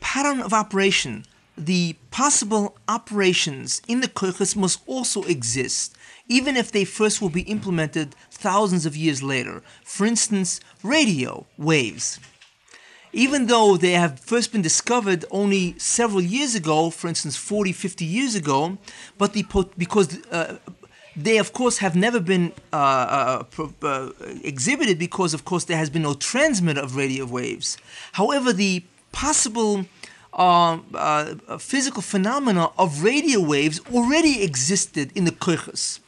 pattern 0.00 0.40
of 0.40 0.52
operation, 0.52 1.24
the 1.56 1.94
possible 2.10 2.76
operations 2.88 3.82
in 3.86 4.00
the 4.00 4.08
koiches 4.08 4.56
must 4.56 4.80
also 4.86 5.22
exist, 5.24 5.96
even 6.28 6.56
if 6.56 6.72
they 6.72 6.84
first 6.84 7.20
will 7.20 7.28
be 7.28 7.42
implemented 7.42 8.14
thousands 8.30 8.86
of 8.86 8.96
years 8.96 9.22
later. 9.22 9.62
For 9.84 10.06
instance, 10.06 10.60
radio 10.82 11.46
waves 11.56 12.18
even 13.12 13.46
though 13.46 13.76
they 13.76 13.92
have 13.92 14.18
first 14.20 14.52
been 14.52 14.62
discovered 14.62 15.24
only 15.30 15.78
several 15.78 16.22
years 16.22 16.54
ago, 16.54 16.90
for 16.90 17.08
instance, 17.08 17.36
40, 17.36 17.72
50 17.72 18.04
years 18.04 18.34
ago, 18.34 18.78
but 19.18 19.34
the 19.34 19.44
because 19.76 20.24
uh, 20.30 20.56
they 21.14 21.38
of 21.38 21.52
course 21.52 21.78
have 21.78 21.94
never 21.94 22.20
been 22.20 22.52
uh, 22.72 23.44
uh, 23.58 23.66
uh, 23.82 24.10
exhibited 24.42 24.98
because 24.98 25.34
of 25.34 25.44
course 25.44 25.64
there 25.64 25.76
has 25.76 25.90
been 25.90 26.02
no 26.02 26.14
transmitter 26.14 26.80
of 26.80 26.96
radio 26.96 27.26
waves. 27.26 27.76
However, 28.12 28.52
the 28.52 28.84
possible 29.12 29.84
um, 30.32 30.86
uh, 30.94 31.34
physical 31.58 32.00
phenomena 32.00 32.70
of 32.78 33.02
radio 33.02 33.40
waves 33.40 33.80
already 33.92 34.42
existed 34.42 35.12
in 35.14 35.24
the 35.24 35.32
koiches. 35.32 36.00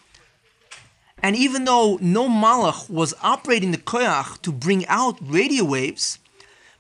And 1.23 1.37
even 1.37 1.65
though 1.65 1.99
no 2.01 2.29
malach 2.29 2.89
was 2.89 3.15
operating 3.23 3.71
the 3.71 3.79
koyach 3.79 4.41
to 4.43 4.53
bring 4.53 4.87
out 4.87 5.19
radio 5.21 5.65
waves, 5.65 6.19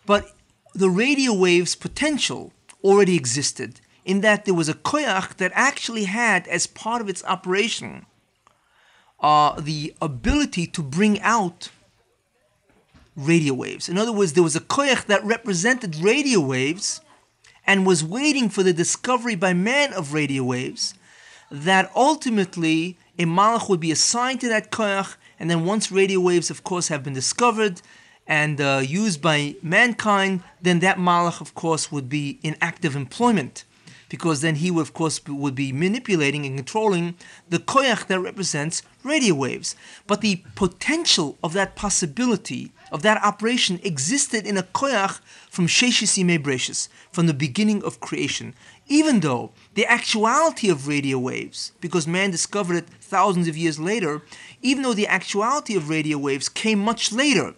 but 0.07 0.33
the 0.75 0.91
radio 0.91 1.33
wave's 1.33 1.75
potential 1.75 2.53
already 2.83 3.17
existed 3.17 3.81
in 4.05 4.21
that 4.21 4.45
there 4.45 4.55
was 4.55 4.69
a 4.69 4.75
koyach 4.75 5.37
that 5.37 5.53
actually 5.55 6.05
had, 6.05 6.47
as 6.49 6.67
part 6.67 7.01
of 7.01 7.09
its 7.09 7.25
operation, 7.25 8.07
uh, 9.21 9.59
the 9.61 9.95
ability 10.03 10.67
to 10.67 10.83
bring 10.83 11.21
out 11.21 11.71
radio 13.17 13.55
waves. 13.55 13.89
In 13.89 13.97
other 13.97 14.13
words, 14.13 14.33
there 14.33 14.43
was 14.43 14.57
a 14.57 14.61
koyach 14.61 15.07
that 15.07 15.25
represented 15.25 15.97
radio 15.97 16.41
waves 16.41 17.01
and 17.67 17.87
was 17.87 18.05
waiting 18.05 18.49
for 18.49 18.63
the 18.63 18.73
discovery 18.73 19.35
by 19.35 19.55
man 19.55 19.93
of 19.95 20.13
radio 20.13 20.45
waves 20.45 20.95
that 21.51 21.91
ultimately 21.95 22.99
a 23.19 23.25
malach 23.25 23.69
would 23.69 23.81
be 23.81 23.93
assigned 23.93 24.41
to 24.41 24.49
that 24.49 24.71
koyach 24.71 25.17
and 25.39 25.49
then 25.51 25.65
once 25.65 25.93
radio 25.93 26.21
waves 26.21 26.51
of 26.51 26.65
course 26.65 26.89
have 26.89 27.03
been 27.05 27.15
discovered 27.15 27.81
and 28.27 28.61
uh, 28.61 28.83
used 28.85 29.21
by 29.21 29.55
mankind, 29.63 30.43
then 30.61 30.81
that 30.81 30.99
malach, 30.99 31.41
of 31.41 31.55
course, 31.55 31.93
would 31.93 32.09
be 32.09 32.39
in 32.43 32.57
active 32.61 32.97
employment, 32.97 33.65
because 34.09 34.41
then 34.41 34.57
he, 34.57 34.71
would, 34.71 34.83
of 34.83 34.95
course, 34.95 35.21
would 35.27 35.55
be 35.55 35.73
manipulating 35.73 36.47
and 36.47 36.57
controlling 36.57 37.17
the 37.49 37.59
koyach 37.59 38.07
that 38.07 38.21
represents 38.21 38.83
radio 39.03 39.35
waves. 39.35 39.77
But 40.07 40.21
the 40.21 40.43
potential 40.55 41.37
of 41.43 41.53
that 41.53 41.77
possibility 41.77 42.73
of 42.93 43.03
that 43.03 43.23
operation 43.25 43.81
existed 43.83 44.47
in 44.47 44.57
a 44.57 44.63
koyach 44.63 45.21
from 45.51 45.67
Sheshis 45.67 46.17
Yimei 46.17 46.89
from 47.11 47.27
the 47.27 47.35
beginning 47.35 47.83
of 47.83 47.99
creation. 47.99 48.55
Even 48.87 49.21
though 49.21 49.51
the 49.75 49.87
actuality 49.87 50.69
of 50.71 50.87
radio 50.87 51.19
waves, 51.19 51.73
because 51.81 52.07
man 52.07 52.31
discovered 52.31 52.77
it 52.77 52.89
thousands 53.01 53.49
of 53.49 53.57
years 53.57 53.81
later, 53.81 54.23
even 54.63 54.83
though 54.85 54.95
the 54.95 55.09
actuality 55.09 55.75
of 55.75 55.89
radio 55.89 56.17
waves 56.17 56.49
came 56.49 56.79
much 56.79 57.11
later, 57.11 57.55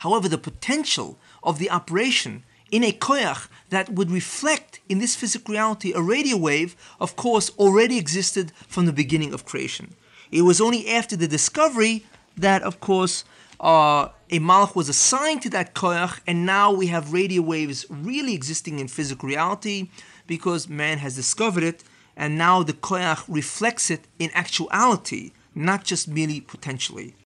However, 0.00 0.28
the 0.28 0.38
potential 0.38 1.18
of 1.42 1.58
the 1.58 1.70
operation 1.70 2.42
in 2.70 2.84
a 2.84 2.92
koyach 2.92 3.48
that 3.68 3.90
would 3.90 4.10
reflect 4.10 4.80
in 4.88 4.98
this 4.98 5.14
physical 5.14 5.52
reality 5.52 5.92
a 5.92 6.00
radio 6.00 6.36
wave, 6.36 6.74
of 7.00 7.16
course, 7.16 7.50
already 7.58 7.98
existed 7.98 8.52
from 8.66 8.86
the 8.86 8.92
beginning 8.92 9.34
of 9.34 9.44
creation. 9.44 9.94
It 10.30 10.42
was 10.42 10.60
only 10.60 10.88
after 10.88 11.16
the 11.16 11.28
discovery 11.28 12.06
that, 12.36 12.62
of 12.62 12.80
course, 12.80 13.24
uh, 13.60 14.08
a 14.30 14.38
malach 14.38 14.74
was 14.74 14.88
assigned 14.88 15.42
to 15.42 15.50
that 15.50 15.74
koyach, 15.74 16.20
and 16.26 16.46
now 16.46 16.72
we 16.72 16.86
have 16.86 17.12
radio 17.12 17.42
waves 17.42 17.84
really 17.90 18.34
existing 18.34 18.78
in 18.78 18.88
physical 18.88 19.28
reality 19.28 19.90
because 20.26 20.68
man 20.68 20.98
has 20.98 21.14
discovered 21.14 21.64
it, 21.64 21.84
and 22.16 22.38
now 22.38 22.62
the 22.62 22.72
koyach 22.72 23.22
reflects 23.28 23.90
it 23.90 24.06
in 24.18 24.30
actuality, 24.32 25.32
not 25.54 25.84
just 25.84 26.08
merely 26.08 26.40
potentially. 26.40 27.14